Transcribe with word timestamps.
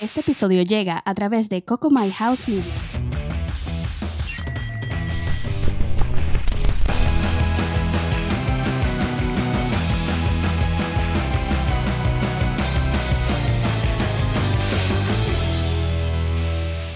Este 0.00 0.20
episodio 0.20 0.62
llega 0.62 1.00
a 1.04 1.14
través 1.14 1.48
de 1.48 1.64
Coco 1.64 1.90
My 1.90 2.10
House 2.10 2.48
Media. 2.48 2.64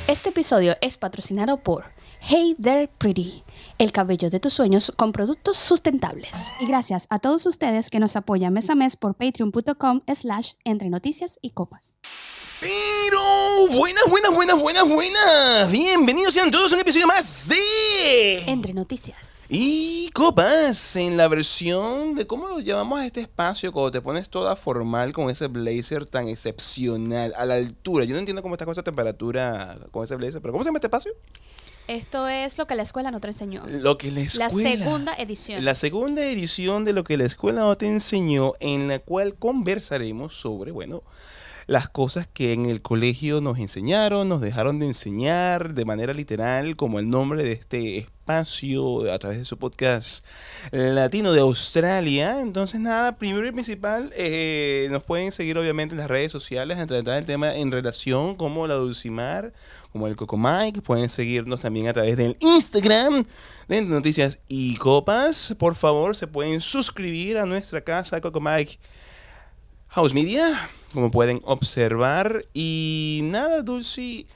Este 0.09 0.31
episodio 0.31 0.75
es 0.81 0.97
patrocinado 0.97 1.59
por 1.63 1.85
Hey 2.21 2.57
There 2.61 2.89
Pretty, 2.89 3.45
el 3.79 3.93
cabello 3.93 4.31
de 4.31 4.41
tus 4.41 4.55
sueños 4.55 4.91
con 4.97 5.13
productos 5.13 5.59
sustentables. 5.59 6.53
Y 6.61 6.67
gracias 6.67 7.07
a 7.11 7.19
todos 7.19 7.47
ustedes 7.47 7.91
que 7.91 8.01
nos 8.01 8.17
apoyan 8.17 8.53
mes 8.53 8.71
a 8.71 8.75
mes 8.75 8.97
por 8.97 9.15
patreon.com 9.15 10.01
slash 10.13 10.55
entre 10.65 10.91
noticias 10.91 11.39
y 11.43 11.51
copas. 11.51 11.99
Pero 12.61 13.19
buenas, 13.71 14.05
buenas, 14.09 14.33
buenas, 14.35 14.59
buenas, 14.59 14.89
buenas. 14.89 15.71
Bienvenidos 15.71 16.33
sean 16.33 16.51
todos 16.51 16.73
a 16.73 16.75
un 16.75 16.81
episodio 16.81 17.07
más 17.07 17.49
de 17.49 18.45
Entre 18.51 18.73
noticias. 18.73 19.17
y 19.49 20.11
copas 20.15 20.97
en 20.97 21.17
la 21.19 21.29
versión 21.29 22.15
de 22.15 22.27
cómo 22.27 22.49
lo 22.49 22.61
llamamos 22.61 23.01
a 23.01 23.07
este 23.07 23.21
espacio 23.21 23.73
cuando 23.73 23.91
te 23.91 24.01
pones 24.01 24.31
toda 24.31 24.57
formal 24.57 25.13
con 25.13 25.29
ese 25.29 25.49
blazer 25.49 26.07
tan 26.07 26.29
excepcional 26.29 27.35
a 27.37 27.45
la 27.45 27.55
altura. 27.55 28.05
Yo 28.05 28.15
no 28.15 28.21
entiendo 28.21 28.43
cómo 28.43 28.55
está 28.55 28.65
con 28.65 28.73
esa 28.73 28.83
temperatura 28.83 29.77
con 29.91 30.05
ese 30.05 30.17
blazer, 30.17 30.41
pero 30.41 30.53
¿cómo 30.53 30.65
se 30.65 30.69
llama 30.69 30.79
este 30.79 30.87
espacio? 30.87 31.13
Esto 31.89 32.27
es 32.27 32.57
lo 32.59 32.67
que 32.67 32.75
la 32.75 32.83
escuela 32.83 33.11
no 33.13 33.21
te 33.21 33.29
enseñó. 33.29 33.63
Lo 33.69 33.97
que 33.99 34.11
la 34.11 34.21
La 34.35 34.47
escuela. 34.47 34.71
segunda 34.71 35.15
edición. 35.19 35.65
La 35.65 35.75
segunda 35.77 36.25
edición 36.25 36.85
de 36.85 36.93
lo 36.95 37.05
que 37.05 37.17
la 37.19 37.25
escuela 37.25 37.61
no 37.61 37.77
te 37.77 37.87
enseñó, 37.87 38.55
en 38.61 38.89
la 38.89 38.99
cual 38.99 39.35
conversaremos 39.37 40.35
sobre, 40.35 40.73
bueno, 40.73 41.05
las 41.67 41.89
cosas 41.89 42.29
que 42.29 42.53
en 42.53 42.67
el 42.67 42.81
colegio 42.81 43.41
nos 43.41 43.59
enseñaron, 43.59 44.29
nos 44.29 44.41
dejaron 44.41 44.79
de 44.79 44.87
enseñar 44.87 45.75
de 45.75 45.85
manera 45.85 46.13
literal, 46.13 46.77
como 46.77 47.01
el 47.01 47.11
nombre 47.11 47.43
de 47.43 47.53
este 47.53 47.99
espacio 47.99 49.13
a 49.13 49.19
través 49.19 49.39
de 49.39 49.45
su 49.45 49.57
podcast 49.59 50.25
latino 50.71 51.33
de 51.33 51.41
Australia. 51.41 52.41
Entonces, 52.41 52.81
nada, 52.81 53.17
primero 53.17 53.47
y 53.47 53.53
principal, 53.53 54.11
eh, 54.17 54.89
nos 54.91 55.03
pueden 55.03 55.33
seguir 55.33 55.59
obviamente 55.59 55.95
en 55.95 55.99
las 55.99 56.09
redes 56.11 56.31
sociales 56.31 56.79
a 56.79 56.87
tratar 56.87 57.19
el 57.19 57.27
tema 57.27 57.55
en 57.57 57.73
relación 57.73 58.37
como 58.37 58.67
la 58.67 58.75
Dulcimar, 58.75 59.53
como 59.93 60.07
el 60.07 60.17
Coco 60.17 60.37
Mike. 60.37 60.83
Pueden 60.83 61.09
seguirnos 61.09 61.61
también 61.61 61.89
a 61.89 61.93
través 61.93 62.17
del 62.17 62.37
Instagram 62.41 63.25
de 63.67 63.83
Noticias 63.83 64.41
y 64.49 64.77
Copas. 64.77 65.55
Por 65.59 65.75
favor, 65.75 66.15
se 66.15 66.29
pueden 66.29 66.61
suscribir 66.61 67.39
a 67.39 67.47
nuestra 67.47 67.81
casa 67.81 68.21
Coco 68.21 68.41
Mike 68.41 68.79
House 69.89 70.13
Media, 70.13 70.69
como 70.97 71.11
pueden 71.13 71.41
observar. 71.45 72.47
Y 72.55 73.21
nada, 73.25 73.63
Dulce. 73.63 74.27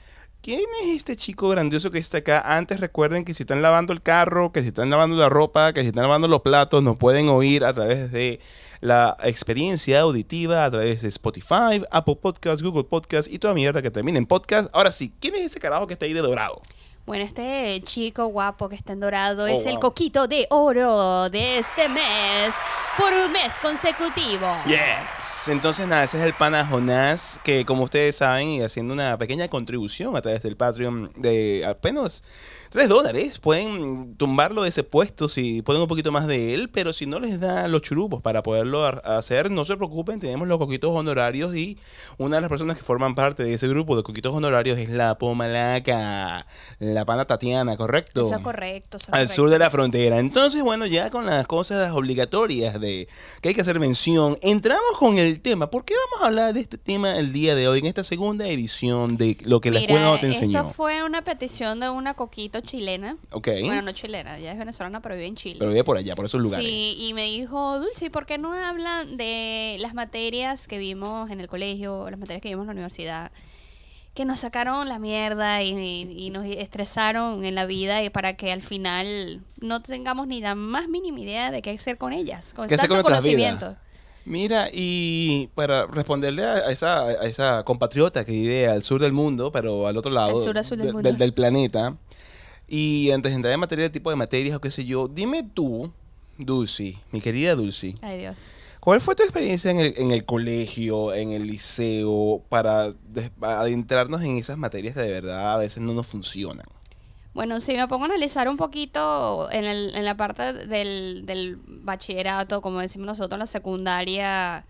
¿Quién 0.41 0.61
es 0.83 0.95
este 0.95 1.15
chico 1.15 1.49
grandioso 1.49 1.91
que 1.91 1.99
está 1.99 2.19
acá? 2.19 2.41
Antes 2.43 2.79
recuerden 2.79 3.25
que 3.25 3.33
si 3.33 3.43
están 3.43 3.61
lavando 3.61 3.93
el 3.93 4.01
carro, 4.01 4.51
que 4.51 4.61
si 4.61 4.69
están 4.69 4.89
lavando 4.89 5.15
la 5.15 5.29
ropa, 5.29 5.73
que 5.73 5.81
si 5.81 5.89
están 5.89 6.03
lavando 6.03 6.27
los 6.27 6.41
platos, 6.41 6.81
nos 6.81 6.97
pueden 6.97 7.29
oír 7.29 7.63
a 7.63 7.73
través 7.73 8.11
de 8.11 8.39
la 8.79 9.15
experiencia 9.23 10.01
auditiva, 10.01 10.65
a 10.65 10.71
través 10.71 11.01
de 11.01 11.09
Spotify, 11.09 11.83
Apple 11.91 12.17
Podcasts, 12.21 12.63
Google 12.63 12.85
Podcasts 12.85 13.31
y 13.31 13.37
toda 13.37 13.53
mierda 13.53 13.81
que 13.81 13.91
termine 13.91 14.17
en 14.17 14.25
podcast. 14.25 14.69
Ahora 14.73 14.91
sí, 14.91 15.13
¿quién 15.19 15.35
es 15.35 15.41
ese 15.41 15.59
carajo 15.59 15.85
que 15.85 15.93
está 15.93 16.05
ahí 16.05 16.13
de 16.13 16.21
dorado? 16.21 16.61
Bueno, 17.05 17.25
este 17.25 17.81
chico 17.83 18.27
guapo 18.27 18.69
que 18.69 18.75
está 18.75 18.93
en 18.93 18.99
dorado 18.99 19.47
es 19.47 19.65
el 19.65 19.79
coquito 19.79 20.27
de 20.27 20.45
oro 20.51 21.29
de 21.29 21.57
este 21.57 21.89
mes 21.89 22.53
por 22.95 23.11
un 23.11 23.31
mes 23.31 23.53
consecutivo. 23.61 24.47
Yes. 24.65 25.47
Entonces, 25.47 25.87
nada, 25.87 26.03
ese 26.03 26.19
es 26.19 26.23
el 26.23 26.33
pana 26.33 26.65
Jonás, 26.65 27.39
que 27.43 27.65
como 27.65 27.83
ustedes 27.83 28.17
saben, 28.17 28.49
y 28.49 28.61
haciendo 28.61 28.93
una 28.93 29.17
pequeña 29.17 29.47
contribución 29.47 30.15
a 30.15 30.21
través 30.21 30.43
del 30.43 30.55
Patreon 30.55 31.11
de 31.15 31.65
apenas 31.65 32.23
3 32.69 32.87
dólares, 32.87 33.39
pueden 33.39 34.15
tumbarlo 34.15 34.61
de 34.61 34.69
ese 34.69 34.83
puesto 34.83 35.27
si 35.27 35.63
pueden 35.63 35.81
un 35.81 35.87
poquito 35.87 36.11
más 36.11 36.27
de 36.27 36.53
él, 36.53 36.69
pero 36.69 36.93
si 36.93 37.07
no 37.07 37.19
les 37.19 37.39
da 37.39 37.67
los 37.67 37.81
churubos 37.81 38.21
para 38.21 38.43
poderlo 38.43 38.85
hacer, 38.85 39.49
no 39.49 39.65
se 39.65 39.75
preocupen, 39.75 40.19
tenemos 40.19 40.47
los 40.47 40.59
coquitos 40.59 40.91
honorarios 40.91 41.55
y 41.55 41.79
una 42.17 42.37
de 42.37 42.41
las 42.41 42.49
personas 42.49 42.77
que 42.77 42.83
forman 42.83 43.15
parte 43.15 43.43
de 43.43 43.55
ese 43.55 43.67
grupo 43.67 43.97
de 43.97 44.03
coquitos 44.03 44.33
honorarios 44.33 44.77
es 44.77 44.89
la 44.89 45.17
Pomalaca, 45.17 46.45
la 46.79 46.90
pana 47.05 47.25
Tatiana, 47.25 47.77
¿correcto? 47.77 48.21
Eso 48.21 48.35
es 48.35 48.41
correcto. 48.41 48.97
eso 48.97 49.05
es 49.05 49.09
al 49.09 49.13
correcto. 49.13 49.35
sur 49.35 49.49
de 49.49 49.59
la 49.59 49.69
frontera. 49.69 50.19
Entonces, 50.19 50.63
bueno, 50.63 50.85
ya 50.85 51.09
con 51.09 51.25
las 51.25 51.47
cosas 51.47 51.91
obligatorias 51.91 52.79
de 52.79 53.07
que 53.41 53.49
hay 53.49 53.55
que 53.55 53.61
hacer 53.61 53.79
mención, 53.79 54.37
entramos 54.41 54.97
con 54.99 55.17
el 55.17 55.41
tema. 55.41 55.69
¿Por 55.69 55.85
qué 55.85 55.93
vamos 56.05 56.23
a 56.23 56.27
hablar 56.27 56.53
de 56.53 56.61
este 56.61 56.77
tema 56.77 57.17
el 57.17 57.33
día 57.33 57.55
de 57.55 57.67
hoy, 57.67 57.79
en 57.79 57.85
esta 57.85 58.03
segunda 58.03 58.47
edición 58.47 59.17
de 59.17 59.37
lo 59.43 59.61
que 59.61 59.71
la 59.71 59.79
Mira, 59.79 59.93
escuela 59.93 60.11
no 60.11 60.19
te 60.19 60.27
enseñó? 60.27 60.59
esto 60.59 60.71
fue 60.73 61.03
una 61.03 61.23
petición 61.23 61.79
de 61.79 61.89
una 61.89 62.13
coquito 62.13 62.61
chilena. 62.61 63.17
Ok. 63.31 63.47
Bueno, 63.63 63.81
no 63.81 63.91
chilena, 63.91 64.37
ella 64.37 64.51
es 64.51 64.57
venezolana, 64.59 65.01
pero 65.01 65.15
vive 65.15 65.27
en 65.27 65.35
Chile. 65.35 65.57
Pero 65.59 65.71
vive 65.71 65.83
por 65.83 65.97
allá, 65.97 66.15
por 66.15 66.25
esos 66.25 66.41
lugares. 66.41 66.65
Sí, 66.65 66.97
y 66.99 67.13
me 67.13 67.25
dijo, 67.25 67.79
Dulce, 67.79 68.09
¿por 68.09 68.25
qué 68.25 68.37
no 68.37 68.53
hablan 68.53 69.17
de 69.17 69.77
las 69.79 69.93
materias 69.93 70.67
que 70.67 70.77
vimos 70.77 71.29
en 71.31 71.39
el 71.39 71.47
colegio, 71.47 72.09
las 72.09 72.19
materias 72.19 72.41
que 72.41 72.49
vimos 72.49 72.63
en 72.63 72.67
la 72.67 72.73
universidad? 72.73 73.31
Que 74.21 74.25
nos 74.25 74.41
sacaron 74.41 74.87
la 74.87 74.99
mierda 74.99 75.63
y, 75.63 75.71
y 76.15 76.29
nos 76.29 76.45
estresaron 76.45 77.43
en 77.43 77.55
la 77.55 77.65
vida 77.65 78.03
y 78.03 78.11
para 78.11 78.33
que 78.35 78.51
al 78.51 78.61
final 78.61 79.41
no 79.59 79.81
tengamos 79.81 80.27
ni 80.27 80.41
la 80.41 80.53
más 80.53 80.87
mínima 80.87 81.19
idea 81.21 81.49
de 81.49 81.63
qué 81.63 81.71
hacer 81.71 81.97
con 81.97 82.13
ellas, 82.13 82.53
con 82.53 82.67
¿Qué 82.67 82.75
hacer 82.75 82.87
tanto 82.87 83.01
con 83.01 83.13
vidas? 83.13 83.23
conocimiento. 83.23 83.75
Mira, 84.25 84.67
y 84.71 85.49
para 85.55 85.87
responderle 85.87 86.43
a 86.45 86.69
esa, 86.69 86.99
a 87.05 87.13
esa 87.25 87.63
compatriota 87.63 88.23
que 88.23 88.31
vive 88.33 88.67
al 88.67 88.83
sur 88.83 89.01
del 89.01 89.11
mundo, 89.11 89.51
pero 89.51 89.87
al 89.87 89.97
otro 89.97 90.11
lado 90.11 90.37
Al 90.37 90.43
sur, 90.43 90.55
al 90.55 90.65
sur 90.65 90.77
del 90.77 90.85
de- 90.87 90.93
mundo. 90.93 91.11
del 91.13 91.33
planeta, 91.33 91.95
y 92.67 93.09
antes 93.09 93.31
de 93.31 93.37
entrar 93.37 93.55
en 93.55 93.59
materia 93.59 93.85
de 93.85 93.89
tipo 93.89 94.11
de 94.11 94.17
materias 94.17 94.55
o 94.55 94.61
qué 94.61 94.69
sé 94.69 94.85
yo, 94.85 95.07
dime 95.07 95.41
tú, 95.51 95.91
Dulce, 96.37 96.95
mi 97.11 97.21
querida 97.21 97.55
Dulce, 97.55 97.95
Ay, 98.03 98.19
Dios. 98.19 98.51
¿Cuál 98.81 98.99
fue 98.99 99.15
tu 99.15 99.23
experiencia 99.23 99.71
en 99.71 99.79
el, 99.79 99.93
en 99.97 100.11
el 100.11 100.25
colegio, 100.25 101.13
en 101.13 101.31
el 101.31 101.45
liceo, 101.47 102.43
para 102.49 102.91
des- 102.91 103.31
adentrarnos 103.41 104.21
en 104.23 104.37
esas 104.37 104.57
materias 104.57 104.95
que 104.95 105.01
de 105.01 105.11
verdad 105.11 105.53
a 105.53 105.57
veces 105.57 105.81
no 105.81 105.93
nos 105.93 106.07
funcionan? 106.07 106.65
Bueno, 107.33 107.61
si 107.61 107.73
me 107.75 107.87
pongo 107.87 108.03
a 108.03 108.07
analizar 108.07 108.49
un 108.49 108.57
poquito 108.57 109.49
en, 109.51 109.63
el- 109.65 109.95
en 109.95 110.03
la 110.03 110.17
parte 110.17 110.51
del, 110.53 111.25
del 111.25 111.57
bachillerato, 111.65 112.61
como 112.61 112.79
decimos 112.81 113.05
nosotros 113.07 113.33
en 113.35 113.39
la 113.39 113.45
secundaria, 113.45 114.65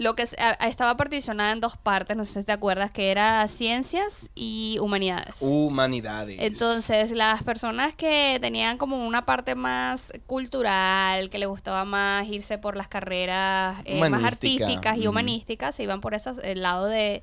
lo 0.00 0.14
que 0.16 0.22
estaba 0.22 0.96
particionada 0.96 1.52
en 1.52 1.60
dos 1.60 1.76
partes, 1.76 2.16
no 2.16 2.24
sé 2.24 2.40
si 2.40 2.46
te 2.46 2.52
acuerdas, 2.52 2.90
que 2.90 3.10
era 3.10 3.46
ciencias 3.48 4.30
y 4.34 4.78
humanidades. 4.80 5.36
Humanidades. 5.40 6.38
Entonces, 6.40 7.10
las 7.10 7.42
personas 7.42 7.94
que 7.94 8.38
tenían 8.40 8.78
como 8.78 9.06
una 9.06 9.26
parte 9.26 9.54
más 9.54 10.10
cultural, 10.26 11.28
que 11.28 11.38
les 11.38 11.48
gustaba 11.48 11.84
más 11.84 12.26
irse 12.26 12.56
por 12.56 12.78
las 12.78 12.88
carreras 12.88 13.76
eh, 13.84 14.08
más 14.08 14.24
artísticas 14.24 14.96
y 14.96 15.06
humanísticas, 15.06 15.74
se 15.74 15.82
iban 15.82 16.00
por 16.00 16.14
esas, 16.14 16.38
el 16.38 16.62
lado 16.62 16.86
de, 16.86 17.22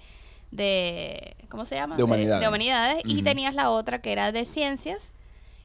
de 0.52 1.36
¿cómo 1.50 1.66
se 1.66 1.74
llama? 1.74 1.96
De 1.96 2.04
humanidades. 2.04 2.48
humanidades. 2.48 3.02
Y 3.06 3.24
tenías 3.24 3.56
la 3.56 3.72
otra 3.72 4.02
que 4.02 4.12
era 4.12 4.32
de 4.32 4.46
ciencias, 4.46 5.14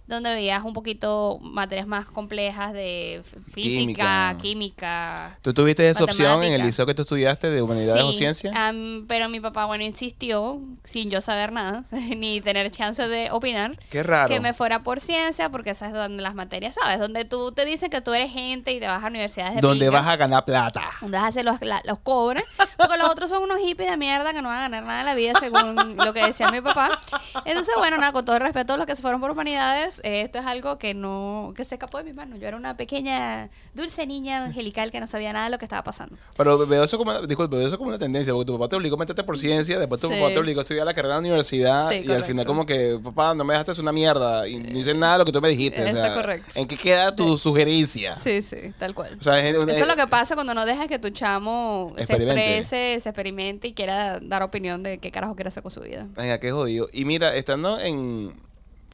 donde 0.07 0.35
veías 0.35 0.63
un 0.65 0.73
poquito 0.75 1.39
materias 1.43 1.87
más 1.87 2.07
complejas 2.07 2.73
de 2.73 3.23
física, 3.53 4.37
Química. 4.37 4.37
química. 4.41 5.39
¿Tú 5.43 5.55
tuviste 5.55 5.89
esa 5.89 6.05
opción 6.05 6.43
en 6.43 6.53
el 6.55 6.63
liceo 6.63 6.85
que 6.87 6.95
tú 6.95 7.03
estudiaste 7.03 7.49
de 7.51 7.63
humanidades 7.63 8.03
o 8.03 8.13
Sí, 8.13 8.19
ciencias? 8.19 8.55
am, 8.57 9.05
pero 9.09 9.29
mi 9.29 9.41
papá, 9.41 9.65
bueno, 9.67 9.85
insistió, 9.85 10.61
sin 10.85 11.11
yo 11.11 11.21
saber 11.21 11.53
nada, 11.53 11.85
ni 12.17 12.41
tener 12.41 12.71
chance 12.71 13.07
de 13.09 13.31
opinar, 13.31 13.79
Qué 13.91 14.03
raro. 14.03 14.29
que 14.29 14.41
me 14.41 14.53
fuera 14.53 14.83
por 14.83 15.01
ciencia, 15.01 15.49
porque 15.51 15.71
esa 15.71 15.87
es 15.87 15.93
donde 15.93 16.23
las 16.23 16.35
materias, 16.35 16.75
¿sabes? 16.81 16.99
Donde 16.99 17.25
tú 17.25 17.53
te 17.53 17.65
dicen 17.65 17.89
que 17.89 18.01
tú 18.01 18.13
eres 18.13 18.33
gente 18.33 18.73
y 18.73 18.81
te 18.81 18.87
vas 18.87 19.03
a 19.03 19.07
universidades 19.07 19.55
de 19.57 19.61
Donde 19.61 19.89
vas 19.89 20.07
a 20.07 20.17
ganar 20.17 20.45
plata. 20.45 20.83
donde 21.01 21.17
vas 21.19 21.25
a 21.27 21.29
hacer 21.29 21.45
los, 21.45 21.61
la- 21.63 21.83
los 21.85 21.99
cobres, 22.01 22.45
porque 22.77 22.97
los 22.99 23.09
otros 23.09 23.31
son 23.31 23.43
unos 23.45 23.59
hippies 23.61 23.91
de 23.91 23.97
mierda 23.97 24.33
que 24.33 24.43
no 24.43 24.49
van 24.49 24.59
a 24.59 24.63
ganar 24.63 24.83
nada 24.85 25.01
en 25.01 25.07
la 25.07 25.15
vida, 25.15 25.35
según 25.39 25.97
lo 25.97 26.13
que 26.13 26.25
decía 26.25 26.51
mi 26.51 26.61
papá. 26.61 27.01
Entonces, 27.45 27.75
bueno, 27.79 27.97
nada, 27.99 28.13
con 28.13 28.25
todo 28.25 28.37
el 28.37 28.43
respeto 28.43 28.75
a 28.75 28.77
los 28.77 28.87
que 28.87 28.97
se 28.97 29.03
fueron 29.03 29.21
por 29.21 29.31
humanidades, 29.31 29.92
eh, 30.05 30.23
esto 30.23 30.39
es 30.39 30.47
algo 30.47 30.79
que 30.79 30.95
no, 30.95 31.53
que 31.57 31.65
se 31.65 31.75
escapó 31.75 31.99
de 31.99 32.05
mis 32.05 32.15
manos. 32.15 32.39
Yo 32.41 32.49
era 32.49 32.57
una 32.57 32.77
pequeña, 32.77 33.51
dulce 33.75 34.07
niña 34.07 34.45
angelical 34.45 34.91
que 34.91 35.01
no 35.01 35.07
sabía 35.07 35.33
nada 35.33 35.47
de 35.47 35.51
lo 35.51 35.59
que 35.59 35.65
estaba 35.65 35.83
pasando. 35.83 36.17
Pero 36.37 36.67
veo 36.67 36.85
eso 36.85 36.99
como, 36.99 37.21
disculpe, 37.27 37.57
veo 37.57 37.69
eso 37.69 37.79
como 37.79 37.91
una 37.91 37.99
tendencia, 37.99 38.33
porque 38.33 38.47
tu 38.47 38.59
papá 38.59 38.69
te 38.69 38.77
obligó 38.77 38.97
a 38.97 38.99
meterte 38.99 39.25
por 39.25 39.39
ciencia, 39.39 39.79
después 39.79 40.01
tu 40.01 40.09
Sí. 40.09 40.15
papá 40.15 40.33
te 40.33 40.39
obligó 40.39 40.61
a 40.61 40.63
estudiar 40.63 40.87
la 40.87 40.95
carrera 40.95 41.15
en 41.17 41.23
la 41.23 41.29
universidad, 41.29 41.91
Sí, 41.91 42.03
y 42.07 42.11
al 42.13 42.25
final 42.25 42.47
como 42.47 42.67
que, 42.67 42.99
papá, 43.03 43.35
no 43.35 43.45
me 43.45 43.53
dejaste 43.55 43.73
hacer 43.73 43.83
una 43.83 43.93
mierda, 43.93 44.47
y 44.49 44.59
no 44.59 44.79
hice 44.79 44.95
nada 44.95 45.15
de 45.15 45.19
lo 45.21 45.25
que 45.25 45.33
tú 45.33 45.41
me 45.41 45.49
dijiste. 45.49 45.83
o 45.83 45.87
Eso 45.87 45.97
sea, 45.97 46.07
es 46.09 46.15
correcto. 46.15 46.51
¿En 46.55 46.67
qué 46.69 46.77
queda 46.77 47.15
tu 47.15 47.37
sugerencia? 47.39 48.17
Sí, 48.17 48.43
sí, 48.43 48.57
tal 48.79 48.95
cual. 48.95 49.17
O 49.19 49.23
sea, 49.23 49.39
es- 49.39 49.55
Eso 49.55 49.69
es 49.69 49.87
lo 49.89 49.97
que 49.97 50.07
pasa 50.07 50.35
cuando 50.35 50.55
no 50.55 50.65
dejas 50.67 50.87
que 50.89 50.99
tu 50.99 51.11
chamo 51.11 51.93
se 51.97 52.03
exprese, 52.03 52.99
se 53.01 53.09
experimente 53.09 53.69
y 53.69 53.73
quiera 53.75 54.21
dar 54.21 54.43
opinión 54.43 54.83
de 54.83 54.99
qué 54.99 55.11
carajo 55.11 55.35
quiere 55.35 55.49
hacer 55.49 55.63
con 55.63 55.73
su 55.73 55.81
vida. 55.81 56.07
Venga, 56.17 56.39
qué 56.39 56.51
jodido. 56.53 56.89
Y 56.93 57.05
mira, 57.05 57.35
estando 57.37 57.79
en. 57.81 58.33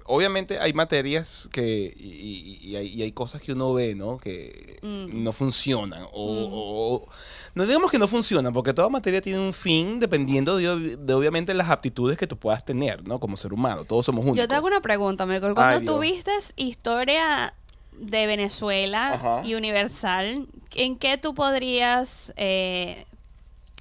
Obviamente 0.08 0.58
hay 0.58 0.72
materias 0.72 1.48
que 1.52 1.94
y, 1.96 2.08
y- 2.08 2.58
y 2.70 2.76
hay, 2.76 2.86
y 2.88 3.02
hay 3.02 3.12
cosas 3.12 3.40
que 3.40 3.52
uno 3.52 3.72
ve, 3.74 3.94
¿no? 3.94 4.18
Que 4.18 4.78
Mm. 4.82 5.22
no 5.22 5.32
funcionan. 5.32 6.02
O, 6.04 6.08
o- 6.12 6.94
o- 6.96 7.08
no 7.54 7.66
digamos 7.66 7.90
que 7.90 7.98
no 7.98 8.06
funcionan, 8.08 8.52
porque 8.52 8.72
toda 8.74 8.88
materia 8.88 9.20
tiene 9.20 9.38
un 9.38 9.52
fin 9.52 9.98
dependiendo 10.00 10.56
de, 10.56 10.68
ob- 10.68 10.96
de, 10.96 11.14
obviamente 11.14 11.52
las 11.54 11.70
aptitudes 11.70 12.16
que 12.18 12.26
tú 12.26 12.36
puedas 12.36 12.64
tener, 12.64 13.06
¿no? 13.06 13.18
Como 13.20 13.36
ser 13.36 13.52
humano. 13.52 13.84
Todos 13.84 14.06
somos 14.06 14.22
únicos. 14.24 14.38
Yo 14.40 14.48
te 14.48 14.54
hago 14.54 14.66
una 14.66 14.80
pregunta, 14.80 15.26
Michael. 15.26 15.54
Cuando 15.54 15.76
Ay, 15.78 15.84
tú 15.84 16.00
Dios. 16.00 16.24
viste 16.24 16.32
historia 16.56 17.52
de 17.92 18.26
Venezuela 18.26 19.12
Ajá. 19.14 19.42
y 19.44 19.54
Universal, 19.54 20.46
¿en 20.76 20.96
qué 20.96 21.18
tú 21.18 21.34
podrías 21.34 22.32
eh, 22.36 23.04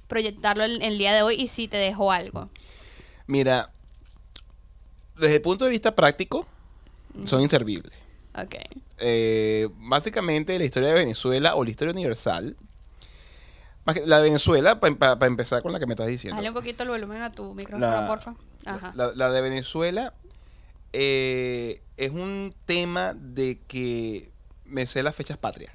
proyectarlo 0.08 0.64
el, 0.64 0.82
el 0.82 0.98
día 0.98 1.12
de 1.14 1.22
hoy 1.22 1.36
y 1.36 1.48
si 1.48 1.68
te 1.68 1.76
dejó 1.76 2.10
algo? 2.12 2.48
Mira, 3.26 3.70
desde 5.18 5.36
el 5.36 5.42
punto 5.42 5.64
de 5.64 5.70
vista 5.70 5.94
práctico, 5.94 6.46
son 7.24 7.40
inservibles. 7.42 7.92
Ok. 8.34 8.54
eh, 9.00 9.68
básicamente 9.78 10.58
la 10.58 10.64
historia 10.64 10.88
de 10.90 10.94
Venezuela 10.94 11.54
o 11.56 11.64
la 11.64 11.70
historia 11.70 11.92
universal. 11.92 12.56
Más 13.84 13.94
que- 13.96 14.06
La 14.06 14.16
de 14.18 14.24
Venezuela, 14.24 14.78
para 14.80 15.26
empezar 15.26 15.62
con 15.62 15.72
la 15.72 15.78
que 15.78 15.86
me 15.86 15.94
estás 15.94 16.06
diciendo. 16.08 16.36
Dale 16.36 16.48
un 16.48 16.54
poquito 16.54 16.82
el 16.82 16.88
volumen 16.90 17.22
a 17.22 17.30
tu 17.30 17.54
micrófono, 17.54 17.90
La- 17.90 18.06
porfa. 18.06 18.34
Ajá. 18.66 18.92
La, 18.96 19.12
la 19.14 19.30
de 19.30 19.40
Venezuela 19.40 20.12
eh, 20.92 21.80
es 21.96 22.10
un 22.10 22.54
tema 22.64 23.14
de 23.14 23.58
que 23.66 24.30
me 24.64 24.86
sé 24.86 25.02
las 25.02 25.14
fechas 25.14 25.38
patrias. 25.38 25.72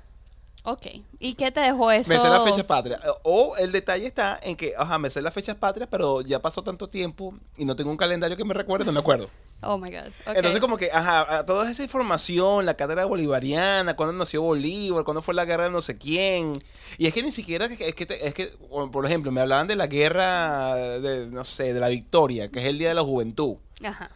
Ok. 0.63 0.87
¿Y 1.19 1.35
qué 1.35 1.51
te 1.51 1.61
dejó 1.61 1.91
eso? 1.91 2.09
Me 2.09 2.17
sé 2.17 2.27
las 2.27 2.43
fechas 2.43 2.63
patrias. 2.63 2.99
O 3.23 3.55
el 3.57 3.71
detalle 3.71 4.05
está 4.05 4.39
en 4.43 4.55
que, 4.55 4.73
ajá, 4.77 4.97
me 4.97 5.09
sé 5.09 5.21
las 5.21 5.33
fechas 5.33 5.55
patrias, 5.55 5.87
pero 5.91 6.21
ya 6.21 6.41
pasó 6.41 6.63
tanto 6.63 6.89
tiempo 6.89 7.33
y 7.57 7.65
no 7.65 7.75
tengo 7.75 7.91
un 7.91 7.97
calendario 7.97 8.35
que 8.37 8.45
me 8.45 8.53
recuerde, 8.53 8.85
no 8.85 8.91
me 8.91 8.99
acuerdo. 8.99 9.29
Oh 9.65 9.77
my 9.77 9.89
God. 9.89 10.11
Entonces, 10.25 10.59
como 10.59 10.75
que, 10.75 10.91
ajá, 10.91 11.45
toda 11.45 11.71
esa 11.71 11.83
información, 11.83 12.65
la 12.65 12.73
cátedra 12.73 13.05
bolivariana, 13.05 13.95
cuándo 13.95 14.11
nació 14.13 14.41
Bolívar, 14.41 15.05
cuándo 15.05 15.21
fue 15.21 15.33
la 15.33 15.45
guerra 15.45 15.63
de 15.63 15.69
no 15.69 15.79
sé 15.79 15.97
quién. 15.97 16.51
Y 16.97 17.07
es 17.07 17.13
que 17.13 17.23
ni 17.23 17.31
siquiera, 17.31 17.67
es 17.67 17.77
que, 17.77 17.87
es 17.87 17.95
que, 17.95 18.05
te- 18.05 18.27
es 18.27 18.33
que, 18.33 18.49
o, 18.69 18.91
por 18.91 19.05
ejemplo, 19.05 19.31
me 19.31 19.39
hablaban 19.39 19.67
de 19.67 19.77
la 19.77 19.87
guerra, 19.87 20.75
de, 20.75 21.27
no 21.27 21.45
sé, 21.45 21.73
de 21.73 21.79
la 21.79 21.87
victoria, 21.87 22.49
que 22.49 22.59
es 22.59 22.65
el 22.65 22.77
Día 22.77 22.89
de 22.89 22.93
la 22.95 23.03
Juventud. 23.03 23.55
Ajá. 23.81 24.11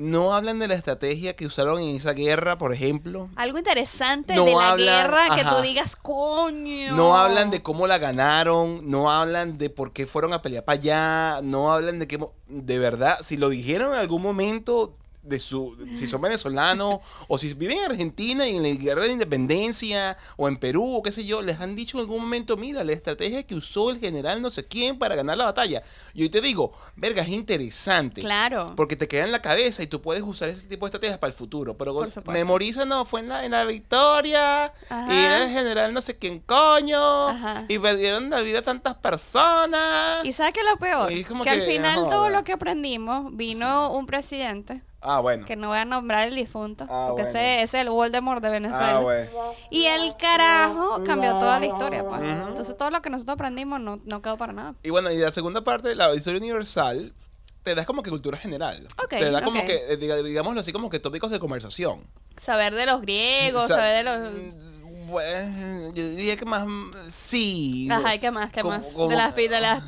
No 0.00 0.32
hablan 0.32 0.58
de 0.58 0.66
la 0.66 0.72
estrategia 0.76 1.36
que 1.36 1.44
usaron 1.44 1.78
en 1.78 1.94
esa 1.94 2.14
guerra, 2.14 2.56
por 2.56 2.72
ejemplo. 2.72 3.28
Algo 3.36 3.58
interesante 3.58 4.34
No 4.34 4.46
de 4.46 4.54
la 4.54 4.70
hablan- 4.72 5.02
guerra 5.02 5.36
que 5.36 5.44
tú 5.44 5.60
digas, 5.60 5.94
coño. 5.94 6.96
No 6.96 7.18
hablan 7.18 7.50
de 7.50 7.60
cómo 7.62 7.86
la 7.86 7.98
ganaron, 7.98 8.80
no 8.88 9.10
hablan 9.10 9.58
de 9.58 9.68
por 9.68 9.92
qué 9.92 10.06
fueron 10.06 10.32
a 10.32 10.40
pelear 10.40 10.64
para 10.64 10.78
allá, 10.78 11.40
no 11.42 11.70
hablan 11.70 11.98
de 11.98 12.08
qué... 12.08 12.18
De 12.48 12.78
verdad, 12.78 13.18
si 13.20 13.36
lo 13.36 13.50
dijeron 13.50 13.92
en 13.92 13.98
algún 13.98 14.22
momento 14.22 14.96
de 15.30 15.40
su... 15.40 15.76
Si 15.94 16.06
son 16.06 16.20
venezolanos 16.20 16.98
o 17.28 17.38
si 17.38 17.54
viven 17.54 17.78
en 17.78 17.84
Argentina 17.84 18.46
y 18.46 18.56
en 18.56 18.62
la 18.62 18.68
guerra 18.68 19.04
de 19.04 19.12
independencia 19.12 20.18
o 20.36 20.48
en 20.48 20.58
Perú 20.58 20.96
o 20.96 21.02
qué 21.02 21.12
sé 21.12 21.24
yo, 21.24 21.40
les 21.40 21.58
han 21.60 21.74
dicho 21.74 21.96
en 21.96 22.02
algún 22.02 22.20
momento, 22.20 22.56
mira, 22.58 22.84
la 22.84 22.92
estrategia 22.92 23.42
que 23.44 23.54
usó 23.54 23.90
el 23.90 23.98
general 23.98 24.42
no 24.42 24.50
sé 24.50 24.66
quién 24.66 24.98
para 24.98 25.14
ganar 25.14 25.38
la 25.38 25.46
batalla. 25.46 25.82
Y 26.12 26.22
hoy 26.22 26.28
te 26.28 26.40
digo, 26.40 26.72
verga, 26.96 27.22
es 27.22 27.28
interesante. 27.28 28.20
Claro. 28.20 28.74
Porque 28.76 28.96
te 28.96 29.08
queda 29.08 29.24
en 29.24 29.32
la 29.32 29.40
cabeza 29.40 29.82
y 29.82 29.86
tú 29.86 30.02
puedes 30.02 30.22
usar 30.22 30.48
ese 30.48 30.66
tipo 30.66 30.84
de 30.84 30.88
estrategias 30.88 31.18
para 31.18 31.30
el 31.30 31.36
futuro. 31.36 31.76
Pero 31.78 32.06
memoriza, 32.26 32.84
no, 32.84 33.04
fue 33.04 33.20
en 33.20 33.28
la, 33.28 33.44
en 33.44 33.52
la 33.52 33.64
victoria. 33.64 34.72
Ajá. 34.88 35.12
Y 35.12 35.16
era 35.16 35.44
el 35.44 35.50
general 35.50 35.94
no 35.94 36.00
sé 36.00 36.18
quién 36.18 36.40
coño. 36.40 37.28
Ajá. 37.28 37.64
Y 37.68 37.78
perdieron 37.78 38.28
la 38.30 38.40
vida 38.40 38.62
tantas 38.62 38.96
personas. 38.96 40.24
¿Y 40.24 40.32
sabes 40.32 40.52
qué 40.52 40.60
es 40.60 40.66
lo 40.66 40.76
peor? 40.78 41.12
Y 41.12 41.20
es 41.20 41.26
como 41.26 41.44
que, 41.44 41.50
al 41.50 41.60
que, 41.60 41.66
final 41.66 42.08
todo 42.08 42.28
lo 42.28 42.44
que 42.44 42.52
aprendimos 42.52 43.34
vino 43.36 43.92
un 43.92 44.06
presidente, 44.06 44.82
Ah, 45.02 45.20
bueno. 45.20 45.46
que 45.46 45.56
no 45.56 45.68
voy 45.68 45.78
a 45.78 45.84
nombrar 45.86 46.28
el 46.28 46.34
difunto, 46.34 46.84
Ah, 46.90 47.06
porque 47.08 47.22
bueno. 47.22 47.38
ese 47.38 47.62
ese 47.62 47.78
es 47.78 47.86
el 47.86 47.90
Voldemort 47.90 48.42
de 48.42 48.50
Venezuela. 48.50 48.96
Ah, 48.96 49.00
bueno. 49.00 49.30
Y 49.70 49.86
el 49.86 50.14
carajo 50.18 51.02
cambió 51.04 51.38
toda 51.38 51.58
la 51.58 51.66
historia, 51.66 52.04
pues. 52.06 52.20
Entonces 52.20 52.76
todo 52.76 52.90
lo 52.90 53.00
que 53.00 53.08
nosotros 53.10 53.34
aprendimos 53.34 53.80
no, 53.80 53.98
no 54.04 54.20
quedó 54.22 54.36
para 54.36 54.52
nada. 54.52 54.74
Y 54.82 54.90
bueno, 54.90 55.10
y 55.10 55.16
la 55.18 55.32
segunda 55.32 55.62
parte, 55.64 55.94
la 55.94 56.14
historia 56.14 56.38
universal, 56.38 57.14
te 57.62 57.74
da 57.74 57.84
como 57.86 58.02
que 58.02 58.10
cultura 58.10 58.36
general. 58.38 58.86
Te 59.08 59.30
da 59.30 59.42
como 59.42 59.64
que, 59.64 59.74
eh, 59.92 59.98
diga- 59.98 60.22
digámoslo 60.22 60.60
así, 60.60 60.72
como 60.72 60.90
que 60.90 60.98
tópicos 60.98 61.30
de 61.30 61.38
conversación. 61.38 62.06
Saber 62.40 62.74
de 62.74 62.86
los 62.86 63.00
griegos, 63.02 63.68
saber 63.68 64.04
de 64.04 64.10
los... 64.10 64.30
mm, 64.32 65.06
Bueno, 65.10 65.92
yo 65.94 66.08
diría 66.10 66.36
que 66.36 66.44
más 66.44 66.66
sí. 67.08 67.88
Ajá, 67.90 68.14
¿y 68.14 68.18
qué 68.18 68.30
más? 68.30 68.52
¿Qué 68.52 68.60
como- 68.60 68.76
más? 68.76 68.92
como- 68.92 69.08
de 69.08 69.16
las, 69.16 69.34
de. 69.34 69.44
De 69.46 69.60
las 69.60 69.80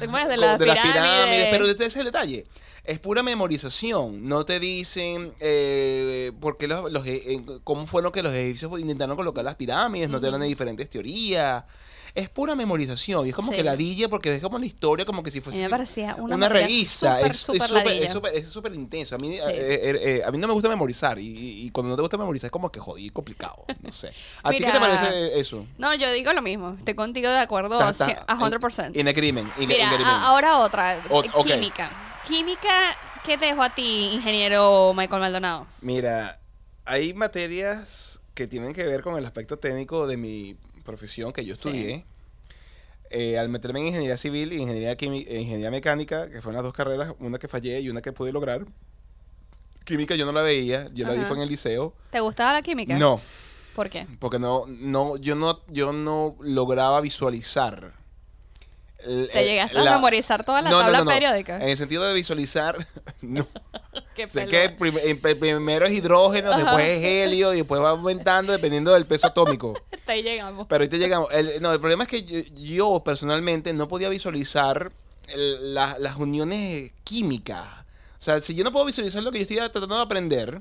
pirámides. 0.83 1.49
Pero 1.51 1.67
este 1.69 1.87
es 1.87 1.97
el 1.97 2.05
detalle. 2.05 2.45
Es 2.85 2.99
pura 2.99 3.23
memorización. 3.23 4.27
No 4.29 4.45
te 4.45 4.59
dicen 4.59 5.33
eh, 5.41 6.33
por 6.41 6.57
qué 6.57 6.67
los, 6.67 6.91
los 6.91 7.07
e- 7.07 7.35
eh, 7.35 7.45
cómo 7.63 7.87
fueron 7.87 8.11
que 8.11 8.23
los 8.23 8.33
egipcios 8.35 8.79
intentaron 8.81 9.17
colocar 9.17 9.45
las 9.45 9.55
pirámides. 9.55 10.11
No 10.11 10.21
te 10.21 10.27
hablan 10.27 10.41
de 10.41 10.49
diferentes 10.49 10.91
teorías. 10.91 11.63
Es 12.15 12.29
pura 12.29 12.55
memorización. 12.57 13.25
Y 13.27 13.31
es 13.31 13.35
como 13.37 13.53
Sí. 13.53 13.57
que 13.59 13.63
ladilla 13.63 14.09
porque 14.09 14.29
ves 14.31 14.43
como 14.43 14.59
la 14.59 14.67
historia 14.67 15.07
como 15.07 15.23
que 15.23 15.31
si 15.31 15.41
fuese 15.41 15.59
mí 15.59 15.65
me 15.65 15.71
parecía 15.71 16.17
una, 16.19 16.35
una 16.35 16.49
revista. 16.49 17.17
súper, 17.19 17.31
es 17.31 17.37
súper 17.39 17.63
es 17.63 17.71
ladilla. 17.71 18.05
es 18.35 18.43
es 18.43 18.49
súper 18.49 18.75
intenso. 18.75 19.15
A 19.15 19.19
mí, 19.19 19.31
Sí. 19.37 19.43
eh, 19.49 19.81
eh, 19.83 20.01
eh, 20.03 20.23
a 20.27 20.31
mí 20.33 20.37
no 20.39 20.47
me 20.49 20.53
gusta 20.53 20.69
memorizar. 20.69 21.19
Y, 21.21 21.65
y- 21.65 21.71
cuando 21.71 21.91
no 21.91 21.97
te 21.97 22.03
gusta 22.03 22.19
memorizar 22.19 22.49
es 22.49 22.53
como 22.53 22.71
que 22.73 22.81
jodido, 22.81 23.15
complicado. 23.15 23.65
No 23.81 23.93
sé. 23.93 24.13
¿A 24.43 24.51
ti 24.51 24.59
qué 24.59 24.71
te 24.73 24.81
parece 24.81 25.39
eso? 25.41 25.65
No, 25.79 25.95
yo 25.95 26.11
digo 26.13 26.33
lo 26.33 26.43
mismo. 26.43 26.75
Estoy 26.77 26.95
contigo 26.95 27.31
de 27.31 27.39
acuerdo 27.39 27.79
Ta- 27.79 27.89
a 27.89 27.93
ta- 27.95 28.25
a 28.27 28.37
100%. 28.37 28.99
In 28.99 29.07
agreement. 29.09 29.49
in- 29.59 29.69
Mira, 29.69 29.81
in 29.85 29.87
agreement. 29.87 30.09
a- 30.09 30.25
ahora 30.27 30.59
otra. 30.59 31.03
O- 31.11 31.23
eh. 31.23 31.31
Química. 31.47 32.09
Química, 32.27 32.97
¿qué 33.25 33.37
te 33.37 33.47
dejó 33.47 33.63
a 33.63 33.75
ti, 33.75 34.11
ingeniero 34.13 34.95
Michael 34.95 35.21
Maldonado? 35.21 35.67
Mira, 35.81 36.41
hay 36.85 37.15
materias 37.15 38.21
que 38.35 38.47
tienen 38.47 38.73
que 38.73 38.85
ver 38.85 39.03
con 39.03 39.17
el 39.17 39.25
aspecto 39.25 39.59
técnico 39.59 40.07
de 40.07 40.17
mi 40.17 40.57
profesión 40.85 41.33
que 41.33 41.45
yo 41.45 41.55
estudié. 41.55 42.05
Eh, 43.11 43.39
al 43.39 43.49
meterme 43.49 43.81
en 43.81 43.89
ingeniería 43.89 44.17
civil 44.17 44.53
y 44.53 44.57
ingeniería, 44.57 44.93
ingeniería 44.93 45.71
mecánica, 45.71 46.31
que 46.31 46.41
fueron 46.41 46.55
las 46.55 46.63
dos 46.63 46.73
carreras, 46.73 47.15
una 47.19 47.39
que 47.39 47.49
fallé 47.49 47.81
y 47.81 47.91
una 47.91 48.01
que 48.01 48.13
pude 48.13 48.33
lograr. 48.33 48.65
Química 49.85 50.15
yo 50.15 50.25
no 50.25 50.33
la 50.33 50.43
veía, 50.43 50.89
yo 50.95 51.07
la 51.07 51.13
vi 51.15 51.21
fue 51.25 51.37
en 51.37 51.43
el 51.43 51.49
liceo. 51.49 51.93
¿Te 52.11 52.21
gustaba 52.21 52.53
la 52.53 52.63
química? 52.63 52.97
No, 52.97 53.21
¿Por 53.75 53.91
qué? 53.91 54.07
porque 54.21 54.39
no, 54.39 54.65
no, 54.69 55.17
yo 55.17 55.35
no, 55.35 55.61
yo 55.69 55.93
no 55.93 56.37
lograba 56.41 57.01
visualizar. 57.01 57.93
¿Te 59.05 59.41
el- 59.41 59.47
llegaste 59.47 59.79
a 59.79 59.83
Eh, 59.83 59.91
memorizar 59.91 60.45
toda 60.45 60.63
la 60.63 60.71
No, 60.71 60.79
tabla 60.81 60.99
no, 60.99 61.05
no. 61.05 61.11
periódica? 61.11 61.57
En 61.57 61.69
el 61.69 61.77
sentido 61.77 62.05
de 62.05 62.15
visualizar, 62.15 62.87
no. 63.23 63.47
Qué 64.15 64.29
Sé 64.29 64.47
que 64.47 64.69
prim- 64.71 64.95
pr- 64.95 65.39
primero 65.39 65.87
es 65.87 65.93
hidrógeno, 65.93 66.55
después 66.57 66.85
es 66.99 67.05
helio 67.05 67.53
y 67.55 67.59
después 67.59 67.81
va 67.81 67.91
aumentando 67.91 68.53
dependiendo 68.53 68.93
del 68.93 69.07
peso 69.07 69.27
atómico. 69.27 69.75
Hasta 69.93 70.13
ahí 70.13 70.23
llegamos. 70.23 70.67
Pero 70.69 70.83
ahorita 70.83 70.97
llegamos. 70.97 71.29
El- 71.33 71.61
no, 71.63 71.73
el 71.73 71.81
problema 71.81 72.05
es 72.05 72.11
que 72.11 72.23
yo, 72.25 72.39
yo 72.55 73.03
personalmente 73.05 73.73
no 73.73 73.89
podía 73.89 74.09
visualizar 74.09 74.93
el- 75.29 75.75
la- 75.75 75.97
las 75.99 76.17
uniones 76.17 76.93
químicas. 77.05 77.67
O 78.19 78.23
sea, 78.25 78.41
si 78.41 78.55
yo 78.55 78.65
no 78.65 78.71
puedo 78.73 78.85
visualizar 78.85 79.23
lo 79.23 79.33
que 79.33 79.39
yo 79.39 79.43
estoy 79.43 79.57
tratando 79.57 79.97
de 79.97 80.03
aprender, 80.03 80.61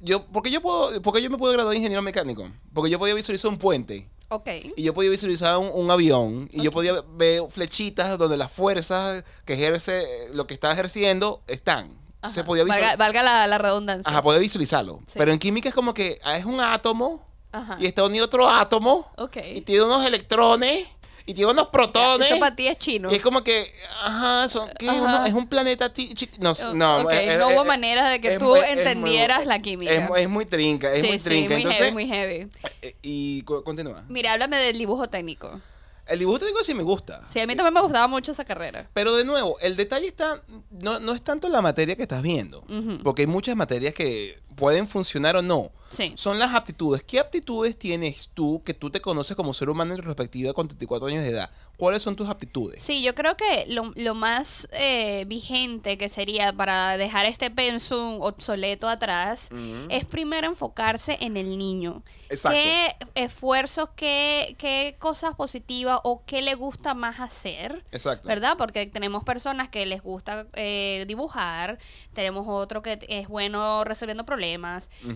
yo, 0.00 0.26
¿por 0.26 0.42
qué 0.42 0.50
yo, 0.50 0.60
puedo, 0.60 1.00
por 1.00 1.14
qué 1.14 1.22
yo 1.22 1.30
me 1.30 1.38
puedo 1.38 1.52
graduar 1.52 1.72
de 1.72 1.78
ingeniero 1.78 2.02
mecánico? 2.02 2.50
Porque 2.74 2.90
yo 2.90 2.98
podía 2.98 3.14
visualizar 3.14 3.50
un 3.50 3.58
puente. 3.58 4.08
Ok. 4.34 4.48
Y 4.76 4.82
yo 4.82 4.94
podía 4.94 5.10
visualizar 5.10 5.56
un, 5.58 5.70
un 5.72 5.90
avión 5.90 6.48
y 6.52 6.62
yo 6.62 6.70
podía 6.70 6.94
ver 7.14 7.42
flechitas 7.48 8.18
donde 8.18 8.36
las 8.36 8.50
fuerzas 8.50 9.24
que 9.44 9.54
ejerce 9.54 10.28
lo 10.32 10.46
que 10.46 10.54
está 10.54 10.72
ejerciendo 10.72 11.42
están. 11.46 12.00
Se 12.24 12.44
podía 12.44 12.62
visualizar. 12.64 12.96
valga, 12.98 13.20
valga 13.20 13.22
la, 13.40 13.46
la 13.48 13.58
redundancia. 13.58 14.08
Ajá, 14.10 14.22
podía 14.22 14.38
visualizarlo. 14.38 15.00
Sí. 15.06 15.14
Pero 15.18 15.32
en 15.32 15.38
química 15.38 15.68
es 15.68 15.74
como 15.74 15.92
que 15.92 16.18
ah, 16.22 16.36
es 16.36 16.44
un 16.44 16.60
átomo 16.60 17.26
Ajá. 17.50 17.76
y 17.80 17.86
está 17.86 18.04
unido 18.04 18.24
otro 18.24 18.48
átomo 18.48 19.10
Ok. 19.18 19.38
y 19.54 19.60
tiene 19.62 19.82
unos 19.84 20.06
electrones 20.06 20.86
y 21.26 21.34
tiene 21.34 21.50
unos 21.50 21.68
protones. 21.68 22.30
Eso 22.30 22.38
para 22.40 22.54
ti 22.56 22.66
es 22.66 22.78
chino. 22.78 23.10
Y 23.12 23.16
es 23.16 23.22
como 23.22 23.42
que, 23.44 23.72
ajá, 24.04 24.48
son, 24.48 24.68
¿qué? 24.78 24.88
Ajá. 24.88 25.02
Uno- 25.02 25.24
es 25.26 25.32
un 25.34 25.46
planeta 25.48 25.92
chi- 25.92 26.14
chi- 26.14 26.28
no, 26.40 26.52
no, 26.74 27.10
eh, 27.10 27.36
no 27.38 27.50
eh, 27.50 27.54
hubo 27.54 27.62
eh, 27.62 27.66
manera 27.66 28.08
de 28.10 28.20
que 28.20 28.32
es 28.34 28.38
tú 28.38 28.46
muy- 28.46 28.60
es 28.60 28.66
muy- 28.70 28.78
entendieras 28.78 29.46
la 29.46 29.58
química. 29.60 29.92
Es, 29.92 30.10
es 30.22 30.28
muy 30.28 30.46
trinca, 30.46 30.92
es 30.92 31.00
sí, 31.02 31.08
muy 31.08 31.18
sí, 31.18 31.24
trinca. 31.24 31.54
muy 31.54 31.62
Entonces, 31.62 31.78
heavy, 31.80 31.92
muy 31.92 32.06
heavy. 32.08 32.48
eh, 32.82 32.96
y 33.02 33.42
co- 33.42 33.62
continúa. 33.64 34.04
Mira, 34.08 34.32
háblame 34.32 34.56
del 34.58 34.78
dibujo 34.78 35.06
técnico. 35.08 35.60
El 36.04 36.18
dibujo 36.18 36.40
técnico 36.40 36.64
sí 36.64 36.74
me 36.74 36.82
gusta. 36.82 37.22
Sí, 37.32 37.38
a 37.40 37.46
mí 37.46 37.54
también 37.54 37.72
me 37.74 37.80
gustaba 37.80 38.08
mucho 38.08 38.32
esa 38.32 38.44
carrera. 38.44 38.90
Pero 38.92 39.14
de 39.14 39.24
nuevo, 39.24 39.56
el 39.60 39.76
detalle 39.76 40.08
está, 40.08 40.42
no, 40.70 40.98
no 40.98 41.12
es 41.14 41.22
tanto 41.22 41.48
la 41.48 41.62
materia 41.62 41.94
que 41.94 42.02
estás 42.02 42.22
viendo, 42.22 42.64
porque 43.04 43.22
hay 43.22 43.28
muchas 43.28 43.54
materias 43.54 43.94
que 43.94 44.36
pueden 44.56 44.86
funcionar 44.88 45.36
o 45.36 45.42
no. 45.42 45.70
Sí. 45.88 46.14
Son 46.16 46.38
las 46.38 46.54
aptitudes. 46.54 47.02
¿Qué 47.02 47.20
aptitudes 47.20 47.78
tienes 47.78 48.30
tú 48.32 48.62
que 48.64 48.72
tú 48.72 48.90
te 48.90 49.00
conoces 49.00 49.36
como 49.36 49.52
ser 49.52 49.68
humano 49.68 49.92
en 49.92 49.98
retrospectiva 49.98 50.54
con 50.54 50.66
34 50.66 51.08
años 51.08 51.22
de 51.22 51.30
edad? 51.30 51.50
cuáles 51.82 52.02
son 52.04 52.14
tus 52.14 52.28
aptitudes. 52.28 52.80
Sí, 52.80 53.02
yo 53.02 53.12
creo 53.12 53.36
que 53.36 53.66
lo, 53.66 53.92
lo 53.96 54.14
más 54.14 54.68
eh, 54.70 55.24
vigente 55.26 55.98
que 55.98 56.08
sería 56.08 56.52
para 56.52 56.96
dejar 56.96 57.26
este 57.26 57.50
pensum 57.50 58.20
obsoleto 58.20 58.88
atrás 58.88 59.48
es 59.88 60.04
primero 60.04 60.46
enfocarse 60.46 61.18
en 61.20 61.36
el 61.36 61.58
niño. 61.58 62.04
Exacto. 62.28 62.56
¿Qué 62.56 62.94
esfuerzos, 63.16 63.88
qué, 63.96 64.54
qué 64.58 64.94
cosas 65.00 65.34
positivas 65.34 65.98
o 66.04 66.22
qué 66.24 66.40
le 66.40 66.54
gusta 66.54 66.94
más 66.94 67.18
hacer? 67.18 67.82
Exacto. 67.90 68.28
¿Verdad? 68.28 68.54
Porque 68.56 68.86
tenemos 68.86 69.24
personas 69.24 69.68
que 69.68 69.84
les 69.84 70.02
gusta 70.02 70.46
eh, 70.52 71.04
dibujar, 71.08 71.78
tenemos 72.12 72.46
otro 72.48 72.80
que 72.82 73.00
es 73.08 73.26
bueno 73.26 73.82
resolviendo 73.82 74.24
problemas, 74.24 74.51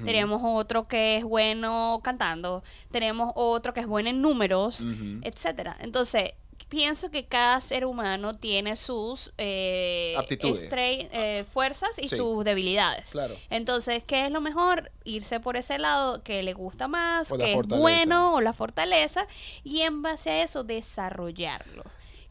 Tenemos 0.04 0.40
otro 0.44 0.88
que 0.88 1.16
es 1.18 1.24
bueno 1.24 2.00
cantando, 2.02 2.62
tenemos 2.90 3.32
otro 3.34 3.72
que 3.74 3.80
es 3.80 3.86
bueno 3.86 4.08
en 4.10 4.20
números, 4.22 4.80
etcétera. 5.22 5.76
Entonces, 5.80 6.32
pienso 6.68 7.10
que 7.12 7.26
cada 7.26 7.60
ser 7.60 7.84
humano 7.86 8.34
tiene 8.34 8.74
sus 8.74 9.32
eh, 9.38 10.14
Aptitudes. 10.18 10.68
eh, 10.72 11.44
fuerzas 11.52 11.90
y 11.98 12.08
Sí. 12.08 12.16
sus 12.16 12.44
debilidades. 12.44 13.10
Claro. 13.10 13.36
Entonces, 13.50 14.02
¿qué 14.04 14.26
es 14.26 14.32
lo 14.32 14.40
mejor? 14.40 14.90
Irse 15.04 15.38
por 15.38 15.56
ese 15.56 15.78
lado 15.78 16.24
que 16.24 16.42
le 16.42 16.54
gusta 16.54 16.88
más, 16.88 17.28
que 17.28 17.52
es 17.52 17.66
bueno 17.68 18.34
o 18.34 18.40
la 18.40 18.52
fortaleza, 18.52 19.28
y 19.62 19.82
en 19.82 20.02
base 20.02 20.30
a 20.30 20.42
eso 20.42 20.64
desarrollarlo. 20.64 21.84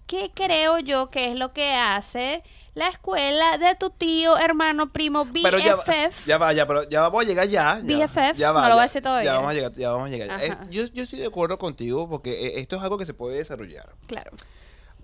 ¿Qué 0.08 0.32
creo 0.36 0.78
yo 0.80 1.10
que 1.10 1.32
es 1.32 1.36
lo 1.36 1.52
que 1.52 1.72
hace 1.74 2.44
la 2.76 2.88
escuela 2.90 3.58
de 3.58 3.74
tu 3.76 3.90
tío, 3.90 4.38
hermano, 4.38 4.94
primo, 4.94 5.26
BFF? 5.26 5.42
Pero 5.44 5.58
ya, 5.60 5.76
ya 6.28 6.38
va, 6.38 6.54
ya, 6.54 6.68
pero 6.68 6.88
ya 6.88 7.02
vamos 7.02 7.24
a 7.24 7.28
llegar 7.28 7.48
ya. 7.48 7.82
ya 7.84 8.06
BFF, 8.06 8.38
ya 8.38 8.52
va, 8.52 8.62
no 8.62 8.68
lo 8.70 8.74
voy 8.76 8.82
a 8.82 8.84
decir 8.84 9.02
todavía. 9.02 9.32
Ya 9.32 9.36
vamos 9.38 9.50
a 9.50 9.54
llegar, 9.56 9.72
ya 9.74 9.92
vamos 9.92 10.08
a 10.08 10.10
llegar. 10.12 10.44
Eh, 10.44 10.56
yo, 10.70 10.86
yo 10.94 11.04
estoy 11.04 11.20
de 11.20 11.26
acuerdo 11.26 11.58
contigo 11.58 12.08
porque 12.08 12.32
eh, 12.48 12.60
esto 12.60 12.76
es 12.76 12.84
algo 12.84 12.98
que 13.00 13.06
se 13.08 13.14
puede 13.16 13.38
desarrollar. 13.38 13.96
Claro. 14.06 14.32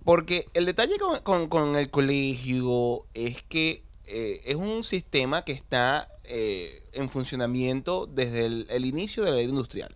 Porque 0.06 0.48
el 0.54 0.66
detalle 0.66 0.98
con, 0.98 1.20
con- 1.22 1.48
con 1.48 1.76
el 1.76 1.90
colegio 1.90 3.06
es 3.14 3.42
que 3.44 3.84
eh, 4.06 4.42
es 4.46 4.56
un 4.56 4.84
sistema 4.84 5.44
que 5.46 5.52
está 5.52 6.10
eh, 6.26 6.84
en 6.94 7.10
funcionamiento 7.10 8.06
desde 8.08 8.46
el, 8.46 8.68
el 8.70 8.86
inicio 8.86 9.24
de 9.24 9.32
la 9.32 9.38
era 9.38 9.50
industrial. 9.50 9.96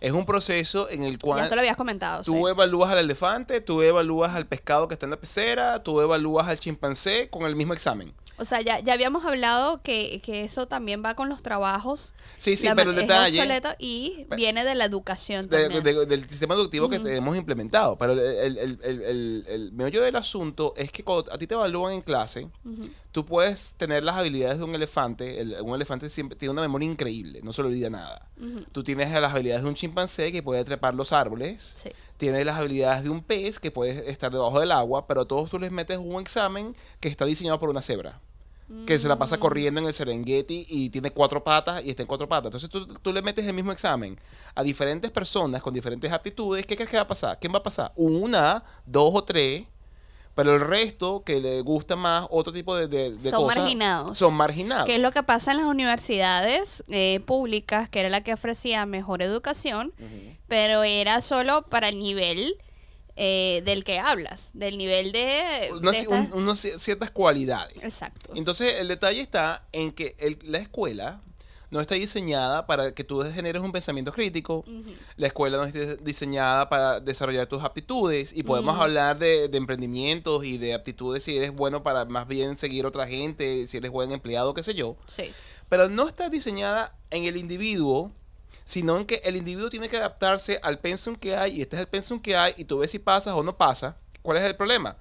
Es 0.00 0.12
un 0.12 0.24
proceso 0.26 0.88
en 0.90 1.02
el 1.02 1.12
Ya 1.12 1.18
cual 1.18 1.48
te 1.48 1.54
lo 1.54 1.60
habías 1.60 1.76
comentado. 1.76 2.22
tú 2.22 2.32
sí. 2.34 2.50
evalúas 2.50 2.90
al 2.90 2.98
elefante, 2.98 3.60
tú 3.60 3.82
evalúas 3.82 4.34
al 4.34 4.46
pescado 4.46 4.88
que 4.88 4.94
está 4.94 5.06
en 5.06 5.10
la 5.10 5.20
pecera, 5.20 5.82
tú 5.82 6.00
evalúas 6.00 6.48
al 6.48 6.58
chimpancé 6.58 7.28
con 7.30 7.42
el 7.42 7.56
mismo 7.56 7.72
examen. 7.74 8.12
O 8.40 8.44
sea, 8.46 8.60
ya, 8.62 8.80
ya 8.80 8.94
habíamos 8.94 9.24
hablado 9.24 9.82
que, 9.82 10.20
que 10.24 10.44
eso 10.44 10.66
también 10.66 11.02
va 11.04 11.14
con 11.14 11.28
los 11.28 11.42
trabajos. 11.42 12.14
Sí, 12.38 12.56
sí, 12.56 12.64
La 12.66 12.74
pero 12.74 12.90
el 12.90 12.96
detalle... 12.96 13.38
y 13.78 14.26
viene 14.34 14.64
de 14.64 14.74
la 14.74 14.86
educación 14.86 15.48
de- 15.48 15.62
también. 15.68 15.84
de- 15.84 16.06
del 16.06 16.28
sistema 16.28 16.54
educativo 16.54 16.86
Ujú. 16.86 17.04
que 17.04 17.16
hemos 17.16 17.36
implementado. 17.36 17.96
Pero 17.98 18.12
el, 18.14 18.18
el, 18.58 18.78
el, 18.82 19.44
el, 19.46 19.72
meollo 19.72 20.02
del 20.02 20.16
asunto 20.16 20.72
es 20.76 20.90
que 20.90 21.04
cuando 21.04 21.32
a 21.32 21.36
ti 21.38 21.46
te 21.46 21.54
evalúan 21.54 21.92
en 21.92 22.00
clase, 22.00 22.44
Ujú. 22.64 22.88
tú 23.12 23.26
puedes 23.26 23.74
tener 23.74 24.04
las 24.04 24.16
habilidades 24.16 24.58
de 24.58 24.64
un 24.64 24.74
elefante. 24.74 25.40
el- 25.40 25.56
un 25.60 25.74
elefante 25.74 26.08
siempre 26.08 26.36
tiene 26.38 26.52
una 26.52 26.62
memoria 26.62 26.90
increíble, 26.90 27.40
no 27.42 27.52
se 27.52 27.60
le 27.62 27.68
olvida 27.68 27.90
nada. 27.90 28.26
Ujú. 28.40 28.64
Tú 28.72 28.82
tienes 28.82 29.10
las 29.12 29.32
habilidades 29.32 29.62
de 29.64 29.68
un 29.68 29.74
chimpancé 29.74 30.32
que 30.32 30.42
puede 30.42 30.64
trepar 30.64 30.94
los 30.94 31.12
árboles. 31.12 31.76
Sí. 31.82 31.90
Tienes 32.16 32.44
las 32.46 32.56
habilidades 32.58 33.02
de 33.04 33.10
un 33.10 33.22
pez 33.22 33.58
que 33.60 33.70
puede 33.70 34.10
estar 34.10 34.32
debajo 34.32 34.60
del 34.60 34.72
agua, 34.72 35.06
pero 35.06 35.22
a 35.22 35.24
todos 35.28 35.50
tú 35.50 35.58
les 35.58 35.70
metes 35.70 35.98
un 35.98 36.20
examen 36.20 36.74
que 37.00 37.08
está 37.08 37.24
diseñado 37.26 37.58
por 37.58 37.68
una 37.68 37.82
cebra. 37.82 38.20
Que 38.86 38.98
se 38.98 39.08
la 39.08 39.18
pasa 39.18 39.38
corriendo 39.38 39.80
en 39.80 39.86
el 39.86 39.92
Serengeti 39.92 40.64
y 40.68 40.90
tiene 40.90 41.10
cuatro 41.10 41.42
patas 41.42 41.82
y 41.84 41.90
está 41.90 42.02
en 42.02 42.06
cuatro 42.06 42.28
patas. 42.28 42.46
Entonces 42.46 42.70
tú, 42.70 42.86
tú 42.86 43.12
le 43.12 43.20
metes 43.20 43.44
el 43.46 43.54
mismo 43.54 43.72
examen 43.72 44.18
a 44.54 44.62
diferentes 44.62 45.10
personas 45.10 45.60
con 45.60 45.74
diferentes 45.74 46.12
aptitudes. 46.12 46.66
¿Qué 46.66 46.76
crees 46.76 46.88
que 46.88 46.96
va 46.96 47.02
a 47.02 47.08
pasar? 47.08 47.38
¿Quién 47.40 47.52
va 47.52 47.58
a 47.58 47.62
pasar? 47.62 47.92
Una, 47.96 48.62
dos 48.86 49.12
o 49.14 49.24
tres. 49.24 49.64
Pero 50.36 50.54
el 50.54 50.60
resto 50.60 51.24
que 51.24 51.40
le 51.40 51.60
gusta 51.60 51.96
más 51.96 52.26
otro 52.30 52.52
tipo 52.52 52.76
de, 52.76 52.86
de, 52.86 53.10
de 53.10 53.30
Son 53.30 53.42
cosas, 53.42 53.58
marginados. 53.58 54.16
Son 54.16 54.32
marginados. 54.32 54.86
¿Qué 54.86 54.94
es 54.94 55.00
lo 55.00 55.10
que 55.10 55.24
pasa 55.24 55.50
en 55.50 55.56
las 55.56 55.66
universidades 55.66 56.84
eh, 56.88 57.20
públicas, 57.26 57.88
que 57.88 58.00
era 58.00 58.08
la 58.08 58.22
que 58.22 58.32
ofrecía 58.32 58.86
mejor 58.86 59.22
educación, 59.22 59.92
pero 60.46 60.84
era 60.84 61.20
solo 61.20 61.66
para 61.66 61.88
el 61.88 61.98
nivel 61.98 62.56
eh, 63.16 63.62
del 63.64 63.84
que 63.84 63.98
hablas, 63.98 64.50
del 64.54 64.78
nivel 64.78 65.12
de... 65.12 65.70
Unas- 65.72 66.06
un- 66.06 66.56
ciertas 66.56 67.10
cualidades. 67.10 67.76
Exacto. 67.82 68.32
Entonces, 68.34 68.74
el 68.80 68.88
detalle 68.88 69.20
está 69.20 69.64
en 69.72 69.92
que 69.92 70.14
el- 70.18 70.38
la 70.44 70.58
escuela 70.58 71.20
no 71.70 71.80
está 71.80 71.94
diseñada 71.94 72.66
para 72.66 72.92
que 72.94 73.04
tú 73.04 73.22
generes 73.32 73.62
un 73.62 73.70
pensamiento 73.70 74.12
crítico. 74.12 74.64
La 75.16 75.28
escuela 75.28 75.56
no 75.56 75.62
está 75.64 75.94
diseñada 76.02 76.68
para 76.68 76.98
desarrollar 76.98 77.46
tus 77.46 77.62
aptitudes. 77.62 78.32
Y 78.32 78.42
podemos 78.42 78.76
hablar 78.80 79.18
de, 79.20 79.46
de 79.46 79.56
emprendimientos 79.56 80.44
y 80.44 80.58
de 80.58 80.74
aptitudes 80.74 81.22
si 81.22 81.36
eres 81.36 81.52
bueno 81.52 81.84
para 81.84 82.04
más 82.06 82.26
bien 82.26 82.56
seguir 82.56 82.86
otra 82.86 83.06
gente, 83.06 83.68
si 83.68 83.76
eres 83.76 83.92
buen 83.92 84.10
empleado, 84.10 84.52
qué 84.52 84.64
sé 84.64 84.74
yo. 84.74 84.96
Sí. 85.06 85.30
Pero 85.68 85.88
no 85.88 86.08
está 86.08 86.28
diseñada 86.28 86.96
en 87.12 87.22
el 87.22 87.36
individuo, 87.36 88.10
sino 88.70 88.96
en 88.98 89.04
que 89.04 89.20
el 89.24 89.34
individuo 89.34 89.68
tiene 89.68 89.88
que 89.88 89.96
adaptarse 89.96 90.60
al 90.62 90.78
pensum 90.78 91.16
que 91.16 91.34
hay. 91.36 91.56
Y 91.58 91.62
este 91.62 91.74
es 91.74 91.80
el 91.80 91.88
pensum 91.88 92.20
que 92.20 92.36
hay. 92.36 92.52
Y 92.56 92.64
tú 92.66 92.78
ves 92.78 92.92
si 92.92 93.00
pasas 93.00 93.34
o 93.34 93.42
no 93.42 93.56
pasa. 93.56 93.96
¿Cuál 94.22 94.36
es 94.36 94.44
el 94.44 94.54
problema? 94.54 94.96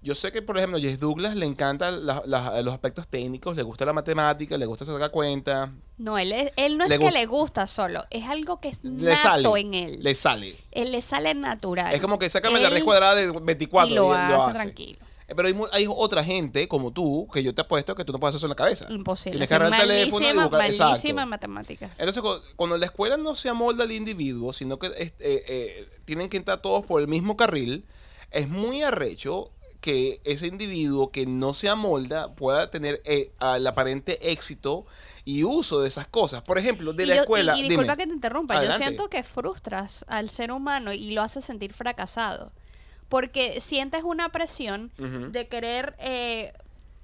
Yo 0.00 0.14
sé 0.14 0.30
que, 0.30 0.40
por 0.40 0.56
ejemplo, 0.56 0.78
a 0.78 0.80
Jess 0.80 1.00
Douglas 1.00 1.34
le 1.34 1.44
encantan 1.44 2.06
la- 2.06 2.22
la- 2.24 2.62
los 2.62 2.72
aspectos 2.72 3.08
técnicos, 3.08 3.56
le 3.56 3.64
gusta 3.64 3.84
la 3.84 3.92
matemática, 3.92 4.56
le 4.56 4.64
gusta 4.66 4.84
sacar 4.84 5.10
cuenta, 5.10 5.72
No, 5.96 6.16
él, 6.16 6.30
es- 6.30 6.52
él 6.54 6.78
no 6.78 6.84
es 6.84 6.96
que 6.96 7.10
le 7.10 7.26
gusta 7.26 7.66
solo, 7.66 8.04
es 8.10 8.24
algo 8.28 8.60
que 8.60 8.68
es 8.68 8.84
le 8.84 9.10
nato 9.10 9.20
sale. 9.50 9.60
en 9.60 9.74
él. 9.74 9.96
Le 10.00 10.14
sale. 10.14 10.56
Él 10.70 10.92
le 10.92 11.02
sale 11.02 11.34
natural. 11.34 11.92
Es 11.92 12.00
como 12.00 12.20
que 12.20 12.28
sácame 12.28 12.60
la 12.60 12.68
Él- 12.68 12.74
raíz 12.74 12.84
cuadrada 12.84 13.16
de 13.16 13.32
24 13.32 13.90
y 13.92 13.94
lo, 13.96 14.12
hace, 14.14 14.54
tranquilo. 14.54 15.00
Pero 15.34 15.46
hay, 15.46 15.54
hay 15.72 15.86
otra 15.88 16.24
gente 16.24 16.66
como 16.68 16.90
tú 16.90 17.28
que 17.32 17.42
yo 17.42 17.54
te 17.54 17.60
apuesto 17.60 17.94
que 17.94 18.04
tú 18.04 18.12
no 18.12 18.18
puedes 18.18 18.34
hacer 18.34 18.38
eso 18.38 18.46
en 18.46 18.50
la 18.50 18.56
cabeza. 18.56 18.86
Imposible. 18.88 19.32
Tienes 19.32 19.48
que 19.48 19.54
agarrar 19.54 19.80
el 19.82 19.86
teléfono 19.88 20.26
y 20.26 20.32
buscar- 20.32 20.50
malísima 20.80 21.22
en 21.22 21.28
matemáticas. 21.28 21.90
Entonces, 21.98 22.22
cu- 22.22 22.38
cuando 22.56 22.78
la 22.78 22.86
escuela 22.86 23.16
no 23.18 23.34
se 23.34 23.48
amolda 23.50 23.84
al 23.84 23.92
individuo, 23.92 24.52
sino 24.54 24.78
que 24.78 24.86
eh, 24.86 25.12
eh, 25.20 25.88
tienen 26.06 26.28
que 26.30 26.38
entrar 26.38 26.62
todos 26.62 26.84
por 26.86 27.00
el 27.02 27.08
mismo 27.08 27.36
carril, 27.36 27.84
es 28.30 28.48
muy 28.48 28.82
arrecho 28.82 29.50
que 29.82 30.20
ese 30.24 30.46
individuo 30.48 31.10
que 31.12 31.24
no 31.26 31.54
se 31.54 31.68
amolda 31.68 32.34
pueda 32.34 32.70
tener 32.70 33.00
eh, 33.04 33.30
el 33.54 33.66
aparente 33.66 34.32
éxito 34.32 34.86
y 35.24 35.44
uso 35.44 35.80
de 35.82 35.88
esas 35.88 36.06
cosas. 36.08 36.42
Por 36.42 36.58
ejemplo, 36.58 36.92
de 36.94 37.04
y 37.04 37.06
la 37.06 37.14
yo- 37.16 37.20
escuela. 37.22 37.54
y, 37.54 37.60
y 37.60 37.62
dime. 37.64 37.68
disculpa 37.74 37.96
que 37.96 38.06
te 38.06 38.12
interrumpa, 38.14 38.54
Adelante. 38.56 38.82
yo 38.82 38.86
siento 38.88 39.08
que 39.10 39.22
frustras 39.22 40.04
al 40.08 40.30
ser 40.30 40.52
humano 40.52 40.92
y 40.92 41.10
lo 41.12 41.20
haces 41.22 41.44
sentir 41.44 41.72
fracasado. 41.74 42.50
Porque 43.08 43.60
sientes 43.60 44.02
una 44.04 44.28
presión 44.30 44.90
de 45.32 45.48
querer 45.48 45.96
eh, 45.98 46.52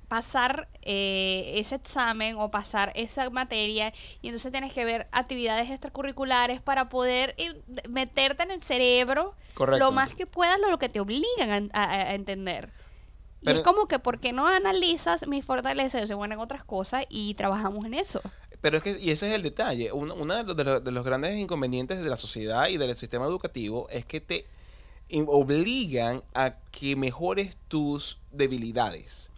pasar 0.09 0.69
eh, 0.83 1.55
ese 1.57 1.77
examen 1.77 2.37
o 2.39 2.51
pasar 2.51 2.93
esa 2.95 3.31
materia 3.31 3.93
y 4.21 4.29
entonces 4.29 4.53
tienes 4.53 4.73
que 4.73 4.85
ver 4.85 5.07
actividades 5.13 5.71
extracurriculares 5.71 6.61
para 6.61 6.89
poder 6.91 7.35
ir- 7.39 7.63
meterte 7.89 8.43
en 8.43 8.51
el 8.51 8.61
cerebro 8.61 9.35
Correcto. 9.55 9.85
lo 9.85 9.93
más 9.93 10.15
que 10.15 10.27
puedas 10.27 10.59
lo, 10.61 10.71
lo 10.71 10.79
que 10.79 10.91
te 10.91 11.01
obligan 11.01 11.71
a, 11.73 11.83
a- 11.85 11.93
a 12.11 12.15
entender. 12.15 12.71
Y 13.41 13.51
es 13.51 13.59
como 13.61 13.87
que, 13.87 13.99
¿por 13.99 14.21
qué 14.21 14.33
no 14.33 14.47
analizas 14.47 15.27
mis 15.29 15.45
fortalezas? 15.45 16.01
Yo 16.03 16.07
soy 16.07 16.17
buena 16.17 16.35
en 16.35 16.41
otras 16.41 16.65
cosas 16.65 17.05
y 17.11 17.35
trabajamos 17.35 17.85
en 17.85 17.93
eso. 17.95 18.23
Pero 18.63 18.79
es 18.79 18.83
que, 18.83 18.99
y 18.99 19.11
ese 19.11 19.29
es 19.29 19.35
el 19.35 19.43
detalle, 19.43 19.93
uno, 19.93 20.15
uno 20.15 20.35
de, 20.35 20.45
los, 20.45 20.57
de 20.57 20.65
los- 20.65 20.85
de 20.85 20.91
los 20.93 21.05
grandes 21.05 21.37
inconvenientes 21.39 22.03
de 22.03 22.09
la 22.09 22.17
sociedad 22.17 22.69
y 22.69 22.77
del 22.79 22.97
sistema 22.97 23.27
educativo 23.27 23.87
es 23.91 24.07
que 24.07 24.21
te 24.23 24.47
obligan 25.27 26.23
a 26.35 26.55
que 26.71 26.97
mejores 26.97 27.57
tus 27.69 28.19
debilidades. 28.33 29.31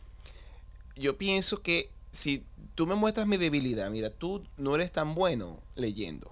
Yo 0.97 1.17
pienso 1.19 1.61
que 1.63 1.91
si 2.13 2.43
tú 2.75 2.87
me 2.87 2.95
muestras 2.95 3.27
mi 3.27 3.37
debilidad, 3.37 3.91
mira, 3.91 4.11
tú 4.11 4.43
no 4.57 4.75
eres 4.75 4.93
tan 4.93 5.15
bueno 5.15 5.59
leyendo. 5.75 6.31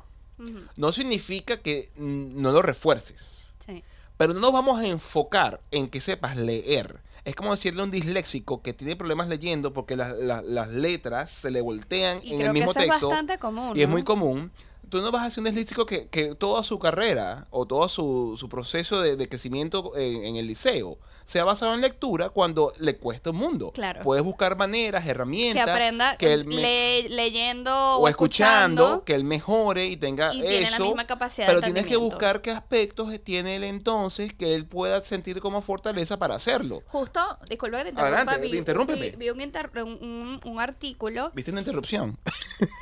No 0.77 0.91
significa 0.93 1.61
que 1.61 1.91
no 1.97 2.51
lo 2.51 2.61
refuerces. 2.63 3.53
sí. 3.67 3.83
Pero 4.17 4.33
no 4.33 4.39
nos 4.41 4.53
vamos 4.53 4.79
a 4.81 4.87
enfocar 4.87 5.61
en 5.73 5.89
que 5.89 6.01
sepas 6.01 6.37
leer. 6.37 7.01
Es 7.25 7.35
como 7.35 7.51
decirle 7.51 7.81
a 7.81 7.85
un 7.85 7.91
disléxico 7.91 8.63
que 8.63 8.73
tiene 8.73 8.95
problemas 8.95 9.27
leyendo 9.29 9.73
porque 9.73 9.97
las, 9.97 10.17
las- 10.19 10.45
las 10.45 10.69
letras 10.69 11.31
se 11.33 11.51
le 11.51 11.61
voltean 11.61 12.21
Y 12.23 12.31
en 12.33 12.37
creo 12.37 12.47
el 12.49 12.53
mismo 12.53 12.73
que 12.73 12.81
eso 12.81 12.91
texto. 12.91 13.07
es 13.07 13.11
bastante 13.11 13.39
común. 13.39 13.73
Y 13.77 13.83
es 13.83 13.89
muy 13.89 14.05
común. 14.05 14.53
Tú 14.95 15.03
no 15.03 15.11
vas 15.11 15.25
a 15.25 15.31
ser 15.33 15.41
un 15.41 15.47
disléxico 15.47 15.87
que, 15.87 16.07
que 16.07 16.37
toda 16.37 16.63
su 16.63 16.79
carrera 16.79 17.49
o 17.51 17.67
todo 17.67 17.89
su, 17.89 18.37
su 18.39 18.49
proceso 18.49 19.03
de, 19.03 19.17
de 19.17 19.29
crecimiento 19.29 19.91
en, 19.97 20.25
en 20.25 20.37
el 20.37 20.47
liceo 20.47 20.99
sea 21.25 21.45
basado 21.45 21.75
en 21.75 21.81
lectura 21.81 22.29
cuando 22.31 22.73
le 22.79 22.97
cuesta 22.99 23.31
un 23.31 23.37
mundo. 23.37 23.73
Claro. 23.73 24.03
Puedes 24.03 24.23
buscar 24.25 24.57
maneras, 24.57 25.05
Que 25.05 25.11
herramientas. 25.11 25.67
aprenda 25.69 26.17
que 26.17 26.33
él 26.33 26.45
me- 26.45 26.55
le- 26.57 27.09
leyendo 27.09 27.73
o 27.97 28.09
escuchando, 28.09 28.83
escuchando. 28.83 29.05
que 29.05 29.15
él 29.15 29.25
mejore 29.25 29.87
y 29.87 29.97
tenga 29.97 30.33
Y 30.35 30.41
tiene 30.43 30.61
la 30.63 30.69
eso. 30.77 30.85
misma 30.87 31.07
capacidad 31.07 31.47
de 31.47 31.53
pero 31.55 31.63
tienes 31.65 31.87
que 31.87 31.97
buscar 31.97 32.41
qué 32.43 32.51
aspectos 32.51 33.09
tiene 33.25 33.57
él 33.57 33.65
entonces 33.65 34.35
que 34.35 34.55
él 34.55 34.67
pueda 34.67 35.03
sentir 35.03 35.41
como 35.41 35.63
fortaleza 35.63 36.19
para 36.19 36.35
hacerlo. 36.35 36.83
Justo, 36.87 37.21
disculpa 37.49 37.79
que 37.79 37.85
te 37.85 37.91
interrumpa. 37.91 38.17
Adelante, 38.23 38.49
vi, 38.49 38.59
interrúmpeme. 38.59 39.11
vi- 39.11 39.17
vi 39.17 39.31
un, 39.31 39.41
inter- 39.41 39.71
un 39.83 40.57
artículo. 40.61 41.31
¿Viste 41.35 41.51
una 41.51 41.61
interrupción? 41.61 42.19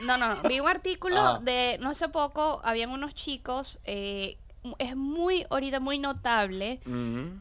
No, 0.04 0.16
no, 0.18 0.28
no. 0.34 0.48
Vi 0.48 0.60
un 0.60 0.68
artículo 0.68 1.16
Ah. 1.20 1.40
de 1.42 1.78
no 1.80 1.90
hace 1.90 2.08
poco. 2.08 2.60
Habían 2.64 2.90
unos 2.90 3.14
chicos 3.14 3.78
eh, 3.84 4.38
es 4.78 4.96
muy, 4.96 5.44
ahorita 5.50 5.80
muy 5.80 5.98
notable 5.98 6.80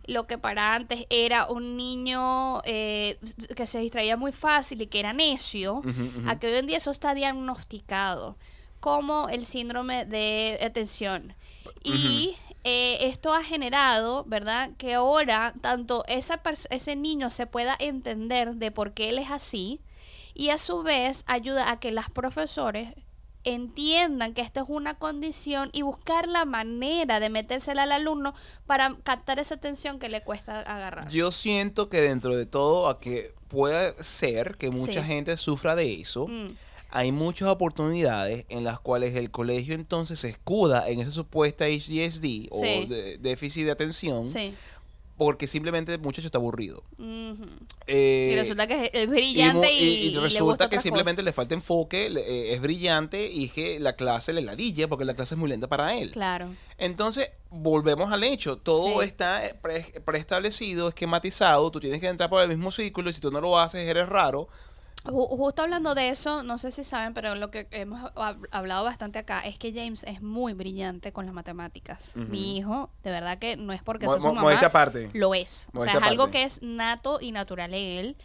lo 0.07 0.25
que 0.25 0.37
para 0.37 0.73
antes 0.73 1.05
era 1.09 1.47
un 1.47 1.77
niño 1.77 2.61
eh, 2.65 3.19
que 3.55 3.67
se 3.67 3.79
distraía 3.79 4.17
muy 4.17 4.31
fácil 4.31 4.81
y 4.81 4.87
que 4.87 4.99
era 4.99 5.13
necio, 5.13 5.81
a 6.25 6.39
que 6.39 6.47
hoy 6.47 6.57
en 6.57 6.67
día 6.67 6.77
eso 6.77 6.91
está 6.91 7.13
diagnosticado 7.13 8.37
como 8.79 9.29
el 9.29 9.45
síndrome 9.45 10.05
de 10.05 10.57
atención. 10.63 11.35
Y 11.83 12.35
eh, 12.63 12.97
esto 13.01 13.33
ha 13.33 13.43
generado, 13.43 14.23
¿verdad? 14.25 14.71
Que 14.77 14.95
ahora 14.95 15.53
tanto 15.61 16.03
esa 16.07 16.41
ese 16.69 16.95
niño 16.95 17.29
se 17.29 17.45
pueda 17.45 17.75
entender 17.79 18.55
de 18.55 18.71
por 18.71 18.93
qué 18.93 19.09
él 19.09 19.19
es 19.19 19.29
así 19.29 19.81
y 20.33 20.49
a 20.49 20.57
su 20.57 20.81
vez 20.83 21.23
ayuda 21.27 21.71
a 21.71 21.79
que 21.79 21.91
las 21.91 22.09
profesores 22.09 22.93
entiendan 23.43 24.33
que 24.33 24.41
esto 24.41 24.61
es 24.61 24.65
una 24.69 24.93
condición 24.95 25.69
y 25.73 25.81
buscar 25.81 26.27
la 26.27 26.45
manera 26.45 27.19
de 27.19 27.29
metérsela 27.29 27.83
al 27.83 27.91
alumno 27.91 28.33
para 28.65 28.95
captar 29.03 29.39
esa 29.39 29.55
atención 29.55 29.99
que 29.99 30.09
le 30.09 30.21
cuesta 30.21 30.61
agarrar. 30.61 31.09
Yo 31.09 31.31
siento 31.31 31.89
que 31.89 32.01
dentro 32.01 32.35
de 32.35 32.45
todo, 32.45 32.87
a 32.89 32.99
que 32.99 33.33
puede 33.47 33.93
ser 34.03 34.57
que 34.57 34.69
mucha 34.69 35.01
Sí. 35.01 35.07
gente 35.07 35.35
sufra 35.37 35.75
de 35.75 35.93
eso, 36.01 36.27
Mm, 36.27 36.47
hay 36.93 37.11
muchas 37.11 37.47
oportunidades 37.49 38.45
en 38.49 38.63
las 38.63 38.79
cuales 38.79 39.15
el 39.15 39.31
colegio 39.31 39.73
entonces 39.75 40.19
se 40.19 40.29
escuda 40.29 40.89
en 40.89 40.99
esa 40.99 41.11
supuesta 41.11 41.65
HDSD 41.67 42.47
o 42.51 42.61
de- 42.61 43.17
déficit 43.17 43.65
de 43.65 43.71
atención 43.71 44.25
sí. 44.27 44.53
Porque 45.23 45.45
simplemente 45.45 45.93
el 45.93 45.99
muchacho 46.01 46.25
está 46.27 46.39
aburrido. 46.39 46.83
Eh, 47.85 48.29
y 48.33 48.35
resulta 48.35 48.65
que 48.65 48.89
es 48.91 49.07
brillante 49.07 49.71
y, 49.71 49.77
y- 49.77 49.83
y 49.83 50.07
y 50.07 50.11
le 50.15 50.19
resulta 50.21 50.67
que 50.67 50.79
simplemente 50.79 51.21
le 51.21 51.31
falta 51.31 51.53
enfoque, 51.53 52.09
le- 52.09 52.21
eh, 52.21 52.53
es 52.55 52.61
brillante 52.61 53.27
y 53.29 53.45
es 53.45 53.51
que 53.53 53.79
la 53.79 53.95
clase 53.95 54.33
le 54.33 54.41
ladilla 54.41 54.87
porque 54.87 55.05
la 55.05 55.13
clase 55.13 55.35
es 55.35 55.37
muy 55.37 55.47
lenta 55.47 55.67
para 55.67 55.95
él. 55.95 56.09
Claro. 56.09 56.47
Entonces, 56.79 57.29
volvemos 57.51 58.11
al 58.11 58.23
hecho. 58.23 58.57
Todo 58.57 58.99
Sí. 59.01 59.07
está 59.09 59.43
pre- 59.61 59.85
preestablecido, 60.03 60.87
esquematizado. 60.87 61.69
Tú 61.69 61.79
tienes 61.79 62.01
que 62.01 62.07
entrar 62.07 62.27
por 62.27 62.41
el 62.41 62.47
mismo 62.49 62.71
círculo 62.71 63.11
y 63.11 63.13
si 63.13 63.21
tú 63.21 63.29
no 63.29 63.41
lo 63.41 63.59
haces, 63.59 63.87
eres 63.87 64.09
raro. 64.09 64.47
Ju- 65.03 65.27
Justo 65.29 65.63
hablando 65.63 65.95
de 65.95 66.09
eso, 66.09 66.43
no 66.43 66.57
sé 66.57 66.71
si 66.71 66.83
saben, 66.83 67.13
pero 67.13 67.33
lo 67.35 67.49
que 67.49 67.67
hemos 67.71 68.01
hab- 68.13 68.47
hablado 68.51 68.83
bastante 68.83 69.17
acá 69.19 69.39
es 69.41 69.57
que 69.57 69.73
James 69.73 70.03
es 70.03 70.21
muy 70.21 70.53
brillante 70.53 71.11
con 71.11 71.25
las 71.25 71.33
matemáticas. 71.33 72.15
Mi 72.15 72.57
hijo, 72.57 72.89
de 73.03 73.09
verdad 73.11 73.39
que 73.39 73.57
no 73.57 73.73
es 73.73 73.81
porque 73.81 74.05
Mo- 74.05 74.13
sea 74.13 74.21
su 74.21 74.27
mamá, 74.33 74.41
aparte. 74.59 75.09
lo 75.13 75.33
es. 75.33 75.69
O 75.73 75.83
sea, 75.83 75.93
es 75.93 76.03
algo 76.03 76.29
que 76.31 76.43
es 76.43 76.61
nato 76.61 77.19
y 77.19 77.31
natural 77.31 77.73
en 77.73 77.97
él. 77.99 78.17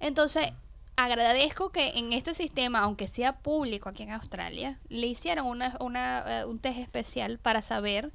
Entonces, 0.00 0.48
agradezco 0.96 1.70
que 1.70 1.90
en 1.98 2.12
este 2.12 2.34
sistema, 2.34 2.80
aunque 2.80 3.06
sea 3.06 3.38
público 3.38 3.88
aquí 3.88 4.02
en 4.02 4.10
Australia, 4.12 4.80
le 4.88 5.06
hicieron 5.06 5.46
una, 5.46 5.76
una, 5.80 6.40
eh, 6.40 6.44
un 6.44 6.58
test 6.58 6.78
especial 6.78 7.38
para 7.38 7.62
saber 7.62 8.12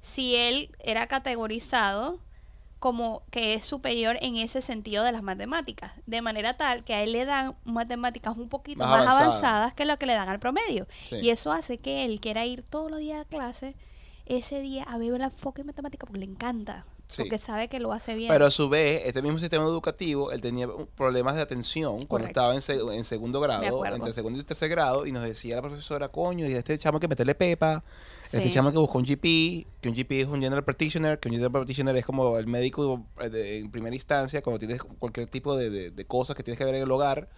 si 0.00 0.36
él 0.36 0.74
era 0.80 1.06
categorizado 1.06 2.18
como 2.82 3.22
que 3.30 3.54
es 3.54 3.64
superior 3.64 4.16
en 4.22 4.34
ese 4.34 4.60
sentido 4.60 5.04
de 5.04 5.12
las 5.12 5.22
matemáticas, 5.22 5.92
de 6.06 6.20
manera 6.20 6.54
tal 6.56 6.82
que 6.82 6.94
a 6.94 7.04
él 7.04 7.12
le 7.12 7.24
dan 7.24 7.54
matemáticas 7.62 8.36
un 8.36 8.48
poquito 8.48 8.80
Más 8.80 8.90
más, 8.90 9.00
avanzadas. 9.06 9.22
avanzadas 9.22 9.74
que 9.74 9.84
lo 9.84 9.96
que 9.98 10.06
le 10.06 10.14
dan 10.14 10.28
al 10.28 10.40
promedio. 10.40 10.88
Sí. 11.08 11.14
Y 11.22 11.30
eso 11.30 11.52
hace 11.52 11.78
que 11.78 12.04
él 12.04 12.18
quiera 12.20 12.44
ir 12.44 12.64
todos 12.64 12.90
los 12.90 12.98
días 12.98 13.20
a 13.20 13.24
clase, 13.24 13.76
ese 14.26 14.60
día 14.60 14.82
a 14.82 14.98
ver 14.98 15.12
la 15.20 15.26
enfoque 15.26 15.60
en 15.60 15.68
matemática 15.68 16.06
porque 16.06 16.18
le 16.18 16.26
encanta, 16.26 16.84
Sí. 17.06 17.22
porque 17.22 17.38
sabe 17.38 17.68
que 17.68 17.78
lo 17.78 17.92
hace 17.92 18.14
bien. 18.16 18.30
Pero 18.30 18.46
a 18.46 18.50
su 18.50 18.68
vez, 18.68 19.02
este 19.04 19.22
mismo 19.22 19.38
sistema 19.38 19.64
educativo, 19.64 20.32
él 20.32 20.40
tenía 20.40 20.66
problemas 20.96 21.36
de 21.36 21.42
atención 21.42 22.02
cuando 22.06 22.26
estaba 22.26 22.52
en, 22.54 22.62
en 22.92 23.04
segundo 23.04 23.38
grado, 23.38 23.84
entre 23.84 24.12
segundo 24.12 24.40
y 24.40 24.42
tercer 24.42 24.68
grado, 24.70 25.06
y 25.06 25.12
nos 25.12 25.22
decía 25.22 25.54
la 25.56 25.62
profesora, 25.62 26.08
coño, 26.08 26.46
y 26.48 26.54
este 26.54 26.76
chamo 26.78 26.96
hay 26.96 27.00
que 27.00 27.08
meterle 27.08 27.34
pepa, 27.36 27.84
este 28.38 28.58
hay 28.58 28.72
que 28.72 28.78
buscar 28.78 28.96
un 28.98 29.04
GP, 29.04 29.66
que 29.80 29.88
un 29.88 29.94
GP 29.94 30.20
es 30.22 30.26
un 30.26 30.40
General 30.40 30.64
Practitioner, 30.64 31.18
que 31.18 31.28
un 31.28 31.32
General 31.34 31.52
Practitioner 31.52 31.96
es 31.96 32.04
como 32.04 32.38
el 32.38 32.46
médico 32.46 33.04
de- 33.30 33.58
en 33.58 33.70
primera 33.70 33.94
instancia, 33.94 34.42
cuando 34.42 34.58
tienes 34.58 34.82
cualquier 34.82 35.26
tipo 35.26 35.56
de, 35.56 35.92
cosas 36.06 36.36
que 36.36 36.42
tienes 36.42 36.58
que 36.58 36.64
ver 36.64 36.74
en 36.76 36.82
el 36.82 36.90
hogar. 36.90 37.28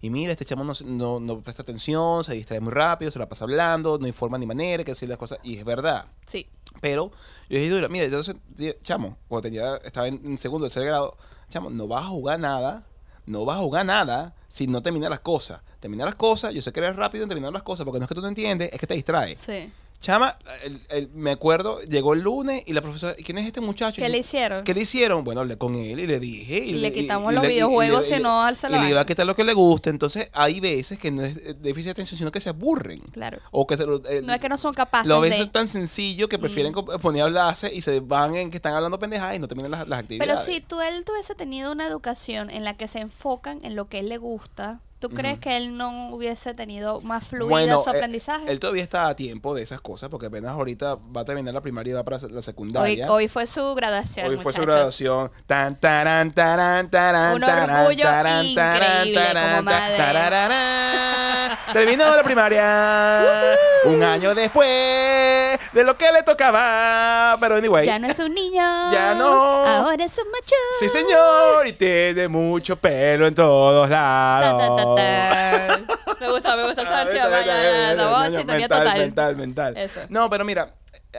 Y 0.00 0.10
mira, 0.10 0.32
este 0.32 0.44
chamo 0.44 0.64
no, 0.64 0.74
no, 0.84 1.18
no 1.20 1.40
presta 1.40 1.62
atención, 1.62 2.24
se 2.24 2.34
distrae 2.34 2.60
muy 2.60 2.72
rápido, 2.72 3.10
se 3.10 3.18
la 3.18 3.26
pasa 3.28 3.44
hablando, 3.44 3.96
no 3.98 4.06
informa 4.06 4.36
ni 4.36 4.44
manera, 4.44 4.84
que 4.84 4.90
decir 4.90 5.08
las 5.08 5.16
cosas. 5.16 5.38
Y 5.42 5.56
es 5.56 5.64
verdad. 5.64 6.06
sí, 6.26 6.46
Pero 6.82 7.10
yo 7.48 7.58
dije, 7.58 7.88
mira, 7.88 8.04
entonces, 8.04 8.36
chamo, 8.82 9.16
cuando 9.28 9.42
tenía, 9.48 9.76
estaba 9.76 10.08
en, 10.08 10.20
en 10.26 10.36
segundo, 10.36 10.66
tercer 10.66 10.84
grado, 10.84 11.16
chamo, 11.48 11.70
no 11.70 11.86
vas 11.88 12.04
a 12.04 12.08
jugar 12.08 12.38
nada, 12.38 12.84
no 13.24 13.46
vas 13.46 13.56
a 13.58 13.62
jugar 13.62 13.86
nada 13.86 14.34
si 14.48 14.66
no 14.66 14.82
terminas 14.82 15.08
las 15.08 15.20
cosas. 15.20 15.62
Terminar 15.80 16.06
las 16.06 16.16
cosas, 16.16 16.52
yo 16.52 16.60
sé 16.60 16.70
que 16.72 16.80
eres 16.80 16.96
rápido 16.96 17.22
en 17.24 17.28
terminar 17.28 17.52
las 17.52 17.62
cosas, 17.62 17.84
porque 17.84 17.98
no 17.98 18.04
es 18.04 18.08
que 18.08 18.14
tú 18.14 18.20
no 18.20 18.28
entiendes, 18.28 18.70
es 18.72 18.78
que 18.78 18.86
te 18.86 18.94
distraes. 18.94 19.40
sí. 19.40 19.72
Chama, 20.04 20.36
el- 20.64 20.80
el- 20.90 21.08
me 21.14 21.30
acuerdo, 21.30 21.80
llegó 21.80 22.12
el 22.12 22.20
lunes 22.20 22.62
y 22.66 22.74
la 22.74 22.82
profesora, 22.82 23.14
¿quién 23.14 23.38
es 23.38 23.46
este 23.46 23.62
muchacho? 23.62 24.02
¿Qué 24.02 24.10
le 24.10 24.18
hicieron? 24.18 24.62
¿Qué 24.62 24.74
le 24.74 24.82
hicieron? 24.82 25.24
Bueno, 25.24 25.40
hablé 25.40 25.56
con 25.56 25.74
él 25.76 25.98
y 25.98 26.06
le 26.06 26.20
dije. 26.20 26.58
Y 26.58 26.72
le 26.72 26.92
quitamos 26.92 27.32
y 27.32 27.36
los 27.36 27.44
y- 27.44 27.48
videojuegos, 27.48 28.04
si 28.04 28.20
no, 28.20 28.42
le- 28.42 28.48
alza 28.48 28.68
Y 28.68 28.78
le 28.82 28.90
iba 28.90 29.00
a 29.00 29.06
quitar 29.06 29.24
lo 29.24 29.34
que 29.34 29.44
le 29.44 29.54
gusta. 29.54 29.88
Entonces, 29.88 30.28
hay 30.34 30.60
veces 30.60 30.98
que 30.98 31.10
no 31.10 31.22
es 31.24 31.38
eh, 31.38 31.54
déficit 31.58 31.86
de 31.86 31.90
atención, 31.92 32.18
sino 32.18 32.30
que 32.30 32.42
se 32.42 32.50
aburren. 32.50 33.00
Claro. 33.12 33.38
O 33.50 33.66
que 33.66 33.78
se 33.78 33.84
eh, 33.84 34.20
No 34.22 34.34
es 34.34 34.40
que 34.40 34.50
no 34.50 34.58
son 34.58 34.74
capaces 34.74 35.08
lo 35.08 35.22
de... 35.22 35.30
Mm. 35.30 35.48
tan 35.48 35.68
sencillo 35.68 36.28
que 36.28 36.38
prefieren 36.38 36.74
co- 36.74 36.84
poner 36.98 37.22
a 37.22 37.24
hablarse 37.24 37.72
y 37.72 37.80
se 37.80 38.00
van 38.00 38.34
en 38.36 38.50
que 38.50 38.58
están 38.58 38.74
hablando 38.74 38.98
pendejadas 38.98 39.36
y 39.36 39.38
no 39.38 39.48
terminan 39.48 39.70
las, 39.70 39.88
las 39.88 40.02
Pero 40.04 40.18
actividades. 40.34 40.44
si 40.44 40.60
tú 40.60 40.82
él 40.82 41.02
tuviese 41.06 41.34
tenido 41.34 41.72
una 41.72 41.86
educación 41.86 42.50
en 42.50 42.62
la 42.64 42.76
que 42.76 42.88
se 42.88 42.98
enfocan 42.98 43.58
en 43.62 43.74
lo 43.74 43.88
que 43.88 44.00
él 44.00 44.10
le 44.10 44.18
gusta, 44.18 44.80
¿tú 45.08 45.14
crees 45.14 45.38
que 45.38 45.58
él 45.58 45.76
no 45.76 46.08
hubiese 46.14 46.54
tenido 46.54 47.02
más 47.02 47.26
fluido 47.26 47.50
Bueno, 47.50 47.82
su 47.82 47.90
eh, 47.90 47.96
aprendizaje? 47.96 48.50
Él 48.50 48.58
todavía 48.58 48.82
está 48.82 49.08
a 49.08 49.14
tiempo 49.14 49.54
de 49.54 49.62
esas 49.62 49.82
cosas 49.82 50.08
porque 50.08 50.26
apenas 50.26 50.52
ahorita 50.52 50.94
va 51.14 51.20
a 51.20 51.24
terminar 51.26 51.52
la 51.52 51.60
primaria 51.60 51.90
y 51.90 51.94
va 51.94 52.02
para 52.04 52.16
la 52.28 52.40
secundaria. 52.40 53.12
hoy 53.12 53.28
fue 53.28 53.46
su 53.46 53.74
graduación, 53.74 54.28
Hoy 54.28 54.38
fue 54.38 54.54
su 54.54 54.62
graduación. 54.62 55.30
Tan, 55.46 55.74
Un 55.74 57.44
orgullo 57.44 58.06
increíble 58.42 59.22
como 59.34 59.62
madre. 59.62 59.96
tarararán. 59.98 61.58
Terminó 61.74 62.16
la 62.16 62.22
primaria. 62.22 63.56
un 63.84 64.02
año 64.02 64.34
después 64.34 65.53
de 65.74 65.84
lo 65.84 65.96
que 65.96 66.10
le 66.12 66.22
tocaba. 66.22 67.36
Pero 67.40 67.56
anyway. 67.56 67.86
Ya 67.86 67.98
no 67.98 68.06
es 68.08 68.18
un 68.18 68.32
niño. 68.34 68.62
Ya 68.92 69.14
no. 69.16 69.26
Ahora 69.26 70.04
es 70.04 70.16
un 70.18 70.30
macho. 70.30 70.54
Sí, 70.80 70.88
señor. 70.88 71.66
Y 71.66 71.72
tiene 71.72 72.28
mucho 72.28 72.76
pelo 72.76 73.26
en 73.26 73.34
todos 73.34 73.88
lados. 73.90 74.58
ta, 74.58 74.76
ta, 74.76 74.94
ta. 74.94 75.94
Me 76.20 76.30
gusta, 76.30 76.56
me 76.56 76.62
gusta 76.64 76.82
esa 76.82 77.00
Ah, 77.00 77.04
versión. 77.04 77.30
mental, 77.30 77.44
Ya, 77.44 77.62
ya, 77.62 78.30
ya, 78.30 78.44
mental, 78.44 78.96
mental, 78.98 79.36
mental. 79.36 79.76
Eso. 79.76 80.00
No, 80.08 80.30
pero 80.30 80.44
mira, 80.44 80.74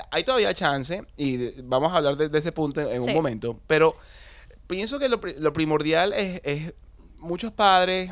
hay 0.10 0.24
todavía 0.24 0.52
chance 0.54 1.04
y 1.18 1.62
vamos 1.62 1.94
a 1.94 1.98
hablar 1.98 2.16
de, 2.18 2.28
de 2.30 2.40
ese 2.40 2.52
punto 2.52 2.82
en, 2.82 2.92
en 2.92 3.02
un 3.02 3.08
Sí. 3.10 3.14
momento, 3.14 3.60
pero 3.68 3.96
pienso 4.68 4.98
que 4.98 5.10
lo, 5.10 5.20
lo 5.38 5.54
primordial 5.54 6.12
es, 6.14 6.42
es 6.44 6.74
muchos 7.20 7.52
padres, 7.52 8.10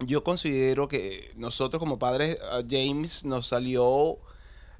yo 0.00 0.24
considero 0.24 0.88
que 0.88 1.30
nosotros 1.36 1.78
como 1.78 1.98
padres, 2.00 2.38
a 2.50 2.62
James 2.68 3.24
nos 3.24 3.46
salió 3.48 4.18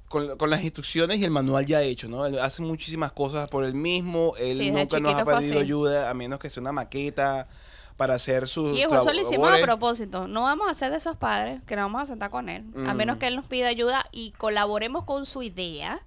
con, 0.09 0.37
con 0.37 0.49
las 0.49 0.61
instrucciones 0.63 1.19
y 1.19 1.23
el 1.23 1.31
manual 1.31 1.65
ya 1.65 1.81
hecho, 1.81 2.07
¿no? 2.09 2.25
Él 2.25 2.37
hace 2.39 2.61
muchísimas 2.61 3.11
cosas 3.13 3.47
por 3.49 3.63
él 3.63 3.73
mismo, 3.75 4.33
él 4.37 4.57
Sí, 4.57 4.71
nunca 4.71 4.99
nos 4.99 5.15
ha 5.15 5.23
pedido 5.25 5.59
ayuda 5.59 6.09
a 6.09 6.13
menos 6.13 6.39
que 6.39 6.49
sea 6.49 6.59
una 6.61 6.71
maqueta 6.73 7.47
para 7.95 8.15
hacer 8.15 8.47
sus 8.47 8.77
Y 8.77 8.81
eso 8.81 9.13
lo 9.13 9.21
hicimos 9.21 9.51
a 9.51 9.59
propósito. 9.61 10.27
No 10.27 10.43
vamos 10.43 10.69
a 10.69 10.73
ser 10.73 10.91
de 10.91 10.97
esos 10.97 11.15
padres 11.17 11.61
que 11.65 11.75
nos 11.75 11.83
vamos 11.85 12.03
a 12.03 12.05
sentar 12.07 12.29
con 12.29 12.49
él. 12.49 12.63
A 12.87 12.93
Mm. 12.93 12.97
menos 12.97 13.17
que 13.17 13.27
él 13.27 13.35
nos 13.35 13.45
pida 13.45 13.67
ayuda 13.67 14.03
y 14.11 14.31
colaboremos 14.31 15.03
con 15.03 15.25
su 15.25 15.43
idea 15.43 16.01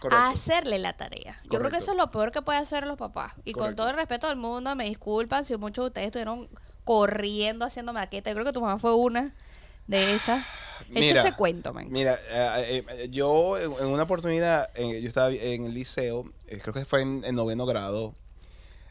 Correcto. 0.00 0.22
a 0.22 0.28
hacerle 0.30 0.78
la 0.78 0.92
tarea. 0.94 1.40
Yo 1.50 1.58
creo 1.58 1.70
que 1.70 1.78
eso 1.78 1.90
es 1.92 1.96
lo 1.96 2.10
peor 2.10 2.30
que 2.30 2.42
puede 2.42 2.58
hacer 2.58 2.86
los 2.86 2.96
papás. 2.98 3.32
Y 3.44 3.52
con 3.52 3.74
todo 3.74 3.88
el 3.88 3.96
respeto 3.96 4.28
del 4.28 4.36
mundo, 4.36 4.74
me 4.76 4.84
disculpan 4.84 5.44
si 5.44 5.56
muchos 5.56 5.84
de 5.84 5.88
ustedes 5.88 6.06
estuvieron 6.06 6.48
corriendo 6.84 7.64
haciendo 7.64 7.92
maqueta. 7.92 8.30
Yo 8.30 8.34
creo 8.34 8.46
que 8.46 8.52
tu 8.52 8.60
mamá 8.60 8.78
fue 8.78 8.94
una 8.94 9.34
de 9.86 10.14
esas. 10.14 10.44
Mira, 10.90 11.20
ese 11.20 11.36
cuento, 11.36 11.72
man. 11.72 11.86
Mira, 11.90 12.14
eh, 12.30 12.84
eh, 12.88 13.08
yo 13.10 13.58
en, 13.58 13.86
una 13.86 14.02
oportunidad, 14.02 14.68
eh, 14.74 15.00
yo 15.00 15.08
estaba 15.08 15.30
en 15.30 15.66
el 15.66 15.74
liceo, 15.74 16.30
eh, 16.46 16.58
creo 16.60 16.74
que 16.74 16.84
fue 16.84 17.02
en, 17.02 17.22
en 17.24 17.34
noveno 17.34 17.64
grado, 17.64 18.14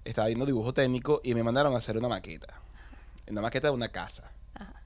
estaba 0.05 0.27
viendo 0.27 0.45
dibujo 0.45 0.73
técnico 0.73 1.19
y 1.23 1.35
me 1.35 1.43
mandaron 1.43 1.73
a 1.73 1.77
hacer 1.77 1.97
una 1.97 2.07
maqueta. 2.07 2.61
Una 3.29 3.41
maqueta 3.41 3.67
de 3.67 3.73
una 3.73 3.89
casa. 3.89 4.31
Ajá. 4.55 4.81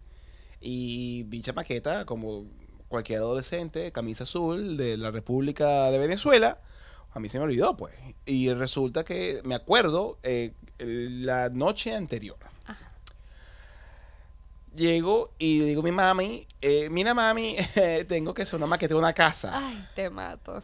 Y 0.59 1.23
dicha 1.23 1.53
maqueta, 1.53 2.05
como 2.05 2.45
cualquier 2.87 3.19
adolescente, 3.19 3.91
camisa 3.91 4.23
azul 4.23 4.77
de 4.77 4.97
la 4.97 5.11
República 5.11 5.89
de 5.89 5.97
Venezuela, 5.97 6.59
a 7.11 7.19
mí 7.19 7.29
se 7.29 7.37
me 7.37 7.45
olvidó, 7.45 7.77
pues. 7.77 7.93
Y 8.25 8.51
resulta 8.53 9.03
que 9.03 9.41
me 9.43 9.55
acuerdo 9.55 10.19
eh, 10.23 10.53
la 10.77 11.49
noche 11.49 11.95
anterior. 11.95 12.37
Llego 14.75 15.29
y 15.37 15.59
le 15.59 15.65
digo 15.65 15.81
a 15.81 15.83
mi 15.83 15.91
mami, 15.91 16.47
eh, 16.61 16.87
mira 16.89 17.13
mami, 17.13 17.55
tengo 18.07 18.33
que 18.33 18.41
hacer 18.41 18.55
una 18.57 18.67
maqueta 18.67 18.93
de 18.95 18.99
una 18.99 19.13
casa. 19.13 19.51
Ay, 19.53 19.87
te 19.95 20.09
mato. 20.09 20.61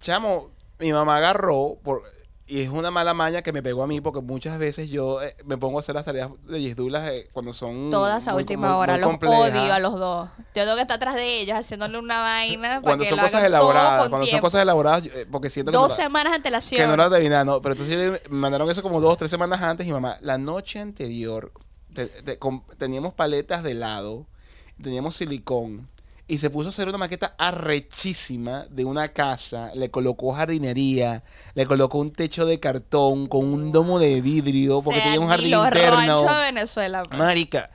Chamo, 0.00 0.50
mi 0.78 0.92
mamá 0.92 1.16
agarró 1.16 1.78
por 1.82 2.02
Y 2.48 2.60
es 2.60 2.68
una 2.68 2.90
mala 2.92 3.12
maña 3.14 3.40
que 3.42 3.52
me 3.52 3.62
pegó 3.62 3.82
a 3.82 3.86
mí 3.88 4.00
porque 4.02 4.20
muchas 4.20 4.56
veces 4.58 4.88
yo 4.90 5.20
eh, 5.22 5.34
me 5.46 5.56
pongo 5.56 5.78
a 5.78 5.80
hacer 5.80 5.94
las 5.96 6.04
tareas 6.04 6.28
de 6.44 6.60
Yesdulas 6.60 7.08
eh, 7.10 7.26
cuando 7.32 7.52
son. 7.54 7.88
Todas 7.90 8.28
a 8.28 8.34
muy- 8.34 8.42
última 8.42 8.68
muy- 8.68 8.76
hora. 8.82 8.92
muy 8.92 9.00
los 9.00 9.10
complejas. 9.10 9.50
odio 9.50 9.72
a 9.72 9.78
los 9.80 9.98
dos. 9.98 10.28
Yo 10.54 10.62
tengo 10.64 10.74
que 10.76 10.82
estar 10.82 10.96
atrás 10.98 11.14
de 11.16 11.40
ellos 11.40 11.56
haciéndole 11.58 11.98
una 11.98 12.18
vaina. 12.20 12.80
Cuando 12.82 13.04
son 13.06 13.16
lo 13.16 13.22
cosas 13.24 13.42
elaboradas. 13.42 14.08
Cuando 14.10 14.26
son 14.28 14.40
cosas 14.40 14.62
elaboradas, 14.62 15.06
eh, 15.06 15.26
porque 15.32 15.48
siento 15.50 15.72
que. 15.72 15.78
Dos 15.78 15.88
no 15.88 15.96
la- 15.96 16.02
semanas 16.04 16.32
de 16.32 16.36
antelación. 16.36 16.80
Que 16.82 16.86
no 16.86 16.96
la 16.96 17.04
adivinaba, 17.06 17.44
no. 17.44 17.62
Pero 17.62 17.72
entonces 17.72 18.20
me 18.30 18.36
mandaron 18.38 18.70
eso 18.70 18.82
como 18.82 19.00
dos, 19.00 19.16
tres 19.16 19.30
semanas 19.30 19.60
antes 19.62 19.86
y 19.86 19.92
mamá, 19.92 20.18
la 20.20 20.36
noche 20.38 20.78
anterior 20.78 21.50
te- 21.96 22.22
te- 22.22 22.38
com- 22.38 22.62
teníamos 22.78 23.12
paletas 23.14 23.62
de 23.64 23.72
helado, 23.72 24.26
teníamos 24.82 25.16
silicón 25.16 25.88
y 26.28 26.38
se 26.38 26.50
puso 26.50 26.68
a 26.68 26.70
hacer 26.70 26.88
una 26.88 26.98
maqueta 26.98 27.34
arrechísima 27.38 28.66
de 28.70 28.84
una 28.84 29.08
casa, 29.12 29.70
le 29.74 29.90
colocó 29.90 30.32
jardinería, 30.32 31.22
le 31.54 31.66
colocó 31.66 31.98
un 31.98 32.10
techo 32.12 32.46
de 32.46 32.58
cartón 32.60 33.26
con 33.28 33.44
un 33.46 33.72
domo 33.72 33.98
de 33.98 34.20
vidrio 34.20 34.82
porque 34.82 34.98
O 35.00 35.02
sea, 35.02 35.04
tenía 35.12 35.20
un 35.20 35.28
jardín 35.28 35.54
interno. 35.54 36.22
de 36.22 36.40
Venezuela. 36.52 37.02
pues. 37.04 37.18
Marica. 37.18 37.70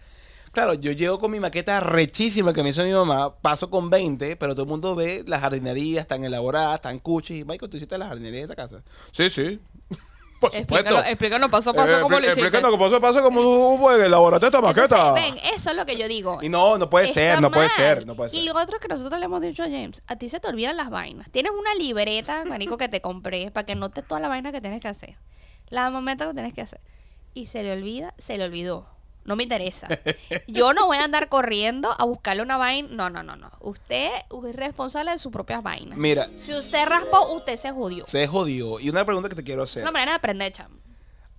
Claro, 0.52 0.74
yo 0.74 0.92
llego 0.92 1.18
con 1.18 1.32
mi 1.32 1.40
maqueta 1.40 1.80
rechísima 1.80 2.52
que 2.52 2.62
me 2.62 2.70
hizo 2.72 2.84
mi 2.84 2.92
mamá, 2.92 3.34
paso 3.38 3.70
con 3.70 3.90
20, 3.90 4.36
pero 4.36 4.54
todo 4.54 4.64
el 4.64 4.70
mundo 4.70 4.96
ve 4.96 5.24
las 5.26 5.40
jardinerías 5.40 6.06
tan 6.08 6.26
elaboradas, 6.26 6.82
tan 6.82 7.00
cuchis. 7.00 7.38
Y, 7.38 7.46
Michael, 7.46 7.72
¿tú 7.72 7.78
hiciste 7.78 7.98
la 7.98 8.08
jardinería 8.10 8.40
de 8.40 8.46
esa 8.48 8.56
casa? 8.58 8.84
Sí, 9.14 9.30
sí. 9.30 9.62
Por 10.42 10.52
supuesto. 10.52 11.00
Explícanos 11.04 11.52
paso 11.52 11.70
a 11.70 11.74
paso 11.74 11.98
Eh, 11.98 12.02
cómo 12.02 12.10
lo 12.10 12.18
expli- 12.18 12.24
hiciste. 12.32 12.42
Explícanos 12.42 12.78
paso 12.80 12.96
a 12.96 13.00
paso 13.00 13.22
cómo 13.22 13.42
tú 13.42 13.78
pues, 13.80 14.04
elaboraste 14.04 14.48
esta 14.48 14.58
Entonces, 14.58 14.90
maqueta. 14.90 15.14
ven, 15.14 15.38
eso 15.56 15.70
es 15.70 15.76
lo 15.76 15.86
que 15.86 15.96
yo 15.98 16.08
digo. 16.08 16.40
Y 16.42 16.50
no, 16.50 16.80
no 16.80 16.90
puede 16.90 17.06
Está 17.06 17.20
ser, 17.20 17.42
no 17.42 17.52
puede 17.52 17.68
mal. 17.68 17.76
ser, 17.76 18.06
no 18.08 18.16
puede 18.16 18.36
Y 18.36 18.40
ser. 18.42 18.44
lo 18.52 18.60
otro 18.60 18.80
que 18.80 18.88
nosotros 18.88 19.20
le 19.20 19.26
hemos 19.28 19.40
dicho 19.40 19.62
a 19.62 19.68
James, 19.68 20.02
a 20.08 20.16
ti 20.16 20.30
se 20.30 20.40
te 20.40 20.48
olvidan 20.48 20.76
las 20.78 20.90
vainas. 20.90 21.30
Tienes 21.30 21.52
una 21.52 21.76
libreta, 21.76 22.44
marico, 22.46 22.78
que 22.78 22.90
te 22.90 23.02
compré 23.02 23.52
para 23.52 23.66
que 23.68 23.76
notes 23.76 24.04
toda 24.08 24.20
la 24.20 24.28
vaina 24.30 24.52
que 24.52 24.62
tienes 24.62 24.82
que 24.82 24.88
hacer. 24.88 25.16
La 25.70 25.92
momento 25.92 26.28
que 26.28 26.34
tienes 26.34 26.54
que 26.56 26.62
hacer. 26.62 26.82
Y 27.36 27.46
se 27.46 27.62
le 27.62 27.72
olvida, 27.72 28.14
se 28.18 28.38
le 28.38 28.44
olvidó. 28.44 28.88
No 29.24 29.36
me 29.36 29.44
interesa. 29.44 29.88
Yo 30.48 30.74
no 30.74 30.88
voy 30.88 30.98
a 30.98 31.04
andar 31.04 31.30
corriendo 31.30 31.94
a 31.98 32.06
buscarle 32.06 32.42
una 32.42 32.58
vaina. 32.58 32.90
No, 32.92 33.10
no, 33.10 33.22
no, 33.22 33.36
no. 33.36 33.52
Usted 33.60 34.10
es 34.48 34.56
responsable 34.56 35.12
de 35.12 35.20
sus 35.20 35.32
propias 35.32 35.62
vainas. 35.62 35.98
Mira, 35.98 36.26
Si 36.26 36.54
usted 36.54 36.86
raspó, 36.88 37.34
usted 37.36 37.60
se 37.60 37.72
jodió. 37.72 38.06
se 38.08 38.26
jodió. 38.28 38.80
Y 38.80 38.90
una 38.90 39.06
pregunta 39.06 39.30
que 39.30 39.36
te 39.36 39.44
quiero 39.44 39.64
Es 39.64 39.72
hacer. 39.72 39.84
una 39.84 39.92
manera 39.92 40.14
de 40.14 40.16
aprender, 40.18 40.52
cham. 40.52 40.72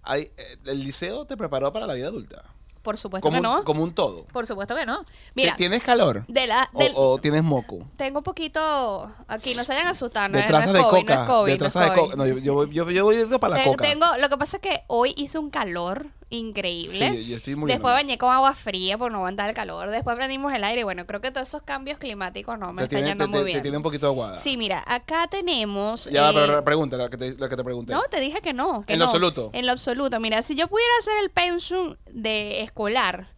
Hay- 0.05 0.31
eh, 0.37 0.57
¿El 0.67 0.83
liceo 0.85 1.25
te 1.27 1.37
preparó 1.37 1.73
para 1.73 1.87
la 1.87 1.95
vida 1.95 2.07
adulta? 2.09 2.45
Por 2.83 2.97
supuesto 2.97 3.23
Como, 3.29 3.41
que 3.41 3.47
un, 3.49 3.55
no. 3.55 3.65
como 3.65 3.83
un 3.85 3.95
todo. 3.95 4.25
Por 4.33 4.45
supuesto 4.45 4.75
que 4.75 4.85
no. 4.85 5.05
Mira, 5.35 5.55
¿Tienes 5.55 5.83
calor? 5.85 6.25
de 6.27 6.49
la, 6.49 6.69
O, 6.73 6.79
del- 6.81 6.93
o 6.97 7.19
tienes 7.19 7.45
moco? 7.45 7.79
tengo 7.97 8.19
un 8.19 8.25
poquito. 8.25 9.13
Aquí, 9.29 9.55
no 9.55 9.65
se 9.65 9.73
hayan 9.75 9.87
asustado. 9.87 10.29
No, 10.31 10.35
de 10.35 10.41
es- 10.41 10.47
trazas 10.49 10.73
no 10.73 10.79
es 10.79 10.85
de 10.85 10.91
coca. 10.91 11.25
no 11.27 11.47
es 11.47 11.53
de 11.53 11.59
no 11.59 11.67
es 11.67 11.73
trazas 11.73 11.91
de 11.95 12.01
coca. 12.01 12.17
No, 12.17 12.27
yo, 12.27 12.39
yo, 12.39 12.65
yo, 12.67 12.91
yo 12.91 13.05
voy 13.05 13.15
directo 13.17 13.39
para 13.39 13.59
la 13.59 13.65
coca. 13.65 13.85
Tengo, 13.85 14.07
lo 14.19 14.29
que 14.29 14.37
pasa 14.37 14.57
es 14.57 14.63
que 14.63 14.83
hoy 14.89 15.15
hizo 15.17 15.41
un 15.41 15.51
calor 15.51 16.09
increíble. 16.37 17.11
Sí, 17.11 17.27
yo- 17.27 17.37
estoy 17.37 17.55
muriendo. 17.57 17.79
Después 17.81 17.95
bañé 17.95 18.19
con 18.19 18.33
agua 18.33 18.55
fría 18.55 18.99
por 18.99 19.13
no 19.13 19.19
aguantar 19.19 19.49
el 19.49 19.55
calor. 19.55 19.91
Después 19.91 20.17
prendimos 20.17 20.53
el 20.53 20.65
aire. 20.65 20.85
Bueno, 20.85 21.07
creo 21.07 21.21
que 21.21 21.31
todos 21.31 21.47
esos 21.49 21.63
cambios 21.63 21.99
climáticos 21.99 22.59
no 22.59 22.73
me 22.73 22.83
te 22.83 22.85
están 22.85 22.99
tiene, 22.99 23.09
yendo 23.11 23.25
te- 23.25 23.31
muy 23.31 23.39
te- 23.41 23.45
bien. 23.45 23.59
te 23.59 23.63
tiene 23.63 23.77
un 23.77 23.83
poquito 23.83 24.07
aguada. 24.07 24.41
Sí, 24.41 24.57
mira, 24.57 24.83
acá 24.87 25.27
tenemos. 25.31 26.07
Ya 26.07 26.23
va, 26.23 26.31
eh, 26.31 26.33
pero 26.35 26.65
pregunta, 26.65 26.97
lo 26.97 27.09
que 27.11 27.17
te, 27.17 27.35
lo 27.37 27.49
que 27.49 27.57
te 27.57 27.65
pregunté. 27.65 27.93
no, 27.93 28.03
te 28.11 28.21
dije 28.21 28.41
que 28.41 28.53
no. 28.53 28.85
que 28.87 28.95
¿En 28.95 28.99
lo 28.99 29.05
absoluto? 29.07 29.51
En 29.53 29.67
lo 29.67 29.73
absoluto. 29.73 30.19
Mira, 30.21 30.43
si 30.43 30.55
yo 30.55 30.69
pudiera 30.69 30.93
hacer 31.01 31.15
el 31.23 31.31
pensum 31.31 31.95
de 32.11 32.63
escolar, 32.63 33.29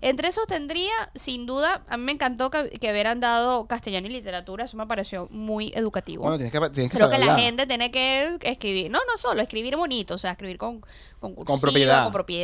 entre 0.00 0.28
esos 0.28 0.46
tendría, 0.46 0.92
sin 1.14 1.46
duda, 1.46 1.82
a 1.88 1.96
mí 1.96 2.04
me 2.04 2.12
encantó 2.12 2.50
que, 2.50 2.70
que 2.70 2.90
hubieran 2.90 3.20
dado 3.20 3.66
castellano 3.66 4.06
y 4.06 4.10
literatura. 4.10 4.64
Eso 4.64 4.76
me 4.76 4.86
pareció 4.86 5.28
muy 5.30 5.72
educativo. 5.74 6.22
Bueno, 6.22 6.36
tienes 6.38 6.52
que, 6.52 6.58
tienes 6.70 6.90
que 6.90 6.96
Creo 6.96 7.10
que 7.10 7.18
la 7.18 7.36
gente 7.38 7.66
tiene 7.66 7.90
que 7.90 8.38
escribir, 8.42 8.90
no, 8.90 8.98
no 9.10 9.18
solo, 9.18 9.42
escribir 9.42 9.76
bonito, 9.76 10.14
o 10.14 10.18
sea, 10.18 10.32
escribir 10.32 10.56
con, 10.58 10.80
con, 11.20 11.34
cursiva, 11.34 11.60
propiedad. 11.60 12.04
con 12.04 12.12
propiedad, 12.12 12.37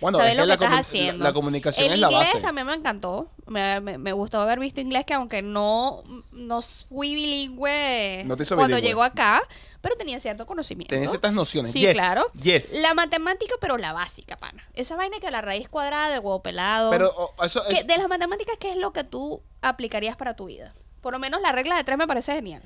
Bueno, 0.00 0.18
saber 0.18 0.32
es 0.32 0.38
lo 0.38 0.46
que 0.46 0.64
estás 0.64 0.80
haciendo. 0.80 1.22
la- 1.24 1.30
la 1.30 1.32
comunicación 1.34 1.86
el 1.86 1.92
es 1.94 1.98
la 1.98 2.10
inglés 2.10 2.28
base. 2.32 2.40
también 2.44 2.66
me 2.66 2.74
encantó, 2.74 3.30
me, 3.46 3.80
me- 3.80 3.98
me 3.98 4.12
gustó 4.12 4.40
haber 4.40 4.58
visto 4.58 4.80
inglés, 4.80 5.04
que 5.04 5.14
aunque 5.14 5.42
no, 5.42 6.02
no 6.32 6.62
fui 6.62 7.14
bilingüe 7.14 8.24
No 8.26 8.36
cuando 8.36 8.66
bilingüe. 8.76 8.82
llegó 8.82 9.02
acá, 9.02 9.42
pero 9.80 9.96
tenía 9.96 10.18
cierto 10.20 10.46
conocimiento. 10.46 10.94
Tenés 10.94 11.10
ciertas 11.10 11.32
nociones. 11.32 11.72
Sí, 11.72 11.80
Yes, 11.80 11.92
claro. 11.94 12.26
Yes. 12.42 12.72
La 12.80 12.94
matemática, 12.94 13.54
pero 13.60 13.76
la 13.78 13.92
básica, 13.92 14.36
pana. 14.36 14.62
Esa 14.74 14.96
vaina 14.96 15.18
que 15.20 15.30
la 15.30 15.40
raíz 15.40 15.68
cuadrada 15.68 16.10
del 16.10 16.20
huevo 16.20 16.42
pelado. 16.42 16.90
Pero 16.90 17.12
oh, 17.16 17.44
eso 17.44 17.62
¿Qué- 17.68 17.78
es, 17.80 17.86
de 17.86 17.96
las 17.98 18.08
matemáticas, 18.08 18.56
¿qué 18.58 18.70
es 18.70 18.76
lo 18.76 18.92
que 18.92 19.04
tú 19.04 19.42
aplicarías 19.62 20.16
para 20.16 20.34
tu 20.34 20.46
vida? 20.46 20.74
Por 21.00 21.12
lo 21.12 21.18
menos 21.18 21.40
la 21.40 21.52
regla 21.52 21.76
de 21.76 21.84
tres 21.84 21.96
me 21.96 22.06
parece 22.06 22.34
genial. 22.34 22.62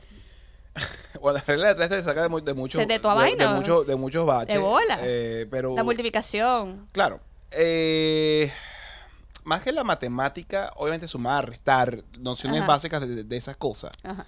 bueno, 1.20 1.38
la 1.38 1.44
regla 1.46 1.68
de 1.68 1.74
tres 1.74 1.88
te 1.90 2.02
saca 2.02 2.28
de, 2.28 2.40
de 2.42 2.54
muchos 2.54 2.86
te 2.86 2.98
tu 2.98 3.08
de, 3.08 3.14
vaina. 3.14 3.48
de 3.50 3.54
muchos 3.54 3.86
de 3.86 3.96
muchos 3.96 4.26
baches. 4.26 4.54
De 4.54 4.58
bola. 4.58 4.98
eh, 5.02 5.46
pero 5.50 5.74
La 5.76 5.84
multiplicación. 5.84 6.88
claro. 6.92 7.20
eh, 7.50 8.50
más 9.44 9.60
que 9.62 9.72
la 9.72 9.82
matemática, 9.84 10.70
obviamente 10.76 11.08
sumar, 11.08 11.48
restar, 11.48 12.02
nociones 12.18 12.60
Ajá. 12.60 12.68
básicas 12.68 13.00
de, 13.00 13.24
de 13.24 13.36
esas 13.36 13.56
cosas. 13.56 13.90
Ajá. 14.04 14.24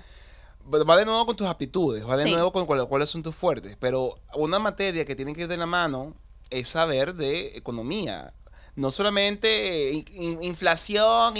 Va 0.67 0.97
de 0.97 1.05
nuevo 1.05 1.25
con 1.27 1.37
tus 1.37 1.47
aptitudes, 1.47 2.09
va 2.09 2.17
de 2.17 2.25
Sí. 2.25 2.31
nuevo 2.33 2.51
con 2.53 2.65
cuál- 2.67 2.89
cuáles 2.89 3.11
son 3.11 3.23
tus 3.23 3.35
fuertes. 3.37 3.77
Pero 3.79 4.19
una 4.35 4.59
materia 4.59 5.05
que 5.05 5.15
tiene 5.15 5.35
que 5.35 5.43
ir 5.43 5.49
de 5.49 5.57
la 5.59 5.67
mano 5.67 6.15
es 6.51 6.69
saber 6.69 7.15
de 7.15 7.57
economía. 7.57 8.33
No 8.75 8.91
solamente 8.91 9.93
in- 9.93 10.05
in- 10.15 10.43
inflación, 10.43 11.35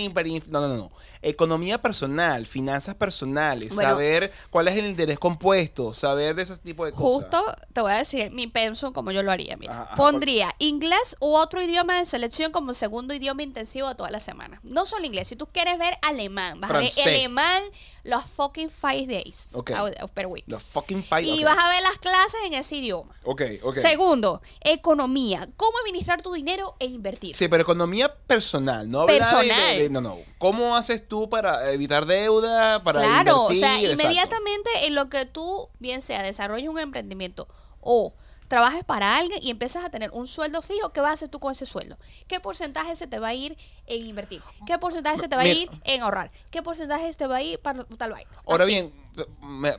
no, 0.51 0.61
no, 0.69 0.77
no. 0.77 0.93
Economía 1.25 1.81
personal, 1.81 2.47
finanzas 2.47 2.95
personales, 2.95 3.75
Bueno. 3.75 3.91
saber 3.91 4.33
cuál 4.51 4.69
es 4.69 4.77
el 4.79 4.87
interés 4.87 5.19
compuesto, 5.19 5.95
saber 5.95 6.35
de 6.35 6.43
ese 6.43 6.57
tipo 6.59 6.85
de 6.85 6.93
cosas. 6.93 7.05
Justo 7.31 7.57
te 7.73 7.81
voy 7.81 7.93
a 7.93 7.97
decir 7.97 8.31
mi 8.31 8.47
pensum 8.47 8.93
como 8.93 9.11
yo 9.11 9.23
lo 9.23 9.33
haría. 9.33 9.57
Mira, 9.57 9.73
Ajá, 9.73 9.83
ajá, 9.85 9.97
pondría 9.97 10.55
inglés 10.59 11.17
u 11.21 11.35
otro 11.35 11.61
idioma 11.63 11.99
de 11.99 12.05
selección 12.07 12.53
como 12.53 12.75
segundo 12.75 13.15
idioma 13.15 13.43
intensivo 13.43 13.95
toda 13.97 14.11
la 14.11 14.21
semana. 14.21 14.61
No 14.63 14.87
solo 14.87 15.07
inglés. 15.07 15.29
Si 15.29 15.37
tú 15.37 15.47
quieres 15.47 15.79
ver 15.79 15.97
alemán, 16.03 16.61
vas 16.61 16.71
a 16.71 16.79
ver 16.79 16.91
alemán 17.05 17.63
los 18.03 18.23
fucking 18.27 18.69
five 18.69 19.07
days 19.07 19.49
Ok. 19.55 19.71
out- 19.71 20.03
of 20.03 20.11
per 20.11 20.27
week. 20.27 20.45
The 20.47 20.59
fucking 20.59 21.03
fight. 21.03 21.27
Y 21.27 21.43
vas 21.43 21.57
a 21.59 21.69
ver 21.71 21.83
las 21.83 21.99
clases 21.99 22.41
en 22.47 22.53
ese 22.55 22.77
idioma. 22.77 23.15
Ok, 23.25 23.43
ok. 23.63 23.77
Segundo, 23.79 24.43
economía. 24.63 25.49
Cómo 25.57 25.73
administrar 25.85 26.21
tu 26.21 26.33
dinero 26.35 26.75
e 26.79 26.87
invertir. 26.87 27.35
Sí, 27.35 27.49
pero 27.49 27.63
economía 27.63 28.15
personal, 28.27 28.91
no 28.91 29.07
de- 29.07 29.19
Personal. 29.19 29.47
de- 29.77 29.83
de- 29.85 29.91
no, 29.91 30.01
no. 30.01 30.19
¿Cómo 30.39 30.77
haces 30.77 31.07
tú 31.09 31.14
para 31.31 31.73
evitar 31.73 32.07
deuda, 32.07 32.83
para 32.83 33.01
Claro, 33.01 33.45
o 33.45 33.53
invertir? 33.53 33.61
sea, 33.61 33.77
Exacto. 33.81 33.93
inmediatamente 34.03 34.71
en 34.87 34.95
lo 34.95 35.09
que 35.09 35.27
tú, 35.27 35.69
bien 35.79 36.03
sea, 36.03 36.23
desarrolles 36.23 36.69
un 36.69 36.79
emprendimiento 36.79 37.49
o 37.81 38.15
trabajes 38.49 38.85
para 38.85 39.17
alguien 39.17 39.41
y 39.43 39.51
empiezas 39.51 39.85
a 39.85 39.91
tener 39.91 40.11
un 40.13 40.27
sueldo 40.29 40.63
fijo, 40.63 40.93
¿qué 40.93 41.01
vas 41.01 41.11
a 41.11 41.15
hacer 41.15 41.29
tú 41.29 41.41
con 41.41 41.53
ese 41.53 41.67
sueldo? 41.67 41.97
¿Qué 42.29 42.41
porcentaje 42.41 42.95
se 42.95 43.07
te 43.07 43.19
va 43.19 43.29
a 43.29 43.35
ir 43.35 43.57
en 43.87 44.07
invertir? 44.07 44.43
¿Qué 44.67 44.79
porcentaje 44.79 45.19
se 45.19 45.29
te 45.29 45.35
va 45.37 45.43
a 45.43 45.47
ir 45.47 45.71
en 45.85 46.03
ahorrar? 46.03 46.31
¿Qué 46.51 46.63
porcentaje 46.63 47.11
se 47.13 47.19
te 47.19 47.27
va 47.27 47.37
a 47.37 47.43
ir 47.43 47.59
para 47.59 47.85
tal 47.85 48.11
vaina? 48.13 48.31
Ahora 48.47 48.65
bien, 48.65 48.93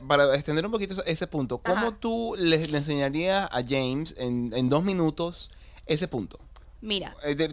para 0.08 0.34
extender 0.34 0.66
un 0.66 0.72
poquito 0.72 1.02
ese 1.04 1.26
punto, 1.26 1.58
¿cómo 1.58 1.88
Ajá. 1.88 1.96
tú 2.00 2.34
le, 2.38 2.66
le 2.66 2.78
enseñarías 2.78 3.48
a 3.50 3.62
James 3.66 4.14
en, 4.18 4.52
en 4.54 4.68
dos 4.68 4.82
minutos 4.82 5.50
ese 5.86 6.08
punto? 6.08 6.38
Mira, 6.80 7.16
Eh, 7.22 7.34
te- 7.34 7.48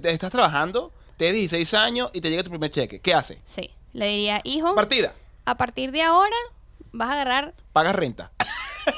te 1.18 1.26
tienes 1.26 1.36
16 1.50 1.74
años 1.76 2.10
y 2.14 2.22
te 2.22 2.30
llega 2.30 2.44
tu 2.44 2.50
primer 2.50 2.72
cheque. 2.72 3.00
¿Qué 3.00 3.14
hace? 3.14 3.40
sí, 3.46 3.70
le 3.94 4.08
diría, 4.08 4.42
hijo, 4.44 4.74
Partida. 4.76 5.14
a 5.46 5.56
partir 5.56 5.92
de 5.92 6.02
ahora 6.02 6.36
vas 6.92 7.10
a 7.10 7.14
agarrar 7.14 7.54
Pagas 7.72 7.96
renta. 7.96 8.32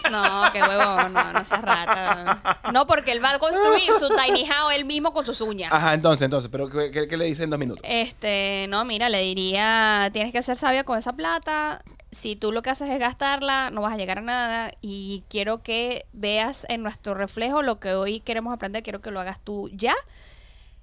No, 0.10 0.42
qué 0.52 0.62
huevo, 0.64 1.10
no, 1.10 1.34
no 1.34 1.46
seas 1.46 1.62
rata. 1.62 2.60
No, 2.74 2.88
porque 2.88 3.12
él 3.12 3.24
va 3.24 3.36
a 3.36 3.38
construir 3.40 3.84
su 4.00 4.10
tiny 4.10 4.44
house 4.48 4.74
él 4.74 4.84
mismo 4.86 5.14
con 5.14 5.24
sus 5.28 5.40
uñas. 5.42 5.72
Ajá, 5.72 5.94
entonces, 5.94 6.26
entonces, 6.26 6.50
pero 6.52 6.70
¿qué, 6.72 6.90
qué- 6.90 7.08
qué 7.08 7.18
le 7.18 7.26
dice 7.26 7.44
en 7.44 7.52
dos 7.52 7.60
minutos? 7.60 7.84
Este, 7.88 8.66
no, 8.70 8.84
mira, 8.84 9.10
le 9.10 9.22
diría, 9.22 10.10
tienes 10.12 10.32
que 10.32 10.42
ser 10.42 10.56
sabia 10.58 10.84
con 10.86 10.98
esa 10.98 11.14
plata. 11.14 11.84
Si 12.12 12.36
tú 12.36 12.52
lo 12.52 12.64
que 12.64 12.72
haces 12.72 12.90
es 12.90 12.98
gastarla, 13.00 13.70
no 13.70 13.82
vas 13.82 13.94
a 13.94 13.98
llegar 13.98 14.18
a 14.18 14.22
nada. 14.22 14.72
Y 14.82 15.24
quiero 15.30 15.62
que 15.62 16.08
veas 16.14 16.66
en 16.68 16.82
nuestro 16.82 17.14
reflejo 17.14 17.62
lo 17.62 17.80
que 17.80 17.94
hoy 17.94 18.22
queremos 18.22 18.54
aprender. 18.56 18.82
Quiero 18.82 19.02
que 19.02 19.12
lo 19.12 19.20
hagas 19.20 19.40
tú 19.40 19.70
ya. 19.72 19.94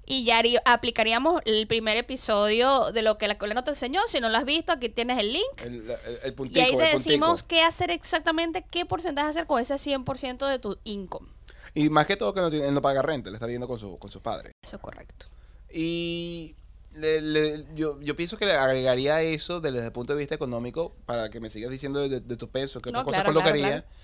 Y 0.05 0.25
ya 0.25 0.43
aplicaríamos 0.65 1.41
el 1.45 1.67
primer 1.69 1.97
episodio 1.97 2.91
de 2.93 3.03
lo 3.03 3.19
que 3.19 3.27
la 3.29 3.35
escuela 3.35 3.55
no 3.55 3.63
te 3.65 3.71
enseñó. 3.71 4.01
Si 4.09 4.19
no 4.21 4.29
lo 4.29 4.37
has 4.37 4.45
visto, 4.45 4.73
aquí 4.73 4.89
tienes 4.89 5.19
el 5.19 5.33
link. 5.33 5.45
El, 5.59 5.89
el, 5.91 5.97
el 6.25 6.35
puntico, 6.35 6.59
Y 6.59 6.63
ahí 6.63 6.71
te 6.73 6.77
puntico. 6.77 6.99
decimos 6.99 7.43
qué 7.45 7.63
hacer 7.63 7.91
exactamente, 7.91 8.65
qué 8.71 8.85
porcentaje 8.85 9.29
hacer 9.29 9.47
con 9.47 9.61
ese 9.61 9.75
100% 9.75 10.47
de 10.49 10.59
tu 10.59 10.77
income. 10.85 11.29
Y 11.75 11.89
más 11.89 12.07
que 12.07 12.17
todo 12.17 12.35
que 12.35 12.41
no, 12.41 12.51
tiene, 12.51 12.67
él 12.67 12.75
no 12.75 12.83
paga 12.83 13.01
renta, 13.01 13.31
le 13.31 13.37
está 13.37 13.47
viviendo 13.47 13.69
con, 13.69 13.79
su, 13.79 13.97
con 13.97 14.11
sus 14.11 14.21
padres. 14.21 14.53
Eso 14.63 14.77
es 14.77 14.83
correcto. 14.83 15.27
Y 15.71 16.57
le- 16.93 17.21
le- 17.23 17.65
yo, 17.75 17.99
yo 18.03 18.15
pienso 18.17 18.37
que 18.37 18.45
le 18.45 18.53
agregaría 18.53 19.23
eso 19.23 19.61
desde 19.61 19.85
el 19.87 19.93
punto 19.93 20.13
de 20.15 20.19
vista 20.19 20.35
económico 20.35 20.95
para 21.07 21.31
que 21.31 21.41
me 21.41 21.49
sigas 21.49 21.71
diciendo 21.71 22.07
de, 22.09 22.21
de 22.21 22.37
tus 22.37 22.49
pesos, 22.51 22.83
que 22.83 22.91
No, 22.93 22.99
otra 23.01 23.05
cosa 23.07 23.23
claro, 23.23 23.33
claro, 23.33 23.51
colocaría. 23.51 23.83
claro. 23.83 23.97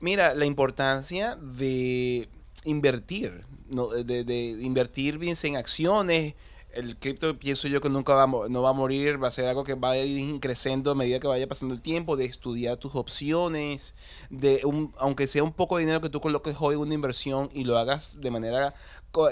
Mira, 0.00 0.34
la 0.34 0.44
importancia 0.44 1.36
de 1.36 2.28
invertir, 2.64 3.44
¿no? 3.68 3.88
de, 3.88 4.24
de 4.24 4.56
invertir 4.60 5.18
bien 5.18 5.36
en 5.42 5.56
acciones, 5.56 6.34
el 6.72 6.96
cripto 6.96 7.36
pienso 7.38 7.68
yo 7.68 7.80
que 7.80 7.88
nunca 7.88 8.14
va 8.14 8.26
no 8.48 8.62
va 8.62 8.70
a 8.70 8.72
morir, 8.72 9.22
va 9.22 9.28
a 9.28 9.30
ser 9.30 9.46
algo 9.46 9.64
que 9.64 9.74
va 9.74 9.92
a 9.92 9.96
ir 9.98 10.38
creciendo 10.40 10.92
a 10.92 10.94
medida 10.94 11.18
que 11.18 11.26
vaya 11.26 11.48
pasando 11.48 11.74
el 11.74 11.82
tiempo, 11.82 12.16
de 12.16 12.26
estudiar 12.26 12.76
tus 12.76 12.94
opciones, 12.94 13.96
de 14.30 14.60
un, 14.64 14.92
aunque 14.98 15.26
sea 15.26 15.42
un 15.42 15.52
poco 15.52 15.76
de 15.76 15.82
dinero 15.82 16.00
que 16.00 16.08
tú 16.08 16.20
coloques 16.20 16.56
hoy 16.60 16.74
en 16.74 16.80
una 16.80 16.94
inversión 16.94 17.48
y 17.52 17.64
lo 17.64 17.78
hagas 17.78 18.20
de 18.20 18.30
manera 18.30 18.74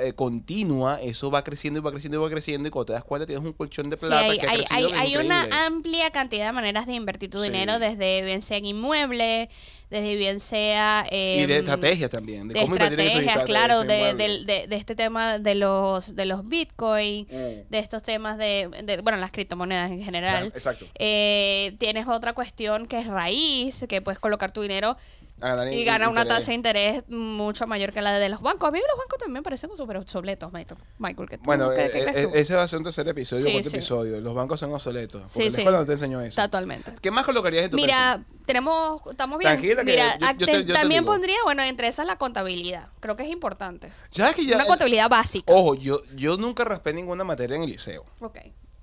eh, 0.00 0.12
continua, 0.12 1.00
eso 1.00 1.30
va 1.30 1.44
creciendo 1.44 1.78
y 1.78 1.82
va 1.82 1.90
creciendo 1.92 2.18
y 2.18 2.20
va 2.20 2.28
creciendo 2.30 2.66
y 2.68 2.70
cuando 2.70 2.86
te 2.86 2.92
das 2.94 3.04
cuenta 3.04 3.26
tienes 3.26 3.44
un 3.44 3.52
colchón 3.52 3.88
de 3.90 3.96
Sí, 3.96 4.06
plata 4.06 4.24
hay, 4.24 4.38
que 4.38 4.46
ha 4.46 4.50
hay, 4.50 4.64
hay, 4.70 4.84
hay 4.92 5.16
una 5.16 5.66
amplia 5.66 6.10
cantidad 6.10 6.46
de 6.46 6.52
maneras 6.52 6.86
de 6.86 6.94
invertir 6.94 7.30
tu 7.30 7.38
Sí. 7.38 7.44
dinero, 7.44 7.78
desde 7.78 8.22
bien 8.22 8.42
sea 8.42 8.56
en 8.58 8.64
inmuebles, 8.64 9.48
desde 9.88 10.16
bien 10.16 10.40
sea... 10.40 11.06
y 11.10 11.14
de 11.16 11.42
em, 11.44 11.50
estrategias 11.50 12.10
también, 12.10 12.48
de, 12.48 12.54
de 12.54 12.60
cómo 12.60 12.74
invertir 12.74 12.98
en 13.00 13.06
esos 13.06 13.20
estrategias, 13.20 13.46
claro, 13.46 13.84
de, 13.84 14.14
de- 14.14 14.66
de 14.66 14.76
este 14.76 14.94
tema 14.96 15.38
de 15.38 15.54
los 15.54 16.14
de 16.16 16.26
los 16.26 16.44
bitcoin, 16.46 17.26
Mm. 17.30 17.70
de 17.70 17.78
estos 17.78 18.02
temas 18.02 18.36
de, 18.36 18.68
de- 18.82 19.00
bueno, 19.00 19.16
las 19.18 19.30
criptomonedas 19.30 19.90
en 19.92 20.02
general. 20.02 20.32
Claro, 20.40 20.46
exacto. 20.56 20.86
Eh, 20.98 21.76
tienes 21.78 22.06
otra 22.08 22.32
cuestión 22.32 22.86
que 22.86 22.98
es 22.98 23.06
raíz, 23.06 23.84
que 23.88 24.02
puedes 24.02 24.18
colocar 24.18 24.50
tu 24.52 24.60
dinero 24.62 24.96
ganar 25.40 25.72
y 25.72 25.84
gana 25.84 26.08
una 26.08 26.24
tasa 26.24 26.48
de 26.48 26.54
interés 26.54 27.04
mucho 27.08 27.66
mayor 27.66 27.92
que 27.92 28.02
la 28.02 28.18
de 28.18 28.28
los 28.28 28.40
bancos. 28.42 28.68
A 28.68 28.72
mí 28.72 28.78
los 28.78 28.98
bancos 28.98 29.18
también 29.18 29.34
me 29.34 29.42
parecen 29.42 29.70
súper 29.76 29.96
obsoletos, 29.98 30.52
Michael. 30.52 31.28
¿qué 31.28 31.38
tú- 31.38 31.44
Bueno, 31.44 31.70
qué- 31.70 31.86
eh, 31.86 31.90
qué 31.92 32.00
crees 32.02 32.16
eh, 32.16 32.22
tú? 32.24 32.30
ese 32.34 32.54
va 32.56 32.62
a 32.62 32.68
ser 32.68 32.78
un 32.78 32.84
tercer 32.84 33.06
episodio, 33.08 33.44
Sí, 33.44 33.52
cuarto 33.52 33.70
sí. 33.70 33.76
episodio. 33.76 34.20
Los 34.20 34.34
bancos 34.34 34.58
son 34.60 34.72
obsoletos. 34.74 35.22
Porque 35.22 35.34
Sí, 35.34 35.44
la 35.44 35.50
sí. 35.50 35.56
escuela 35.60 35.78
no 35.78 35.86
te 35.86 35.92
enseñó 35.92 36.20
eso. 36.20 36.42
Totalmente. 36.42 36.92
¿Qué 37.00 37.10
más 37.10 37.24
colocarías 37.24 37.64
en 37.66 37.70
tu 37.70 37.76
Mira, 37.76 38.22
tenemos, 38.46 39.00
estamos 39.10 39.38
bien. 39.38 39.52
Tranquila, 39.52 39.84
que 39.84 39.90
Mira, 39.92 40.18
yo- 40.18 40.26
yo 40.38 40.46
te- 40.46 40.64
también 40.72 41.04
pondría, 41.04 41.36
bueno, 41.44 41.62
entre 41.62 41.88
esas 41.88 42.06
la 42.06 42.16
contabilidad. 42.16 42.88
Creo 43.00 43.16
que 43.16 43.22
es 43.22 43.30
importante. 43.30 43.92
¿Sabes 44.10 44.34
que 44.34 44.44
ya? 44.44 44.56
Una 44.56 44.66
contabilidad 44.66 45.08
básica. 45.08 45.52
Ojo, 45.52 45.74
yo, 45.76 46.00
yo 46.16 46.36
nunca 46.36 46.64
raspé 46.64 46.92
ninguna 46.92 47.24
materia 47.24 47.56
en 47.56 47.62
el 47.62 47.70
liceo. 47.70 48.04
Ok, 48.20 48.38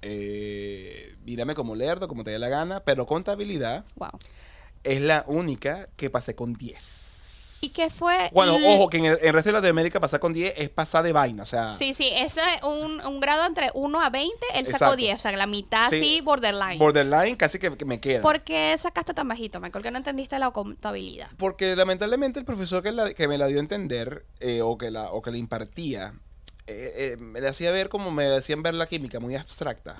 Eh, 0.07 1.15
mírame 1.25 1.55
como 1.55 1.73
lerdo, 1.75 2.07
como 2.07 2.23
te 2.23 2.29
dé 2.31 2.37
la 2.39 2.47
gana, 2.47 2.79
pero 2.81 3.05
contabilidad 3.07 3.83
wow. 3.95 4.11
Es 4.85 5.01
la 5.01 5.23
única 5.27 5.89
que 5.97 6.09
pasé 6.09 6.35
con 6.35 6.53
10. 6.53 7.05
¿Y 7.61 7.69
qué 7.69 7.89
fue? 7.89 8.29
Bueno, 8.31 8.57
ojo, 8.63 8.89
que 8.89 8.97
en 8.97 9.05
el, 9.05 9.33
resto 9.33 9.49
de 9.49 9.53
Latinoamérica 9.53 9.99
pasar 9.99 10.19
con 10.19 10.33
10 10.33 10.53
es 10.57 10.69
pasar 10.69 11.03
de 11.03 11.13
vaina, 11.13 11.41
o 11.41 11.45
sea... 11.47 11.73
Sí, 11.73 11.95
sí, 11.95 12.09
eso 12.13 12.39
es 12.41 12.63
un, 12.63 13.03
un 13.03 13.19
grado 13.19 13.43
entre 13.45 13.71
1 13.73 14.01
a 14.01 14.09
20, 14.11 14.35
él 14.53 14.65
sacó 14.65 14.75
Exacto. 14.75 14.95
10, 14.97 15.15
o 15.15 15.17
sea, 15.17 15.31
la 15.31 15.47
mitad 15.47 15.89
Sí, 15.89 15.99
sí, 15.99 16.21
borderline. 16.21 16.77
Borderline 16.77 17.35
casi 17.37 17.57
que, 17.57 17.75
que 17.75 17.85
me 17.85 17.99
queda. 17.99 18.21
¿Por 18.21 18.41
qué 18.43 18.75
sacaste 18.77 19.15
tan 19.15 19.27
bajito, 19.27 19.59
Michael? 19.59 19.83
Que 19.83 19.89
no 19.89 19.97
entendiste 19.97 20.37
la 20.37 20.51
contabilidad. 20.51 21.29
Porque 21.37 21.75
lamentablemente 21.75 22.37
el 22.39 22.45
profesor 22.45 22.83
que, 22.83 22.91
la- 22.91 23.13
que 23.13 23.27
me 23.27 23.37
la 23.39 23.47
dio 23.47 23.57
a 23.57 23.61
entender 23.61 24.25
eh, 24.41 24.61
o, 24.61 24.77
que 24.77 24.91
la, 24.91 25.11
o 25.11 25.23
que 25.23 25.31
la 25.31 25.37
impartía, 25.37 26.13
eh, 26.67 27.13
eh, 27.13 27.17
me 27.17 27.39
hacía 27.47 27.71
ver 27.71 27.89
como 27.89 28.09
me 28.11 28.23
decían 28.23 28.63
ver 28.63 28.73
la 28.73 28.87
química, 28.87 29.19
muy 29.19 29.35
abstracta. 29.35 29.97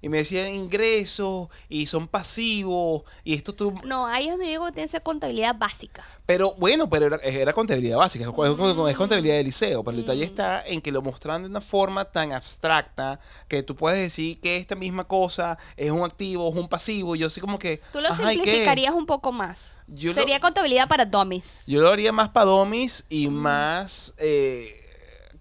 Y 0.00 0.08
me 0.08 0.18
decían 0.18 0.48
ingresos 0.50 1.48
y 1.68 1.86
son 1.86 2.08
pasivos 2.08 3.02
y 3.24 3.34
esto 3.34 3.54
tú... 3.54 3.72
No, 3.84 4.06
ahí 4.06 4.24
es 4.26 4.32
donde 4.32 4.46
digo 4.48 4.66
que 4.66 4.72
tiene 4.72 4.86
que 4.88 4.92
ser 4.92 5.02
contabilidad 5.02 5.54
básica. 5.56 6.04
Pero 6.26 6.54
bueno, 6.54 6.88
pero 6.88 7.06
era, 7.06 7.16
era 7.18 7.52
contabilidad 7.52 7.98
básica, 7.98 8.24
es, 8.24 8.30
es- 8.30 8.90
es 8.90 8.96
contabilidad 8.96 9.36
de 9.36 9.44
liceo, 9.44 9.82
pero 9.84 9.96
el 9.96 10.02
detalle 10.02 10.22
Mm. 10.22 10.28
está 10.28 10.66
en 10.66 10.80
que 10.80 10.90
lo 10.92 11.02
mostraron 11.02 11.42
de 11.42 11.48
una 11.48 11.60
forma 11.60 12.04
tan 12.04 12.32
abstracta 12.32 13.20
que 13.48 13.62
tú 13.62 13.74
puedes 13.76 13.98
decir 14.00 14.40
que 14.40 14.56
esta 14.56 14.74
misma 14.74 15.04
cosa 15.04 15.58
es 15.76 15.90
un 15.90 16.02
activo, 16.04 16.48
es 16.48 16.56
un 16.56 16.68
pasivo, 16.68 17.14
y 17.16 17.20
yo 17.20 17.26
así 17.28 17.40
como 17.40 17.58
que... 17.58 17.80
Tú 17.92 18.00
lo 18.00 18.14
simplificarías 18.14 18.92
un 18.94 19.06
poco 19.06 19.32
más. 19.32 19.76
Yo 19.88 20.12
lo- 20.12 20.20
Sería 20.20 20.40
contabilidad 20.40 20.88
para 20.88 21.04
dummies. 21.04 21.64
Yo 21.66 21.80
lo 21.80 21.90
haría 21.90 22.12
más 22.12 22.28
para 22.30 22.46
domis 22.46 23.04
y 23.08 23.28
más 23.28 24.14
eh, 24.18 24.81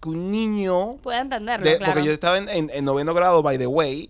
que 0.01 0.09
un 0.09 0.31
niño... 0.31 0.97
Puede 1.03 1.19
entenderlo, 1.19 1.65
de- 1.69 1.77
claro. 1.77 1.93
Porque 1.93 2.05
yo 2.07 2.11
estaba 2.11 2.37
en, 2.37 2.49
en- 2.49 2.69
en 2.73 2.83
noveno 2.85 3.13
grado, 3.13 3.41
by 3.43 3.57
the 3.57 3.67
way. 3.67 4.09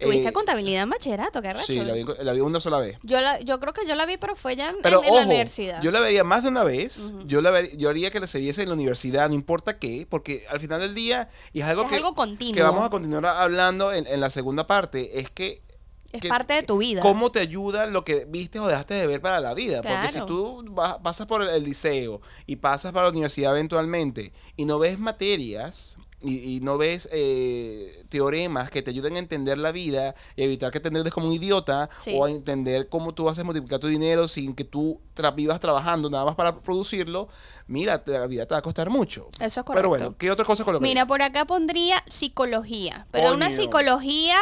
Tuviste 0.00 0.30
eh, 0.30 0.32
contabilidad 0.32 0.82
en 0.82 0.90
bachillerato, 0.90 1.40
qué 1.42 1.52
racho. 1.52 1.64
Sí, 1.66 1.76
la 1.80 1.92
vi, 1.92 2.04
la 2.22 2.32
vi 2.32 2.40
una 2.40 2.58
sola 2.60 2.80
vez. 2.80 2.98
Yo, 3.04 3.20
la, 3.20 3.38
yo 3.40 3.60
creo 3.60 3.72
que 3.72 3.86
yo 3.86 3.94
la 3.94 4.04
vi, 4.04 4.16
pero 4.16 4.34
fue 4.34 4.56
ya 4.56 4.70
en, 4.70 4.76
Pero 4.82 5.00
en- 5.02 5.08
en 5.08 5.14
la 5.14 5.22
universidad. 5.22 5.80
yo 5.80 5.92
la 5.92 6.00
vería 6.00 6.24
más 6.24 6.42
de 6.42 6.48
una 6.48 6.64
vez. 6.64 7.14
Yo, 7.26 7.40
la 7.40 7.52
ver- 7.52 7.76
yo 7.76 7.88
haría 7.88 8.10
que 8.10 8.18
la 8.18 8.26
se 8.26 8.40
viese 8.40 8.62
en 8.62 8.68
la 8.68 8.74
universidad, 8.74 9.28
no 9.28 9.34
importa 9.36 9.78
qué, 9.78 10.06
porque 10.10 10.44
al 10.50 10.58
final 10.58 10.80
del 10.80 10.94
día, 10.94 11.28
y 11.52 11.60
es 11.60 11.66
algo, 11.66 11.82
Es 11.82 11.88
que, 11.90 11.96
algo 11.96 12.14
que 12.16 12.62
vamos 12.62 12.84
a 12.84 12.90
continuar 12.90 13.26
hablando 13.26 13.92
en, 13.92 14.06
en 14.08 14.20
la 14.20 14.30
segunda 14.30 14.66
parte, 14.66 15.20
es 15.20 15.30
que... 15.30 15.62
Es 16.12 16.20
que- 16.20 16.28
parte 16.28 16.54
de 16.54 16.62
tu 16.62 16.78
vida. 16.78 17.00
¿Cómo 17.00 17.30
te 17.32 17.40
ayuda 17.40 17.86
lo 17.86 18.04
que 18.04 18.26
viste 18.26 18.58
o 18.58 18.66
dejaste 18.66 18.94
de 18.94 19.06
ver 19.06 19.20
para 19.20 19.40
la 19.40 19.54
vida? 19.54 19.80
Porque 19.82 20.08
si 20.10 20.20
tú 20.26 20.62
vas- 20.70 20.98
pasas 21.02 21.26
por 21.26 21.42
el 21.42 21.64
liceo 21.64 22.20
y 22.46 22.56
pasas 22.56 22.92
para 22.92 23.06
la 23.06 23.10
universidad 23.12 23.52
eventualmente 23.52 24.32
y 24.56 24.64
no 24.66 24.78
ves 24.78 24.98
materias 24.98 25.96
y, 26.24 26.56
y 26.56 26.60
no 26.60 26.78
ves 26.78 27.08
eh, 27.10 28.04
teoremas 28.08 28.70
que 28.70 28.80
te 28.82 28.90
ayuden 28.90 29.16
a 29.16 29.18
entender 29.18 29.58
la 29.58 29.72
vida 29.72 30.14
y 30.36 30.44
evitar 30.44 30.70
que 30.70 30.78
te 30.78 30.86
endeudes 30.88 31.12
como 31.12 31.26
un 31.26 31.32
idiota 31.32 31.88
Sí. 31.98 32.14
o 32.16 32.26
a 32.26 32.30
entender 32.30 32.88
cómo 32.88 33.12
tú 33.12 33.28
haces 33.28 33.44
multiplicar 33.44 33.80
tu 33.80 33.88
dinero 33.88 34.28
sin 34.28 34.54
que 34.54 34.62
tú 34.64 35.00
tra- 35.16 35.34
vivas 35.34 35.58
trabajando 35.58 36.08
nada 36.10 36.24
más 36.24 36.36
para 36.36 36.60
producirlo, 36.60 37.28
mira, 37.66 38.00
la 38.06 38.26
vida 38.28 38.46
te 38.46 38.54
va 38.54 38.58
a 38.58 38.62
costar 38.62 38.88
mucho. 38.88 39.28
Eso 39.40 39.60
es 39.60 39.66
correcto. 39.66 39.72
Pero 39.74 39.88
bueno, 39.88 40.14
¿qué 40.16 40.30
otra 40.30 40.44
cosa 40.44 40.62
colocaría? 40.64 40.90
Mira, 40.92 41.06
por 41.06 41.22
acá 41.22 41.44
pondría 41.44 42.04
psicología, 42.08 43.06
pero 43.10 43.32
una 43.34 43.50
psicología 43.50 44.36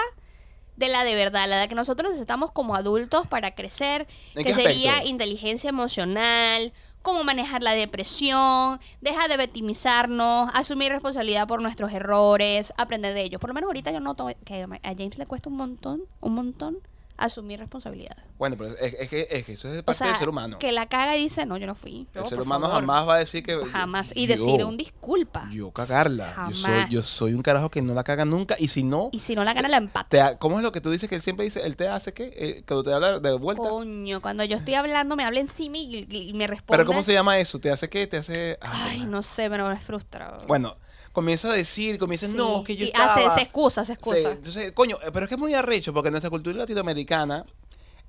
de 0.81 0.89
la 0.89 1.05
de 1.05 1.15
verdad, 1.15 1.47
la 1.47 1.61
de 1.61 1.69
que 1.69 1.75
nosotros 1.75 2.11
necesitamos 2.11 2.51
como 2.51 2.75
adultos 2.75 3.27
para 3.27 3.55
crecer, 3.55 4.09
¿En 4.35 4.45
que 4.45 4.55
sería 4.55 4.93
aspecto? 4.93 5.11
inteligencia 5.11 5.69
emocional, 5.69 6.73
cómo 7.03 7.23
manejar 7.23 7.63
la 7.63 7.73
depresión, 7.73 8.81
deja 9.03 9.29
de 9.29 9.37
victimizarnos, 9.37 10.51
asumir 10.55 10.91
responsabilidad 10.91 11.47
por 11.47 11.61
nuestros 11.61 11.93
errores, 11.93 12.73
aprender 12.79 13.13
de 13.13 13.23
ellos. 13.23 13.41
Por 13.41 13.51
lo 13.51 13.55
menos 13.55 13.69
ahorita 13.69 13.91
yo 13.91 14.01
noto 14.01 14.29
que 14.45 14.63
a 14.63 14.95
James 14.97 15.19
le 15.19 15.27
cuesta 15.27 15.51
un 15.51 15.57
montón, 15.57 16.01
un 16.21 16.35
montón 16.35 16.79
asumir 17.21 17.59
responsabilidad. 17.61 18.17
Bueno, 18.39 18.57
pero 18.57 18.71
es, 18.71 18.95
es 18.95 19.09
que, 19.09 19.29
es 19.31 19.45
que 19.45 19.53
eso 19.53 19.73
es 19.73 19.81
O 19.81 19.85
parte 19.85 19.99
sea, 19.99 20.07
del 20.09 20.17
ser 20.17 20.29
humano. 20.29 20.59
que 20.59 20.73
la 20.73 20.87
caga 20.89 21.17
y 21.17 21.23
dice, 21.23 21.47
no, 21.47 21.57
yo 21.57 21.67
no 21.67 21.75
fui. 21.75 22.07
el 22.15 22.21
No, 22.23 22.25
ser 22.25 22.41
humano 22.41 22.67
favor. 22.67 22.81
jamás 22.83 23.09
va 23.09 23.15
a 23.15 23.19
decir 23.19 23.43
que... 23.43 23.57
Jamás. 23.67 24.13
Y 24.15 24.27
yo- 24.27 24.35
decir 24.37 24.65
un 24.65 24.77
disculpa. 24.77 25.49
Yo 25.51 25.71
cagarla. 25.71 26.47
Yo 26.49 26.55
soy, 26.55 26.71
Jamás. 26.73 26.91
yo 26.91 27.03
soy 27.03 27.35
un 27.35 27.43
carajo 27.43 27.71
que 27.71 27.83
no 27.83 27.95
la 27.95 28.03
caga 28.05 28.25
nunca. 28.25 28.57
Y 28.59 28.69
si 28.69 28.83
no, 28.83 29.11
Y 29.13 29.19
si 29.21 29.35
no 29.35 29.45
la 29.45 29.53
gana, 29.55 29.69
la 29.69 29.77
empata. 29.77 30.39
¿cómo 30.39 30.57
es 30.59 30.63
lo 30.63 30.73
que 30.73 30.81
tú 30.81 30.91
dices 30.91 31.09
que 31.09 31.15
él 31.17 31.23
siempre 31.23 31.45
dice? 31.45 31.61
Él 31.67 31.77
te 31.77 31.89
hace 31.89 32.13
qué? 32.13 32.33
Eh, 32.35 32.63
cuando 32.67 32.85
te 32.85 32.93
habla 32.95 33.21
de 33.21 33.33
vuelta. 33.37 33.63
Coño, 33.63 34.21
cuando 34.23 34.45
yo 34.45 34.57
estoy 34.57 34.75
hablando, 34.75 35.17
me 35.17 35.25
habla 35.25 35.41
encima 35.41 35.77
y, 35.79 36.07
y 36.11 36.33
me 36.35 36.47
responde. 36.47 36.79
Pero 36.79 36.87
¿cómo 36.87 37.03
se 37.03 37.13
llama 37.13 37.39
eso? 37.39 37.59
¿Te 37.61 37.71
hace 37.71 37.89
qué? 37.89 38.07
Te 38.07 38.17
hace... 38.19 38.59
Ay, 38.63 39.05
no 39.07 39.23
sé, 39.23 39.51
pero 39.51 39.69
me 39.69 39.77
frustra. 39.79 40.37
Bueno, 40.47 40.77
comienza 41.13 41.51
a 41.51 41.55
decir, 41.55 41.99
comienza, 41.99 42.27
Sí. 42.27 42.33
no, 42.37 42.59
es 42.61 42.65
que 42.65 42.77
yo 42.77 42.85
Y 42.85 42.89
estaba... 42.89 43.15
hace- 43.15 43.31
se 43.31 43.41
excusa, 43.43 43.85
se 43.85 43.93
excusa. 43.95 44.17
Se- 44.17 44.31
entonces, 44.33 44.73
coño, 44.73 44.97
eh, 45.03 45.11
pero 45.13 45.25
es 45.25 45.29
que 45.29 45.35
es 45.35 45.41
muy 45.41 45.55
arrecho 45.55 45.93
porque 45.93 46.11
nuestra 46.11 46.31
cultura 46.31 46.57
latinoamericana 46.59 47.45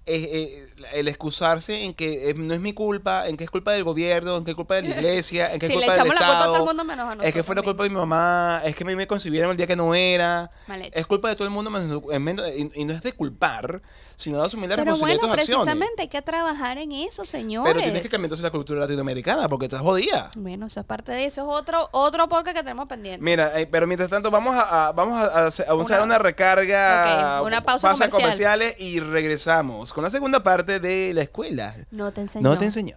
es 0.04 0.24
eh, 0.26 0.68
el 0.94 1.08
excusarse 1.08 1.84
en 1.84 1.94
que 1.94 2.32
eh, 2.32 2.34
no 2.34 2.56
es 2.56 2.60
mi 2.60 2.74
culpa, 2.74 3.28
en 3.28 3.38
que 3.38 3.44
es 3.44 3.52
culpa 3.52 3.72
del 3.74 3.84
gobierno, 3.84 4.36
en 4.38 4.44
que 4.44 4.52
es 4.52 4.56
culpa 4.56 4.76
de 4.76 4.82
la 4.82 4.90
iglesia, 4.98 5.54
en 5.54 5.60
que 5.60 5.68
Sí, 5.68 5.74
es 5.74 5.80
le 5.80 5.86
culpa 5.86 6.04
del 6.04 6.08
echamos 6.12 6.22
la 6.22 6.28
culpa 6.28 6.42
a 6.42 6.46
todo 6.46 6.58
el 6.58 6.64
mundo 6.66 6.84
menos 6.84 7.08
a 7.08 7.12
Es 7.14 7.18
que 7.18 7.24
nosotros 7.26 7.46
fue 7.46 7.56
la 7.56 7.62
culpa 7.62 7.84
de 7.84 7.90
mi 7.90 7.96
mamá, 7.98 8.62
es 8.66 8.76
que 8.76 8.84
a 8.84 8.88
mí 8.88 8.96
me 8.96 9.06
concibieron 9.06 9.52
el 9.52 9.58
día 9.58 9.68
que 9.68 9.76
no 9.76 9.94
era. 9.94 10.50
Es 10.94 11.06
culpa 11.06 11.30
de 11.30 11.36
todo 11.36 11.44
el 11.46 11.52
mundo, 11.54 11.70
en 12.12 12.24
menos- 12.24 12.48
y, 12.58 12.82
y 12.82 12.86
no 12.86 12.94
es 12.94 13.02
de 13.04 13.14
culpar, 13.14 13.82
sino 14.16 14.40
de 14.40 14.48
asumir 14.48 14.70
la 14.70 14.76
Pero 14.76 14.92
responsabilidad 14.92 15.20
bueno, 15.22 15.32
de 15.36 15.38
tus 15.38 15.42
acciones. 15.42 15.66
precisamente 15.66 16.02
hay 16.04 16.08
que 16.08 16.22
trabajar 16.22 16.78
en 16.78 16.92
eso, 16.92 17.26
señores. 17.26 17.72
Pero 17.74 17.84
tienes 17.84 18.02
que 18.02 18.10
cambiar 18.10 18.26
entonces 18.28 18.44
la 18.44 18.52
cultura 18.52 18.80
latinoamericana 18.82 19.48
porque 19.48 19.66
estás 19.66 19.82
jodida. 19.82 20.32
Bueno, 20.36 20.68
eso 20.68 20.80
es 20.80 20.86
parte 20.86 21.12
de 21.12 21.26
eso. 21.26 21.42
Es 21.42 21.48
otro, 21.62 21.90
otro 21.92 22.28
podcast 22.30 22.56
que 22.58 22.64
tenemos 22.64 22.88
pendiente. 22.88 23.24
Mira, 23.24 23.60
eh, 23.60 23.68
pero 23.68 23.88
mientras 23.88 24.10
tanto 24.10 24.30
vamos 24.32 24.56
a, 24.56 24.88
a- 24.88 24.92
vamos 24.92 25.16
a, 25.16 25.26
a 25.26 25.48
hacer- 25.48 25.66
Una- 25.72 26.04
una, 26.04 26.18
recarga, 26.20 27.42
una 27.44 27.62
pausa 27.64 27.90
comercial. 27.92 28.12
comerciales 28.12 28.76
y 28.80 29.00
regresamos 29.00 29.94
con 29.94 30.04
la 30.04 30.10
segunda 30.10 30.42
parte 30.44 30.80
de 30.80 31.14
la 31.14 31.22
escuela. 31.22 31.76
No 31.92 32.12
te 32.12 32.22
enseñó. 32.22 32.50
No 32.50 32.58
te 32.58 32.66
enseñó. 32.66 32.96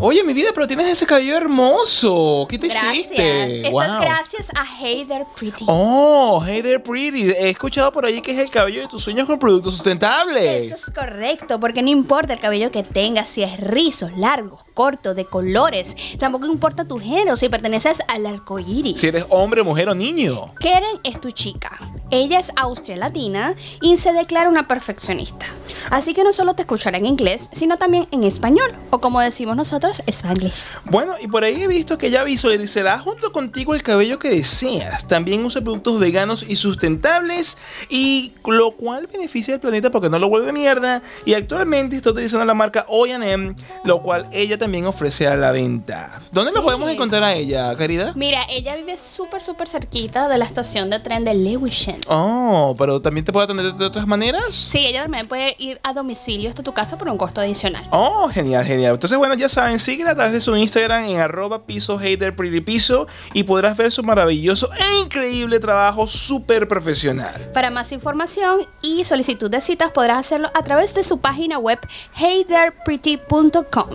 Oye, 0.00 0.24
mi 0.24 0.32
vida, 0.32 0.50
pero 0.52 0.66
tienes 0.66 0.88
ese 0.88 1.06
cabello 1.06 1.36
hermoso. 1.36 2.46
¿Qué 2.48 2.58
te 2.58 2.66
Gracias. 2.66 2.94
hiciste? 2.94 3.60
Esto 3.68 3.82
es 3.82 3.94
gracias 4.00 4.50
a 4.50 4.64
Hey 4.78 5.04
There 5.06 5.24
Pretty. 5.36 5.64
Oh, 5.68 6.42
hey 6.44 6.62
there, 6.62 6.80
pretty. 6.80 7.30
He 7.30 7.50
escuchado 7.50 7.92
por 7.92 8.04
ahí 8.04 8.20
que 8.20 8.32
es 8.32 8.38
el 8.38 8.50
cabello 8.50 8.80
de 8.80 8.88
tus 8.88 9.02
sueños 9.04 9.26
con 9.26 9.38
productos 9.38 9.74
sustentables. 9.74 10.72
Eso 10.72 10.74
es 10.74 10.94
correcto, 10.94 11.60
porque 11.60 11.80
no 11.82 11.90
importa 11.90 12.32
el 12.32 12.40
cabello 12.40 12.72
que 12.72 12.82
tengas, 12.82 13.28
si 13.28 13.44
es 13.44 13.56
rizos, 13.58 14.16
largos, 14.16 14.64
cortos, 14.74 15.16
de 15.16 15.24
colores. 15.24 15.96
Tampoco 16.18 16.46
importa 16.46 16.84
tu 16.84 16.98
género, 16.98 17.36
si 17.36 17.48
perteneces 17.48 18.02
al 18.08 18.26
arco 18.26 18.58
iris. 18.58 19.00
Si 19.00 19.08
eres 19.08 19.26
hombre, 19.30 19.62
mujer 19.62 19.88
o 19.88 19.94
niño. 19.94 20.46
Keren 20.60 21.00
es 21.04 21.20
tu 21.20 21.30
chica. 21.30 21.78
Ella 22.10 22.38
es 22.38 22.52
austria 22.56 22.96
latina 22.96 23.54
y 23.80 23.96
se 23.96 24.12
declara 24.12 24.48
una 24.48 24.68
perfeccionista. 24.68 25.46
Así 25.90 26.14
que 26.14 26.22
no 26.22 26.32
solo 26.32 26.54
te 26.54 26.62
escuchará 26.62 26.98
en 26.98 27.06
inglés, 27.06 27.48
sino 27.52 27.78
también 27.78 28.06
en 28.10 28.24
español, 28.24 28.72
o 28.90 29.00
como 29.00 29.20
decimos 29.20 29.56
nosotros, 29.56 30.02
spanglish. 30.06 30.64
Bueno, 30.84 31.14
y 31.20 31.28
por 31.28 31.44
ahí 31.44 31.62
he 31.62 31.66
visto 31.66 31.98
que 31.98 32.08
ella 32.08 32.24
visualizará 32.24 32.98
junto 32.98 33.32
contigo 33.32 33.74
el 33.74 33.82
cabello 33.82 34.18
que 34.18 34.30
deseas. 34.30 35.08
También 35.08 35.44
usa 35.44 35.62
productos 35.62 35.98
veganos 35.98 36.44
y 36.46 36.56
sustentables, 36.56 37.56
y 37.88 38.32
lo 38.46 38.72
cual 38.72 39.06
beneficia 39.06 39.54
al 39.54 39.60
planeta 39.60 39.90
porque 39.90 40.10
no 40.10 40.18
lo 40.18 40.28
vuelve 40.28 40.52
mierda. 40.52 41.02
Y 41.24 41.34
actualmente 41.34 41.96
está 41.96 42.10
utilizando 42.10 42.44
la 42.44 42.54
marca 42.54 42.84
O&M, 42.88 43.54
lo 43.84 44.02
cual 44.02 44.28
ella 44.32 44.58
también 44.64 44.86
ofrece 44.86 45.26
a 45.28 45.36
la 45.36 45.50
venta. 45.52 46.20
¿Dónde 46.32 46.50
la 46.52 46.60
Sí. 46.60 46.64
podemos 46.64 46.88
encontrar 46.88 47.22
a 47.22 47.34
ella, 47.34 47.76
querida? 47.76 48.12
Mira, 48.16 48.40
ella 48.48 48.74
vive 48.76 48.96
súper, 48.98 49.42
súper 49.42 49.68
cerquita 49.68 50.26
de 50.28 50.38
la 50.38 50.44
estación 50.46 50.88
de 50.88 50.98
tren 51.00 51.22
de 51.24 51.34
Lewisham. 51.34 52.00
Oh, 52.08 52.74
pero 52.78 53.00
también 53.02 53.24
te 53.26 53.32
puede 53.32 53.44
atender 53.44 53.74
de 53.74 53.84
otras 53.84 54.06
maneras. 54.06 54.42
Sí, 54.54 54.86
ella 54.86 55.02
también 55.02 55.28
puede 55.28 55.54
ir 55.58 55.78
a 55.82 55.92
domicilio 55.92 56.48
hasta 56.48 56.62
tu 56.62 56.72
casa 56.72 56.96
por 56.96 57.08
un 57.08 57.18
costo 57.18 57.40
adicional. 57.42 57.86
Oh, 57.90 58.28
genial, 58.32 58.64
genial. 58.64 58.94
Entonces, 58.94 59.18
bueno, 59.18 59.34
ya 59.34 59.48
saben, 59.50 59.78
síguela 59.78 60.12
a 60.12 60.14
través 60.14 60.32
de 60.32 60.40
su 60.40 60.56
Instagram 60.56 61.04
en 61.04 61.18
arroba 61.18 61.66
piso 61.66 61.98
hater 61.98 62.34
piso 62.64 63.06
y 63.34 63.42
podrás 63.42 63.76
ver 63.76 63.92
su 63.92 64.02
maravilloso 64.02 64.70
e 64.72 65.00
increíble 65.02 65.60
trabajo 65.60 66.06
súper 66.06 66.66
profesional. 66.68 67.50
Para 67.52 67.70
más 67.70 67.92
información 67.92 68.60
y 68.82 69.04
solicitud 69.04 69.50
de 69.50 69.60
citas 69.60 69.90
podrás 69.90 70.18
hacerlo 70.20 70.50
a 70.54 70.64
través 70.64 70.94
de 70.94 71.04
su 71.04 71.18
página 71.18 71.58
web 71.58 71.78
heytherepretty.com 72.18 73.88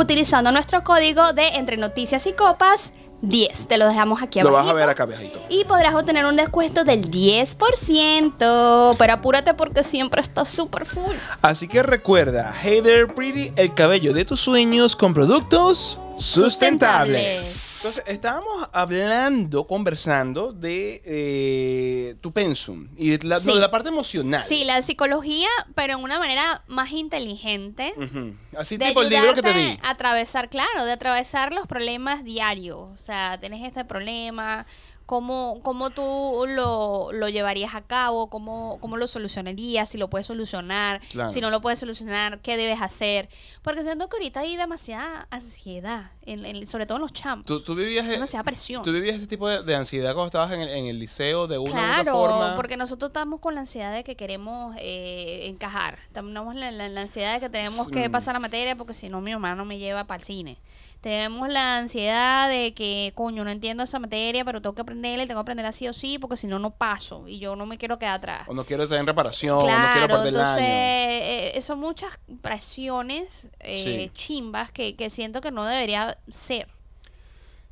utilizando 0.00 0.50
nuestro 0.52 0.82
código 0.84 1.32
de 1.32 1.48
entre 1.56 1.76
noticias 1.76 2.26
y 2.26 2.32
copas 2.32 2.92
10. 3.22 3.66
Te 3.68 3.76
lo 3.76 3.86
dejamos 3.86 4.22
aquí 4.22 4.40
Lo 4.40 4.48
abajo. 4.48 4.64
vas 4.64 4.72
a 4.72 4.76
ver 4.76 4.88
acá, 4.88 5.04
viejito. 5.04 5.38
Y 5.50 5.64
podrás 5.64 5.94
obtener 5.94 6.24
un 6.24 6.36
descuento 6.36 6.84
del 6.84 7.10
10%. 7.10 8.96
Pero 8.98 9.12
apúrate 9.12 9.54
porque 9.54 9.82
siempre 9.82 10.20
está 10.22 10.44
súper 10.44 10.86
full. 10.86 11.14
Así 11.42 11.68
que 11.68 11.82
recuerda, 11.82 12.54
Hey 12.62 12.80
There 12.82 13.08
Pretty, 13.08 13.52
el 13.56 13.74
cabello 13.74 14.12
de 14.14 14.24
tus 14.24 14.40
sueños 14.40 14.96
con 14.96 15.12
productos 15.14 16.00
sustentables. 16.16 17.22
Sustentables. 17.44 17.69
Entonces, 17.80 18.04
estábamos 18.08 18.68
hablando, 18.74 19.66
conversando 19.66 20.52
de 20.52 21.00
eh, 21.02 22.14
tu 22.20 22.30
pensum 22.30 22.88
y 22.94 23.16
de 23.16 23.26
la, 23.26 23.40
Sí. 23.40 23.46
no, 23.46 23.54
de 23.54 23.60
la 23.60 23.70
parte 23.70 23.88
emocional. 23.88 24.44
Sí, 24.46 24.64
la 24.64 24.82
psicología, 24.82 25.48
pero 25.74 25.94
en 25.94 26.04
una 26.04 26.18
manera 26.18 26.62
más 26.68 26.92
inteligente. 26.92 27.94
Ujú. 27.96 28.34
Así 28.54 28.76
de 28.76 28.88
tipo 28.88 29.00
el 29.00 29.08
libro 29.08 29.32
que 29.32 29.40
te 29.40 29.54
di. 29.54 29.78
atravesar, 29.82 30.50
claro, 30.50 30.84
de 30.84 30.92
atravesar 30.92 31.54
los 31.54 31.66
problemas 31.66 32.22
diarios. 32.22 32.80
O 32.80 32.98
sea, 32.98 33.40
tenés 33.40 33.66
este 33.66 33.84
problema, 33.86 34.66
cómo, 35.10 35.58
cómo 35.64 35.90
tú 35.90 36.44
lo, 36.46 37.10
lo 37.10 37.28
llevarías 37.28 37.74
a 37.74 37.80
cabo, 37.80 38.30
cómo, 38.30 38.78
cómo 38.80 38.96
lo 38.96 39.08
solucionarías, 39.08 39.88
si 39.88 39.98
lo 39.98 40.08
puedes 40.08 40.28
solucionar, 40.28 41.00
Claro. 41.10 41.30
si 41.32 41.40
no 41.40 41.50
lo 41.50 41.60
puedes 41.60 41.80
solucionar, 41.80 42.38
qué 42.42 42.56
debes 42.56 42.80
hacer. 42.80 43.28
Porque 43.62 43.82
siento 43.82 44.08
que 44.08 44.18
ahorita 44.18 44.38
hay 44.38 44.56
demasiada 44.56 45.26
ansiedad, 45.30 46.12
en- 46.22 46.46
en- 46.46 46.64
sobre 46.68 46.86
todo 46.86 46.98
en 46.98 47.02
los 47.02 47.12
chamos. 47.12 47.44
¿Tú, 47.44 47.60
tú 47.60 47.74
vivías, 47.74 48.06
demasiada 48.06 48.44
presión. 48.44 48.84
¿Tú 48.84 48.92
vivías 48.92 49.16
ese 49.16 49.26
tipo 49.26 49.48
de, 49.48 49.64
de 49.64 49.74
ansiedad 49.74 50.12
cuando 50.14 50.26
estabas 50.26 50.52
en 50.52 50.60
el, 50.60 50.68
en 50.68 50.86
el 50.86 51.00
liceo 51.00 51.48
de 51.48 51.58
una 51.58 51.70
u 51.72 51.74
otra 51.74 52.02
Claro, 52.04 52.12
forma? 52.12 52.54
porque 52.54 52.76
nosotros 52.76 53.08
estamos 53.08 53.40
con 53.40 53.56
la 53.56 53.62
ansiedad 53.62 53.92
de 53.92 54.04
que 54.04 54.14
queremos 54.14 54.76
eh, 54.78 55.48
encajar. 55.48 55.98
Tenemos 56.12 56.54
la, 56.54 56.70
la- 56.70 56.88
la 56.88 57.00
ansiedad 57.00 57.34
de 57.34 57.40
que 57.40 57.48
tenemos 57.48 57.90
que 57.90 58.08
pasar 58.10 58.34
la 58.34 58.38
materia 58.40 58.76
porque 58.76 58.94
si 58.94 59.08
no 59.08 59.20
mi 59.20 59.32
mamá 59.32 59.56
no 59.56 59.64
me 59.64 59.76
lleva 59.78 60.04
para 60.04 60.20
el 60.20 60.24
cine. 60.24 60.58
Tenemos 61.00 61.48
la 61.48 61.78
ansiedad 61.78 62.48
de 62.50 62.74
que, 62.74 63.12
coño, 63.14 63.42
no 63.42 63.50
entiendo 63.50 63.82
esa 63.82 63.98
materia, 63.98 64.44
pero 64.44 64.60
tengo 64.60 64.74
que 64.74 64.82
aprenderla 64.82 65.24
y 65.24 65.26
tengo 65.26 65.38
que 65.38 65.42
aprenderla 65.42 65.72
sí 65.72 65.88
o 65.88 65.94
sí 65.94 66.18
porque 66.18 66.36
si 66.36 66.46
no, 66.46 66.58
no 66.58 66.72
paso 66.72 67.26
y 67.26 67.38
yo 67.38 67.56
no 67.56 67.64
me 67.64 67.78
quiero 67.78 67.98
quedar 67.98 68.16
atrás. 68.16 68.42
O 68.48 68.52
no 68.54 68.64
quiero 68.64 68.86
tener 68.86 69.06
reparación, 69.06 69.56
o 69.56 69.60
no 69.62 69.90
quiero 69.92 70.08
perder 70.08 70.20
el 70.28 70.34
entonces 70.34 70.58
año. 70.58 70.66
eh, 70.68 71.58
son 71.62 71.78
muchas 71.80 72.18
presiones 72.42 73.48
eh, 73.60 73.84
Sí. 73.84 74.10
chimbas 74.14 74.72
que, 74.72 74.94
que 74.94 75.08
siento 75.08 75.40
que 75.40 75.50
no 75.50 75.64
debería 75.64 76.18
ser. 76.30 76.68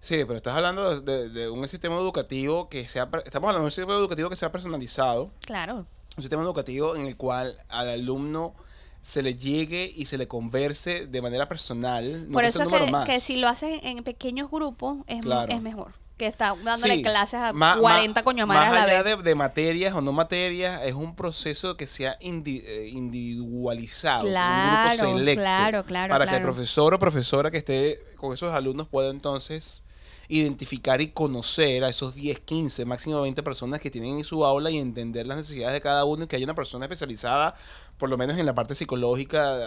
Sí, 0.00 0.24
pero 0.24 0.36
estás 0.36 0.54
hablando 0.56 1.00
de, 1.00 1.28
de- 1.28 1.50
un 1.50 1.66
sistema 1.68 1.96
educativo 1.96 2.68
que 2.68 2.86
sea... 2.88 3.08
Estamos 3.24 3.48
hablando 3.48 3.58
de 3.60 3.64
un 3.66 3.70
sistema 3.72 3.94
educativo 3.94 4.30
que 4.30 4.36
sea 4.36 4.50
personalizado. 4.52 5.30
Claro. 5.40 5.86
Un 6.16 6.22
sistema 6.22 6.42
educativo 6.42 6.96
en 6.96 7.06
el 7.06 7.16
cual 7.16 7.58
al 7.68 7.88
alumno 7.90 8.54
se 9.02 9.22
le 9.22 9.34
llegue 9.36 9.92
y 9.96 10.04
se 10.06 10.18
le 10.18 10.28
converse 10.28 11.06
de 11.06 11.22
manera 11.22 11.48
personal. 11.48 12.26
no 12.28 12.32
Por 12.32 12.44
eso 12.44 12.62
es 12.62 12.68
que, 12.68 12.92
que 13.06 13.20
si 13.20 13.36
lo 13.36 13.48
haces 13.48 13.80
en 13.84 14.02
pequeños 14.04 14.50
grupos 14.50 14.98
es, 15.06 15.20
Claro. 15.22 15.52
es 15.52 15.60
mejor. 15.62 15.92
Que 16.18 16.26
está 16.26 16.56
dándole 16.64 16.96
Sí, 16.96 17.02
clases 17.04 17.34
a 17.38 17.52
ma- 17.52 17.76
ma- 17.76 17.80
40 17.80 18.24
coño 18.24 18.44
madres 18.44 18.68
a 18.70 18.74
la 18.74 18.82
allá 18.82 19.02
vez. 19.04 19.16
de, 19.18 19.22
de 19.22 19.34
materias 19.36 19.94
o 19.94 20.00
no 20.00 20.12
materias, 20.12 20.82
es 20.84 20.94
un 20.94 21.14
proceso 21.14 21.76
que 21.76 21.86
sea 21.86 22.18
indi- 22.18 22.60
eh, 22.66 22.88
individualizado. 22.88 24.20
con 24.22 24.26
un 24.28 24.32
Claro, 24.32 24.96
grupo 24.98 25.18
selecto. 25.18 25.40
claro, 25.42 25.84
claro, 25.84 26.12
Para 26.12 26.24
que 26.26 26.34
el 26.34 26.40
claro. 26.40 26.52
profesor 26.54 26.94
o 26.94 26.98
profesora 26.98 27.50
que 27.52 27.58
esté 27.58 28.00
con 28.16 28.34
esos 28.34 28.52
alumnos 28.52 28.88
pueda 28.88 29.10
entonces 29.10 29.84
identificar 30.28 31.00
y 31.00 31.08
conocer 31.08 31.84
a 31.84 31.88
esos 31.88 32.14
10, 32.14 32.40
15, 32.40 32.84
máximo 32.84 33.20
20 33.22 33.42
personas 33.42 33.80
que 33.80 33.90
tienen 33.90 34.18
en 34.18 34.24
su 34.24 34.44
aula 34.44 34.70
y 34.70 34.78
entender 34.78 35.26
las 35.26 35.38
necesidades 35.38 35.72
de 35.74 35.80
cada 35.80 36.04
uno 36.04 36.24
y 36.24 36.26
que 36.26 36.36
haya 36.36 36.44
una 36.44 36.54
persona 36.54 36.84
especializada, 36.84 37.54
por 37.96 38.10
lo 38.10 38.18
menos 38.18 38.38
en 38.38 38.44
la 38.46 38.54
parte 38.54 38.74
psicológica, 38.74 39.58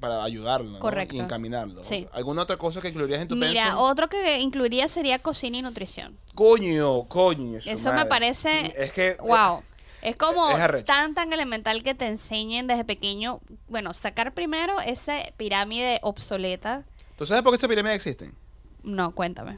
para 0.00 0.22
ayudarlo 0.22 0.70
¿no? 0.72 0.78
Correcto. 0.80 1.14
y 1.16 1.20
encaminarlo. 1.20 1.82
Sí. 1.82 2.06
¿Alguna 2.12 2.42
otra 2.42 2.58
cosa 2.58 2.80
que 2.82 2.88
incluirías 2.88 3.22
en 3.22 3.28
tu 3.28 3.36
Mira, 3.36 3.78
otro 3.78 4.08
que 4.08 4.40
incluiría 4.40 4.86
sería 4.88 5.18
cocina 5.18 5.56
y 5.58 5.62
nutrición. 5.62 6.18
Coño, 6.34 7.04
coño. 7.08 7.58
Eso 7.64 7.92
me 7.92 8.04
parece- 8.04 8.74
Es 8.76 8.92
que. 8.92 9.16
Wow. 9.20 9.62
Es 10.02 10.16
como 10.16 10.50
es 10.50 10.60
arrecho. 10.60 10.84
tan 10.84 11.14
tan 11.14 11.32
elemental 11.32 11.82
que 11.82 11.94
te 11.94 12.06
enseñen 12.06 12.66
desde 12.66 12.84
pequeño, 12.84 13.40
bueno, 13.68 13.94
sacar 13.94 14.34
primero 14.34 14.78
esa 14.80 15.14
pirámide 15.38 15.98
obsoleta. 16.02 16.84
¿Tú 17.16 17.24
sabes 17.24 17.42
por 17.42 17.52
qué 17.52 17.56
esa 17.56 17.68
pirámide 17.68 17.94
existe? 17.94 18.30
No, 18.84 19.14
cuéntame. 19.14 19.56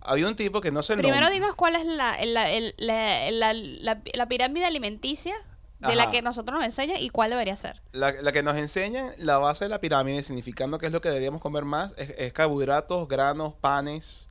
Había 0.00 0.28
un 0.28 0.36
tipo 0.36 0.60
que 0.60 0.70
no 0.70 0.82
sé 0.82 0.92
el 0.94 1.00
Primero 1.00 1.20
nombre. 1.22 1.34
dinos 1.34 1.54
cuál 1.56 1.76
es 1.76 1.84
la, 1.84 2.16
la, 2.24 2.46
la- 2.78 3.30
la- 3.30 3.52
la- 3.52 4.02
la 4.14 4.28
pirámide 4.28 4.64
alimenticia 4.64 5.34
de 5.80 5.94
la 5.96 6.10
que 6.10 6.22
nosotros 6.22 6.56
nos 6.58 6.64
enseñan 6.64 6.96
y 7.00 7.08
cuál 7.10 7.30
debería 7.30 7.56
ser. 7.56 7.82
La, 7.92 8.12
la 8.12 8.32
que 8.32 8.42
nos 8.42 8.56
enseñan 8.56 9.10
la 9.18 9.38
base 9.38 9.64
de 9.66 9.68
la 9.68 9.80
pirámide, 9.80 10.22
significando 10.22 10.78
que 10.78 10.86
es 10.86 10.92
lo 10.92 11.00
que 11.00 11.08
deberíamos 11.08 11.40
comer 11.40 11.64
más, 11.64 11.94
es, 11.98 12.10
es 12.18 12.32
carbohidratos, 12.32 13.06
granos, 13.08 13.54
panes, 13.54 14.28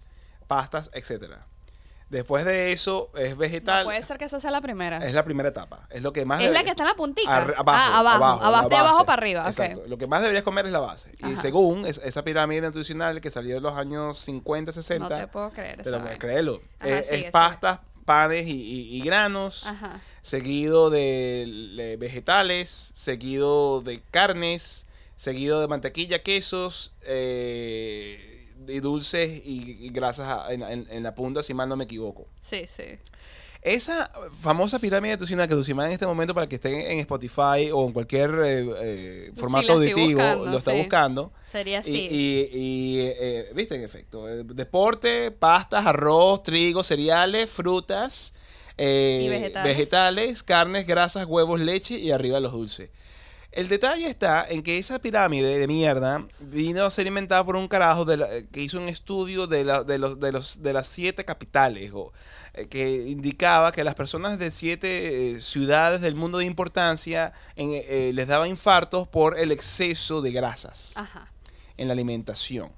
pastas, 0.48 0.90
etcétera. 0.94 1.46
Después 2.10 2.46
de 2.46 2.72
eso 2.72 3.10
es 3.18 3.32
No 3.32 3.36
vegetal. 3.38 3.84
puede 3.84 4.02
ser 4.02 4.18
que 4.18 4.24
esa 4.26 4.40
sea 4.40 4.50
la 4.50 4.62
primera. 4.62 5.06
es 5.06 5.14
la 5.14 5.26
primera 5.26 5.50
etapa. 5.50 5.86
Es 5.90 6.02
lo 6.04 6.14
que 6.14 6.24
más 6.26 6.42
Es 6.42 6.52
la 6.52 6.64
que 6.64 6.70
está 6.70 6.84
en 6.84 6.88
la 6.88 6.94
abajo, 6.94 7.54
ah, 7.58 8.00
abajo, 8.00 8.00
abajo, 8.00 8.44
abajo, 8.46 8.70
de 8.70 8.76
abajo 8.78 9.06
para 9.06 9.22
arriba. 9.22 9.46
Exacto. 9.48 9.84
Lo 9.88 9.98
que 9.98 10.08
más 10.08 10.22
deberías 10.22 10.44
comer 10.44 10.66
es 10.68 10.72
la 10.72 10.80
base. 10.80 11.12
Y 11.20 11.36
según 11.36 11.86
es- 11.86 11.98
esa 12.04 12.24
pirámide 12.24 12.62
nutricional 12.62 13.20
que 13.20 13.30
salió 13.30 13.58
en 13.58 13.64
los 13.64 13.76
años 13.76 14.20
50, 14.20 14.72
60, 14.72 15.10
No 15.10 15.16
te 15.18 15.28
puedo 15.28 15.52
creer. 15.52 15.84
te 15.84 15.90
lo 15.92 16.02
puedes 16.02 16.18
creerlo. 16.18 16.62
Ajá, 16.80 17.04
sigue, 17.04 17.26
es 17.26 17.32
pastas, 17.32 17.80
panes 18.06 18.48
y, 18.48 18.52
y- 18.54 18.98
y 18.98 19.02
granos, 19.02 19.66
Ajá. 19.68 20.00
seguido 20.22 20.90
de 20.90 21.44
le- 21.46 21.98
vegetales, 21.98 22.92
seguido 22.94 23.82
de 23.82 24.02
carnes, 24.12 24.86
seguido 25.18 25.60
de 25.60 25.68
mantequilla, 25.68 26.24
quesos 26.24 26.94
eh, 27.02 28.37
y 28.68 28.80
dulces 28.80 29.42
y, 29.46 29.78
y 29.86 29.90
grasas 29.90 30.28
a- 30.28 30.54
en, 30.54 30.62
en- 30.62 30.88
en 30.90 31.04
la 31.04 31.14
punta, 31.16 31.42
si 31.44 31.54
mal 31.54 31.68
no 31.70 31.76
me 31.76 31.84
equivoco. 31.86 32.28
Sí, 32.42 32.66
sí. 32.68 32.84
Esa 33.64 34.12
famosa 34.40 34.78
pirámide 34.80 35.14
nutricional 35.14 35.48
que 35.48 35.56
Dulcimar 35.56 35.88
en 35.88 35.94
este 35.94 36.06
momento 36.06 36.34
para 36.34 36.48
que 36.48 36.56
estén 36.56 36.80
en 36.80 37.00
Spotify 37.00 37.70
o 37.74 37.86
en 37.88 37.92
cualquier 37.92 38.30
eh, 38.46 38.70
eh, 38.82 39.32
formato 39.36 39.74
auditivo 39.74 40.06
buscando, 40.14 40.46
lo 40.46 40.58
está 40.58 40.72
sí. 40.72 40.78
buscando. 40.78 41.34
Sería 41.44 41.80
así. 41.80 42.08
y- 42.10 42.50
y, 42.54 43.00
eh, 43.02 43.50
viste, 43.56 43.76
en 43.76 43.84
efecto, 43.84 44.26
deporte, 44.28 45.32
pastas, 45.32 45.86
arroz, 45.86 46.44
trigo, 46.44 46.84
cereales, 46.84 47.50
frutas, 47.50 48.36
vegetales. 48.78 49.64
vegetales, 49.78 50.44
carnes, 50.44 50.86
grasas, 50.88 51.26
huevos, 51.26 51.60
leche 51.60 51.98
y 51.98 52.12
arriba 52.12 52.40
los 52.40 52.52
dulces. 52.54 52.90
El 53.52 53.70
detalle 53.70 54.08
está 54.08 54.46
en 54.48 54.62
que 54.62 54.78
esa 54.78 55.00
pirámide 55.00 55.58
de 55.58 55.68
mierda 55.68 56.28
vino 56.42 56.84
a 56.84 56.92
ser 56.92 57.08
inventada 57.08 57.44
por 57.46 57.56
un 57.56 57.68
carajo 57.68 58.04
de 58.06 58.18
la- 58.18 58.28
que 58.52 58.62
hizo 58.62 58.78
un 58.78 58.90
estudio 58.90 59.48
de, 59.48 59.64
la- 59.64 59.84
de, 59.84 59.98
los, 59.98 60.20
de, 60.20 60.32
los, 60.32 60.62
de 60.62 60.74
las 60.74 60.86
siete 60.86 61.24
capitales, 61.26 61.92
o, 61.94 62.12
eh, 62.54 62.68
que 62.68 63.08
indicaba 63.08 63.72
que 63.72 63.84
las 63.86 63.96
personas 63.96 64.38
de 64.38 64.52
siete 64.52 65.32
eh, 65.32 65.42
ciudades 65.42 66.02
del 66.02 66.14
mundo 66.14 66.40
de 66.40 66.46
importancia 66.46 67.34
en, 67.56 67.72
eh, 67.72 67.86
eh, 67.88 68.12
les 68.14 68.28
daba 68.28 68.48
infartos 68.48 69.08
por 69.08 69.40
el 69.40 69.52
exceso 69.52 70.22
de 70.22 70.32
grasas 70.34 70.94
Ajá. 70.98 71.32
en 71.78 71.88
la 71.88 71.94
alimentación. 71.94 72.72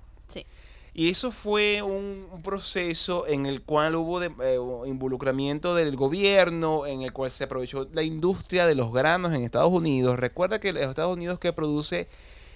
Y 0.99 1.07
eso 1.07 1.31
fue 1.31 1.81
un, 1.81 2.27
proceso 2.43 3.25
en 3.25 3.45
el 3.45 3.61
cual 3.61 3.95
hubo 3.95 4.19
de- 4.19 4.33
eh, 4.43 4.57
involucramiento 4.85 5.73
del 5.73 5.95
gobierno, 5.95 6.85
en 6.85 7.03
el 7.03 7.13
cual 7.13 7.31
se 7.31 7.45
aprovechó 7.45 7.87
la 7.93 8.03
industria 8.03 8.67
de 8.67 8.75
los 8.75 8.91
granos 8.91 9.33
en 9.33 9.43
Estados 9.43 9.71
Unidos. 9.71 10.19
Recuerda 10.19 10.59
que 10.59 10.73
los 10.73 10.83
Estados 10.83 11.15
Unidos 11.15 11.39
que 11.39 11.53
produce 11.53 12.09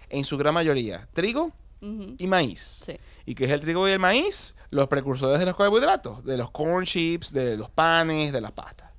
en 0.09 0.25
su 0.25 0.37
gran 0.37 0.53
mayoría 0.53 1.07
trigo 1.13 1.53
y 2.17 2.27
maíz. 2.27 2.83
Sí. 2.85 2.97
¿Y 3.25 3.33
qué 3.33 3.45
es 3.45 3.51
el 3.51 3.61
trigo 3.61 3.87
y 3.87 3.91
el 3.91 3.99
maíz? 3.99 4.55
Los 4.71 4.89
precursores 4.89 5.39
de 5.39 5.45
los 5.45 5.55
carbohidratos, 5.55 6.25
de 6.25 6.35
los 6.35 6.51
corn 6.51 6.83
chips, 6.85 7.31
de 7.31 7.55
los 7.55 7.69
panes, 7.69 8.33
de 8.33 8.41
las 8.41 8.51
pastas. 8.51 8.91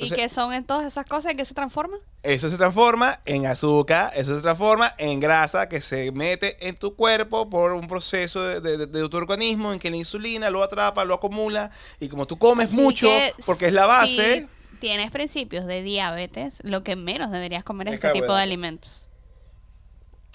¿Y 0.00 0.04
Entonces- 0.04 0.16
qué 0.16 0.28
son 0.34 0.52
en 0.54 0.64
todas 0.64 0.86
esas 0.86 1.04
cosas 1.04 1.32
en 1.32 1.36
que 1.36 1.44
se 1.44 1.52
transforman? 1.54 2.00
Eso 2.22 2.48
se 2.48 2.56
transforma 2.56 3.20
en 3.26 3.46
azúcar, 3.46 4.10
eso 4.16 4.34
se 4.34 4.40
transforma 4.42 4.94
en 4.98 5.20
grasa 5.20 5.68
que 5.68 5.80
se 5.80 6.10
mete 6.12 6.66
en 6.68 6.76
tu 6.76 6.94
cuerpo 6.96 7.50
por 7.50 7.72
un 7.72 7.86
proceso 7.86 8.42
de, 8.42 8.60
de- 8.60 8.86
de 8.86 9.08
tu 9.08 9.16
organismo 9.16 9.72
en 9.72 9.78
que 9.78 9.90
la 9.90 9.96
insulina 9.96 10.48
lo 10.50 10.62
atrapa, 10.62 11.04
lo 11.04 11.14
acumula 11.14 11.70
y 11.98 12.08
como 12.08 12.26
tú 12.26 12.38
comes 12.38 12.68
Así 12.68 12.76
mucho 12.76 13.08
que 13.08 13.32
porque 13.44 13.66
es 13.66 13.72
la 13.74 13.86
base, 13.86 14.48
Si 14.72 14.78
tienes 14.78 15.10
principios 15.10 15.66
de 15.66 15.82
diabetes, 15.82 16.58
lo 16.62 16.82
que 16.82 16.96
menos 16.96 17.30
deberías 17.30 17.62
comer 17.64 17.88
es 17.88 17.94
Es 17.94 18.04
este 18.04 18.18
tipo 18.20 18.34
de 18.34 18.42
alimentos. 18.42 19.04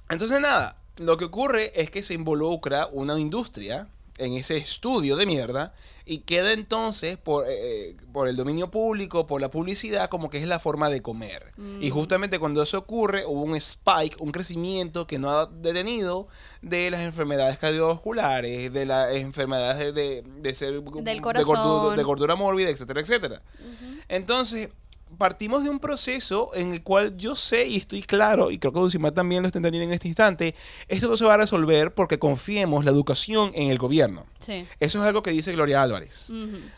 entonces 0.10 0.40
nada, 0.40 0.78
lo 1.00 1.18
que 1.18 1.26
ocurre 1.26 1.72
es 1.80 1.90
que 1.92 2.04
se 2.04 2.14
involucra 2.14 2.88
una 2.92 3.20
industria 3.20 3.88
en 4.18 4.34
ese 4.34 4.58
estudio 4.58 5.16
de 5.18 5.26
mierda 5.26 5.74
y 6.06 6.20
queda 6.20 6.52
entonces 6.54 7.18
por, 7.18 7.46
eh, 7.50 7.96
por 8.14 8.28
el 8.28 8.36
dominio 8.36 8.70
público, 8.70 9.26
por 9.26 9.42
la 9.42 9.50
publicidad, 9.50 10.10
como 10.10 10.30
que 10.30 10.38
es 10.38 10.48
la 10.48 10.60
forma 10.60 10.90
de 10.90 11.02
comer. 11.02 11.52
Y 11.82 11.90
justamente 11.90 12.38
cuando 12.40 12.62
eso 12.62 12.78
ocurre, 12.78 13.26
hubo 13.26 13.42
un 13.42 13.56
spike, 13.56 14.22
un 14.22 14.32
crecimiento 14.32 15.08
que 15.08 15.18
no 15.18 15.30
ha 15.32 15.48
detenido 15.48 16.28
de 16.62 16.92
las 16.92 17.02
enfermedades 17.02 17.58
cardiovasculares, 17.58 18.72
de 18.72 18.86
las 18.86 19.14
enfermedades 19.16 19.96
de, 19.96 20.24
de 20.24 20.56
ser 20.56 20.82
Del 20.82 21.04
de, 21.04 21.22
corazón. 21.22 21.56
gordura, 21.56 21.96
de 21.96 22.04
gordura 22.04 22.36
mórbida, 22.36 22.70
etcétera, 22.70 23.02
etcétera. 23.02 23.42
Entonces, 24.08 24.70
partimos 25.18 25.64
de 25.64 25.70
un 25.70 25.80
proceso 25.80 26.52
en 26.54 26.74
el 26.74 26.84
cual 26.84 27.16
yo 27.18 27.36
sé 27.36 27.68
y 27.68 27.78
estoy 27.78 28.02
claro, 28.02 28.52
y 28.52 28.58
creo 28.58 28.74
que 28.74 28.80
Dulcimar 28.80 29.12
también 29.12 29.42
lo 29.42 29.48
está 29.48 29.60
entendiendo 29.60 29.88
en 29.88 29.94
este 29.94 30.08
instante, 30.08 30.56
esto 30.88 31.08
no 31.08 31.18
se 31.18 31.26
va 31.26 31.36
a 31.36 31.38
resolver 31.38 31.94
porque 31.94 32.20
confiemos 32.20 32.86
la 32.86 32.92
educación 32.92 33.52
en 33.54 33.70
el 33.70 33.78
gobierno. 33.78 34.26
Sí. 34.40 34.66
Eso 34.80 35.00
es 35.00 35.06
algo 35.06 35.24
que 35.24 35.32
dice 35.32 35.52
Gloria 35.54 35.82
Álvarez. 35.82 36.32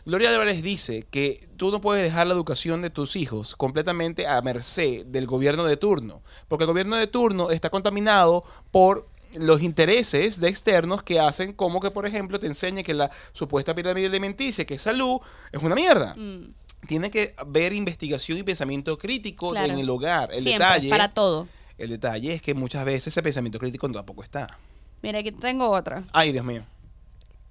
Gloria 0.04 0.30
Álvarez 0.30 0.62
dice 0.62 1.04
que 1.10 1.48
tú 1.56 1.70
no 1.70 1.80
puedes 1.80 2.02
dejar 2.02 2.26
la 2.26 2.34
educación 2.34 2.82
de 2.82 2.90
tus 2.90 3.16
hijos 3.16 3.56
completamente 3.56 4.26
a 4.26 4.40
merced 4.42 5.04
del 5.06 5.26
gobierno 5.26 5.64
de 5.64 5.76
turno, 5.76 6.22
porque 6.48 6.64
el 6.64 6.68
gobierno 6.68 6.96
de 6.96 7.06
turno 7.06 7.50
está 7.50 7.70
contaminado 7.70 8.44
por 8.70 9.08
los 9.34 9.62
intereses 9.62 10.40
de 10.40 10.48
externos 10.48 11.02
que 11.02 11.20
hacen 11.20 11.52
como 11.52 11.80
que, 11.80 11.90
por 11.90 12.06
ejemplo, 12.06 12.38
te 12.38 12.46
enseñe 12.46 12.82
que 12.82 12.94
la 12.94 13.10
supuesta 13.32 13.74
pirámide 13.74 14.06
alimenticia, 14.06 14.64
que 14.64 14.74
es 14.74 14.82
salud, 14.82 15.18
es 15.52 15.62
una 15.62 15.74
mierda. 15.74 16.14
Mm, 16.16 16.54
Tiene 16.86 17.10
que 17.10 17.34
haber 17.36 17.72
investigación 17.72 18.38
y 18.38 18.42
pensamiento 18.42 18.96
crítico 18.98 19.50
Claro. 19.50 19.72
en 19.72 19.78
el 19.78 19.90
hogar. 19.90 20.30
El 20.32 20.42
Siempre, 20.42 20.64
detalle, 20.66 20.88
para 20.90 21.08
todo. 21.12 21.48
el 21.76 21.90
detalle 21.90 22.34
es 22.34 22.42
que 22.42 22.54
muchas 22.54 22.84
veces 22.84 23.08
ese 23.08 23.22
pensamiento 23.22 23.58
crítico 23.58 23.90
tampoco 23.90 24.22
está. 24.22 24.58
Mira, 25.02 25.18
aquí 25.18 25.32
tengo 25.32 25.68
otra. 25.70 26.02
Ay, 26.12 26.32
Dios 26.32 26.44
mío. 26.44 26.64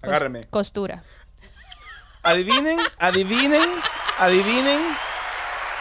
Agárreme. 0.02 0.46
Costura. 0.48 1.04
Adivinen, 2.24 2.78
adivinen, 3.00 3.70
adivinen. 4.18 4.82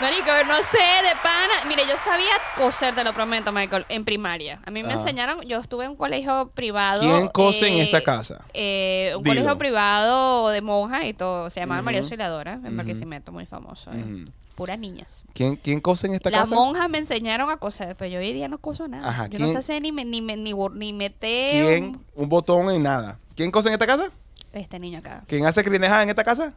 Marico, 0.01 0.27
no 0.47 0.57
sé, 0.63 0.77
de 0.79 1.15
pana. 1.23 1.69
Mire, 1.69 1.85
yo 1.89 1.97
sabía 1.97 2.33
coser, 2.55 2.95
te 2.95 3.03
lo 3.03 3.15
prometo, 3.15 3.51
Michael, 3.51 3.87
en 3.89 4.05
primaria. 4.05 4.61
A 4.67 4.71
mí 4.71 4.83
me 4.83 4.91
Ajá. 4.91 4.99
enseñaron, 4.99 5.41
yo 5.43 5.59
estuve 5.59 5.87
en 5.87 5.93
un 5.93 5.97
colegio 5.97 6.51
privado. 6.55 7.01
¿Quién 7.01 7.29
cose 7.29 7.67
en 7.69 7.75
eh, 7.79 7.83
esta 7.85 8.03
casa? 8.03 8.45
eh, 8.53 9.15
un 9.17 9.23
Dilo. 9.23 9.37
colegio 9.37 9.59
privado 9.59 10.51
de 10.51 10.61
monjas 10.61 11.05
y 11.05 11.15
todo. 11.15 11.49
Se 11.49 11.61
llamaba 11.61 11.81
María. 11.81 12.01
Auxiliadora, 12.01 12.55
en 12.55 12.67
Ujú. 12.67 12.77
Barquisimeto, 12.77 13.33
muy 13.33 13.47
famoso. 13.47 13.91
eh. 13.95 14.27
Puras 14.55 14.79
niñas. 14.79 15.25
¿Quién, 15.35 15.57
quién 15.57 15.81
cose 15.81 16.07
en 16.07 16.15
esta 16.15 16.29
Las 16.31 16.41
casa? 16.43 16.55
monjas 16.55 16.89
me 16.91 16.99
enseñaron 16.99 17.49
a 17.51 17.57
coser, 17.57 17.95
pero 17.99 18.11
yo 18.13 18.19
hoy 18.21 18.33
día 18.35 18.49
no 18.49 18.59
coso 18.59 18.89
nada. 18.89 19.09
Ajá, 19.09 19.27
yo 19.29 19.39
no 19.39 19.45
¿quién- 19.47 19.53
sé 19.53 19.59
hacer 19.59 19.83
ni, 19.83 19.93
me- 19.93 20.05
ni, 20.05 20.21
me- 20.21 20.37
ni, 20.37 20.53
ni 20.75 20.93
meter 20.93 21.51
¿Quién? 21.67 21.85
un- 21.85 22.05
Un 22.15 22.29
botón 22.29 22.71
en 22.71 22.83
nada. 22.83 23.19
¿Quién 23.35 23.51
cose 23.51 23.69
en 23.69 23.75
esta 23.75 23.87
casa? 23.87 24.11
este 24.53 24.79
niño 24.79 24.99
acá, 25.01 25.23
¿Quién 25.27 25.45
hace 25.45 25.63
crinejada 25.63 26.03
en 26.03 26.09
esta 26.11 26.25
casa? 26.25 26.55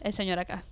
el 0.00 0.12
señor 0.14 0.38
acá. 0.38 0.62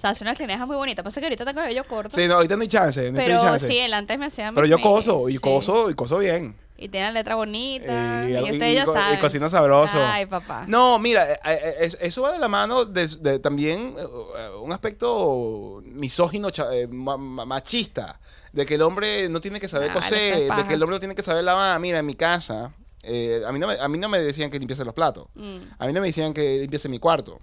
O 0.00 0.02
sea, 0.02 0.10
hace 0.10 0.24
una 0.24 0.34
clineja 0.34 0.64
muy 0.64 0.76
bonita. 0.76 1.02
Pasa 1.02 1.20
que 1.20 1.26
ahorita 1.26 1.44
tengo 1.44 1.60
el 1.60 1.64
cabello 1.66 1.84
corto. 1.84 2.16
Sí, 2.16 2.26
no, 2.26 2.36
ahorita 2.36 2.56
no 2.56 2.62
hay 2.62 2.68
chance. 2.68 3.12
No 3.12 3.18
hay 3.20 3.26
pero 3.26 3.38
chance. 3.42 3.66
sí, 3.66 3.76
él 3.76 3.92
antes 3.92 4.18
me 4.18 4.24
hacía 4.26 4.50
Pero 4.54 4.66
yo 4.66 4.80
coso, 4.80 5.28
y 5.28 5.34
sí. 5.34 5.38
coso, 5.38 5.90
y 5.90 5.94
coso 5.94 6.16
bien. 6.18 6.56
Y 6.78 6.88
tiene 6.88 7.08
la 7.08 7.12
letra 7.12 7.34
bonita. 7.34 8.24
Eh, 8.26 8.30
y, 8.30 8.32
y- 8.48 8.52
ustedes 8.52 8.72
y 8.72 8.74
ya 8.76 8.86
co- 8.86 8.92
y 8.92 8.94
saben. 8.94 9.20
cocina 9.20 9.48
sabroso. 9.50 9.98
Ay, 10.02 10.24
papá. 10.24 10.64
No, 10.66 10.98
mira, 10.98 11.30
eh, 11.30 11.38
eh, 11.44 11.74
es- 11.80 11.98
eso 12.00 12.22
va 12.22 12.32
de 12.32 12.38
la 12.38 12.48
mano 12.48 12.86
de, 12.86 13.06
de 13.20 13.38
también 13.40 13.94
eh, 13.98 14.48
un 14.62 14.72
aspecto 14.72 15.82
misógino, 15.84 16.48
eh, 16.72 16.86
machista, 16.88 18.18
de 18.52 18.64
que 18.64 18.76
el 18.76 18.82
hombre 18.82 19.28
no 19.28 19.40
tiene 19.42 19.60
que 19.60 19.68
saber 19.68 19.92
coser, 19.92 20.50
de 20.50 20.64
que 20.64 20.74
el 20.74 20.82
hombre 20.82 20.96
no 20.96 21.00
tiene 21.00 21.14
que 21.14 21.22
saber 21.22 21.44
lavar. 21.44 21.78
Mira, 21.80 21.98
en 21.98 22.06
mi 22.06 22.14
casa, 22.14 22.72
eh, 23.02 23.42
a, 23.46 23.52
mí 23.52 23.58
no 23.58 23.66
me, 23.66 23.74
a 23.78 23.88
mí 23.88 23.98
no 23.98 24.08
me 24.08 24.20
decían 24.20 24.50
que 24.50 24.58
limpiase 24.58 24.84
los 24.84 24.94
platos, 24.94 25.28
Mm. 25.34 25.58
a 25.78 25.86
mí 25.86 25.92
no 25.92 26.00
me 26.00 26.06
decían 26.06 26.32
que 26.32 26.58
limpiase 26.58 26.88
mi 26.88 26.98
cuarto, 26.98 27.38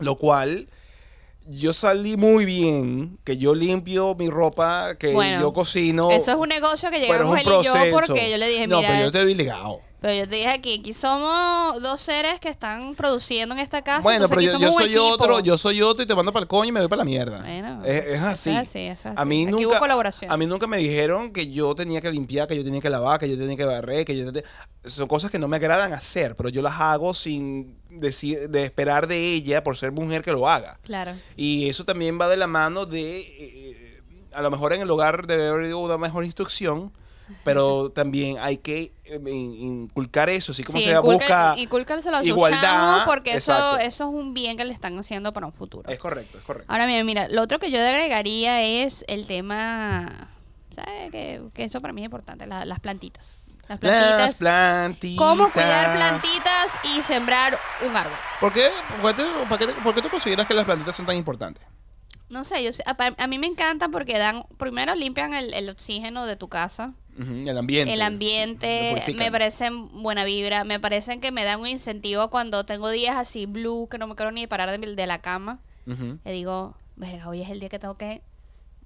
lo 0.00 0.16
cual... 0.16 0.68
Yo 1.48 1.72
salí 1.72 2.16
muy 2.16 2.44
bien, 2.44 3.18
que 3.22 3.36
yo 3.36 3.54
limpio 3.54 4.16
mi 4.16 4.28
ropa, 4.28 4.96
que 4.98 5.12
Bueno, 5.12 5.40
yo 5.40 5.52
cocino. 5.52 6.10
Eso 6.10 6.32
es 6.32 6.36
un 6.36 6.48
negocio 6.48 6.90
que 6.90 6.98
llegamos 6.98 7.38
él 7.38 7.46
y 7.46 7.64
yo 7.64 7.74
porque 7.92 8.30
yo 8.30 8.36
le 8.36 8.48
dije, 8.48 8.66
No, 8.66 8.78
mira, 8.78 8.88
pero 8.90 9.04
yo 9.04 9.12
te 9.12 9.24
vi 9.24 9.34
ligado. 9.34 9.80
Pero 10.00 10.14
yo 10.14 10.28
te 10.28 10.36
dije 10.36 10.48
aquí, 10.48 10.78
aquí 10.80 10.92
somos 10.92 11.80
dos 11.82 12.00
seres 12.00 12.38
que 12.40 12.48
están 12.48 12.94
produciendo 12.94 13.54
en 13.54 13.60
esta 13.60 13.82
casa. 13.82 14.02
Bueno, 14.02 14.28
pero 14.28 14.40
aquí 14.40 14.46
yo, 14.46 14.52
yo 14.52 14.58
somos 14.58 14.74
un 14.74 14.80
soy 14.82 14.96
otro, 14.96 15.40
yo 15.40 15.58
soy 15.58 15.82
otro 15.82 16.04
y 16.04 16.06
te 16.06 16.14
mando 16.14 16.32
para 16.32 16.42
el 16.42 16.48
coño 16.48 16.68
y 16.68 16.72
me 16.72 16.80
voy 16.80 16.88
para 16.88 16.98
la 16.98 17.04
mierda. 17.04 17.40
Bueno, 17.40 17.84
es, 17.84 18.04
es 18.06 18.20
así. 18.22 18.50
es 18.50 18.56
así, 18.56 18.78
es 18.80 19.06
A 19.06 19.24
mí. 19.24 19.42
Aquí 19.44 19.52
nunca, 19.52 19.66
hubo 19.68 19.78
colaboración. 19.78 20.30
A 20.30 20.36
mí 20.36 20.46
nunca 20.46 20.66
me 20.66 20.78
dijeron 20.78 21.32
que 21.32 21.48
yo 21.48 21.74
tenía 21.74 22.00
que 22.00 22.10
limpiar, 22.10 22.46
que 22.46 22.56
yo 22.56 22.62
tenía 22.64 22.80
que 22.80 22.90
lavar, 22.90 23.18
que 23.18 23.28
yo 23.28 23.36
tenía 23.36 23.56
que 23.56 23.64
barrer, 23.64 24.04
que 24.04 24.16
yo 24.16 24.32
tenía- 24.32 24.48
son 24.84 25.08
cosas 25.08 25.30
que 25.30 25.38
no 25.38 25.48
me 25.48 25.56
agradan 25.56 25.92
hacer, 25.92 26.36
pero 26.36 26.48
yo 26.48 26.62
las 26.62 26.80
hago 26.80 27.14
sin 27.14 27.76
decir, 27.90 28.48
de 28.50 28.64
esperar 28.64 29.06
de 29.06 29.34
ella 29.34 29.64
por 29.64 29.76
ser 29.76 29.92
mujer 29.92 30.22
que 30.22 30.30
lo 30.32 30.48
haga. 30.48 30.78
Claro. 30.82 31.12
Y 31.36 31.68
eso 31.68 31.84
también 31.84 32.20
va 32.20 32.28
de 32.28 32.36
la 32.36 32.46
mano 32.46 32.86
de, 32.86 33.20
eh, 33.20 34.02
a 34.32 34.42
lo 34.42 34.50
mejor 34.50 34.74
en 34.74 34.82
el 34.82 34.90
hogar 34.90 35.26
debe 35.26 35.48
haber 35.48 35.74
una 35.74 35.96
mejor 35.98 36.24
instrucción, 36.24 36.92
pero 37.44 37.90
también 37.90 38.36
hay 38.38 38.58
que 38.58 38.92
in- 39.04 39.54
inculcar 39.54 40.28
eso, 40.28 40.52
así 40.52 40.62
como 40.62 40.78
Sí, 40.78 40.84
se 40.84 40.90
inculca- 40.92 41.52
busca 41.52 41.54
incúlcalo 41.58 42.16
a 42.16 42.24
igualdad, 42.24 43.04
porque 43.04 43.34
eso, 43.34 43.52
exacto. 43.52 43.78
eso 43.78 44.04
es 44.08 44.14
un 44.14 44.34
bien 44.34 44.56
que 44.56 44.64
le 44.64 44.72
están 44.72 44.98
haciendo 44.98 45.32
para 45.32 45.46
un 45.46 45.52
futuro. 45.52 45.88
Es 45.90 45.98
correcto, 45.98 46.38
es 46.38 46.44
correcto. 46.44 46.72
Ahora 46.72 46.86
bien, 46.86 47.04
mira, 47.06 47.28
lo 47.28 47.42
otro 47.42 47.58
que 47.58 47.70
yo 47.70 47.78
agregaría 47.80 48.62
es 48.62 49.04
el 49.08 49.26
tema, 49.26 50.28
¿sabes? 50.74 51.10
Que, 51.10 51.42
que 51.54 51.64
eso 51.64 51.80
para 51.80 51.92
mí 51.92 52.02
es 52.02 52.06
importante, 52.06 52.46
la- 52.46 52.64
las 52.64 52.80
plantitas. 52.80 53.40
Las 53.68 53.78
plantitas. 53.80 54.20
Las 54.20 54.34
plantitas. 54.36 55.18
¿Cómo 55.26 55.50
cuidar 55.50 55.96
plantitas 55.96 56.78
y 56.84 57.02
sembrar 57.02 57.58
un 57.84 57.96
árbol? 57.96 58.16
¿Por 58.40 58.52
qué, 58.52 58.68
por, 59.02 59.14
qué, 59.14 59.24
por 59.48 59.58
qué 59.58 59.66
te- 59.66 59.72
por 59.74 59.94
qué 59.94 60.02
tú 60.02 60.08
consideras 60.08 60.46
que 60.46 60.54
las 60.54 60.64
plantitas 60.64 60.94
son 60.94 61.04
tan 61.06 61.16
importantes? 61.16 61.64
No 62.28 62.44
sé, 62.44 62.62
yo 62.62 62.72
sé- 62.72 62.82
a, 62.86 62.96
a 63.22 63.26
mí 63.26 63.38
me 63.38 63.46
encantan 63.46 63.90
porque 63.90 64.18
dan, 64.18 64.44
primero 64.56 64.94
limpian 64.94 65.32
el, 65.34 65.52
el 65.54 65.68
oxígeno 65.68 66.26
de 66.26 66.36
tu 66.36 66.48
casa, 66.48 66.92
El 67.18 67.56
ambiente. 67.58 67.92
el 67.92 68.02
ambiente, 68.02 68.94
me 69.18 69.30
parecen 69.30 69.88
buena 70.02 70.24
vibra, 70.24 70.64
me 70.64 70.78
parecen 70.80 71.20
que 71.20 71.32
me 71.32 71.44
dan 71.44 71.60
un 71.60 71.68
incentivo 71.68 72.28
cuando 72.30 72.64
tengo 72.64 72.90
días 72.90 73.16
así 73.16 73.46
blue, 73.46 73.88
que 73.90 73.98
no 73.98 74.06
me 74.06 74.14
quiero 74.14 74.30
ni 74.32 74.46
parar 74.46 74.70
de, 74.70 74.78
mi- 74.78 74.94
de 74.94 75.06
la 75.06 75.20
cama, 75.20 75.60
Ujú. 75.86 76.18
le 76.24 76.32
digo, 76.32 76.76
verga, 76.96 77.28
hoy 77.28 77.42
es 77.42 77.50
el 77.50 77.60
día 77.60 77.68
que 77.68 77.78
tengo 77.78 77.96
que 77.96 78.22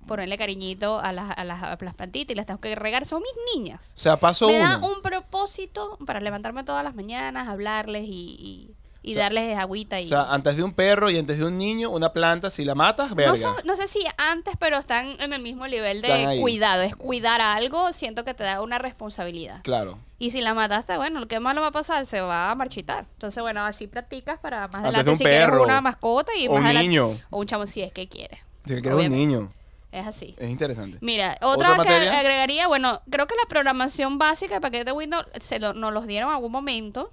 ponerle 0.06 0.38
cariñito 0.38 0.98
a 1.00 1.12
las, 1.12 1.36
a 1.36 1.44
las, 1.44 1.62
a 1.62 1.76
las 1.80 1.94
plantitas 1.94 2.32
y 2.32 2.34
las 2.36 2.46
tengo 2.46 2.60
que 2.60 2.74
regar, 2.74 3.04
son 3.04 3.20
mis 3.22 3.32
niñas. 3.56 3.92
O 3.96 4.00
sea, 4.00 4.16
paso 4.16 4.48
me 4.48 4.58
uno. 4.60 4.68
da 4.68 4.78
un 4.86 5.02
propósito 5.02 5.98
para 6.06 6.20
levantarme 6.20 6.64
todas 6.64 6.82
las 6.82 6.94
mañanas, 6.94 7.48
hablarles 7.48 8.04
y, 8.06 8.08
y, 8.38 8.74
y 9.02 9.12
O 9.12 9.14
sea, 9.14 9.22
darles 9.24 9.58
agüita 9.58 10.00
y... 10.00 10.04
O 10.04 10.08
sea, 10.08 10.24
antes 10.30 10.56
de 10.56 10.62
un 10.62 10.72
perro 10.74 11.08
y 11.10 11.18
antes 11.18 11.38
de 11.38 11.44
un 11.44 11.56
niño, 11.56 11.88
una 11.90 12.12
planta, 12.12 12.50
si 12.50 12.64
la 12.64 12.74
matas, 12.74 13.14
verga. 13.14 13.30
no, 13.32 13.36
son- 13.36 13.56
no 13.64 13.74
sé 13.76 13.88
si 13.88 14.04
antes, 14.18 14.54
pero 14.58 14.76
están 14.76 15.16
en 15.20 15.32
el 15.32 15.40
mismo 15.40 15.66
nivel 15.68 16.02
de 16.02 16.38
cuidado. 16.40 16.82
Es 16.82 16.94
cuidar 16.96 17.40
algo, 17.40 17.92
siento 17.94 18.24
que 18.24 18.34
te 18.34 18.44
da 18.44 18.60
una 18.60 18.78
responsabilidad. 18.78 19.62
Claro. 19.62 19.98
Y 20.18 20.32
si 20.32 20.42
la 20.42 20.52
mataste, 20.52 20.96
bueno, 20.98 21.20
lo 21.20 21.28
que 21.28 21.40
malo 21.40 21.62
va 21.62 21.68
a 21.68 21.72
pasar, 21.72 22.04
se 22.04 22.20
va 22.20 22.50
a 22.50 22.54
marchitar. 22.54 23.06
Entonces, 23.14 23.42
bueno, 23.42 23.62
así 23.62 23.86
practicas 23.86 24.38
para 24.38 24.68
más 24.68 24.76
Antes 24.76 24.82
de 24.82 24.88
adelante 24.88 25.10
un 25.12 25.16
si 25.16 25.24
quieres 25.24 25.46
perro. 25.46 25.62
una 25.64 25.80
mascota 25.80 26.32
y 26.36 26.46
O 26.46 26.52
más 26.52 26.60
un 26.60 26.66
adelante- 26.66 26.88
niño. 26.88 27.18
O 27.30 27.38
un 27.38 27.46
chamo, 27.46 27.66
si 27.66 27.80
es 27.80 27.92
que 27.92 28.06
quieres. 28.06 28.40
Si 28.66 28.74
que 28.74 28.82
queda 28.82 28.96
un 28.96 29.08
niño. 29.08 29.50
Es 29.92 30.06
así. 30.06 30.36
Es 30.38 30.50
interesante. 30.50 30.98
Mira, 31.00 31.36
¿Otra 31.40 31.72
otra, 31.72 31.84
que 31.84 31.90
materia? 31.90 32.18
agregaría, 32.20 32.68
bueno, 32.68 33.00
creo 33.10 33.26
que 33.26 33.34
la 33.34 33.48
programación 33.48 34.18
básica 34.18 34.54
de 34.56 34.60
paquete 34.60 34.84
de 34.84 34.92
Windows 34.92 35.24
se 35.40 35.58
lo, 35.58 35.72
nos 35.72 35.92
los 35.94 36.06
dieron 36.06 36.28
en 36.28 36.34
algún 36.36 36.52
momento, 36.52 37.12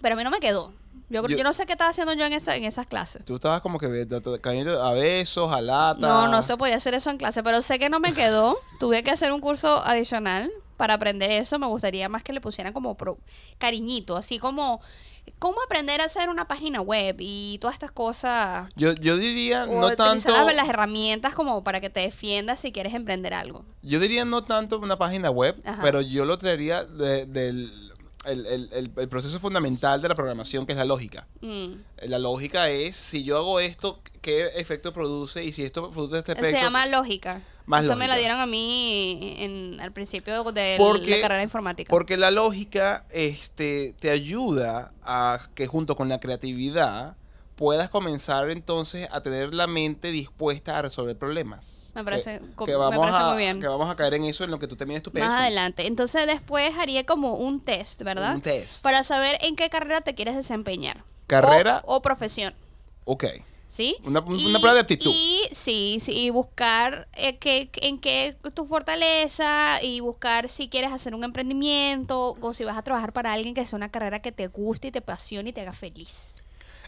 pero 0.00 0.14
a 0.14 0.16
mí 0.16 0.24
no 0.24 0.30
me 0.30 0.40
quedó. 0.40 0.72
Yo, 1.08 1.26
Yo- 1.26 1.36
yo 1.36 1.44
no 1.44 1.52
sé 1.52 1.66
qué 1.66 1.72
estaba 1.72 1.90
haciendo 1.90 2.12
yo 2.14 2.24
en, 2.24 2.32
esa, 2.32 2.56
en 2.56 2.64
esas 2.64 2.86
clases. 2.86 3.24
Tú 3.24 3.36
estabas 3.36 3.60
como 3.60 3.78
que 3.78 4.06
cayendo 4.40 4.82
a 4.82 4.92
besos, 4.92 5.52
a 5.52 5.60
lata. 5.60 6.00
No, 6.00 6.28
no 6.28 6.42
se 6.42 6.56
podía 6.56 6.76
hacer 6.76 6.94
eso 6.94 7.10
en 7.10 7.18
clase, 7.18 7.42
pero 7.42 7.60
sé 7.62 7.78
que 7.78 7.88
no 7.90 8.00
me 8.00 8.14
quedó. 8.14 8.56
Tuve 8.80 9.02
que 9.02 9.10
hacer 9.10 9.32
un 9.32 9.40
curso 9.40 9.82
adicional 9.84 10.50
para 10.76 10.94
aprender 10.94 11.30
eso. 11.30 11.58
Me 11.58 11.66
gustaría 11.66 12.08
más 12.08 12.22
que 12.22 12.32
le 12.32 12.40
pusieran 12.40 12.72
como 12.72 12.96
pro- 12.96 13.18
cariñito, 13.58 14.16
así 14.16 14.38
como 14.38 14.80
cómo 15.38 15.62
aprender 15.62 16.00
a 16.00 16.04
hacer 16.06 16.28
una 16.30 16.48
página 16.48 16.80
web 16.80 17.16
y 17.20 17.58
todas 17.60 17.74
estas 17.74 17.92
cosas. 17.92 18.68
Yo, 18.74 18.92
yo 18.94 19.16
diría 19.16 19.64
O 19.64 19.80
no 19.80 19.94
tanto. 19.94 20.30
las, 20.32 20.54
las 20.54 20.68
herramientas 20.68 21.34
como 21.34 21.62
para 21.62 21.80
que 21.80 21.90
te 21.90 22.00
defiendas 22.00 22.58
si 22.58 22.72
quieres 22.72 22.92
emprender 22.94 23.32
algo. 23.34 23.64
Yo 23.82 24.00
diría 24.00 24.24
no 24.24 24.42
tanto 24.44 24.78
una 24.80 24.98
página 24.98 25.30
web, 25.30 25.60
Ajá. 25.64 25.80
pero 25.82 26.00
yo 26.00 26.24
lo 26.24 26.38
traería 26.38 26.82
de- 26.84 27.26
del 27.26 27.91
el, 28.24 28.46
el- 28.46 28.68
el- 28.72 28.90
el 28.96 29.08
proceso 29.08 29.38
fundamental 29.40 30.00
de 30.02 30.08
la 30.08 30.14
programación, 30.14 30.66
que 30.66 30.72
es 30.72 30.78
la 30.78 30.84
lógica. 30.84 31.26
Mm. 31.40 31.72
La 32.08 32.18
lógica 32.18 32.68
es, 32.70 32.96
si 32.96 33.22
yo 33.24 33.36
hago 33.38 33.60
esto, 33.60 34.00
¿qué 34.20 34.46
efecto 34.56 34.92
produce? 34.92 35.44
Y 35.44 35.52
si 35.52 35.64
esto 35.64 35.90
produce 35.90 36.18
este 36.18 36.32
efecto... 36.32 36.50
Se 36.58 36.62
llama 36.64 36.86
lógica. 36.86 37.42
Más 37.64 37.84
Eso 37.84 37.94
me 37.94 38.08
la 38.08 38.16
dieron 38.16 38.40
a 38.40 38.46
mí 38.46 39.36
en, 39.38 39.80
al 39.80 39.92
principio 39.92 40.42
de 40.52 40.74
Porque- 40.78 41.10
la 41.16 41.20
carrera 41.20 41.42
informática. 41.44 41.88
Porque 41.90 42.16
la 42.16 42.32
lógica 42.32 43.06
este, 43.10 43.94
te 44.00 44.10
ayuda 44.10 44.92
a 45.02 45.48
que 45.54 45.66
junto 45.68 45.94
con 45.94 46.08
la 46.08 46.18
creatividad 46.18 47.16
puedas 47.56 47.90
comenzar 47.90 48.50
entonces 48.50 49.08
a 49.12 49.20
tener 49.22 49.52
la 49.54 49.66
mente 49.66 50.08
dispuesta 50.10 50.78
a 50.78 50.82
resolver 50.82 51.16
problemas. 51.16 51.92
Me 51.94 52.02
parece- 52.04 52.40
que, 52.58 52.64
que 52.64 52.70
me 52.72 52.76
vamos 52.76 52.98
parece 53.06 53.18
a, 53.18 53.28
muy 53.28 53.36
bien. 53.38 53.60
Que 53.60 53.68
vamos 53.68 53.90
a 53.90 53.96
caer 53.96 54.14
en 54.14 54.24
eso 54.24 54.44
en 54.44 54.50
lo 54.50 54.58
que 54.58 54.66
tú 54.66 54.76
termines 54.76 55.02
tu 55.02 55.12
peso. 55.12 55.26
Más 55.26 55.40
adelante. 55.42 55.86
Entonces 55.86 56.26
después 56.26 56.74
haría 56.78 57.04
como 57.06 57.34
un 57.34 57.60
test, 57.60 58.02
¿verdad? 58.02 58.34
Un 58.34 58.40
test. 58.42 58.82
Para 58.82 59.04
saber 59.04 59.38
en 59.42 59.56
qué 59.56 59.68
carrera 59.70 60.00
te 60.00 60.14
quieres 60.14 60.34
desempeñar. 60.36 61.04
Carrera. 61.26 61.82
O, 61.84 61.96
o 61.96 62.02
profesión. 62.02 62.54
Ok. 63.04 63.24
¿Sí? 63.68 63.96
Una- 64.04 64.20
una 64.20 64.58
prueba 64.58 64.74
de 64.74 64.80
actitud. 64.80 65.10
Y 65.14 65.42
sí, 65.52 65.98
sí, 66.02 66.12
y 66.12 66.28
buscar 66.30 67.08
eh, 67.14 67.38
qué- 67.38 67.70
en 67.76 67.98
qué 68.00 68.36
tu 68.54 68.66
fortaleza 68.66 69.82
y 69.82 70.00
buscar 70.00 70.50
si 70.50 70.68
quieres 70.68 70.92
hacer 70.92 71.14
un 71.14 71.24
emprendimiento 71.24 72.36
o 72.40 72.52
si 72.52 72.64
vas 72.64 72.76
a 72.76 72.82
trabajar 72.82 73.12
para 73.14 73.32
alguien 73.32 73.54
que 73.54 73.64
sea 73.66 73.78
una 73.78 73.90
carrera 73.90 74.20
que 74.20 74.30
te 74.32 74.48
guste 74.48 74.88
y 74.88 74.90
te 74.92 74.98
apasione 74.98 75.50
y 75.50 75.52
te 75.54 75.62
haga 75.62 75.72
feliz. 75.72 76.41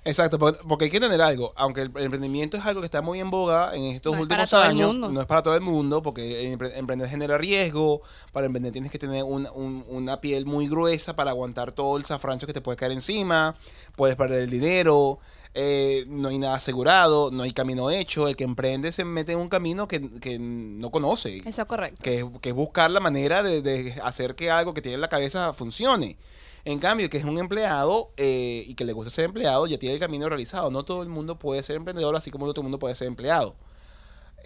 Exacto, 0.06 0.38
por- 0.38 0.58
porque 0.68 0.84
hay 0.84 0.90
que 0.90 0.98
entender 0.98 1.22
algo. 1.22 1.52
Aunque 1.56 1.80
el 1.80 1.90
emprendimiento 1.96 2.56
es 2.58 2.64
algo 2.66 2.80
que 2.82 2.84
está 2.86 3.00
muy 3.00 3.20
en 3.20 3.30
boga 3.30 3.74
en 3.74 3.84
estos 3.84 4.14
No 4.14 4.20
últimos 4.22 4.52
años, 4.52 4.94
no 5.10 5.20
es 5.20 5.26
para 5.26 5.42
todo 5.42 5.54
el 5.54 5.62
mundo, 5.62 6.02
porque 6.02 6.52
empre- 6.54 6.72
emprender 6.76 7.08
genera 7.08 7.38
riesgo. 7.38 8.02
Para 8.32 8.46
emprender 8.46 8.70
tienes 8.72 8.90
que 8.92 8.98
tener 8.98 9.22
un- 9.24 9.48
un- 9.54 9.84
una 9.88 10.20
piel 10.20 10.44
muy 10.44 10.68
gruesa 10.68 11.16
para 11.16 11.30
aguantar 11.30 11.72
todo 11.72 11.96
el 11.96 12.04
zafrancho 12.04 12.46
que 12.46 12.52
te 12.52 12.60
puede 12.60 12.76
caer 12.76 12.92
encima. 12.92 13.56
Puedes 13.96 14.16
perder 14.16 14.42
el 14.42 14.50
dinero. 14.50 15.18
eh, 15.56 16.04
no 16.08 16.30
hay 16.30 16.38
nada 16.38 16.56
asegurado, 16.56 17.30
no 17.30 17.44
hay 17.44 17.52
camino 17.52 17.88
hecho. 17.88 18.26
El 18.26 18.34
que 18.34 18.42
emprende 18.42 18.90
se 18.90 19.04
mete 19.04 19.30
en 19.34 19.38
un 19.38 19.48
camino 19.48 19.86
que, 19.86 20.10
que 20.20 20.36
no 20.40 20.90
conoce. 20.90 21.36
Eso 21.46 21.62
es 21.62 21.68
correcto. 21.68 22.02
que, 22.02 22.28
que 22.40 22.48
es 22.48 22.54
buscar 22.56 22.90
la 22.90 22.98
manera 22.98 23.44
de, 23.44 23.62
de 23.62 23.94
hacer 24.02 24.34
que 24.34 24.50
algo 24.50 24.74
que 24.74 24.82
tiene 24.82 24.96
en 24.96 25.00
la 25.00 25.08
cabeza 25.08 25.52
funcione. 25.52 26.16
En 26.66 26.78
cambio, 26.78 27.10
que 27.10 27.18
es 27.18 27.24
un 27.24 27.36
empleado 27.38 28.10
eh, 28.16 28.64
y 28.66 28.74
que 28.74 28.84
le 28.84 28.92
gusta 28.94 29.10
ser 29.10 29.26
empleado, 29.26 29.66
ya 29.66 29.78
tiene 29.78 29.94
el 29.94 30.00
camino 30.00 30.28
realizado. 30.28 30.70
No 30.70 30.84
todo 30.84 31.02
el 31.02 31.08
mundo 31.10 31.38
puede 31.38 31.62
ser 31.62 31.76
emprendedor, 31.76 32.16
así 32.16 32.30
como 32.30 32.46
no 32.46 32.52
todo 32.54 32.62
el 32.62 32.64
mundo 32.64 32.78
puede 32.78 32.94
ser 32.94 33.06
empleado. 33.08 33.54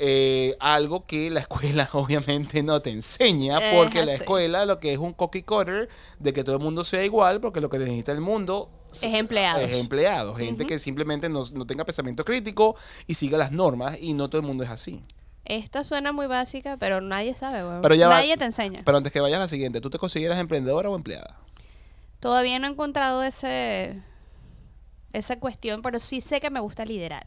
Eh, 0.01 0.57
algo 0.61 1.07
que 1.07 1.29
la 1.31 1.41
escuela 1.49 1.89
obviamente 1.93 2.63
no 2.63 2.81
te 2.81 2.91
enseña, 2.91 3.59
Es 3.59 3.75
porque 3.77 4.05
la 4.05 4.15
escuela 4.15 4.65
lo 4.65 4.79
que 4.79 4.93
es 4.93 4.99
un 4.99 5.13
cookie 5.13 5.43
cutter 5.43 5.89
de 6.21 6.33
que 6.33 6.45
todo 6.45 6.57
el 6.57 6.63
mundo 6.63 6.85
sea 6.85 7.05
igual, 7.05 7.41
porque 7.41 7.61
lo 7.61 7.69
que 7.69 7.79
necesita 7.79 8.13
el 8.13 8.21
mundo 8.21 8.71
Es 8.93 9.03
empleados. 9.05 9.63
es 9.63 9.77
empleados, 9.81 10.39
gente 10.39 10.67
que 10.67 10.79
simplemente 10.79 11.29
no, 11.29 11.45
no 11.53 11.67
tenga 11.67 11.85
pensamiento 11.85 12.25
crítico 12.25 12.77
y 13.09 13.15
siga 13.15 13.39
las 13.39 13.51
normas, 13.51 13.99
y 14.01 14.15
no 14.15 14.29
todo 14.29 14.41
el 14.41 14.47
mundo 14.47 14.63
es 14.63 14.71
así. 14.71 15.03
Esta 15.45 15.83
suena 15.83 16.13
muy 16.13 16.27
básica, 16.27 16.77
pero 16.79 17.01
nadie 17.01 17.35
sabe. 17.35 17.63
Pero 17.81 17.95
ya 17.95 18.07
va- 18.09 18.17
Nadie 18.17 18.37
te 18.37 18.45
enseña. 18.45 18.83
Pero 18.85 18.99
antes 18.99 19.11
que 19.13 19.19
vayas 19.21 19.39
a 19.39 19.41
la 19.41 19.49
siguiente, 19.49 19.81
¿tú 19.81 19.89
te 19.89 19.97
consideras 19.99 20.39
emprendedora 20.39 20.91
o 20.91 20.95
empleada? 20.95 21.39
Todavía 22.21 22.59
no 22.59 22.67
he 22.67 22.71
encontrado 22.71 23.23
ese 23.23 24.03
esa 25.13 25.39
cuestión, 25.41 25.81
pero 25.83 25.99
sí 26.01 26.21
sé 26.21 26.41
que 26.41 26.51
me 26.51 26.61
gusta 26.61 26.85
liderar. 26.85 27.27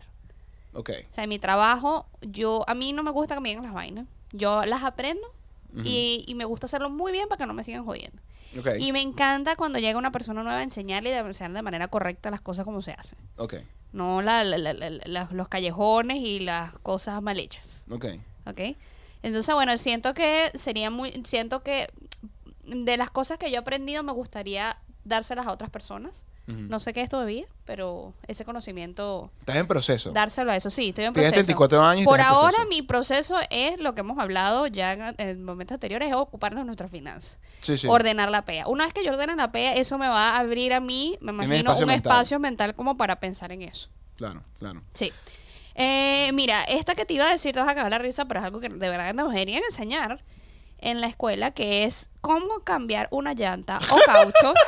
Ok. 0.74 0.90
O 1.10 1.14
sea, 1.14 1.24
en 1.24 1.30
mi 1.30 1.40
trabajo, 1.40 2.06
yo 2.22 2.64
a 2.68 2.76
mí 2.76 2.94
no 2.94 3.04
me 3.04 3.12
gusta 3.12 3.34
que 3.36 3.42
me 3.42 3.50
digan 3.50 3.64
las 3.64 3.74
vainas. 3.74 4.06
Yo 4.32 4.64
las 4.66 4.84
aprendo 4.84 5.26
y, 5.84 6.24
y 6.28 6.36
me 6.36 6.46
gusta 6.46 6.66
hacerlo 6.68 6.90
muy 6.90 7.12
bien 7.12 7.28
para 7.28 7.40
que 7.40 7.46
no 7.48 7.54
me 7.54 7.64
sigan 7.64 7.86
jodiendo. 7.86 8.22
Ok. 8.60 8.68
Y 8.80 8.92
me 8.92 9.02
encanta 9.02 9.56
cuando 9.56 9.80
llega 9.80 9.98
una 9.98 10.12
persona 10.12 10.44
nueva 10.44 10.60
a 10.60 10.64
enseñarle 10.64 11.10
y 11.10 11.14
de 11.14 11.20
enseñarle 11.20 11.58
de 11.58 11.62
manera 11.64 11.88
correcta 11.88 12.30
las 12.30 12.42
cosas 12.42 12.66
como 12.66 12.82
se 12.82 12.92
hacen. 12.92 13.18
Ok. 13.38 13.56
No 13.94 14.22
la- 14.22 14.44
los 14.46 15.48
callejones 15.50 16.18
y 16.20 16.40
las 16.42 16.74
cosas 16.80 17.22
mal 17.22 17.40
hechas. 17.40 17.84
Ok. 17.90 18.06
¿Ok? 18.46 18.60
Entonces, 19.24 19.54
bueno, 19.54 19.78
siento 19.78 20.14
que 20.14 20.52
sería 20.56 20.90
muy. 20.90 21.12
Siento 21.26 21.62
que 21.64 21.88
de 22.66 22.98
las 22.98 23.10
cosas 23.10 23.38
que 23.38 23.50
yo 23.50 23.56
he 23.58 23.60
aprendido 23.60 24.04
me 24.04 24.12
gustaría 24.12 24.78
dárselas 25.04 25.48
a 25.48 25.52
otras 25.52 25.70
personas. 25.70 26.26
No 26.48 26.82
sé 26.82 26.92
qué 26.92 27.00
es 27.02 27.08
todavía, 27.08 27.46
pero 27.64 28.14
ese 28.28 28.44
conocimiento, 28.44 29.32
Estás 29.40 29.56
en 29.56 29.68
proceso. 29.68 30.12
dárselo 30.12 30.52
a 30.52 30.58
eso. 30.58 30.70
Sí, 30.70 30.90
estoy 30.90 31.06
en 31.06 31.14
Tienes 31.14 31.32
proceso. 31.32 31.46
34 31.46 31.82
años 31.82 32.02
y 32.02 32.06
Por 32.06 32.20
estás 32.20 32.34
en 32.34 32.38
ahora, 32.38 32.50
proceso. 32.58 32.68
mi 32.70 32.82
proceso 32.82 33.36
es 33.50 33.80
lo 33.80 33.94
que 33.94 34.02
hemos 34.02 34.20
hablado 34.20 34.68
ya 34.68 34.92
en, 34.92 35.16
en 35.18 35.46
momentos 35.46 35.76
anteriores, 35.76 36.10
es 36.10 36.14
ocuparnos 36.16 36.62
de 36.62 36.66
nuestras 36.66 36.92
finanzas. 36.92 37.40
Sí, 37.62 37.78
sí. 37.78 37.88
Ordenar 37.88 38.30
la 38.32 38.44
PEA. 38.44 38.68
Una 38.68 38.84
vez 38.84 38.94
que 38.94 39.02
yo 39.06 39.12
ordene 39.12 39.34
la 39.38 39.50
PEA, 39.54 39.76
eso 39.76 39.98
me 39.98 40.10
va 40.10 40.32
a 40.32 40.40
abrir 40.40 40.74
a 40.74 40.82
mí, 40.82 41.18
me 41.22 41.32
Tienes 41.32 41.46
imagino, 41.46 41.58
espacio 41.72 41.86
un 41.86 41.88
mental. 41.90 42.12
espacio 42.12 42.40
mental 42.42 42.76
como 42.76 42.98
para 42.98 43.22
pensar 43.22 43.54
en 43.54 43.62
eso. 43.62 43.88
Claro, 44.18 44.44
claro. 44.60 44.82
Sí. 44.94 45.10
Eh, 45.76 46.32
mira, 46.34 46.64
esta 46.66 46.96
que 46.96 47.06
te 47.06 47.14
iba 47.14 47.26
a 47.28 47.32
decir, 47.32 47.54
te 47.54 47.60
vas 47.60 47.70
a 47.70 47.72
acabar 47.72 47.92
la 47.92 48.00
risa, 48.00 48.26
pero 48.26 48.42
es 48.42 48.46
algo 48.46 48.60
que 48.60 48.68
de 48.68 48.90
verdad 48.90 49.14
nos 49.14 49.32
deberían 49.32 49.64
enseñar 49.64 50.22
en 50.82 51.00
la 51.02 51.08
escuela, 51.08 51.52
que 51.52 51.84
es 51.86 52.08
cómo 52.22 52.60
cambiar 52.64 53.08
una 53.12 53.34
llanta 53.34 53.78
o 53.90 53.98
caucho. 54.06 54.54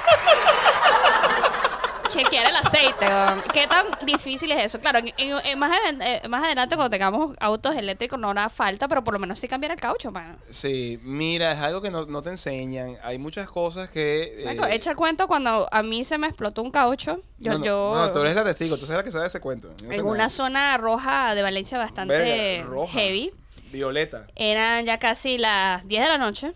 Chequear 2.09 2.45
el 2.47 2.55
aceite. 2.57 3.07
¿Qué 3.53 3.65
tan 3.65 3.87
difícil 4.05 4.51
es 4.51 4.65
eso? 4.65 4.79
Claro, 4.79 4.99
en- 4.99 5.07
en- 5.17 5.37
en 5.45 5.57
más, 5.57 5.71
aden- 5.71 6.01
eh, 6.01 6.21
más 6.27 6.43
adelante 6.43 6.75
cuando 6.75 6.91
tengamos 6.91 7.33
autos 7.39 7.75
eléctricos 7.75 8.19
no 8.19 8.29
hará 8.29 8.49
falta, 8.49 8.87
pero 8.89 9.03
por 9.03 9.13
lo 9.15 9.19
menos 9.21 9.39
sí 9.39 9.47
cambiar 9.47 9.71
el 9.71 9.79
caucho, 9.79 10.11
mano. 10.11 10.35
Sí, 10.49 10.99
mira, 11.01 11.53
es 11.53 11.59
algo 11.59 11.81
que 11.81 11.89
no, 11.89 12.05
no 12.05 12.21
te 12.21 12.29
enseñan. 12.29 12.97
Hay 13.03 13.17
muchas 13.17 13.47
cosas 13.49 13.89
que... 13.89 14.23
eh, 14.45 14.57
Echa 14.71 14.91
el 14.91 14.95
cuento 14.97 15.27
cuando 15.27 15.67
a 15.71 15.81
mí 15.81 16.03
se 16.03 16.17
me 16.17 16.27
explotó 16.27 16.61
un 16.61 16.71
caucho. 16.71 17.21
Yo, 17.39 17.53
no, 17.53 17.57
no, 17.59 17.65
yo 17.65 17.93
no, 17.95 18.11
tú 18.11 18.19
eres 18.19 18.35
la 18.35 18.43
testigo, 18.43 18.75
tú 18.77 18.85
sabes 18.85 18.97
la 18.97 19.03
que 19.03 19.11
sabe 19.11 19.27
ese 19.27 19.39
cuento. 19.39 19.71
En 19.89 20.05
una 20.05 20.29
zona 20.29 20.77
roja 20.77 21.33
de 21.33 21.41
Valencia 21.41 21.77
bastante 21.79 22.13
Verga, 22.19 22.65
roja. 22.69 22.91
heavy. 22.91 23.33
Violeta. 23.73 24.27
Eran 24.35 24.85
ya 24.85 24.99
casi 24.99 25.37
las 25.37 25.85
10 25.87 26.01
de 26.03 26.07
la 26.07 26.17
noche. 26.17 26.53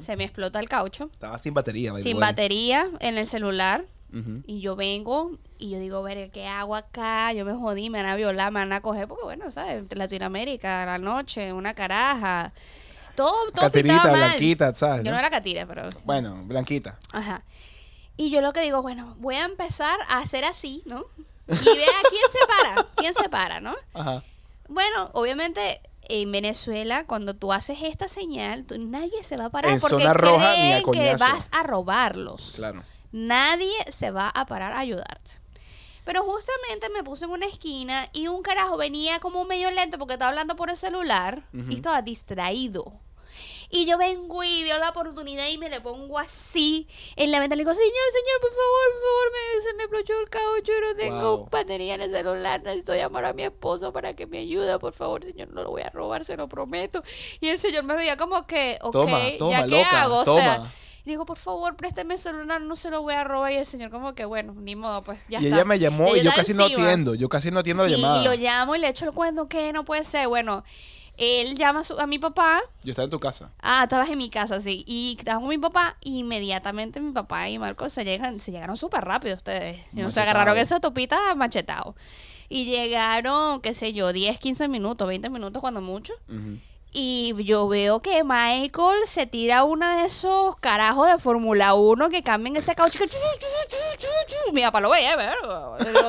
Se 0.00 0.16
me 0.16 0.22
explota 0.24 0.60
el 0.60 0.68
caucho. 0.68 1.10
Estaba 1.12 1.36
sin 1.36 1.52
batería, 1.52 1.92
by 1.92 2.00
Sin 2.02 2.16
way. 2.18 2.20
batería 2.20 2.88
en 3.00 3.18
el 3.18 3.26
celular. 3.26 3.84
Y 4.46 4.60
yo 4.60 4.76
vengo 4.76 5.32
y 5.58 5.70
yo 5.70 5.80
digo, 5.80 6.00
ver, 6.04 6.30
¿qué 6.30 6.46
hago 6.46 6.76
acá? 6.76 7.32
Yo 7.32 7.44
me 7.44 7.52
jodí, 7.52 7.90
me 7.90 8.00
van 8.00 8.12
a 8.12 8.14
violar, 8.14 8.52
me 8.52 8.60
van 8.60 8.72
a 8.72 8.80
coger. 8.80 9.08
Porque 9.08 9.24
bueno, 9.24 9.50
¿sabes? 9.50 9.82
Latinoamérica, 9.92 10.86
la 10.86 10.98
noche, 10.98 11.52
una 11.52 11.74
caraja. 11.74 12.52
Todo, 13.16 13.50
todo 13.50 13.62
Caterita, 13.66 14.04
mal. 14.04 14.12
blanquita, 14.16 14.72
¿sabes? 14.72 14.98
Yo 15.04 15.10
no? 15.10 15.12
no 15.12 15.18
era 15.18 15.30
catira, 15.30 15.66
pero... 15.66 15.88
Bueno, 16.04 16.42
blanquita. 16.44 16.96
Ajá. 17.10 17.42
Y 18.16 18.30
yo 18.30 18.40
lo 18.40 18.52
que 18.52 18.60
digo, 18.60 18.82
bueno, 18.82 19.16
voy 19.18 19.34
a 19.34 19.44
empezar 19.44 19.98
a 20.08 20.18
hacer 20.18 20.44
así, 20.44 20.82
¿no? 20.86 21.06
Y 21.48 21.64
vea 21.76 22.00
quién 22.08 22.22
se 22.30 22.46
para, 22.46 22.86
quién 22.94 23.14
se 23.14 23.28
para, 23.28 23.60
¿no? 23.60 23.74
Ajá. 23.94 24.22
Bueno, 24.68 25.10
obviamente 25.14 25.80
en 26.08 26.30
Venezuela, 26.32 27.04
cuando 27.06 27.34
tú 27.34 27.52
haces 27.52 27.78
esta 27.82 28.08
señal, 28.08 28.64
tú- 28.64 28.78
nadie 28.78 29.22
se 29.22 29.36
va 29.36 29.46
a 29.46 29.50
parar 29.50 29.72
En 29.72 29.80
porque 29.80 29.96
zona 29.96 30.14
roja, 30.14 30.56
ni 30.56 30.72
a 30.72 30.82
creen 30.82 30.92
que 30.92 31.16
vas 31.24 31.48
a 31.52 31.62
robarlos. 31.62 32.52
Claro. 32.56 32.82
Nadie 33.12 33.72
se 33.92 34.10
va 34.10 34.28
a 34.28 34.46
parar 34.46 34.72
a 34.72 34.80
ayudarte. 34.80 35.32
Pero 36.04 36.22
justamente 36.22 36.88
me 36.90 37.02
puse 37.02 37.24
en 37.24 37.30
una 37.30 37.46
esquina 37.46 38.08
y 38.12 38.28
un 38.28 38.42
carajo 38.42 38.76
venía 38.76 39.20
como 39.20 39.44
medio 39.44 39.70
lento 39.70 39.98
porque 39.98 40.14
estaba 40.14 40.28
hablando 40.30 40.54
por 40.56 40.68
el 40.68 40.76
celular 40.76 41.44
y 41.52 41.74
estaba 41.76 42.02
distraído. 42.02 42.92
Y 43.76 43.86
yo 43.86 43.98
vengo 43.98 44.44
y 44.44 44.62
veo 44.62 44.78
la 44.78 44.90
oportunidad 44.90 45.48
y 45.48 45.58
me 45.58 45.68
le 45.68 45.80
pongo 45.80 46.18
así 46.18 46.86
en 47.16 47.32
la 47.32 47.40
ventana. 47.40 47.56
Le 47.56 47.62
digo, 47.64 47.74
señor, 47.74 47.90
señor, 47.90 48.40
por 48.40 48.50
favor, 48.50 48.92
por 48.92 49.02
favor, 49.02 49.32
me, 49.32 49.62
se 49.62 49.74
me 49.74 49.82
explotó 49.82 50.20
el 50.20 50.28
caucho, 50.30 50.72
no 50.80 50.96
tengo 50.96 51.36
Wow. 51.38 51.48
batería 51.50 51.94
en 51.96 52.02
el 52.02 52.10
celular, 52.12 52.62
necesito 52.62 52.94
llamar 52.94 53.24
a 53.24 53.32
mi 53.32 53.42
esposo 53.42 53.92
para 53.92 54.14
que 54.14 54.26
me 54.26 54.38
ayude, 54.38 54.78
por 54.78 54.92
favor, 54.92 55.24
señor, 55.24 55.48
no 55.48 55.62
lo 55.64 55.70
voy 55.70 55.82
a 55.82 55.90
robar, 55.90 56.24
se 56.24 56.36
lo 56.36 56.48
prometo. 56.48 57.02
Y 57.40 57.48
el 57.48 57.58
señor 57.58 57.82
me 57.82 57.96
veía 57.96 58.16
como 58.16 58.46
que, 58.46 58.78
ok, 58.80 58.92
Toma, 58.92 59.18
toma, 59.38 59.50
¿ya 59.50 59.64
qué 59.64 59.70
loca, 59.70 60.02
hago? 60.02 60.18
O 60.20 60.24
sea, 60.38 60.72
y 61.04 61.10
digo, 61.10 61.26
por 61.26 61.36
favor, 61.36 61.74
présteme 61.76 62.14
el 62.14 62.20
celular, 62.20 62.60
no 62.62 62.76
se 62.76 62.90
lo 62.90 63.02
voy 63.02 63.14
a 63.14 63.24
robar. 63.24 63.50
Y 63.52 63.56
el 63.56 63.66
señor 63.66 63.90
como 63.90 64.14
que, 64.14 64.24
bueno, 64.24 64.54
ni 64.56 64.76
modo, 64.76 65.02
pues 65.02 65.18
ya 65.28 65.38
y 65.40 65.44
está. 65.46 65.56
ella 65.56 65.64
me 65.66 65.78
llamó 65.78 66.14
y 66.16 66.22
yo 66.22 66.30
casi 66.32 66.54
no 66.54 66.64
atiendo. 66.64 67.14
Yo 67.14 67.28
casi 67.28 67.50
no 67.50 67.58
atiendo 67.60 67.84
Sí, 67.84 67.90
la 67.90 67.96
llamada. 67.98 68.20
y 68.20 68.24
lo 68.24 68.34
llamo 68.34 68.74
y 68.76 68.78
le 68.78 68.88
echo 68.88 69.04
el 69.04 69.12
cuento, 69.12 69.46
que 69.48 69.72
no 69.74 69.84
puede 69.84 70.04
ser. 70.04 70.28
Bueno, 70.28 70.64
él 71.16 71.56
llama 71.56 71.80
a, 71.80 71.84
su- 71.84 71.98
a 71.98 72.06
mi 72.06 72.18
papá. 72.18 72.60
Yo 72.82 72.90
estaba 72.90 73.04
en 73.04 73.10
tu 73.10 73.20
casa. 73.20 73.50
Ah, 73.60 73.84
estabas 73.84 74.08
en 74.10 74.18
mi 74.18 74.30
casa, 74.30 74.60
sí. 74.60 74.84
Y 74.86 75.16
estaba 75.18 75.40
con 75.40 75.48
mi 75.48 75.58
papá. 75.58 75.96
Y 76.02 76.18
inmediatamente 76.20 77.00
mi 77.00 77.12
papá 77.12 77.48
y 77.48 77.58
Marcos 77.58 77.92
se 77.92 78.04
llegan, 78.04 78.40
se 78.40 78.50
llegaron 78.52 78.76
súper 78.76 79.04
rápido 79.04 79.36
ustedes. 79.36 79.80
No 79.92 80.10
se 80.10 80.20
agarraron 80.20 80.56
esa 80.58 80.80
topita 80.80 81.34
machetado. 81.34 81.94
Y 82.48 82.66
llegaron, 82.66 83.60
qué 83.60 83.74
sé 83.74 83.92
yo, 83.92 84.12
10, 84.12 84.38
15 84.38 84.68
minutos, 84.68 85.08
20 85.08 85.30
minutos 85.30 85.60
cuando 85.60 85.80
mucho. 85.80 86.12
Ujú. 86.28 86.58
Y 86.96 87.34
yo 87.42 87.66
veo 87.66 88.00
que 88.00 88.22
Michael 88.22 88.98
se 89.06 89.26
tira 89.26 89.64
uno 89.64 89.84
de 89.96 90.04
esos 90.06 90.54
carajos 90.60 91.08
de 91.08 91.18
Fórmula 91.18 91.74
1 91.74 92.08
que 92.08 92.22
cambian 92.22 92.54
ese 92.56 92.76
caucho 92.76 93.00
que... 93.00 93.08
chu, 93.08 93.18
chu, 93.40 93.46
chu, 93.68 93.76
chu, 93.98 94.06
chu. 94.28 94.52
Mi 94.52 94.62
papá 94.62 94.78
lo 94.80 94.90
veía, 94.90 95.16
verga. 95.16 95.70
Lo 95.76 95.76
que 95.84 95.90
no- 95.90 96.08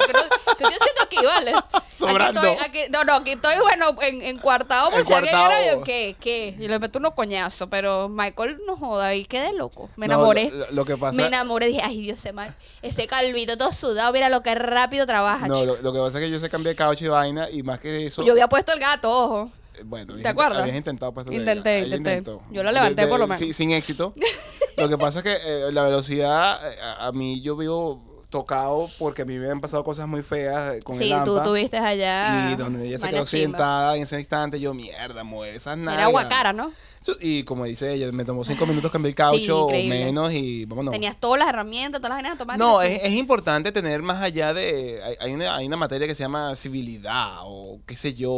¿Qué 0.58 0.64
estoy 0.64 0.74
haciendo 0.74 1.02
aquí, 1.04 1.18
vale? 1.26 1.54
Sobrando. 1.92 2.40
Aquí 2.46 2.50
estoy, 2.52 2.66
aquí- 2.84 2.92
no, 2.92 3.04
no, 3.04 3.14
aquí 3.16 3.32
estoy, 3.32 3.56
bueno, 3.58 3.96
en, 4.00 4.22
encuartado 4.22 4.92
por 4.92 5.04
si 5.04 5.12
alguien 5.12 5.34
era 5.36 5.74
yo, 5.74 5.82
¿qué? 5.82 6.16
¿Qué? 6.20 6.56
Y 6.60 6.68
le 6.68 6.78
meto 6.78 7.00
unos 7.00 7.14
coñazos, 7.16 7.68
pero 7.72 8.08
Michael 8.08 8.60
no 8.68 8.78
joda 8.78 9.16
y 9.16 9.26
quedé 9.26 9.54
loco. 9.54 9.90
Me 9.96 10.08
No, 10.08 10.14
enamoré. 10.14 10.52
lo, 10.52 10.70
lo 10.70 10.86
que 10.86 10.98
pasa... 10.98 11.18
Me 11.18 11.26
enamoré, 11.26 11.66
dije, 11.66 11.82
ay, 11.84 12.02
Dios, 12.02 12.20
ese, 12.20 12.32
mal, 12.32 12.54
ese 12.84 13.08
calvito 13.08 13.58
todo 13.58 13.72
sudado, 13.72 14.14
mira 14.14 14.30
lo 14.30 14.44
que 14.44 14.54
rápido 14.54 15.08
trabaja. 15.08 15.48
No, 15.48 15.56
chico". 15.62 15.66
lo, 15.78 15.82
lo 15.82 15.94
que 15.94 16.00
pasa 16.00 16.20
es 16.20 16.26
que 16.26 16.30
yo 16.30 16.40
se 16.40 16.48
cambié 16.50 16.76
caucho 16.76 17.06
y 17.06 17.08
vaina 17.08 17.50
y 17.50 17.64
más 17.64 17.80
que 17.80 18.04
eso... 18.04 18.24
Yo 18.24 18.34
había 18.34 18.48
puesto 18.48 18.72
el 18.72 18.80
gato, 18.80 19.10
ojo. 19.10 19.52
Eh, 19.80 19.84
Bueno, 19.86 20.08
¿Te 20.08 20.14
habías- 20.14 20.32
acuerdas? 20.32 20.62
Habías 20.62 20.78
intentado 20.78 21.14
pues, 21.14 21.28
Intenté, 21.32 21.80
intenté. 21.88 22.38
Yo 22.52 22.64
lo 22.64 22.72
levanté 22.72 23.08
por 23.08 23.20
lo 23.20 23.28
menos. 23.28 23.40
sí, 23.40 23.54
sin 23.54 23.72
éxito. 23.72 24.14
lo 24.78 24.90
que 24.90 24.98
pasa 24.98 25.20
es 25.20 25.24
que 25.24 25.36
eh, 25.44 25.72
la 25.72 25.84
velocidad, 25.84 26.60
eh, 26.72 26.76
a, 26.82 27.08
a 27.08 27.12
mí 27.12 27.42
yo 27.42 27.56
vivo 27.56 28.04
tocado 28.30 28.90
porque 29.00 29.22
a 29.22 29.26
mí 29.26 29.38
me 29.38 29.50
han 29.50 29.62
pasado 29.62 29.84
cosas 29.86 30.08
muy 30.08 30.22
feas 30.22 30.76
con 30.84 30.98
Sí, 30.98 31.12
el 31.12 31.24
tú 31.24 31.32
AMPA. 31.38 31.44
tuviste 31.44 31.78
allá. 31.78 32.52
Y 32.52 32.56
donde 32.56 32.86
ella 32.88 33.00
se 33.00 33.08
quedó 33.10 33.22
accidentada 33.22 33.96
en 33.96 34.04
ese 34.04 34.20
instante, 34.20 34.60
yo, 34.60 34.74
mierda, 34.74 35.24
mueve 35.24 35.56
esas 35.56 35.78
nalgas. 35.78 36.00
Era 36.00 36.08
guacara, 36.08 36.52
¿no? 36.52 36.72
Y 37.20 37.44
como 37.44 37.66
dice 37.66 37.94
ella, 37.94 38.12
me 38.12 38.26
tomó 38.26 38.44
cinco 38.44 38.66
minutos 38.66 38.92
cambiar 38.92 39.10
el 39.10 39.16
caucho 39.16 39.66
o 39.66 39.70
menos 39.70 40.34
y 40.34 40.66
vámonos. 40.66 40.92
Tenías 40.92 41.20
todas 41.20 41.40
las 41.40 41.50
herramientas, 41.50 42.02
todas 42.02 42.10
las 42.10 42.18
vainas 42.18 42.32
automáticas. 42.32 42.68
No, 42.68 42.76
tú- 42.76 42.82
es, 42.82 43.04
es 43.04 43.12
importante 43.14 43.72
tener 43.72 44.02
más 44.02 44.22
allá 44.22 44.54
de... 44.54 45.02
Hay, 45.04 45.16
hay 45.20 45.34
una, 45.34 45.56
hay 45.56 45.68
una 45.68 45.78
materia 45.78 46.08
que 46.08 46.16
se 46.16 46.24
llama 46.24 46.56
civilidad 46.56 47.40
o 47.44 47.80
qué 47.86 47.96
sé 47.96 48.14
yo. 48.14 48.32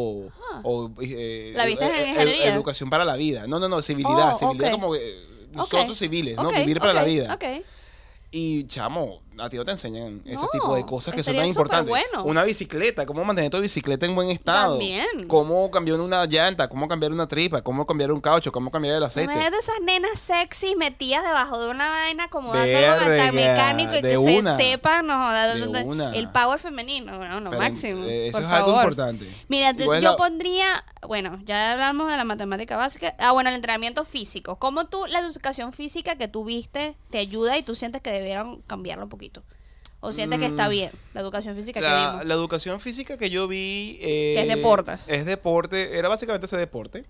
O, 0.63 0.91
eh, 1.01 1.53
¿La 1.55 1.65
viste 1.65 1.85
en 1.85 1.95
eh, 1.95 2.03
eh, 2.03 2.09
ingeniería? 2.09 2.53
educación 2.53 2.89
para 2.89 3.05
la 3.05 3.15
vida. 3.15 3.47
No, 3.47 3.59
no, 3.59 3.69
no, 3.69 3.81
civilidad. 3.81 4.33
Oh, 4.35 4.39
civilidad 4.39 4.73
ok. 4.73 4.79
como 4.81 4.93
que 4.93 5.15
nosotros 5.53 5.97
civiles, 5.97 6.35
¿no? 6.37 6.51
Vivir 6.51 6.79
para 6.79 6.93
la 6.93 7.03
vida. 7.03 7.33
Ok. 7.33 7.63
Y 8.31 8.65
chamo, 8.65 9.21
a 9.39 9.49
ti 9.49 9.57
no 9.57 9.65
te 9.65 9.71
enseñan 9.71 10.21
ese 10.25 10.35
No, 10.43 10.47
tipo 10.51 10.75
de 10.75 10.85
cosas 10.85 11.13
que 11.13 11.23
son 11.23 11.35
tan 11.35 11.45
importantes. 11.45 11.93
Una 12.23 12.43
bicicleta, 12.43 13.05
cómo 13.05 13.23
mantener 13.25 13.51
tu 13.51 13.59
bicicleta 13.59 14.05
en 14.05 14.15
buen 14.15 14.29
estado. 14.29 14.71
También. 14.77 15.05
Cómo 15.27 15.69
cambiar 15.71 15.99
una 15.99 16.25
llanta, 16.25 16.67
cómo 16.67 16.87
cambiar 16.87 17.11
una 17.11 17.27
tripa, 17.27 17.61
cómo 17.61 17.85
cambiar 17.85 18.11
un 18.11 18.21
caucho, 18.21 18.51
cómo 18.51 18.71
cambiar 18.71 18.97
el 18.97 19.03
aceite. 19.03 19.31
Imagínate 19.31 19.57
esas 19.57 19.79
nenas 19.83 20.19
sexy 20.19 20.75
metidas 20.75 21.23
debajo 21.23 21.59
de 21.59 21.69
una 21.71 21.89
vaina 21.89 22.25
acomodando 22.25 22.65
Verga, 22.71 22.93
algo 22.93 23.11
hasta 23.11 23.31
mecánico 23.31 23.91
y 23.95 24.01
de 24.01 24.09
que 24.11 24.17
una. 24.17 24.57
se 24.57 24.63
sepa, 24.63 25.01
no 25.01 25.31
De 25.31 25.83
una. 25.83 26.13
el 26.15 26.29
power 26.29 26.59
femenino, 26.59 27.17
bueno, 27.17 27.39
lo 27.39 27.49
Pero, 27.49 27.61
máximo. 27.61 28.05
eh, 28.05 28.27
eso 28.27 28.37
por 28.39 28.47
es 28.47 28.53
algo 28.53 28.73
importante. 28.75 29.27
Mira, 29.47 29.73
te- 29.73 29.83
yo 29.85 29.91
la- 29.99 30.17
pondría, 30.17 30.67
bueno, 31.07 31.39
ya 31.45 31.71
hablamos 31.73 32.09
de 32.11 32.17
la 32.17 32.23
matemática 32.23 32.77
básica. 32.77 33.15
Ah, 33.19 33.31
bueno, 33.31 33.49
el 33.49 33.55
entrenamiento 33.55 34.03
físico. 34.05 34.57
¿Cómo 34.57 34.85
tú, 34.85 35.05
la 35.07 35.19
educación 35.19 35.73
física 35.73 36.15
que 36.15 36.27
tú 36.27 36.43
viste, 36.45 36.95
te 37.09 37.17
ayuda 37.17 37.57
y 37.57 37.63
tú 37.63 37.75
sientes 37.75 38.01
que 38.01 38.11
debieron 38.11 38.61
cambiarlo 38.67 39.03
un 39.05 39.09
poquito? 39.09 39.26
¿O 39.99 40.11
sientes 40.11 40.39
que 40.39 40.45
está 40.45 40.67
Mm. 40.67 40.71
bien 40.71 40.91
la 41.13 41.21
educación 41.21 41.55
física 41.55 41.79
que 41.79 41.85
La, 41.87 42.09
vimos? 42.11 42.25
la 42.25 42.33
educación 42.35 42.79
física 42.79 43.17
que 43.17 43.29
yo 43.31 43.47
vi... 43.47 43.97
eh, 44.01 44.33
Que 44.35 44.41
es 44.43 44.47
deportes. 44.55 45.05
Es 45.07 45.25
deporte, 45.25 45.97
era 45.97 46.07
básicamente 46.07 46.45
ese 46.45 46.57
deporte. 46.57 47.05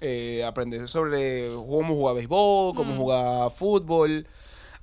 Eh, 0.00 0.44
aprender 0.44 0.86
sobre 0.88 1.48
cómo 1.48 1.94
jugar 1.94 2.14
béisbol, 2.14 2.74
cómo 2.76 2.94
Mm. 2.94 2.98
jugar 2.98 3.50
fútbol, 3.50 4.28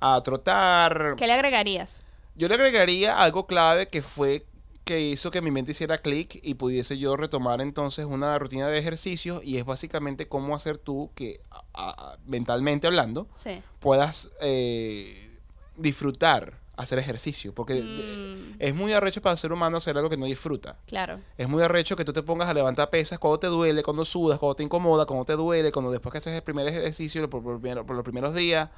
a 0.00 0.20
trotar. 0.22 1.14
¿Qué 1.16 1.26
le 1.26 1.32
agregarías? 1.32 2.02
Yo 2.34 2.48
le 2.48 2.54
agregaría 2.54 3.22
algo 3.22 3.46
clave 3.46 3.88
que 3.88 4.02
fue 4.02 4.44
que 4.84 5.00
hizo 5.00 5.30
que 5.32 5.40
mi 5.40 5.50
mente 5.50 5.72
hiciera 5.72 5.98
clic 5.98 6.38
y 6.44 6.54
pudiese 6.54 6.96
yo 6.98 7.16
retomar 7.16 7.60
entonces 7.62 8.04
una 8.04 8.38
rutina 8.38 8.68
de 8.68 8.78
ejercicios 8.78 9.42
y 9.42 9.56
es 9.56 9.64
básicamente 9.64 10.28
cómo 10.28 10.54
hacer 10.54 10.78
tú 10.78 11.10
que 11.16 11.40
a- 11.50 11.64
a- 11.74 12.18
mentalmente 12.26 12.86
hablando 12.86 13.26
Sí. 13.42 13.60
puedas 13.80 14.30
eh, 14.42 15.28
disfrutar 15.76 16.58
hacer 16.76 16.98
ejercicio 16.98 17.54
porque 17.54 17.74
Mm, 17.82 18.56
es 18.58 18.74
muy 18.74 18.92
arrecho 18.92 19.20
para 19.22 19.32
el 19.32 19.38
ser 19.38 19.52
humano 19.52 19.78
hacer 19.78 19.96
algo 19.96 20.10
que 20.10 20.16
no 20.16 20.26
disfruta. 20.26 20.76
claro. 20.86 21.18
Es 21.38 21.48
muy 21.48 21.62
arrecho 21.62 21.96
que 21.96 22.04
tú 22.04 22.12
te 22.12 22.22
pongas 22.22 22.48
a 22.48 22.54
levantar 22.54 22.90
pesas 22.90 23.18
cuando 23.18 23.38
te 23.38 23.46
duele, 23.46 23.82
cuando 23.82 24.04
sudas, 24.04 24.38
cuando 24.38 24.54
te 24.56 24.62
incomoda, 24.62 25.06
cuando 25.06 25.24
te 25.24 25.32
duele, 25.34 25.72
cuando 25.72 25.90
después 25.90 26.12
que 26.12 26.18
haces 26.18 26.34
el 26.34 26.42
primer 26.42 26.66
ejercicio 26.68 27.28
por, 27.30 27.42
por 27.42 27.60
primero- 27.60 27.86
por 27.86 27.96
los 27.96 28.04
primeros 28.04 28.34
días 28.34 28.68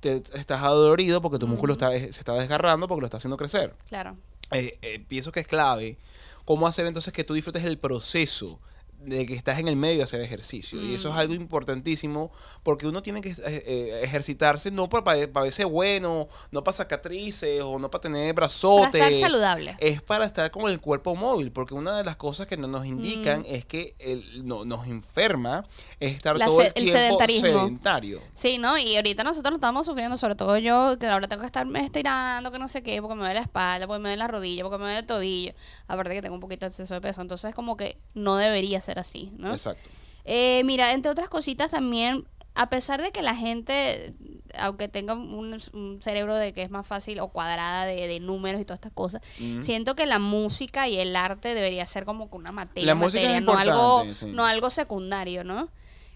te 0.00 0.16
estás 0.34 0.62
adolorido 0.62 1.20
porque 1.22 1.38
tu 1.38 1.48
músculo 1.48 1.72
está, 1.72 1.90
se 1.90 2.06
está 2.08 2.32
desgarrando 2.34 2.86
porque 2.86 3.00
lo 3.00 3.06
está 3.06 3.16
haciendo 3.16 3.36
crecer. 3.36 3.74
Claro. 3.88 4.16
Eh, 4.52 4.78
eh, 4.82 5.04
pienso 5.08 5.32
que 5.32 5.40
es 5.40 5.46
clave 5.46 5.98
cómo 6.44 6.66
hacer 6.66 6.86
entonces 6.86 7.12
que 7.12 7.24
tú 7.24 7.34
disfrutes 7.34 7.64
el 7.64 7.78
proceso 7.78 8.60
de 9.00 9.26
que 9.26 9.34
estás 9.34 9.58
en 9.58 9.68
el 9.68 9.76
medio 9.76 9.98
de 9.98 10.02
hacer 10.04 10.20
ejercicio. 10.20 10.80
Y 10.82 10.94
eso 10.94 11.08
es 11.10 11.14
algo 11.14 11.32
importantísimo 11.34 12.30
porque 12.62 12.86
uno 12.86 13.02
tiene 13.02 13.20
que 13.20 13.30
eh, 13.30 13.36
eh, 13.46 14.00
ejercitarse 14.02 14.70
no 14.70 14.88
para, 14.88 15.04
para 15.04 15.44
verse 15.44 15.64
bueno, 15.64 16.28
no 16.50 16.64
para 16.64 16.76
cicatrices 16.76 17.62
o 17.62 17.78
no 17.78 17.90
para 17.90 18.02
tener 18.02 18.34
Para 18.34 18.46
brazotes. 18.46 18.94
estar 19.00 19.12
saludable. 19.20 19.76
Es 19.78 20.02
para 20.02 20.24
estar 20.26 20.50
con 20.50 20.70
el 20.70 20.80
cuerpo 20.80 21.14
móvil, 21.14 21.52
porque 21.52 21.74
una 21.74 21.96
de 21.96 22.04
las 22.04 22.16
cosas 22.16 22.46
que 22.46 22.56
no 22.56 22.66
nos 22.68 22.86
indican 22.86 23.40
Mm. 23.42 23.44
es 23.46 23.64
que 23.64 23.94
el- 23.98 24.46
no, 24.46 24.64
nos 24.64 24.86
enferma 24.88 25.64
es 26.00 26.16
estar 26.16 26.36
La 26.36 26.46
todo 26.46 26.60
el 26.62 26.72
el 26.74 26.84
tiempo 26.84 27.18
sedentario. 27.60 28.20
Sí, 28.34 28.58
¿no? 28.58 28.78
Y 28.78 28.96
ahorita 28.96 29.24
nosotros 29.24 29.52
lo 29.52 29.56
estamos 29.56 29.86
sufriendo, 29.86 30.16
sobre 30.18 30.34
todo 30.34 30.58
yo, 30.58 30.96
que 30.98 31.06
ahora 31.06 31.28
tengo 31.28 31.40
que 31.42 31.46
estarme 31.46 31.84
estirando, 31.84 32.50
que 32.50 32.58
no 32.58 32.68
sé 32.68 32.82
qué, 32.82 33.00
porque 33.00 33.14
me 33.14 33.20
duele 33.22 33.34
la 33.34 33.40
espalda, 33.42 33.86
porque 33.86 34.00
me 34.00 34.08
duele 34.10 34.18
la 34.18 34.28
rodilla, 34.28 34.62
porque 34.64 34.78
me 34.78 34.84
duele 34.84 34.98
el 35.00 35.06
tobillo. 35.06 35.52
Aparte 35.86 36.14
que 36.14 36.22
tengo 36.22 36.34
un 36.34 36.40
poquito 36.40 36.66
de 36.66 36.70
exceso 36.70 36.94
de 36.94 37.00
peso. 37.00 37.20
Entonces, 37.22 37.54
como 37.54 37.76
que 37.76 37.98
no 38.14 38.36
debería 38.36 38.80
ser 38.88 38.98
así, 38.98 39.30
¿no? 39.36 39.50
Exacto. 39.52 39.88
Eh, 40.24 40.62
mira, 40.64 40.92
entre 40.92 41.10
otras 41.10 41.28
cositas 41.28 41.70
también, 41.70 42.26
a 42.54 42.68
pesar 42.70 43.00
de 43.00 43.12
que 43.12 43.22
la 43.22 43.36
gente, 43.36 44.14
aunque 44.58 44.88
tenga 44.88 45.14
un, 45.14 45.56
un 45.72 46.02
cerebro 46.02 46.36
de 46.36 46.52
que 46.52 46.62
es 46.62 46.70
más 46.70 46.86
fácil 46.86 47.20
o 47.20 47.28
cuadrada 47.28 47.84
de, 47.84 48.08
de 48.08 48.20
números 48.20 48.60
y 48.60 48.64
todas 48.64 48.78
estas 48.78 48.92
cosas, 48.92 49.22
siento 49.60 49.94
que 49.94 50.06
la 50.06 50.18
música 50.18 50.88
y 50.88 50.98
el 50.98 51.14
arte 51.14 51.54
debería 51.54 51.86
ser 51.86 52.04
como 52.04 52.28
que 52.30 52.36
una 52.36 52.50
materia, 52.52 52.86
La 52.86 52.94
música 52.94 53.22
es 53.22 53.42
materia, 53.42 53.42
no 53.42 53.58
algo, 53.58 54.14
sí. 54.14 54.26
no 54.32 54.44
algo 54.44 54.70
secundario, 54.70 55.44
¿no? 55.44 55.68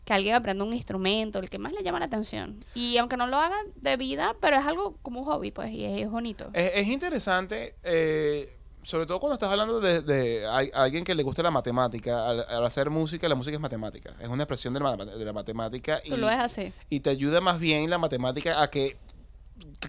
Que 0.05 0.15
alguien 0.15 0.35
aprenda 0.35 0.65
un 0.65 0.73
instrumento, 0.73 1.39
el 1.39 1.49
que 1.49 1.59
más 1.59 1.73
le 1.73 1.85
llama 1.85 2.01
la 2.01 2.07
atención. 2.07 2.65
Y 2.75 2.97
aunque 2.97 3.17
no 3.17 3.29
lo 3.29 3.37
haga 3.37 3.57
de 3.77 3.97
vida, 3.97 4.35
pero 4.41 4.57
es 4.57 4.67
algo 4.67 4.97
como 5.03 5.21
un 5.21 5.27
hobby, 5.27 5.53
pues, 5.53 5.71
y 5.71 5.85
es, 5.85 6.03
es 6.03 6.11
bonito. 6.11 6.51
Es, 6.55 6.73
es 6.75 6.89
interesante, 6.89 7.77
eh, 7.85 8.59
sobre 8.83 9.07
todo 9.07 9.21
cuando 9.21 9.35
estás 9.35 9.51
hablando 9.51 9.81
de, 9.81 10.01
de 10.01 10.47
a- 10.47 10.57
a 10.59 10.83
alguien 10.85 11.05
que 11.05 11.15
le 11.15 11.23
gusta 11.23 11.43
la 11.43 11.51
matemática. 11.51 12.29
Al, 12.29 12.45
al 12.49 12.65
hacer 12.65 12.91
música, 12.91 13.29
la 13.29 13.35
música 13.35 13.55
es 13.57 13.61
matemática. 13.61 14.15
Es 14.21 14.29
una 14.29 14.43
expresión 14.43 14.75
de 14.75 14.81
la, 14.81 14.97
ma- 14.97 15.05
de 15.05 15.25
la 15.25 15.33
matemática. 15.33 16.01
Y, 16.05 16.11
Tú 16.11 16.17
lo 16.17 16.27
ves 16.27 16.37
así. 16.39 16.73
y 16.91 17.01
te 17.01 17.11
ayuda 17.11 17.41
más 17.41 17.59
bien 17.61 17.89
la 17.89 17.99
matemática 17.99 18.61
a 18.63 18.71
que 18.71 18.97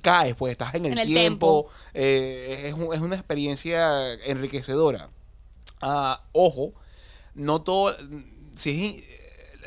caes, 0.01 0.35
pues 0.35 0.51
estás 0.51 0.75
en 0.75 0.85
el, 0.85 0.91
En 0.93 0.97
el 0.99 1.07
tiempo. 1.07 1.67
eh, 1.93 2.63
es, 2.67 2.73
un- 2.73 2.93
es 2.93 2.99
una 3.01 3.15
experiencia 3.15 4.13
enriquecedora. 4.25 5.09
Ah, 5.81 6.23
ojo, 6.31 6.73
no 7.33 7.61
todo. 7.61 7.95
Si 8.55 8.69
es 8.97 9.03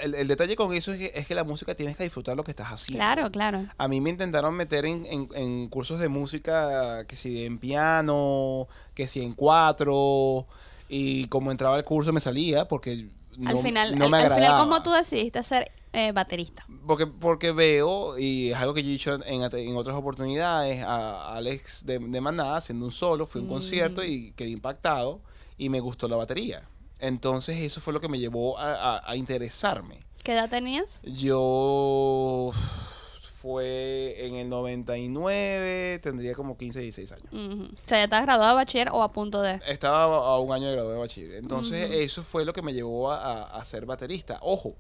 el, 0.03 0.15
el 0.15 0.29
detalle 0.29 0.57
con 0.57 0.73
eso 0.75 0.93
es 0.93 0.99
que, 0.99 1.13
es 1.19 1.27
que 1.27 1.35
la 1.35 1.45
música 1.45 1.75
tienes 1.75 1.97
que 1.97 2.05
disfrutar 2.05 2.37
lo 2.37 2.45
que 2.45 2.51
estás 2.53 2.69
haciendo. 2.69 2.99
Claro, 3.03 3.31
claro. 3.31 3.65
A 3.79 3.89
mí 3.89 4.01
me 4.01 4.11
intentaron 4.11 4.55
meter 4.55 4.87
en, 4.87 5.05
en- 5.07 5.29
en 5.35 5.69
cursos 5.69 5.99
de 6.01 6.09
música, 6.09 7.05
que 7.07 7.17
si 7.17 7.45
en 7.45 7.59
piano, 7.59 8.69
que 8.95 9.09
si 9.09 9.23
en 9.23 9.35
cuatro, 9.35 10.47
y 10.89 11.27
como 11.29 11.51
entraba 11.51 11.77
al 11.77 11.85
curso 11.85 12.13
me 12.13 12.21
salía 12.21 12.69
porque 12.69 13.09
no, 13.39 13.51
al 13.51 13.59
final, 13.59 13.97
no 13.99 14.05
al, 14.07 14.11
me 14.11 14.17
al 14.19 14.33
final. 14.35 14.59
¿cómo 14.59 14.83
tú 14.83 14.91
decidiste 14.93 15.43
ser 15.43 15.71
eh, 15.93 16.13
baterista? 16.13 16.65
Porque, 16.87 17.07
porque 17.07 17.53
veo, 17.53 18.19
y 18.19 18.51
es 18.53 18.57
algo 18.57 18.73
que 18.75 18.83
yo 18.83 18.89
he 18.89 18.93
dicho 18.93 19.15
en, 19.27 19.43
en 19.43 19.77
otras 19.77 19.97
oportunidades, 19.97 20.83
a 20.85 21.35
Alex 21.37 21.85
de, 21.85 21.99
de 21.99 22.21
Maná 22.21 22.57
haciendo 22.57 22.85
un 22.85 22.93
solo, 22.93 23.27
fui 23.27 23.41
a 23.41 23.45
un 23.45 23.49
concierto 23.51 24.01
Mm. 24.03 24.05
y 24.07 24.31
quedé 24.33 24.51
impactado 24.51 25.21
y 25.59 25.69
me 25.69 25.81
gustó 25.81 26.07
la 26.09 26.17
batería. 26.17 26.63
Entonces 26.99 27.57
eso 27.59 27.81
fue 27.81 27.93
lo 27.93 28.01
que 28.01 28.09
me 28.09 28.19
llevó 28.19 28.59
a, 28.59 28.97
a- 28.97 29.11
a 29.11 29.17
interesarme. 29.17 30.01
¿Qué 30.25 30.33
edad 30.33 30.49
tenías? 30.51 31.01
Yo 31.05 32.51
fue 33.41 34.27
en 34.27 34.35
el 34.37 34.49
99, 34.49 36.01
tendría 36.03 36.35
como 36.35 36.57
15, 36.57 36.81
16 36.81 37.13
años. 37.13 37.27
O 37.33 37.77
sea, 37.87 37.99
ya 37.99 38.05
estás 38.05 38.23
graduado 38.23 38.51
de 38.51 38.57
bachiller 38.57 38.89
o 38.93 39.03
a 39.03 39.13
punto 39.13 39.41
de... 39.43 39.61
Estaba 39.69 40.05
a 40.05 40.39
un 40.41 40.53
año 40.53 40.67
de 40.67 40.73
grado 40.73 40.91
de 40.91 40.99
bachiller. 40.99 41.37
Entonces, 41.37 41.91
eso 41.93 42.23
fue 42.23 42.45
lo 42.45 42.53
que 42.53 42.63
me 42.63 42.73
llevó 42.73 43.13
a, 43.13 43.43
a- 43.45 43.65
ser 43.65 43.87
baterista. 43.87 44.39
Ojo, 44.43 44.77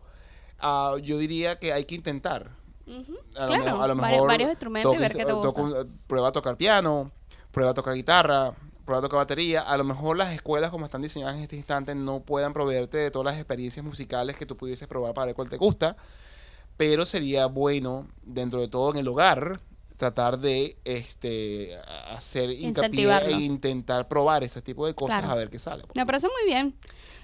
ah, 0.58 0.96
yo 1.02 1.18
diría 1.18 1.58
que 1.58 1.72
hay 1.72 1.84
que 1.84 1.94
intentar. 1.94 2.50
A 2.86 2.90
lo 2.90 3.46
Claro, 3.46 3.64
mejor- 3.64 3.82
a 3.82 3.86
lo 3.88 3.94
mejor 3.96 4.28
varios 4.28 4.50
instrumentos 4.50 4.94
y 4.94 4.98
ver 4.98 5.12
qué 5.12 5.24
te 5.24 5.32
gusta. 5.32 5.60
un- 5.60 6.00
prueba 6.06 6.28
a 6.28 6.32
tocar 6.32 6.56
piano, 6.56 7.10
prueba 7.50 7.70
a 7.72 7.74
tocar 7.74 7.94
guitarra, 7.94 8.54
prueba 8.86 9.00
a 9.00 9.02
tocar 9.02 9.18
batería. 9.18 9.60
A 9.60 9.76
lo 9.76 9.84
mejor 9.84 10.16
las 10.16 10.32
escuelas, 10.32 10.70
como 10.70 10.86
están 10.86 11.02
diseñadas 11.02 11.36
en 11.36 11.42
este 11.42 11.56
instante, 11.56 11.94
no 11.94 12.20
puedan 12.20 12.54
proveerte 12.54 12.96
de 12.96 13.10
todas 13.10 13.26
las 13.26 13.34
experiencias 13.34 13.84
musicales 13.84 14.36
que 14.36 14.46
tú 14.46 14.56
pudieses 14.56 14.88
probar 14.88 15.12
para 15.12 15.26
ver 15.26 15.34
cuál 15.34 15.50
te 15.50 15.58
gusta. 15.58 15.96
Pero 16.78 17.04
sería 17.04 17.46
bueno, 17.46 18.06
dentro 18.22 18.60
de 18.60 18.68
todo 18.68 18.90
en 18.92 18.98
el 18.98 19.08
hogar, 19.08 19.60
tratar 19.96 20.38
de 20.38 20.76
este 20.84 21.76
hacer 22.10 22.50
hincapié 22.50 23.10
e 23.26 23.30
intentar 23.32 24.08
probar 24.08 24.44
ese 24.44 24.60
tipo 24.62 24.86
de 24.86 24.94
cosas 24.94 25.18
Claro. 25.18 25.32
a 25.32 25.36
ver 25.36 25.50
qué 25.50 25.58
sale. 25.58 25.84
Me 25.94 26.04
parece 26.06 26.28
muy 26.28 26.46
bien. 26.50 26.74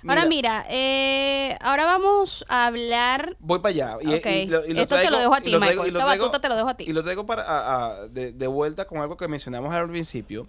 Ahora 0.08 0.24
mira, 0.24 0.64
eh, 0.68 1.56
ahora 1.60 1.84
vamos 1.84 2.44
a 2.48 2.66
hablar... 2.66 3.36
Voy 3.38 3.60
para 3.60 3.68
allá. 3.72 3.98
Y, 4.00 4.46
lo- 4.46 4.66
y 4.66 4.72
lo 4.72 4.80
Esto 4.82 4.96
te 4.96 5.10
lo 5.10 5.18
dejo 5.18 5.34
a 5.34 5.38
y 5.38 5.42
ti, 5.44 5.52
Michael. 5.56 5.70
y 5.70 5.76
lo 5.76 5.84
Esta 6.00 6.04
traigo- 6.06 6.22
batuta 6.24 6.40
te 6.40 6.48
lo 6.48 6.56
dejo 6.56 6.68
a 6.70 6.76
ti. 6.76 6.84
Y 6.88 6.92
lo 6.92 7.02
traigo 7.04 7.24
para, 7.24 7.42
a- 7.44 7.86
a- 8.02 8.08
de, 8.08 8.32
de 8.32 8.46
vuelta 8.48 8.84
con 8.86 8.98
algo 8.98 9.16
que 9.16 9.28
mencionamos 9.28 9.72
al 9.72 9.88
principio, 9.90 10.48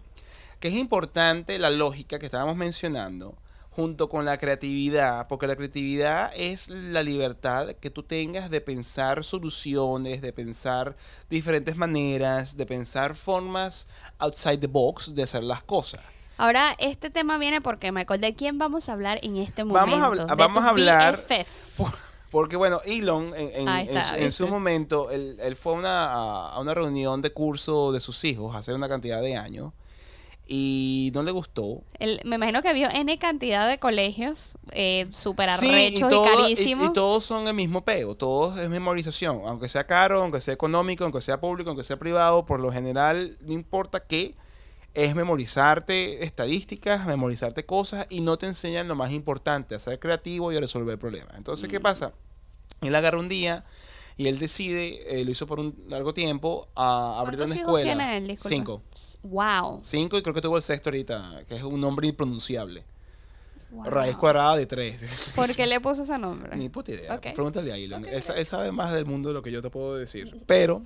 que 0.63 0.69
es 0.69 0.75
importante 0.75 1.59
la 1.59 1.69
lógica 1.69 2.19
que 2.19 2.25
estábamos 2.25 2.55
mencionando 2.55 3.35
junto 3.69 4.07
con 4.07 4.23
la 4.23 4.37
creatividad, 4.37 5.27
porque 5.27 5.45
la 5.45 5.57
creatividad 5.57 6.31
es 6.37 6.69
la 6.69 7.03
libertad 7.03 7.71
que 7.81 7.89
tú 7.89 8.01
tengas 8.03 8.49
de 8.49 8.61
pensar 8.61 9.25
soluciones, 9.25 10.21
de 10.21 10.31
pensar 10.31 10.95
diferentes 11.29 11.75
maneras, 11.75 12.55
de 12.55 12.65
pensar 12.65 13.17
formas 13.17 13.89
outside 14.19 14.59
the 14.59 14.67
box 14.67 15.13
de 15.13 15.23
hacer 15.23 15.43
las 15.43 15.63
cosas. 15.63 15.99
Ahora, 16.37 16.77
este 16.79 17.09
tema 17.09 17.37
viene 17.37 17.59
porque, 17.59 17.91
Michael, 17.91 18.21
¿de 18.21 18.33
quién 18.33 18.57
vamos 18.57 18.87
a 18.87 18.93
hablar 18.93 19.19
en 19.21 19.35
este 19.35 19.65
momento? 19.65 19.99
Vamos 19.99 20.17
a 20.17 20.25
De 20.27 20.35
vamos 20.35 20.63
a 20.63 20.69
hablar-. 20.69 21.19
Por- 21.75 21.91
Porque 22.31 22.55
bueno, 22.55 22.79
Elon 22.85 23.33
en, 23.35 23.67
en- 23.67 23.87
está, 23.89 24.03
su- 24.05 24.15
en 24.15 24.31
su 24.31 24.47
momento, 24.47 25.11
él, 25.11 25.35
él 25.41 25.57
fue 25.57 25.73
una, 25.73 26.13
a 26.53 26.57
una 26.61 26.73
reunión 26.73 27.21
de 27.21 27.33
curso 27.33 27.91
de 27.91 27.99
sus 27.99 28.23
hijos 28.23 28.55
hace 28.55 28.73
una 28.73 28.87
cantidad 28.87 29.21
de 29.21 29.35
años 29.35 29.73
y 30.45 31.11
no 31.13 31.23
le 31.23 31.31
gustó. 31.31 31.81
El- 31.99 32.19
me 32.25 32.35
imagino 32.35 32.61
que 32.61 32.73
vio 32.73 32.89
N 32.89 33.17
cantidad 33.17 33.67
de 33.67 33.79
colegios 33.79 34.55
eh, 34.71 35.07
súper 35.11 35.49
Sí, 35.51 35.67
arrechos 35.69 35.99
y, 36.11 36.13
todo- 36.13 36.25
carísimos. 36.25 36.87
y 36.89 36.93
todos 36.93 37.23
son 37.23 37.47
el 37.47 37.53
mismo 37.53 37.83
pego, 37.85 38.15
todos 38.15 38.59
es 38.59 38.69
memorización, 38.69 39.41
aunque 39.45 39.69
sea 39.69 39.85
caro, 39.87 40.21
aunque 40.21 40.41
sea 40.41 40.53
económico, 40.53 41.03
aunque 41.05 41.21
sea 41.21 41.39
público, 41.39 41.69
aunque 41.69 41.83
sea 41.83 41.97
privado, 41.97 42.43
por 42.45 42.59
lo 42.59 42.71
general 42.71 43.37
no 43.41 43.53
importa 43.53 44.01
qué, 44.01 44.35
es 44.93 45.15
memorizarte 45.15 46.23
estadísticas, 46.23 47.07
memorizarte 47.07 47.65
cosas 47.65 48.05
y 48.09 48.21
no 48.21 48.37
te 48.37 48.45
enseñan 48.45 48.87
lo 48.87 48.95
más 48.95 49.11
importante, 49.11 49.73
a 49.75 49.79
ser 49.79 49.97
creativo 49.99 50.51
y 50.51 50.57
a 50.57 50.59
resolver 50.59 50.99
problemas. 50.99 51.35
Entonces, 51.37 51.67
Mm. 51.67 51.71
¿qué 51.71 51.79
pasa? 51.79 52.13
Él 52.81 52.93
agarra 52.93 53.17
un 53.17 53.29
día 53.29 53.63
y 54.17 54.27
él 54.27 54.39
decide, 54.39 55.19
eh, 55.19 55.25
lo 55.25 55.31
hizo 55.31 55.47
por 55.47 55.59
un 55.59 55.75
largo 55.87 56.13
tiempo, 56.13 56.67
a 56.75 57.19
abrir 57.19 57.37
¿Cuántos 57.39 57.55
una 57.57 57.61
escuela. 57.61 57.83
tiene 57.85 58.17
él? 58.17 58.27
Disculpa. 58.27 58.49
Cinco. 58.55 58.81
Wow. 59.23 59.79
Cinco 59.81 60.17
y 60.17 60.21
creo 60.21 60.33
que 60.33 60.41
tuvo 60.41 60.57
el 60.57 60.63
sexto 60.63 60.89
ahorita, 60.89 61.43
que 61.47 61.55
es 61.55 61.63
un 61.63 61.79
nombre 61.79 62.07
impronunciable. 62.07 62.83
wow. 63.71 63.85
Raíz 63.85 64.15
cuadrada 64.15 64.55
de 64.55 64.65
tres. 64.65 65.31
¿Por 65.35 65.53
qué 65.55 65.65
le 65.65 65.79
puso 65.79 66.03
ese 66.03 66.17
nombre? 66.19 66.55
Ni 66.55 66.69
puta 66.69 66.91
idea. 66.91 67.15
Ok. 67.15 67.27
Pregúntale 67.33 67.71
a 67.71 67.77
Elon. 67.77 68.05
Él 68.05 68.45
sabe 68.45 68.71
más 68.71 68.93
del 68.93 69.05
mundo 69.05 69.29
de 69.29 69.33
lo 69.33 69.41
que 69.41 69.51
yo 69.51 69.61
te 69.61 69.69
puedo 69.69 69.95
decir. 69.95 70.43
Pero 70.45 70.83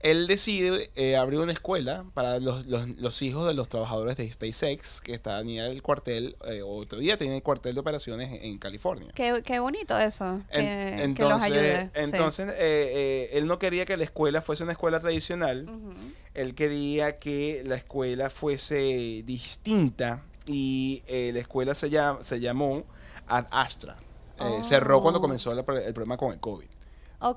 él 0.00 0.26
decide 0.26 0.90
eh, 0.94 1.16
abrir 1.16 1.40
una 1.40 1.52
escuela 1.52 2.04
para 2.14 2.38
los, 2.38 2.66
los- 2.66 2.86
los 2.96 3.22
hijos 3.22 3.46
de 3.46 3.54
los 3.54 3.68
trabajadores 3.68 4.16
de 4.16 4.30
SpaceX 4.30 5.00
que 5.00 5.18
tenía 5.18 5.66
el 5.66 5.82
cuartel, 5.82 6.36
eh, 6.46 6.60
o 6.64 6.86
todavía 6.86 7.16
tiene 7.16 7.36
el 7.36 7.42
cuartel 7.42 7.74
de 7.74 7.80
operaciones 7.80 8.28
en, 8.30 8.44
en 8.44 8.58
California. 8.58 9.08
Qué, 9.14 9.42
qué 9.44 9.58
bonito 9.58 9.98
eso. 9.98 10.42
Que, 10.52 10.58
En- 11.02 11.14
que 11.14 11.22
los 11.22 11.42
entonces, 11.42 11.52
ayude. 11.52 11.90
entonces 11.94 12.48
eh, 12.50 12.54
eh, 12.58 13.30
él 13.32 13.46
no 13.46 13.58
quería 13.58 13.84
que 13.86 13.96
la 13.96 14.04
escuela 14.04 14.42
fuese 14.42 14.62
una 14.62 14.72
escuela 14.72 15.00
tradicional. 15.00 15.66
Él 16.34 16.54
quería 16.54 17.16
que 17.16 17.62
la 17.66 17.76
escuela 17.76 18.28
fuese 18.28 19.22
distinta 19.24 20.22
y 20.46 21.02
eh, 21.06 21.30
la 21.32 21.40
escuela 21.40 21.74
se, 21.74 21.88
llama, 21.90 22.20
se 22.22 22.38
llamó 22.38 22.84
Ad 23.26 23.46
Astra. 23.50 23.96
Cerró 24.62 25.00
cuando 25.00 25.18
Oh. 25.18 25.22
comenzó 25.22 25.50
el 25.52 25.64
problema 25.64 26.18
con 26.18 26.32
el 26.32 26.38
COVID. 26.38 26.66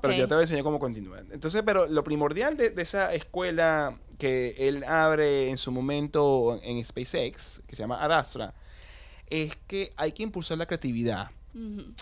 Pero 0.02 0.14
yo 0.14 0.28
te 0.28 0.34
voy 0.34 0.40
a 0.40 0.44
enseñar 0.44 0.64
cómo 0.64 0.78
continúa. 0.78 1.20
Entonces, 1.30 1.62
pero 1.64 1.86
lo 1.86 2.04
primordial 2.04 2.56
de, 2.56 2.70
de 2.70 2.82
esa 2.82 3.14
escuela 3.14 3.96
que 4.18 4.54
él 4.58 4.84
abre 4.84 5.48
en 5.50 5.56
su 5.58 5.72
momento 5.72 6.58
en 6.62 6.84
SpaceX, 6.84 7.62
que 7.66 7.74
se 7.74 7.82
llama 7.82 8.02
Ad 8.04 8.12
Astra, 8.12 8.54
es 9.28 9.56
que 9.66 9.92
hay 9.96 10.12
que 10.12 10.22
impulsar 10.22 10.58
la 10.58 10.66
creatividad. 10.66 11.30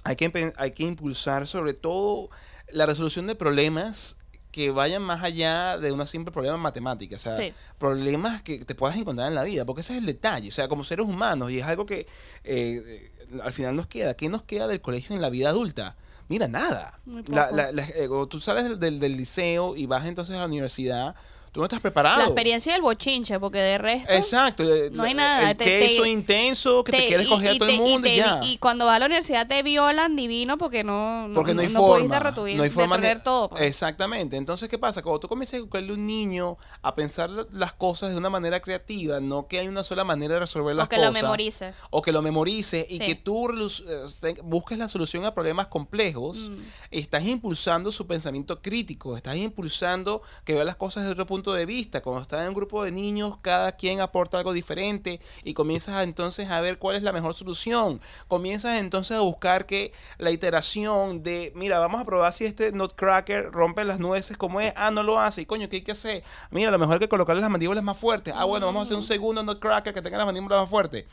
Hay 0.04 0.16
que, 0.16 0.52
hay 0.56 0.70
que 0.72 0.82
impulsar 0.82 1.46
sobre 1.46 1.72
todo 1.72 2.28
la 2.70 2.84
resolución 2.86 3.26
de 3.26 3.34
problemas 3.34 4.16
que 4.50 4.70
vayan 4.70 5.02
más 5.02 5.22
allá 5.22 5.78
de 5.78 5.92
una 5.92 6.06
simple 6.06 6.32
problema 6.32 6.56
matemática. 6.56 7.16
O 7.16 7.18
sea, 7.18 7.36
Sí. 7.36 7.52
problemas 7.78 8.42
que 8.42 8.64
te 8.64 8.74
puedas 8.74 8.96
encontrar 8.96 9.28
en 9.28 9.34
la 9.34 9.44
vida, 9.44 9.64
porque 9.64 9.82
ese 9.82 9.92
es 9.92 9.98
el 10.00 10.06
detalle. 10.06 10.48
O 10.48 10.52
sea, 10.52 10.68
como 10.68 10.84
seres 10.84 11.06
humanos, 11.06 11.50
y 11.50 11.58
es 11.58 11.64
algo 11.64 11.86
que 11.86 12.00
eh, 12.00 12.06
eh, 12.44 13.12
al 13.42 13.52
final 13.52 13.76
nos 13.76 13.86
queda. 13.86 14.14
¿Qué 14.14 14.28
nos 14.28 14.42
queda 14.42 14.66
del 14.66 14.80
colegio 14.80 15.14
en 15.14 15.22
la 15.22 15.30
vida 15.30 15.50
adulta? 15.50 15.96
Mira, 16.28 16.46
nada. 16.48 16.98
Muy 17.06 17.22
La- 17.30 17.44
poco. 17.46 17.56
la- 17.56 17.72
la- 17.72 17.82
eh, 17.82 18.08
tú 18.28 18.38
sales 18.40 18.64
del, 18.64 18.78
del- 18.78 19.00
del 19.00 19.16
liceo 19.16 19.74
y 19.76 19.86
vas 19.86 20.04
entonces 20.06 20.34
a 20.36 20.40
la 20.40 20.46
universidad, 20.46 21.14
tú 21.58 21.62
no 21.62 21.64
estás 21.66 21.80
preparado. 21.80 22.18
La 22.18 22.24
experiencia 22.26 22.72
del 22.72 22.82
bochinche, 22.82 23.40
porque 23.40 23.58
de 23.58 23.78
resto. 23.78 24.12
Exacto. 24.12 24.62
eh, 24.62 24.90
No 24.92 25.02
hay 25.02 25.12
nada, 25.14 25.50
El 25.50 25.56
te- 25.56 25.64
queso 25.64 26.02
te- 26.04 26.08
intenso 26.08 26.84
que 26.84 26.92
te, 26.92 27.06
quieres 27.08 27.26
y- 27.26 27.28
coger 27.28 27.48
a 27.56 27.58
todo 27.58 27.68
el 27.68 27.78
mundo 27.78 28.06
y, 28.06 28.14
ya. 28.16 28.38
y 28.44 28.58
cuando 28.58 28.86
vas 28.86 28.94
a 28.94 28.98
la 29.00 29.06
universidad 29.06 29.48
te 29.48 29.60
violan 29.64 30.14
divino 30.14 30.56
porque 30.56 30.84
no, 30.84 31.26
no, 31.26 31.34
Porque 31.34 31.54
no 31.54 31.60
hay 31.62 31.66
pudiste 31.66 31.80
forma. 31.80 32.20
no 32.54 32.62
hay 32.62 32.70
forma 32.70 32.98
de- 32.98 33.16
todo. 33.16 33.50
pues. 33.50 33.62
Exactamente. 33.62 34.36
Entonces, 34.36 34.68
¿qué 34.68 34.78
pasa? 34.78 35.02
Cuando 35.02 35.18
tú 35.18 35.26
comienzas 35.26 35.54
a 35.54 35.56
educarle 35.56 35.90
a 35.90 35.94
un 35.96 36.06
niño 36.06 36.56
a 36.80 36.94
pensar 36.94 37.28
la- 37.28 37.46
las 37.52 37.72
cosas 37.72 38.10
de 38.10 38.16
una 38.16 38.30
manera 38.30 38.60
creativa, 38.60 39.18
no 39.18 39.48
que 39.48 39.58
hay 39.58 39.66
una 39.66 39.82
sola 39.82 40.04
manera 40.04 40.34
de 40.34 40.40
resolver 40.40 40.76
las 40.76 40.86
o 40.86 40.88
que 40.88 40.94
cosas. 40.94 41.12
lo 41.12 41.20
memorice. 41.20 41.72
O 41.90 42.02
que 42.02 42.12
lo 42.12 42.22
memorices 42.22 42.86
y 42.88 42.98
Sí. 42.98 43.04
que 43.04 43.14
tú 43.16 43.48
eh, 43.48 44.34
busques 44.44 44.78
la 44.78 44.88
solución 44.88 45.24
a 45.24 45.34
problemas 45.34 45.66
complejos, 45.66 46.50
Mm. 46.50 46.54
estás 46.92 47.24
impulsando 47.24 47.90
su 47.90 48.06
pensamiento 48.06 48.62
crítico, 48.62 49.16
estás 49.16 49.34
impulsando 49.36 50.22
que 50.44 50.54
vea 50.54 50.64
las 50.64 50.76
cosas 50.76 51.02
desde 51.02 51.14
otro 51.14 51.26
punto 51.26 51.47
de 51.54 51.66
vista. 51.66 52.00
Cuando 52.00 52.22
estás 52.22 52.42
en 52.42 52.48
un 52.48 52.54
grupo 52.54 52.84
de 52.84 52.92
niños, 52.92 53.38
cada 53.42 53.72
quien 53.72 54.00
aporta 54.00 54.38
algo 54.38 54.52
diferente 54.52 55.20
y 55.44 55.54
comienzas 55.54 55.94
a, 55.94 56.02
entonces 56.02 56.50
a 56.50 56.60
ver 56.60 56.78
cuál 56.78 56.96
es 56.96 57.02
la 57.02 57.12
mejor 57.12 57.34
solución. 57.34 58.00
Comienzas 58.28 58.78
entonces 58.78 59.16
a 59.16 59.20
buscar 59.20 59.66
que 59.66 59.92
la 60.18 60.30
iteración 60.30 61.22
de, 61.22 61.52
mira, 61.54 61.78
vamos 61.78 62.00
a 62.00 62.04
probar 62.04 62.32
si 62.32 62.44
este 62.44 62.72
nutcracker 62.72 63.50
rompe 63.50 63.84
las 63.84 63.98
nueces 63.98 64.36
como 64.36 64.60
es, 64.60 64.72
ah, 64.76 64.90
no 64.90 65.02
lo 65.02 65.18
hace, 65.18 65.42
y 65.42 65.46
coño, 65.46 65.68
¿qué 65.68 65.76
hay 65.76 65.82
que 65.82 65.92
hacer? 65.92 66.22
Mira, 66.50 66.68
a 66.68 66.72
lo 66.72 66.78
mejor 66.78 66.94
hay 66.94 67.00
que 67.00 67.08
colocarle 67.08 67.40
las 67.40 67.50
mandíbulas 67.50 67.84
más 67.84 67.98
fuertes. 67.98 68.34
Ah, 68.36 68.44
bueno, 68.44 68.66
vamos 68.66 68.80
a 68.80 68.84
hacer 68.84 68.96
un 68.96 69.04
segundo 69.04 69.42
nutcracker 69.42 69.94
que 69.94 70.02
tenga 70.02 70.18
las 70.18 70.26
mandíbulas 70.26 70.60
más 70.60 70.70
fuertes. 70.70 71.04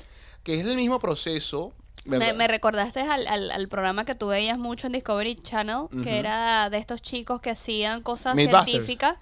Que 0.43 0.59
es 0.59 0.65
el 0.65 0.75
mismo 0.75 0.99
proceso. 0.99 1.73
Me, 2.05 2.47
recordaste 2.47 3.01
al, 3.01 3.25
al, 3.27 3.51
al 3.51 3.67
programa 3.67 4.05
que 4.05 4.15
tú 4.15 4.27
veías 4.27 4.57
mucho 4.57 4.87
en 4.87 4.93
Discovery 4.93 5.39
Channel, 5.41 5.87
que 6.03 6.19
era 6.19 6.69
de 6.69 6.77
estos 6.77 7.01
chicos 7.01 7.41
que 7.41 7.49
hacían 7.49 8.01
cosas 8.03 8.35
científicas. 8.35 9.15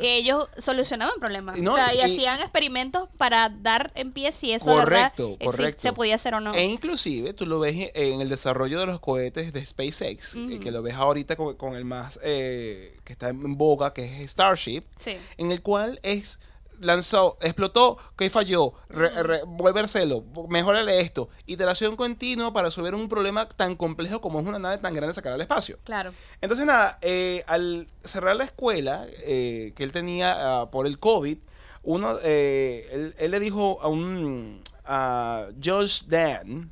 Ellos 0.00 0.48
solucionaban 0.58 1.14
problemas. 1.18 1.58
No, 1.58 1.72
o 1.72 1.76
sea, 1.76 1.92
y, 1.94 1.98
y- 1.98 2.00
hacían 2.02 2.40
experimentos 2.40 3.08
para 3.18 3.48
dar 3.48 3.90
en 3.94 4.12
pie 4.12 4.32
si 4.32 4.52
eso 4.52 4.70
de 4.70 4.76
verdad 4.76 5.12
Correcto, 5.16 5.28
eh, 5.32 5.36
si 5.40 5.44
correcto. 5.46 5.82
se 5.82 5.92
podía 5.92 6.14
hacer 6.14 6.34
o 6.34 6.40
no. 6.40 6.54
E 6.54 6.64
inclusive 6.64 7.32
tú 7.34 7.46
lo 7.46 7.58
ves 7.60 7.90
en 7.94 8.20
el 8.20 8.28
desarrollo 8.28 8.78
de 8.80 8.86
los 8.86 9.00
cohetes 9.00 9.52
de 9.52 9.64
SpaceX, 9.66 10.36
eh, 10.36 10.58
que 10.60 10.70
lo 10.70 10.82
ves 10.82 10.94
ahorita 10.94 11.36
con, 11.36 11.56
con 11.56 11.74
el 11.74 11.84
más 11.84 12.18
eh, 12.22 12.96
que 13.04 13.12
está 13.12 13.28
en 13.30 13.56
boga, 13.58 13.92
que 13.92 14.22
es 14.22 14.30
Starship, 14.30 14.84
Sí. 14.98 15.16
en 15.36 15.50
el 15.50 15.62
cual 15.62 15.98
es 16.02 16.38
lanzó, 16.80 17.36
explotó, 17.40 17.96
que 18.16 18.28
falló, 18.30 18.72
re- 18.88 19.22
re- 19.22 19.42
vuelve 19.46 19.80
a 19.80 19.84
hacerlo, 19.84 20.24
mejorale 20.48 21.00
esto, 21.00 21.28
iteración 21.46 21.94
continua 21.96 22.52
para 22.52 22.66
resolver 22.68 22.94
un 22.94 23.08
problema 23.08 23.48
tan 23.48 23.76
complejo 23.76 24.20
como 24.20 24.40
es 24.40 24.46
una 24.46 24.58
nave 24.58 24.78
tan 24.78 24.94
grande 24.94 25.14
sacar 25.14 25.32
al 25.32 25.40
espacio. 25.40 25.78
Claro. 25.84 26.12
Entonces, 26.40 26.66
nada, 26.66 26.98
eh, 27.02 27.44
al 27.46 27.86
cerrar 28.02 28.36
la 28.36 28.44
escuela 28.44 29.06
eh, 29.24 29.72
que 29.76 29.84
él 29.84 29.92
tenía 29.92 30.60
ah, 30.62 30.70
por 30.70 30.86
el 30.86 30.98
COVID, 30.98 31.38
uno, 31.82 32.14
eh, 32.24 32.86
él, 32.92 33.14
él 33.18 33.30
le 33.30 33.40
dijo 33.40 33.78
a 33.80 33.88
un 33.88 34.62
a 34.84 35.46
Josh 35.62 36.02
Dan. 36.06 36.70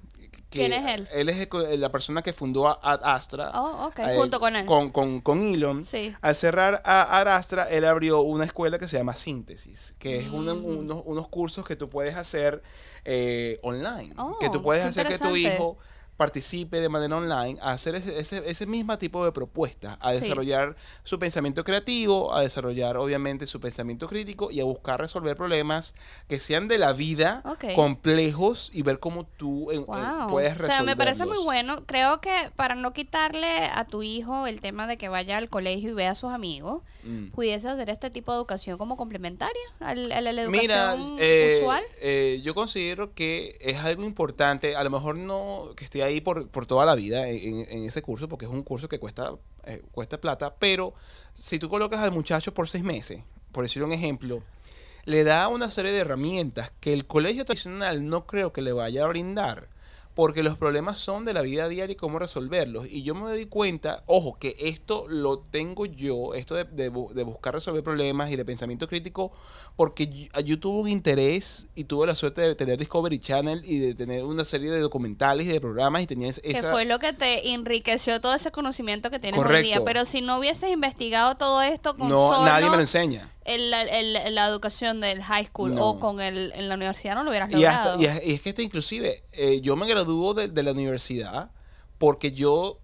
Que 0.50 0.60
¿Quién 0.60 0.72
es 0.72 0.94
él? 0.94 1.08
Él 1.12 1.28
es 1.28 1.46
co- 1.46 1.60
la 1.60 1.92
persona 1.92 2.22
que 2.22 2.32
fundó 2.32 2.68
a 2.68 2.78
Ad 2.82 3.00
Astra. 3.04 3.50
Oh, 3.54 3.86
ok, 3.88 3.98
eh, 3.98 4.16
junto 4.16 4.40
con 4.40 4.56
él. 4.56 4.64
Con, 4.64 4.90
con, 4.90 5.20
con 5.20 5.42
Elon. 5.42 5.84
Sí. 5.84 6.14
Al 6.22 6.34
cerrar 6.34 6.80
a 6.86 7.18
Ad 7.18 7.28
Astra, 7.28 7.68
él 7.68 7.84
abrió 7.84 8.22
una 8.22 8.44
escuela 8.44 8.78
que 8.78 8.88
se 8.88 8.96
llama 8.96 9.14
Síntesis, 9.14 9.94
que 9.98 10.20
es 10.20 10.28
una- 10.30 10.54
Mm. 10.54 10.64
unos, 10.64 11.02
unos 11.04 11.28
cursos 11.28 11.66
que 11.66 11.76
tú 11.76 11.88
puedes 11.90 12.16
hacer 12.16 12.62
eh, 13.04 13.58
online. 13.62 14.14
Oh, 14.16 14.38
que 14.38 14.48
tú 14.50 14.62
puedes 14.62 14.84
hacer 14.84 15.06
que 15.06 15.18
tu 15.18 15.36
hijo 15.36 15.76
participe 16.18 16.80
de 16.82 16.88
manera 16.90 17.16
online 17.16 17.58
a 17.62 17.70
hacer 17.70 17.94
ese, 17.94 18.18
ese, 18.18 18.42
ese 18.50 18.66
mismo 18.66 18.98
tipo 18.98 19.24
de 19.24 19.32
propuestas, 19.32 19.96
a 20.00 20.12
Sí. 20.12 20.20
desarrollar 20.20 20.76
su 21.04 21.18
pensamiento 21.18 21.64
creativo, 21.64 22.34
a 22.34 22.42
desarrollar 22.42 22.98
obviamente 22.98 23.46
su 23.46 23.60
pensamiento 23.60 24.06
crítico 24.08 24.50
y 24.50 24.60
a 24.60 24.64
buscar 24.64 25.00
resolver 25.00 25.36
problemas 25.36 25.94
que 26.28 26.38
sean 26.40 26.68
de 26.68 26.76
la 26.78 26.92
vida 26.92 27.42
complejos 27.76 28.70
y 28.74 28.82
ver 28.82 28.98
cómo 28.98 29.24
tú 29.24 29.70
en- 29.70 29.84
Wow. 29.86 30.28
puedes 30.28 30.50
o 30.52 30.54
resolverlos. 30.54 30.66
sea, 30.76 30.82
me 30.82 30.96
parece 30.96 31.24
muy 31.24 31.38
bueno. 31.42 31.86
Creo 31.86 32.20
que 32.20 32.50
para 32.56 32.74
no 32.74 32.92
quitarle 32.92 33.66
a 33.72 33.84
tu 33.86 34.02
hijo 34.02 34.46
el 34.46 34.60
tema 34.60 34.86
de 34.86 34.98
que 34.98 35.08
vaya 35.08 35.36
al 35.36 35.48
colegio 35.48 35.90
y 35.90 35.94
vea 35.94 36.10
a 36.10 36.14
sus 36.14 36.32
amigos, 36.32 36.82
Mm. 37.04 37.28
pudiese 37.30 37.68
hacer 37.68 37.88
este 37.90 38.10
tipo 38.10 38.32
de 38.32 38.38
educación 38.38 38.76
como 38.76 38.96
complementaria 38.96 39.54
al- 39.80 40.10
a 40.10 40.20
la, 40.20 40.30
educación 40.30 40.50
Mira, 40.50 40.96
eh, 41.20 41.58
usual. 41.62 41.82
eh, 42.00 42.40
yo 42.42 42.54
considero 42.54 43.14
que 43.14 43.56
es 43.60 43.78
algo 43.78 44.02
importante, 44.04 44.74
a 44.76 44.82
lo 44.82 44.90
mejor 44.90 45.16
no 45.16 45.70
que 45.76 45.84
esté 45.84 46.02
ahí 46.08 46.20
por, 46.20 46.48
por 46.48 46.66
toda 46.66 46.84
la 46.84 46.94
vida 46.94 47.28
en, 47.28 47.84
ese 47.84 48.02
curso, 48.02 48.28
porque 48.28 48.46
es 48.46 48.50
un 48.50 48.62
curso 48.62 48.88
que 48.88 48.98
cuesta, 48.98 49.32
eh, 49.64 49.82
cuesta 49.92 50.20
plata, 50.20 50.54
pero 50.58 50.94
si 51.34 51.58
tú 51.58 51.68
colocas 51.68 52.00
al 52.00 52.12
muchacho 52.12 52.52
por 52.52 52.68
seis 52.68 52.84
meses, 52.84 53.22
por 53.52 53.64
decir 53.64 53.82
un 53.82 53.92
ejemplo, 53.92 54.42
le 55.04 55.24
da 55.24 55.48
una 55.48 55.70
serie 55.70 55.92
de 55.92 56.00
herramientas 56.00 56.72
que 56.80 56.92
el 56.92 57.06
colegio 57.06 57.44
tradicional 57.44 58.06
no 58.06 58.26
creo 58.26 58.52
que 58.52 58.62
le 58.62 58.72
vaya 58.72 59.04
a 59.04 59.08
brindar. 59.08 59.68
Porque 60.18 60.42
los 60.42 60.58
problemas 60.58 60.98
son 60.98 61.24
de 61.24 61.32
la 61.32 61.42
vida 61.42 61.68
diaria 61.68 61.92
y 61.92 61.94
cómo 61.94 62.18
resolverlos. 62.18 62.88
Y 62.90 63.04
yo 63.04 63.14
me 63.14 63.30
doy 63.30 63.46
cuenta, 63.46 64.02
ojo, 64.06 64.36
que 64.36 64.56
esto 64.58 65.06
lo 65.08 65.38
tengo 65.38 65.86
yo, 65.86 66.34
esto 66.34 66.56
de, 66.56 66.64
de 66.64 66.90
bu- 66.92 67.12
de 67.12 67.22
buscar 67.22 67.54
resolver 67.54 67.84
problemas 67.84 68.28
y 68.32 68.34
de 68.34 68.44
pensamiento 68.44 68.88
crítico, 68.88 69.30
porque 69.76 70.08
yo, 70.08 70.40
yo 70.40 70.58
tuve 70.58 70.80
un 70.80 70.88
interés 70.88 71.68
y 71.76 71.84
tuve 71.84 72.08
la 72.08 72.16
suerte 72.16 72.40
de 72.40 72.56
tener 72.56 72.78
Discovery 72.80 73.20
Channel 73.20 73.62
y 73.64 73.78
de 73.78 73.94
tener 73.94 74.24
una 74.24 74.44
serie 74.44 74.72
de 74.72 74.80
documentales 74.80 75.46
y 75.46 75.50
de 75.50 75.60
programas 75.60 76.02
y 76.02 76.08
tenía 76.08 76.30
es- 76.30 76.40
Que 76.40 76.50
esa... 76.50 76.72
fue 76.72 76.84
lo 76.84 76.98
que 76.98 77.12
te 77.12 77.50
enriqueció 77.52 78.20
todo 78.20 78.34
ese 78.34 78.50
conocimiento 78.50 79.12
que 79.12 79.20
tienes 79.20 79.40
hoy 79.40 79.62
día. 79.62 79.84
Pero 79.84 80.04
si 80.04 80.20
no 80.20 80.40
hubieses 80.40 80.68
investigado 80.72 81.36
todo 81.36 81.62
esto 81.62 81.96
con 81.96 82.08
no, 82.08 82.30
solo 82.34 82.44
nadie 82.44 82.68
me 82.68 82.74
lo 82.74 82.82
enseña. 82.82 83.30
El- 83.48 83.72
el- 83.74 84.34
la 84.34 84.46
educación 84.46 85.00
del 85.00 85.22
high 85.22 85.46
school 85.46 85.74
No. 85.74 85.88
o 85.90 86.00
con 86.00 86.20
el, 86.20 86.52
en 86.54 86.68
la 86.68 86.74
universidad, 86.76 87.14
no 87.14 87.24
lo 87.24 87.30
hubieras 87.30 87.50
logrado. 87.50 88.00
y 88.00 88.04
es, 88.06 88.22
y 88.26 88.34
es 88.34 88.40
que 88.42 88.50
hasta 88.50 88.62
inclusive 88.62 89.24
eh, 89.32 89.60
yo 89.60 89.74
me 89.76 89.86
graduó 89.86 90.34
de, 90.34 90.48
de 90.48 90.62
la 90.62 90.72
universidad 90.72 91.50
porque 91.98 92.32
yo, 92.32 92.78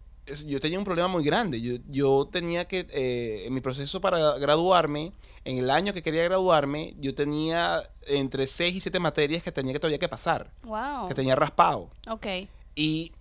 yo 0.47 0.59
tenía 0.61 0.79
un 0.79 0.85
problema 0.85 1.09
muy 1.09 1.23
grande. 1.25 1.61
Yo, 1.61 1.75
yo 1.89 2.29
tenía 2.33 2.67
que, 2.67 2.87
eh, 2.91 3.45
en 3.47 3.55
mi 3.55 3.61
proceso 3.61 4.01
para 4.01 4.39
graduarme, 4.39 5.13
En 5.47 5.59
el 5.59 5.71
año 5.71 5.93
que 5.93 6.03
quería 6.03 6.25
graduarme, 6.25 6.95
yo 6.99 7.15
tenía 7.15 7.83
entre 8.07 8.47
6 8.47 8.77
y 8.77 8.81
7 8.81 8.99
materias 8.99 9.43
que 9.43 9.53
tenía 9.53 9.75
que 9.75 9.79
todavía 9.79 9.99
que 9.99 10.09
pasar, 10.09 10.51
Wow. 10.63 11.07
que 11.07 11.15
tenía 11.15 11.37
raspado. 11.37 11.91
Ok. 12.09 12.27
Y 12.75 13.13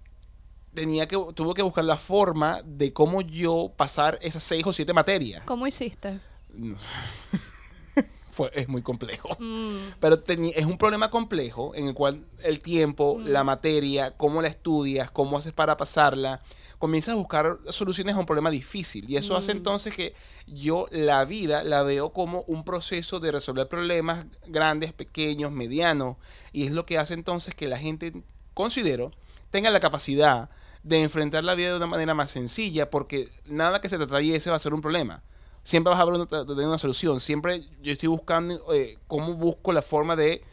tenía 0.74 1.06
que, 1.08 1.18
tuve 1.36 1.54
que 1.54 1.62
buscar 1.62 1.84
la 1.84 1.98
forma 1.98 2.62
de 2.64 2.94
cómo 2.94 3.20
yo 3.22 3.74
pasar 3.76 4.18
esas 4.22 4.42
6 4.44 4.66
o 4.66 4.72
7 4.72 4.94
materias. 4.94 5.44
¿Cómo 5.46 5.68
hiciste? 5.68 6.20
Fue, 8.32 8.50
es 8.56 8.68
muy 8.68 8.82
complejo. 8.82 9.30
Mm, 9.38 9.78
Pero 10.00 10.20
es 10.26 10.66
un 10.66 10.80
problema 10.80 11.12
complejo 11.12 11.76
en 11.76 11.88
el 11.90 11.94
cual 11.94 12.26
el 12.42 12.60
tiempo, 12.60 13.22
la 13.24 13.44
materia, 13.44 14.18
cómo 14.18 14.42
la 14.42 14.48
estudias, 14.48 15.12
cómo 15.12 15.38
haces 15.38 15.54
para 15.54 15.78
pasarla, 15.78 16.42
comienzas 16.80 17.14
a 17.14 17.18
buscar 17.18 17.60
soluciones 17.70 18.16
a 18.16 18.20
un 18.20 18.26
problema 18.26 18.50
difícil. 18.50 19.08
Y 19.08 19.18
eso 19.18 19.38
hace 19.38 19.52
entonces 19.52 19.96
que 19.96 20.16
yo 20.48 20.88
la 20.90 21.24
vida 21.26 21.64
la 21.64 21.84
veo 21.84 22.12
como 22.12 22.42
un 22.48 22.64
proceso 22.66 23.20
de 23.20 23.32
resolver 23.32 23.68
problemas 23.68 24.26
grandes, 24.48 24.94
pequeños, 24.94 25.52
medianos. 25.52 26.18
Y 26.52 26.66
es 26.66 26.72
lo 26.72 26.88
que 26.88 26.98
hace 26.98 27.14
entonces 27.14 27.54
que 27.54 27.68
la 27.68 27.78
gente, 27.78 28.24
considero, 28.56 29.12
tenga 29.52 29.70
la 29.70 29.80
capacidad 29.80 30.50
de 30.82 31.04
enfrentar 31.04 31.44
la 31.44 31.54
vida 31.54 31.70
de 31.70 31.78
una 31.78 31.86
manera 31.86 32.16
más 32.16 32.32
sencilla, 32.32 32.90
porque 32.90 33.30
nada 33.46 33.80
que 33.80 33.90
se 33.90 33.98
te 34.00 34.04
atraviese 34.06 34.50
va 34.50 34.56
a 34.56 34.60
ser 34.60 34.74
un 34.74 34.82
problema. 34.82 35.22
Siempre 35.64 35.92
vas 35.92 36.00
a 36.02 36.06
ver 36.06 36.14
una, 36.16 36.26
tener 36.28 36.68
una 36.68 36.78
solución. 36.78 37.20
Siempre 37.20 37.64
yo 37.82 37.92
estoy 37.94 38.10
buscando 38.10 38.62
eh, 38.74 38.98
cómo 39.08 39.34
busco 39.36 39.72
la 39.72 39.82
forma 39.82 40.16
de 40.18 40.44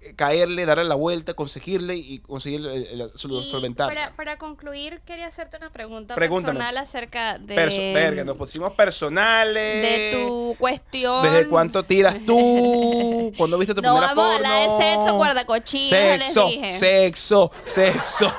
eh, 0.00 0.14
caerle, 0.16 0.64
darle 0.64 0.84
la 0.84 0.94
vuelta, 0.94 1.34
conseguirle 1.34 1.94
y 1.94 2.20
conseguir 2.20 2.60
el, 2.60 2.86
el- 2.86 3.00
el- 3.02 3.10
sol- 3.16 3.32
y 3.32 3.44
solventarla. 3.44 3.92
para, 3.94 4.16
para 4.16 4.38
concluir, 4.38 5.02
quería 5.04 5.26
hacerte 5.26 5.58
una 5.58 5.68
pregunta 5.70 6.14
Pregúntame. 6.14 6.54
personal 6.58 6.78
acerca 6.78 7.36
de, 7.36 7.54
Perso- 7.54 7.92
verga, 7.92 8.24
nos 8.24 8.38
pusimos 8.38 8.72
personales. 8.72 9.82
de 9.82 10.10
tu 10.26 10.56
cuestión. 10.58 11.22
¿Desde 11.22 11.46
cuánto 11.46 11.82
tiras 11.82 12.16
tú? 12.24 13.30
¿Cuándo 13.36 13.58
viste 13.58 13.74
tu 13.74 13.82
No 13.82 13.92
primera 13.94 14.14
vamos 14.14 14.24
a 14.32 14.36
hablar 14.36 14.62
de 14.62 14.66
porno? 14.68 14.80
sexo, 15.02 15.16
guardacochinos, 15.16 15.90
ya 15.90 16.16
les 16.16 16.26
Sexo, 16.28 16.46
dije. 16.46 16.72
sexo, 16.72 17.52
sexo. 17.66 18.32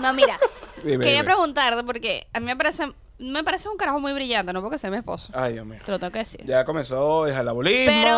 No, 0.00 0.12
mira, 0.14 0.38
Dime, 0.84 0.98
quería 1.04 1.22
dime. 1.22 1.24
preguntarte 1.24 1.82
porque 1.82 2.28
a 2.32 2.38
mí 2.38 2.46
me 2.46 2.54
parece, 2.54 2.84
me 3.18 3.42
parece 3.44 3.68
un 3.68 3.76
carajo 3.76 3.98
muy 4.00 4.12
brillante, 4.12 4.52
no 4.52 4.60
porque 4.62 4.78
sea 4.78 4.90
mi 4.90 4.96
esposo. 4.96 5.32
Ay, 5.34 5.54
Dios 5.54 5.66
mío. 5.66 5.80
Te 5.84 5.90
lo 5.90 5.98
tengo 5.98 6.12
que 6.12 6.20
decir. 6.20 6.44
Ya 6.44 6.64
comenzó 6.64 7.26
el 7.26 7.34
jalabolismo. 7.34 7.86
Pero 7.86 8.14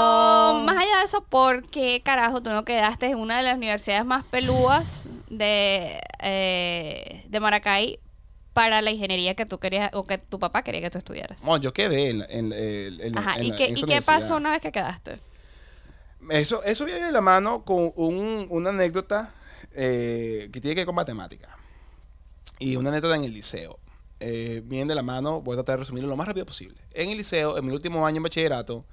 más 0.65 0.77
allá 0.77 0.99
de 0.99 1.05
eso, 1.05 1.23
¿por 1.25 1.65
qué 1.69 2.03
carajo 2.05 2.43
tú 2.43 2.51
no 2.51 2.65
quedaste 2.65 3.07
en 3.07 3.19
una 3.19 3.37
de 3.39 3.43
las 3.45 3.57
universidades 3.57 4.05
más 4.05 4.25
pelúas 4.25 5.07
de, 5.31 6.01
eh, 6.23 7.25
de 7.29 7.41
Maracay 7.41 7.99
para 8.53 8.83
la 8.83 8.91
ingeniería 8.91 9.35
que 9.35 9.47
tú 9.47 9.59
querías 9.59 9.91
o 9.95 10.07
que 10.07 10.19
tu 10.19 10.39
papá 10.39 10.63
quería 10.63 10.81
que 10.83 10.91
tú 10.91 10.99
estudiaras? 10.99 11.45
No, 11.45 11.57
yo 11.57 11.73
quedé 11.73 12.11
en, 12.11 12.23
en- 12.29 12.53
en- 12.53 13.01
en- 13.01 13.19
Ajá, 13.19 13.41
¿y 13.43 13.53
qué, 13.53 13.69
¿y 13.75 13.83
qué 13.85 14.03
pasó 14.03 14.37
una 14.37 14.51
vez 14.51 14.61
que 14.61 14.73
quedaste? 14.73 15.19
Eso, 16.29 16.63
eso 16.65 16.85
viene 16.85 17.03
de 17.07 17.13
la 17.13 17.21
mano 17.23 17.65
con 17.65 17.93
un- 17.97 18.47
una 18.51 18.71
anécdota 18.71 19.33
eh, 19.73 20.51
que 20.53 20.61
tiene 20.61 20.75
que 20.75 20.81
ver 20.81 20.87
con 20.87 20.95
matemática. 20.97 21.57
Y 22.59 22.77
una 22.77 22.91
anécdota 22.91 23.17
en 23.17 23.25
el 23.25 23.33
liceo. 23.33 23.79
Eh, 24.21 24.63
de 24.65 24.95
la 24.95 25.03
mano, 25.03 25.41
voy 25.41 25.55
a 25.55 25.57
tratar 25.57 25.77
de 25.77 25.81
resumirlo 25.81 26.09
lo 26.09 26.17
más 26.17 26.29
rápido 26.29 26.47
posible. 26.47 26.79
En 26.93 27.11
el 27.11 27.17
liceo, 27.17 27.59
en 27.59 27.65
mi 27.67 27.73
último 27.73 28.07
año 28.07 28.19
en 28.19 28.23
bachillerato, 28.23 28.85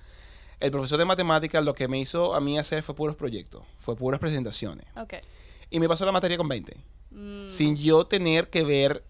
el 0.60 0.72
profesor 0.72 0.98
de 0.98 1.06
matemáticas 1.06 1.64
lo 1.64 1.76
que 1.76 1.88
me 1.88 2.00
hizo 2.00 2.34
a 2.34 2.40
mí 2.40 2.58
hacer 2.58 2.82
fue 2.82 2.96
puros 2.96 3.16
proyectos, 3.16 3.64
fue 3.80 3.96
puras 3.96 4.20
presentaciones. 4.20 4.86
Y 5.70 5.80
me 5.80 5.88
pasó 5.88 6.06
la 6.06 6.12
materia 6.14 6.38
con 6.38 6.48
20, 6.48 6.78
Mm, 7.12 7.50
sin 7.50 7.76
yo 7.76 8.06
tener 8.06 8.50
que 8.50 8.64
ver 8.64 9.04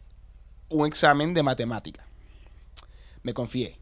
un 0.70 0.86
examen 0.86 1.34
de 1.34 1.44
matemática. 1.44 2.06
Me 3.24 3.34
confié. 3.34 3.78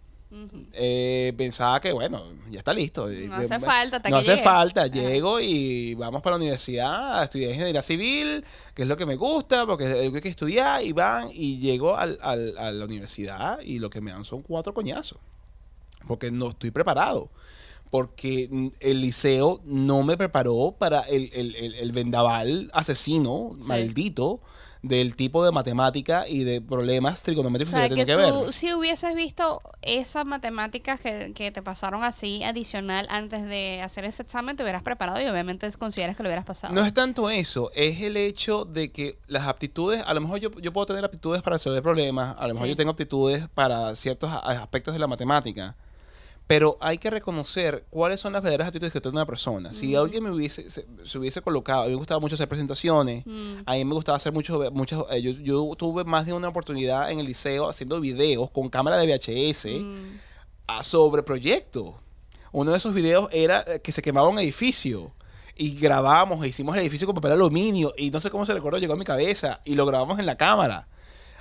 Eh, 0.73 1.33
pensaba 1.38 1.79
que, 1.79 1.93
bueno, 1.93 2.23
ya 2.49 2.59
está 2.59 2.73
listo. 2.73 3.07
No 3.07 3.11
Eh, 3.11 3.29
hace 3.45 3.59
falta 3.59 3.97
hasta 3.97 4.09
No 4.09 4.17
que 4.17 4.21
hace 4.21 4.31
llegue. 4.31 4.43
falta. 4.43 4.88
Llego 4.88 5.39
y 5.39 5.93
vamos 5.95 6.21
para 6.21 6.36
la 6.36 6.41
universidad 6.41 7.19
a 7.19 7.23
estudiar 7.23 7.51
ingeniería 7.51 7.81
civil, 7.81 8.43
que 8.73 8.81
es 8.83 8.88
lo 8.88 8.97
que 8.97 9.05
me 9.05 9.15
gusta, 9.15 9.65
porque 9.65 9.86
es 9.86 10.05
lo 10.05 10.11
que 10.11 10.17
hay 10.17 10.21
que 10.21 10.29
estudiar, 10.29 10.83
y 10.83 10.91
van, 10.91 11.29
y 11.31 11.59
llego 11.59 11.95
al- 11.95 12.17
al- 12.21 12.57
a 12.57 12.71
la 12.71 12.86
universidad 12.86 13.59
y 13.61 13.79
lo 13.79 13.89
que 13.89 14.01
me 14.01 14.11
dan 14.11 14.25
son 14.25 14.41
cuatro 14.41 14.73
coñazos. 14.73 15.17
Porque 16.07 16.31
no 16.31 16.49
estoy 16.49 16.71
preparado. 16.71 17.29
Porque 17.89 18.71
el 18.79 19.01
liceo 19.01 19.61
no 19.63 20.03
me 20.03 20.17
preparó 20.17 20.75
para 20.77 21.01
el, 21.01 21.29
el- 21.33 21.55
el- 21.55 21.75
el 21.75 21.91
vendaval 21.91 22.69
asesino, 22.73 23.51
Sí. 23.61 23.67
maldito, 23.67 24.41
del 24.88 25.15
tipo 25.15 25.43
de 25.43 25.51
matemática 25.51 26.27
y 26.27 26.43
de 26.43 26.61
problemas 26.61 27.21
O 27.21 27.23
trigonométricos 27.25 27.71
sea, 27.73 27.89
que 27.89 27.95
que 27.95 28.05
que 28.05 28.13
tú 28.13 28.19
ver. 28.43 28.53
si 28.53 28.73
hubieses 28.73 29.15
visto 29.15 29.61
esas 29.81 30.25
matemáticas 30.25 30.99
que, 30.99 31.33
que 31.33 31.51
te 31.51 31.61
pasaron 31.61 32.03
así 32.03 32.43
adicional 32.43 33.07
antes 33.09 33.43
de 33.45 33.81
hacer 33.81 34.05
ese 34.05 34.21
examen, 34.23 34.55
te 34.55 34.63
hubieras 34.63 34.83
preparado 34.83 35.21
y 35.21 35.25
obviamente 35.25 35.71
consideras 35.77 36.15
que 36.15 36.23
lo 36.23 36.29
hubieras 36.29 36.45
pasado. 36.45 36.73
No 36.73 36.86
es 36.86 36.93
tanto 36.93 37.29
eso, 37.29 37.71
es 37.73 38.01
el 38.01 38.15
hecho 38.17 38.65
de 38.65 38.91
que 38.91 39.17
las 39.27 39.47
aptitudes, 39.47 40.03
a 40.05 40.13
lo 40.13 40.21
mejor 40.21 40.39
yo, 40.39 40.51
yo 40.61 40.71
puedo 40.71 40.86
tener 40.86 41.03
aptitudes 41.03 41.41
para 41.41 41.55
resolver 41.55 41.81
problemas, 41.81 42.36
a 42.38 42.47
lo 42.47 42.53
mejor 42.53 42.67
Sí. 42.67 42.69
yo 42.71 42.75
tengo 42.75 42.91
aptitudes 42.91 43.47
para 43.53 43.95
ciertos 43.95 44.29
aspectos 44.31 44.93
de 44.93 44.99
la 44.99 45.07
matemática, 45.07 45.75
pero 46.47 46.77
hay 46.79 46.97
que 46.99 47.09
reconocer 47.09 47.85
cuáles 47.89 48.19
son 48.19 48.33
las 48.33 48.43
verdaderas 48.43 48.67
actitudes 48.67 48.93
que 48.93 49.01
tiene 49.01 49.17
una 49.17 49.25
persona. 49.25 49.73
Si 49.73 49.95
alguien 49.95 50.23
me 50.23 50.31
hubiese, 50.31 50.69
se, 50.69 50.85
se 51.03 51.17
hubiese 51.17 51.41
colocado, 51.41 51.81
a 51.81 51.85
mí 51.85 51.91
me 51.91 51.95
gustaba 51.97 52.19
mucho 52.19 52.35
hacer 52.35 52.47
presentaciones, 52.47 53.25
Mm. 53.25 53.57
a 53.65 53.73
mí 53.73 53.85
me 53.85 53.93
gustaba 53.93 54.17
hacer 54.17 54.31
muchos, 54.31 54.71
muchos 54.71 55.05
eh, 55.11 55.21
yo, 55.21 55.31
yo 55.31 55.75
tuve 55.75 56.03
más 56.03 56.25
de 56.27 56.33
una 56.33 56.47
oportunidad 56.49 57.09
en 57.09 57.19
el 57.19 57.25
liceo 57.25 57.67
haciendo 57.67 57.99
videos 57.99 58.51
con 58.51 58.69
cámara 58.69 58.97
de 58.97 59.07
VHS 59.07 59.79
Mm. 59.81 60.19
a- 60.67 60.83
sobre 60.83 61.23
proyectos. 61.23 61.93
Uno 62.51 62.71
de 62.71 62.77
esos 62.77 62.93
videos 62.93 63.27
era 63.31 63.63
eh, 63.67 63.81
que 63.81 63.91
se 63.91 64.01
quemaba 64.01 64.27
un 64.29 64.37
edificio 64.39 65.13
y 65.57 65.75
grabamos, 65.75 66.45
e 66.45 66.49
hicimos 66.49 66.75
el 66.75 66.81
edificio 66.81 67.07
con 67.07 67.15
papel 67.15 67.31
aluminio 67.31 67.91
y 67.97 68.11
no 68.11 68.19
sé 68.19 68.29
cómo 68.29 68.45
se 68.45 68.53
recuerdo, 68.53 68.77
llegó 68.77 68.93
a 68.93 68.97
mi 68.97 69.05
cabeza 69.05 69.61
y 69.65 69.73
lo 69.75 69.85
grabamos 69.85 70.19
en 70.19 70.25
la 70.25 70.35
cámara. 70.37 70.87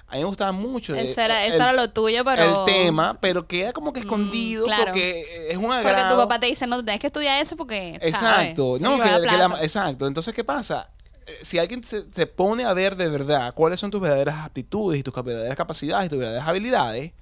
A 0.06 0.14
mí 0.14 0.20
me 0.20 0.26
gustaba 0.26 0.52
mucho 0.52 0.94
Eso 0.94 1.20
era, 1.20 1.44
el, 1.46 1.54
era 1.54 1.72
lo 1.72 1.90
tuyo, 1.90 2.24
pero... 2.24 2.66
el 2.66 2.72
tema, 2.72 3.16
pero 3.20 3.46
queda 3.48 3.72
como 3.72 3.92
que 3.92 4.00
escondido 4.00 4.66
claro. 4.66 4.84
porque 4.86 5.48
es 5.50 5.56
un 5.56 5.64
Porque 5.64 5.78
agrado. 5.88 6.14
tu 6.14 6.20
papá 6.22 6.38
te 6.38 6.46
dice, 6.46 6.66
no, 6.66 6.76
tú 6.76 6.84
tienes 6.84 7.00
que 7.00 7.06
estudiar 7.08 7.40
eso 7.42 7.56
porque... 7.56 7.98
Exacto, 8.00 8.76
no, 8.80 8.96
que, 8.98 9.02
que 9.08 9.18
la- 9.18 9.46
plata. 9.48 9.62
exacto. 9.64 10.06
Entonces, 10.06 10.34
¿qué 10.34 10.44
pasa? 10.44 10.90
Eh, 11.26 11.38
Si 11.42 11.58
alguien 11.58 11.82
se, 11.82 12.04
se 12.12 12.26
pone 12.26 12.64
a 12.64 12.72
ver 12.74 12.96
de 12.96 13.08
verdad 13.08 13.54
cuáles 13.54 13.80
son 13.80 13.90
tus 13.90 14.00
verdaderas 14.00 14.36
aptitudes 14.44 15.00
y 15.00 15.02
tus 15.02 15.14
verdaderas 15.14 15.56
capacidades 15.56 16.06
y 16.06 16.08
tus 16.10 16.18
verdaderas 16.18 16.46
habilidades, 16.46 17.12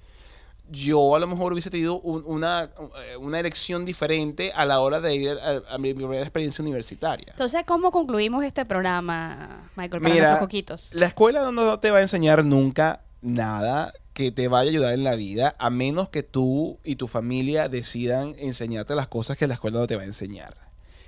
yo 0.73 1.15
a 1.15 1.19
lo 1.19 1.27
mejor 1.27 1.53
hubiese 1.53 1.69
tenido 1.69 1.99
un- 2.01 2.23
una, 2.25 2.69
eh, 3.07 3.15
una 3.17 3.39
elección 3.39 3.85
diferente 3.85 4.51
a 4.53 4.65
la 4.65 4.79
hora 4.81 4.99
de 4.99 5.15
ir 5.15 5.29
a, 5.31 5.73
a 5.75 5.77
mi 5.77 5.93
primera 5.93 6.21
experiencia 6.21 6.61
universitaria. 6.63 7.27
Entonces, 7.29 7.63
¿cómo 7.65 7.91
concluimos 7.91 8.43
este 8.43 8.65
programa, 8.65 9.69
Michael, 9.75 10.01
para 10.01 10.13
Mira, 10.13 10.39
coquitos? 10.39 10.89
La 10.93 11.05
escuela 11.05 11.51
no 11.51 11.79
te 11.79 11.91
va 11.91 11.99
a 11.99 12.01
enseñar 12.01 12.43
nunca 12.43 13.01
nada 13.21 13.93
que 14.13 14.31
te 14.31 14.47
vaya 14.47 14.69
a 14.69 14.71
ayudar 14.71 14.93
en 14.93 15.03
la 15.03 15.15
vida, 15.15 15.55
a 15.57 15.69
menos 15.69 16.09
que 16.09 16.23
tú 16.23 16.79
y 16.83 16.97
tu 16.97 17.07
familia 17.07 17.69
decidan 17.69 18.35
enseñarte 18.37 18.93
las 18.95 19.07
cosas 19.07 19.37
que 19.37 19.47
la 19.47 19.53
escuela 19.55 19.79
no 19.79 19.87
te 19.87 19.95
va 19.95 20.03
a 20.03 20.05
enseñar. 20.05 20.55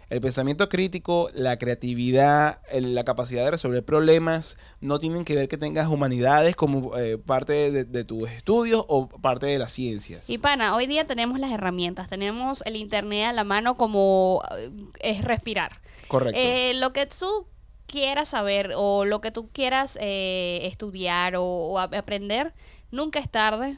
El 0.09 0.21
pensamiento 0.21 0.69
crítico, 0.69 1.29
la 1.33 1.57
creatividad, 1.57 2.61
el- 2.71 2.93
la 2.93 3.03
capacidad 3.03 3.43
de 3.45 3.51
resolver 3.51 3.83
problemas 3.83 4.57
no 4.79 4.99
tienen 4.99 5.25
que 5.25 5.35
ver 5.35 5.47
que 5.47 5.57
tengas 5.57 5.87
humanidades 5.87 6.55
como 6.55 6.95
eh, 6.97 7.17
parte 7.17 7.71
de, 7.71 7.85
de 7.85 8.03
tus 8.03 8.29
estudios 8.29 8.85
o 8.87 9.07
parte 9.07 9.47
de 9.47 9.57
las 9.59 9.73
ciencias. 9.73 10.29
Y 10.29 10.37
pana, 10.37 10.75
hoy 10.75 10.85
día 10.87 11.05
tenemos 11.05 11.39
las 11.39 11.51
herramientas, 11.51 12.07
tenemos 12.07 12.61
el 12.65 12.75
internet 12.75 13.27
a 13.29 13.33
la 13.33 13.43
mano 13.43 13.75
como 13.75 14.41
eh, 14.57 14.69
es 14.99 15.23
respirar. 15.23 15.81
Correcto. 16.07 16.39
Eh, 16.39 16.73
lo 16.75 16.93
que 16.93 17.07
tú 17.07 17.47
quieras 17.87 18.29
saber 18.29 18.71
o 18.75 19.05
lo 19.05 19.21
que 19.21 19.31
tú 19.31 19.49
quieras 19.51 19.97
eh, 20.01 20.59
estudiar 20.63 21.35
o, 21.37 21.79
aprender, 21.79 22.53
nunca 22.95 23.19
es 23.19 23.29
tarde. 23.29 23.77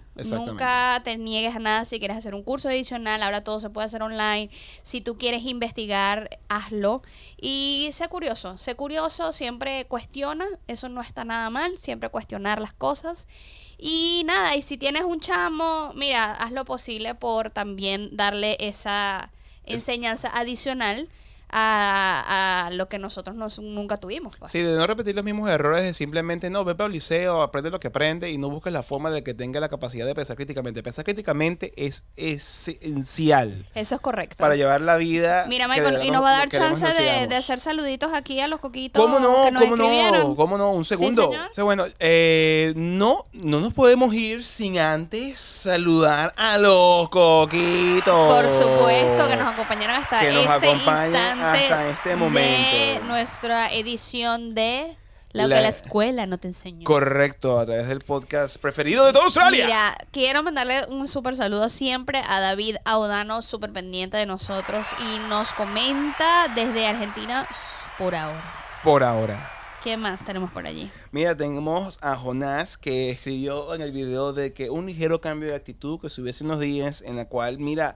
Nunca 0.52 1.02
te 1.04 1.18
niegues 1.18 1.56
a 1.56 1.60
nada 1.60 1.86
si 1.86 2.00
quieres 2.00 2.18
hacer 2.18 2.34
un 2.36 2.44
curso 2.44 2.70
adicional. 2.70 3.22
Ahora 3.24 3.44
todo 3.44 3.60
se 3.60 3.70
puede 3.70 3.86
hacer 3.88 4.02
online. 4.02 4.50
Si 4.84 5.02
tú 5.02 5.18
quieres 5.18 5.44
investigar, 5.44 6.30
hazlo. 6.48 7.02
Y 7.42 7.90
sé 7.92 8.08
curioso. 8.08 8.58
Sé 8.58 8.76
curioso, 8.76 9.34
siempre 9.34 9.86
cuestiona. 9.86 10.46
Eso 10.68 10.88
no 10.90 11.02
está 11.02 11.26
nada 11.26 11.50
mal. 11.50 11.78
Siempre 11.78 12.10
cuestionar 12.10 12.62
las 12.62 12.74
cosas. 12.74 13.28
Y 13.78 14.24
nada, 14.26 14.56
y 14.56 14.62
si 14.62 14.78
tienes 14.78 15.04
un 15.04 15.20
chamo, 15.20 15.92
mira, 15.96 16.34
haz 16.34 16.52
lo 16.52 16.66
posible 16.66 17.14
por 17.16 17.52
también 17.52 18.10
darle 18.16 18.58
esa 18.60 19.32
Es- 19.66 19.82
enseñanza 19.82 20.30
adicional 20.34 21.10
a, 21.50 22.66
a 22.68 22.72
lo 22.72 22.88
que 22.90 23.00
nosotros 23.00 23.36
nos- 23.36 23.60
nunca 23.60 23.98
tuvimos. 23.98 24.36
pues. 24.38 24.52
Sí, 24.52 24.60
de 24.62 24.74
no 24.76 24.86
repetir 24.88 25.16
los 25.16 25.24
mismos 25.24 25.50
errores, 25.50 25.84
de 25.84 25.94
simplemente 25.94 26.50
no, 26.50 26.64
ve 26.66 26.76
para 26.76 26.88
el 26.88 26.94
liceo, 26.94 27.42
aprende 27.42 27.70
lo 27.70 27.80
que 27.80 27.88
aprende 27.88 28.32
y 28.32 28.38
no 28.38 28.50
busques 28.50 28.74
la 28.74 28.84
forma 28.84 29.12
de 29.12 29.24
que 29.24 29.34
tenga 29.34 29.60
la 29.60 29.70
capacidad 29.70 30.06
de 30.06 30.14
pensar 30.16 30.36
críticamente. 30.36 30.84
Pensar 30.84 31.06
críticamente 31.06 31.74
es 31.78 32.04
esencial 32.16 33.66
Eso 33.76 33.96
es 33.96 34.02
correcto. 34.02 34.36
para 34.40 34.56
llevar 34.56 34.82
la 34.82 34.98
vida. 34.98 35.46
Mira, 35.48 35.68
Michael, 35.68 36.04
y 36.04 36.12
nos 36.12 36.24
va 36.24 36.30
a 36.36 36.38
dar 36.40 36.50
chance 36.50 36.86
de, 36.86 37.36
hacer 37.36 37.60
saluditos 37.60 38.12
aquí 38.14 38.40
a 38.40 38.48
los 38.48 38.60
coquitos. 38.60 39.02
¿Cómo 39.02 39.20
no? 39.20 39.46
que 39.46 39.52
nos 39.52 39.64
¿Cómo 39.64 39.76
no? 39.76 40.36
¿Cómo 40.36 40.58
no? 40.58 40.72
Un 40.72 40.86
segundo. 40.86 41.30
O 41.30 41.54
sea, 41.54 41.64
bueno, 41.64 41.86
eh, 42.00 42.74
no, 42.76 43.24
no 43.34 43.60
nos 43.60 43.74
podemos 43.74 44.14
ir 44.14 44.46
sin 44.46 44.80
antes 44.80 45.38
saludar 45.40 46.34
a 46.36 46.58
los 46.58 47.10
coquitos. 47.10 48.36
Por 48.36 48.50
supuesto, 48.50 49.28
que 49.28 49.36
nos 49.36 49.54
acompañaron 49.54 49.96
hasta 49.98 50.20
Que 50.20 50.32
nos 50.32 50.44
este 50.46 50.68
acompañan 50.68 51.06
instante 51.08 51.37
hasta 51.42 51.90
este 51.90 52.10
de 52.10 52.16
momento. 52.16 53.06
nuestra 53.06 53.72
edición 53.74 54.54
de 54.56 54.98
Lo 55.34 55.46
La- 55.48 55.58
que 55.58 55.62
la 55.62 55.70
escuela 55.70 56.26
no 56.26 56.38
te 56.38 56.48
enseñó. 56.48 56.84
Correcto, 56.86 57.60
a 57.60 57.66
través 57.66 57.88
del 57.88 58.00
podcast 58.02 58.58
preferido 58.58 59.06
de 59.06 59.12
toda 59.14 59.26
Australia. 59.26 59.66
Mira, 59.66 59.98
quiero 60.12 60.42
mandarle 60.42 60.86
un 60.90 61.08
súper 61.08 61.36
saludo 61.36 61.70
siempre 61.70 62.22
a 62.28 62.40
David 62.40 62.78
Audano, 62.86 63.42
súper 63.44 63.72
pendiente 63.74 64.18
de 64.18 64.26
nosotros 64.26 64.88
y 65.00 65.20
nos 65.28 65.54
comenta 65.54 66.48
desde 66.56 66.88
Argentina 66.88 67.48
por 67.98 68.16
ahora. 68.16 68.44
Por 68.84 69.04
ahora. 69.04 69.52
¿Qué 69.84 69.96
más 69.96 70.26
tenemos 70.26 70.52
por 70.52 70.68
allí? 70.68 70.90
Mira, 71.12 71.36
tenemos 71.38 72.00
a 72.02 72.16
Jonás 72.16 72.78
que 72.78 73.12
escribió 73.12 73.76
en 73.76 73.82
el 73.82 73.92
video 73.92 74.34
de 74.34 74.54
que 74.54 74.70
un 74.72 74.88
ligero 74.88 75.22
cambio 75.22 75.50
de 75.50 75.56
actitud 75.56 76.00
que 76.02 76.10
subiese 76.10 76.44
unos 76.46 76.60
días 76.60 77.02
en 77.04 77.16
la 77.16 77.26
cual, 77.26 77.60
mira, 77.60 77.96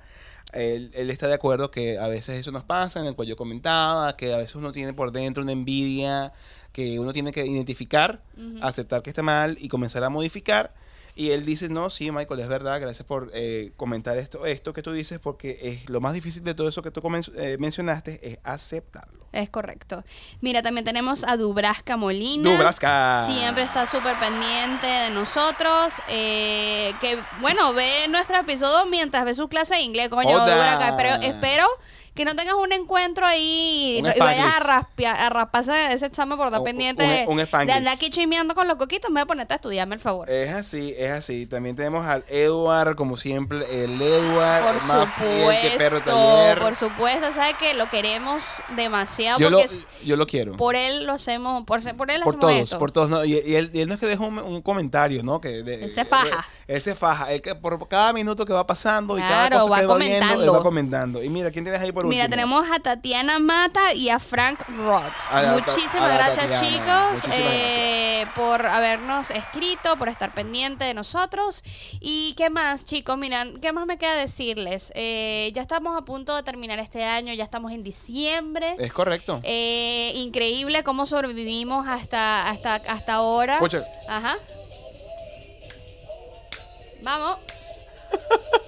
él, 0.54 0.92
él 0.94 1.10
está 1.10 1.28
de 1.28 1.34
acuerdo 1.34 1.72
que 1.72 1.98
a 1.98 2.08
veces 2.08 2.40
eso 2.40 2.52
nos 2.52 2.64
pasa, 2.64 3.00
en 3.00 3.06
el 3.06 3.16
cual 3.16 3.28
yo 3.28 3.36
comentaba, 3.36 4.16
que 4.18 4.34
a 4.34 4.38
veces 4.38 4.56
uno 4.56 4.72
tiene 4.72 4.94
por 4.94 5.12
dentro 5.12 5.44
una 5.44 5.52
envidia, 5.52 6.34
que 6.72 7.00
uno 7.00 7.14
tiene 7.14 7.32
que 7.32 7.46
identificar, 7.46 8.22
aceptar 8.62 9.02
que 9.02 9.10
está 9.10 9.24
mal 9.24 9.58
y 9.60 9.68
comenzar 9.68 10.04
a 10.04 10.10
modificar. 10.10 10.74
Y 11.16 11.32
él 11.32 11.46
dice, 11.46 11.70
no, 11.70 11.90
sí, 11.90 12.12
Michael, 12.12 12.40
es 12.40 12.48
verdad, 12.48 12.80
gracias 12.80 13.08
por 13.08 13.32
eh, 13.34 13.72
comentar 13.78 14.18
esto, 14.18 14.46
esto 14.46 14.74
que 14.74 14.82
tú 14.82 14.92
dices, 14.92 15.20
porque 15.20 15.60
es 15.62 15.90
lo 15.90 16.02
más 16.02 16.14
difícil 16.14 16.44
de 16.44 16.54
todo 16.54 16.70
eso 16.70 16.82
que 16.82 16.92
tú 16.92 17.02
eh, 17.38 17.58
mencionaste 17.60 18.20
es 18.32 18.40
aceptarlo. 18.44 19.26
Es 19.32 19.50
correcto. 19.50 20.04
Mira, 20.42 20.62
también 20.62 20.84
tenemos 20.84 21.24
a 21.26 21.38
Dubrasca 21.38 21.96
Molina. 21.96 22.52
Dubrasca. 22.52 23.26
Siempre 23.30 23.64
está 23.64 23.86
súper 23.88 24.20
pendiente 24.20 24.88
de 24.88 25.10
nosotros. 25.12 25.94
eh, 26.10 26.94
que, 27.00 27.18
bueno, 27.40 27.74
ve 27.74 28.08
nuestro 28.10 28.38
episodio 28.38 28.86
mientras 28.88 29.24
ve 29.24 29.34
su 29.34 29.48
clase 29.48 29.76
de 29.76 29.82
inglés, 29.82 30.10
coño. 30.10 30.46
Espero, 30.46 31.16
espero 31.22 31.66
que 32.14 32.26
no 32.26 32.36
tengas 32.36 32.56
un 32.56 32.72
encuentro 32.74 33.26
ahí 33.26 33.98
y, 33.98 34.02
Un 34.02 34.12
y 34.16 34.20
vayas 34.20 34.56
a, 34.56 34.60
raspia- 34.60 35.14
a 35.14 35.30
rasparse 35.30 35.94
ese 35.94 36.08
examen 36.08 36.38
por 36.38 36.48
estar 36.48 36.62
pendiente 36.64 37.04
un- 37.04 37.10
de, 37.10 37.26
un 37.28 37.66
de 37.68 37.74
andar 37.74 37.88
aquí 37.96 38.10
chismeando 38.10 38.54
con 38.54 38.68
los 38.68 38.76
coquitos. 38.78 39.10
Me 39.10 39.16
voy 39.16 39.24
a 39.24 39.26
ponerte 39.28 39.54
a 39.54 39.56
estudiarme, 39.56 39.96
el 39.96 40.02
favor. 40.02 40.30
Es 40.30 40.50
así, 40.54 40.94
es 40.98 41.10
así. 41.12 41.46
También 41.46 41.76
tenemos 41.76 42.06
al 42.06 42.26
Edward, 42.28 42.96
como 42.96 43.16
siempre, 43.16 43.60
el 43.84 44.02
Edward, 44.02 44.64
por 44.66 44.76
el 44.76 44.82
más 44.84 45.14
fiel 45.14 45.62
que 45.72 45.78
perro 45.78 45.98
supuesto, 46.00 46.12
taller. 46.36 46.60
por 46.60 46.76
supuesto, 46.76 47.34
sabes 47.34 47.56
que 47.56 47.74
lo 47.76 47.90
queremos 47.90 48.44
demasiado 48.76 49.40
yo, 49.40 49.50
lo, 49.50 49.60
porque 49.60 49.74
es- 49.74 49.86
yo 50.06 50.16
lo 50.18 50.28
quiero. 50.28 50.58
por 50.58 50.76
él 50.76 51.06
lo 51.06 51.14
hacemos, 51.14 51.64
por, 51.64 51.82
por 51.96 52.12
él 52.12 52.22
Por 52.24 52.36
hacemos 52.36 52.40
todos, 52.40 52.56
esto. 52.56 52.80
por 52.80 52.92
todos. 52.92 53.10
No, 53.10 53.24
y, 53.24 53.34
y 53.40 53.56
él, 53.56 53.70
y 53.74 53.82
él 53.82 53.88
no 53.88 53.94
es 53.94 54.00
que 54.00 54.08
deja 54.08 54.24
un, 54.24 54.38
un 54.40 54.62
comentario, 54.62 55.24
¿no? 55.24 55.40
Que 55.40 55.64
de- 55.64 55.86
Él 55.86 55.96
se 55.96 56.06
faja. 56.06 56.46
Él 56.68 56.82
se 56.82 56.96
faja. 56.96 57.32
Él 57.32 57.42
que 57.42 57.56
por 57.56 57.88
cada 57.88 58.12
minuto 58.14 58.46
que 58.46 58.54
va 58.54 58.68
pasando 58.68 59.18
y 59.18 59.22
cada 59.22 59.50
cosa 59.50 59.70
va 59.70 59.80
que 59.80 59.86
va 59.86 59.98
viendo, 59.98 60.44
él 60.44 60.54
va 60.54 60.62
comentando. 60.64 61.24
Y 61.24 61.30
mira, 61.30 61.52
¿quién 61.52 61.64
tienes 61.64 61.82
ahí 61.82 61.92
por 61.92 62.01
Mira, 62.06 62.26
último? 62.26 62.36
tenemos 62.36 62.72
a 62.72 62.80
Tatiana 62.80 63.40
Mata 63.40 63.94
y 63.94 64.10
a 64.10 64.20
Frank 64.20 64.60
Roth. 64.68 65.04
A 65.30 65.42
la- 65.42 65.52
a 65.52 65.54
Muchísimas 65.54 66.14
gracias, 66.14 66.50
Tatiana. 66.50 66.60
chicos, 66.62 67.12
Muchísimas 67.14 67.38
eh, 67.40 68.26
por 68.36 68.66
habernos 68.66 69.32
escrito, 69.32 69.98
por 69.98 70.10
estar 70.10 70.34
pendiente 70.34 70.86
de 70.86 70.94
nosotros. 70.94 71.64
¿Y 72.00 72.34
qué 72.38 72.50
más, 72.50 72.86
chicos? 72.86 73.18
Miran, 73.18 73.60
¿qué 73.62 73.72
más 73.74 73.86
me 73.86 73.98
queda 73.98 74.16
decirles? 74.16 74.92
Eh, 74.96 75.52
ya 75.54 75.62
estamos 75.62 75.98
a 75.98 76.06
punto 76.06 76.36
de 76.36 76.44
terminar 76.44 76.80
este 76.80 77.04
año, 77.04 77.34
ya 77.34 77.44
estamos 77.44 77.72
en 77.72 77.84
diciembre. 77.84 78.76
Es 78.80 78.94
correcto. 78.94 79.40
Eh, 79.44 80.12
increíble 80.16 80.84
cómo 80.84 81.06
sobrevivimos 81.06 81.88
hasta, 81.88 82.48
hasta, 82.50 82.76
hasta 82.76 83.14
ahora. 83.16 83.56
Escucha. 83.56 83.86
Ajá. 84.08 84.36
Vamos. 87.04 87.38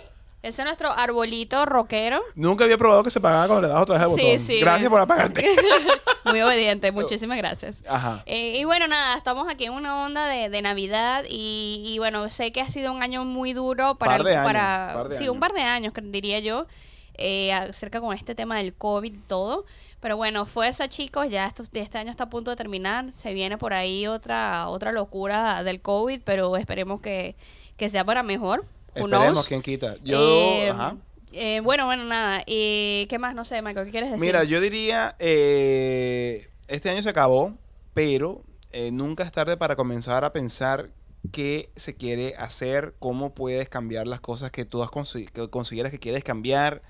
Ese 0.43 0.61
es 0.61 0.65
nuestro 0.65 0.91
arbolito 0.91 1.65
rockero. 1.65 2.21
Nunca 2.35 2.65
había 2.65 2.77
probado 2.77 3.01
que 3.01 3.09
se 3.09 3.19
pagaba 3.21 3.47
cuando 3.47 3.61
le 3.67 3.73
das 3.73 3.81
otra 3.81 3.95
vez 3.97 4.03
al 4.03 4.13
Sí, 4.15 4.21
botón. 4.25 4.39
sí. 4.39 4.59
Gracias 4.59 4.89
por 4.89 4.99
apagarte. 5.01 5.49
Muy 6.25 6.41
obediente, 6.41 6.91
muchísimas 6.91 7.37
gracias. 7.37 7.81
Ajá. 7.87 8.21
Eh, 8.25 8.57
y 8.59 8.63
bueno, 8.65 8.87
nada, 8.87 9.15
estamos 9.15 9.49
aquí 9.49 9.65
en 9.65 9.73
una 9.73 10.03
onda 10.05 10.27
de, 10.27 10.49
de 10.49 10.61
Navidad 10.61 11.23
y, 11.29 11.83
y 11.87 11.97
bueno, 11.99 12.29
sé 12.29 12.51
que 12.51 12.59
ha 12.61 12.69
sido 12.69 12.91
un 12.91 13.01
año 13.01 13.23
muy 13.25 13.53
duro 13.53 13.95
para... 13.95 14.17
Par 14.17 14.23
de 14.25 14.35
años, 14.35 14.45
para 14.45 14.91
par 14.93 15.09
de 15.09 15.15
sí, 15.17 15.23
años. 15.23 15.33
un 15.33 15.39
par 15.39 15.53
de 15.53 15.61
años, 15.61 15.93
diría 16.03 16.39
yo, 16.39 16.67
eh, 17.15 17.53
acerca 17.53 18.01
con 18.01 18.13
este 18.13 18.35
tema 18.35 18.57
del 18.57 18.73
COVID 18.73 19.13
y 19.13 19.17
todo. 19.19 19.65
Pero 20.01 20.17
bueno, 20.17 20.45
fuerza 20.45 20.89
chicos, 20.89 21.29
ya 21.29 21.45
esto- 21.45 21.63
este 21.71 21.97
año 21.97 22.11
está 22.11 22.25
a 22.25 22.29
punto 22.29 22.51
de 22.51 22.57
terminar. 22.57 23.13
Se 23.13 23.33
viene 23.33 23.57
por 23.57 23.73
ahí 23.73 24.07
otra, 24.07 24.67
otra 24.67 24.91
locura 24.91 25.63
del 25.63 25.79
COVID, 25.81 26.21
pero 26.25 26.57
esperemos 26.57 26.99
que, 26.99 27.37
que 27.77 27.87
sea 27.87 28.03
para 28.03 28.23
mejor. 28.23 28.65
Who 28.95 29.05
Esperemos, 29.05 29.33
knows? 29.33 29.47
quién 29.47 29.61
quita. 29.61 29.95
Yo, 30.03 30.17
Eh, 30.17 30.69
ajá. 30.69 30.97
eh, 31.31 31.59
bueno, 31.61 31.85
bueno, 31.85 32.03
nada. 32.05 32.43
Eh, 32.47 33.05
¿Qué 33.09 33.17
más? 33.19 33.33
No 33.35 33.43
sé, 33.45 33.61
Michael, 33.61 33.85
¿qué 33.87 33.91
quieres 33.91 34.11
decir? 34.11 34.25
Mira, 34.25 34.43
yo 34.43 34.61
diría, 34.61 35.15
eh, 35.19 36.47
este 36.67 36.89
año 36.89 37.01
se 37.01 37.09
acabó, 37.09 37.53
pero 37.93 38.43
nunca 38.91 39.23
es 39.23 39.31
tarde 39.31 39.55
para 39.57 39.75
comenzar 39.75 40.23
a 40.23 40.33
pensar 40.33 40.89
qué 41.31 41.69
se 41.75 41.95
quiere 41.95 42.35
hacer, 42.37 42.95
cómo 42.99 43.33
puedes 43.33 43.69
cambiar 43.69 44.07
las 44.07 44.19
cosas 44.19 44.51
que 44.51 44.65
tú 44.65 44.83
has 44.83 44.89
consi- 44.89 45.29
que 45.29 45.49
consideras 45.49 45.91
que 45.91 45.99
quieres 45.99 46.23
cambiar. 46.23 46.81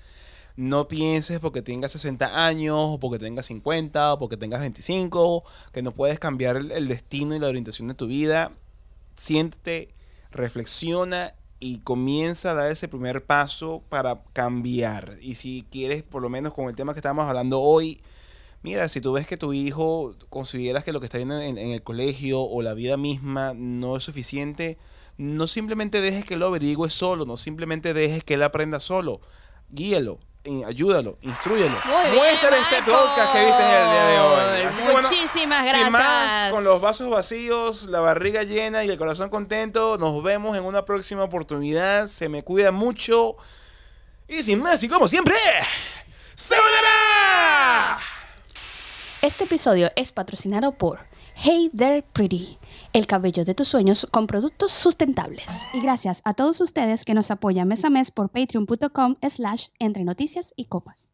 No 0.56 0.86
pienses 0.88 1.40
porque 1.40 1.62
tengas 1.62 1.92
60 1.92 2.46
años, 2.46 2.76
o 2.78 3.00
porque 3.00 3.18
tengas 3.18 3.46
50, 3.46 4.14
o 4.14 4.18
porque 4.18 4.36
tengas 4.36 4.60
25, 4.60 5.44
que 5.72 5.82
no 5.82 5.92
puedes 5.92 6.18
cambiar 6.18 6.56
el, 6.56 6.70
el 6.70 6.88
destino 6.88 7.34
y 7.34 7.38
la 7.38 7.48
orientación 7.48 7.88
de 7.88 7.94
tu 7.94 8.06
vida. 8.06 8.52
Siéntete, 9.16 9.94
reflexiona 10.30 11.34
y 11.64 11.78
comienza 11.78 12.50
a 12.50 12.54
dar 12.54 12.70
ese 12.70 12.88
primer 12.88 13.24
paso 13.24 13.82
para 13.88 14.22
cambiar. 14.34 15.14
Y 15.22 15.36
si 15.36 15.64
quieres, 15.70 16.02
por 16.02 16.20
lo 16.20 16.28
menos 16.28 16.52
con 16.52 16.68
el 16.68 16.76
tema 16.76 16.92
que 16.92 16.98
estamos 16.98 17.24
hablando 17.24 17.58
hoy, 17.58 18.02
mira, 18.62 18.86
si 18.90 19.00
tú 19.00 19.14
ves 19.14 19.26
que 19.26 19.38
tu 19.38 19.54
hijo 19.54 20.14
consideras 20.28 20.84
que 20.84 20.92
lo 20.92 21.00
que 21.00 21.06
está 21.06 21.16
viendo 21.16 21.40
en, 21.40 21.56
el 21.56 21.82
colegio 21.82 22.42
o 22.42 22.60
la 22.60 22.74
vida 22.74 22.98
misma 22.98 23.54
no 23.54 23.96
es 23.96 24.04
suficiente, 24.04 24.76
no 25.16 25.46
simplemente 25.46 26.02
dejes 26.02 26.26
que 26.26 26.36
lo 26.36 26.48
averigüe 26.48 26.90
solo, 26.90 27.24
no 27.24 27.38
simplemente 27.38 27.94
dejes 27.94 28.24
que 28.24 28.34
él 28.34 28.42
aprenda 28.42 28.78
solo. 28.78 29.22
Guíalo, 29.70 30.18
ayúdalo, 30.66 31.18
instruyelo. 31.22 31.76
Muéstrale 31.86 32.58
este 32.58 32.82
podcast 32.90 33.32
que 33.32 33.44
viste 33.44 33.62
el 33.62 33.90
día 33.90 34.06
de 34.06 34.20
hoy. 34.20 34.62
Así 34.62 34.82
que 34.82 34.92
bueno, 34.92 35.08
Muchísimas 35.08 35.68
sin 35.70 35.90
más, 35.90 36.02
gracias. 36.02 36.52
con 36.52 36.64
los 36.64 36.80
vasos 36.80 37.10
vacíos, 37.10 37.84
la 37.84 38.00
barriga 38.00 38.42
llena 38.42 38.84
y 38.84 38.90
el 38.90 38.98
corazón 38.98 39.30
contento, 39.30 39.96
nos 39.98 40.22
vemos 40.22 40.56
en 40.56 40.64
una 40.64 40.84
próxima 40.84 41.22
oportunidad. 41.24 42.06
Se 42.08 42.28
me 42.28 42.42
cuida 42.42 42.72
mucho. 42.72 43.36
Y 44.28 44.42
sin 44.42 44.62
más, 44.62 44.82
y 44.82 44.88
como 44.88 45.06
siempre, 45.08 45.34
¡Sayonara! 46.34 47.98
Este 49.22 49.44
episodio 49.44 49.90
es 49.96 50.12
patrocinado 50.12 50.72
por 50.72 51.00
Hey 51.34 51.70
There 51.76 52.02
Pretty, 52.12 52.58
el 52.94 53.06
cabello 53.06 53.44
de 53.44 53.54
tus 53.54 53.68
sueños 53.68 54.06
con 54.10 54.26
productos 54.26 54.72
sustentables. 54.72 55.66
Y 55.74 55.80
gracias 55.80 56.22
a 56.24 56.32
todos 56.32 56.60
ustedes 56.62 57.04
que 57.04 57.12
nos 57.12 57.30
apoyan 57.30 57.68
mes 57.68 57.84
a 57.84 57.90
mes 57.90 58.10
por 58.10 58.30
patreon.com 58.30 59.16
slash 59.28 59.68
entre 59.78 60.04
noticias 60.04 60.54
y 60.56 60.66
copas. 60.66 61.12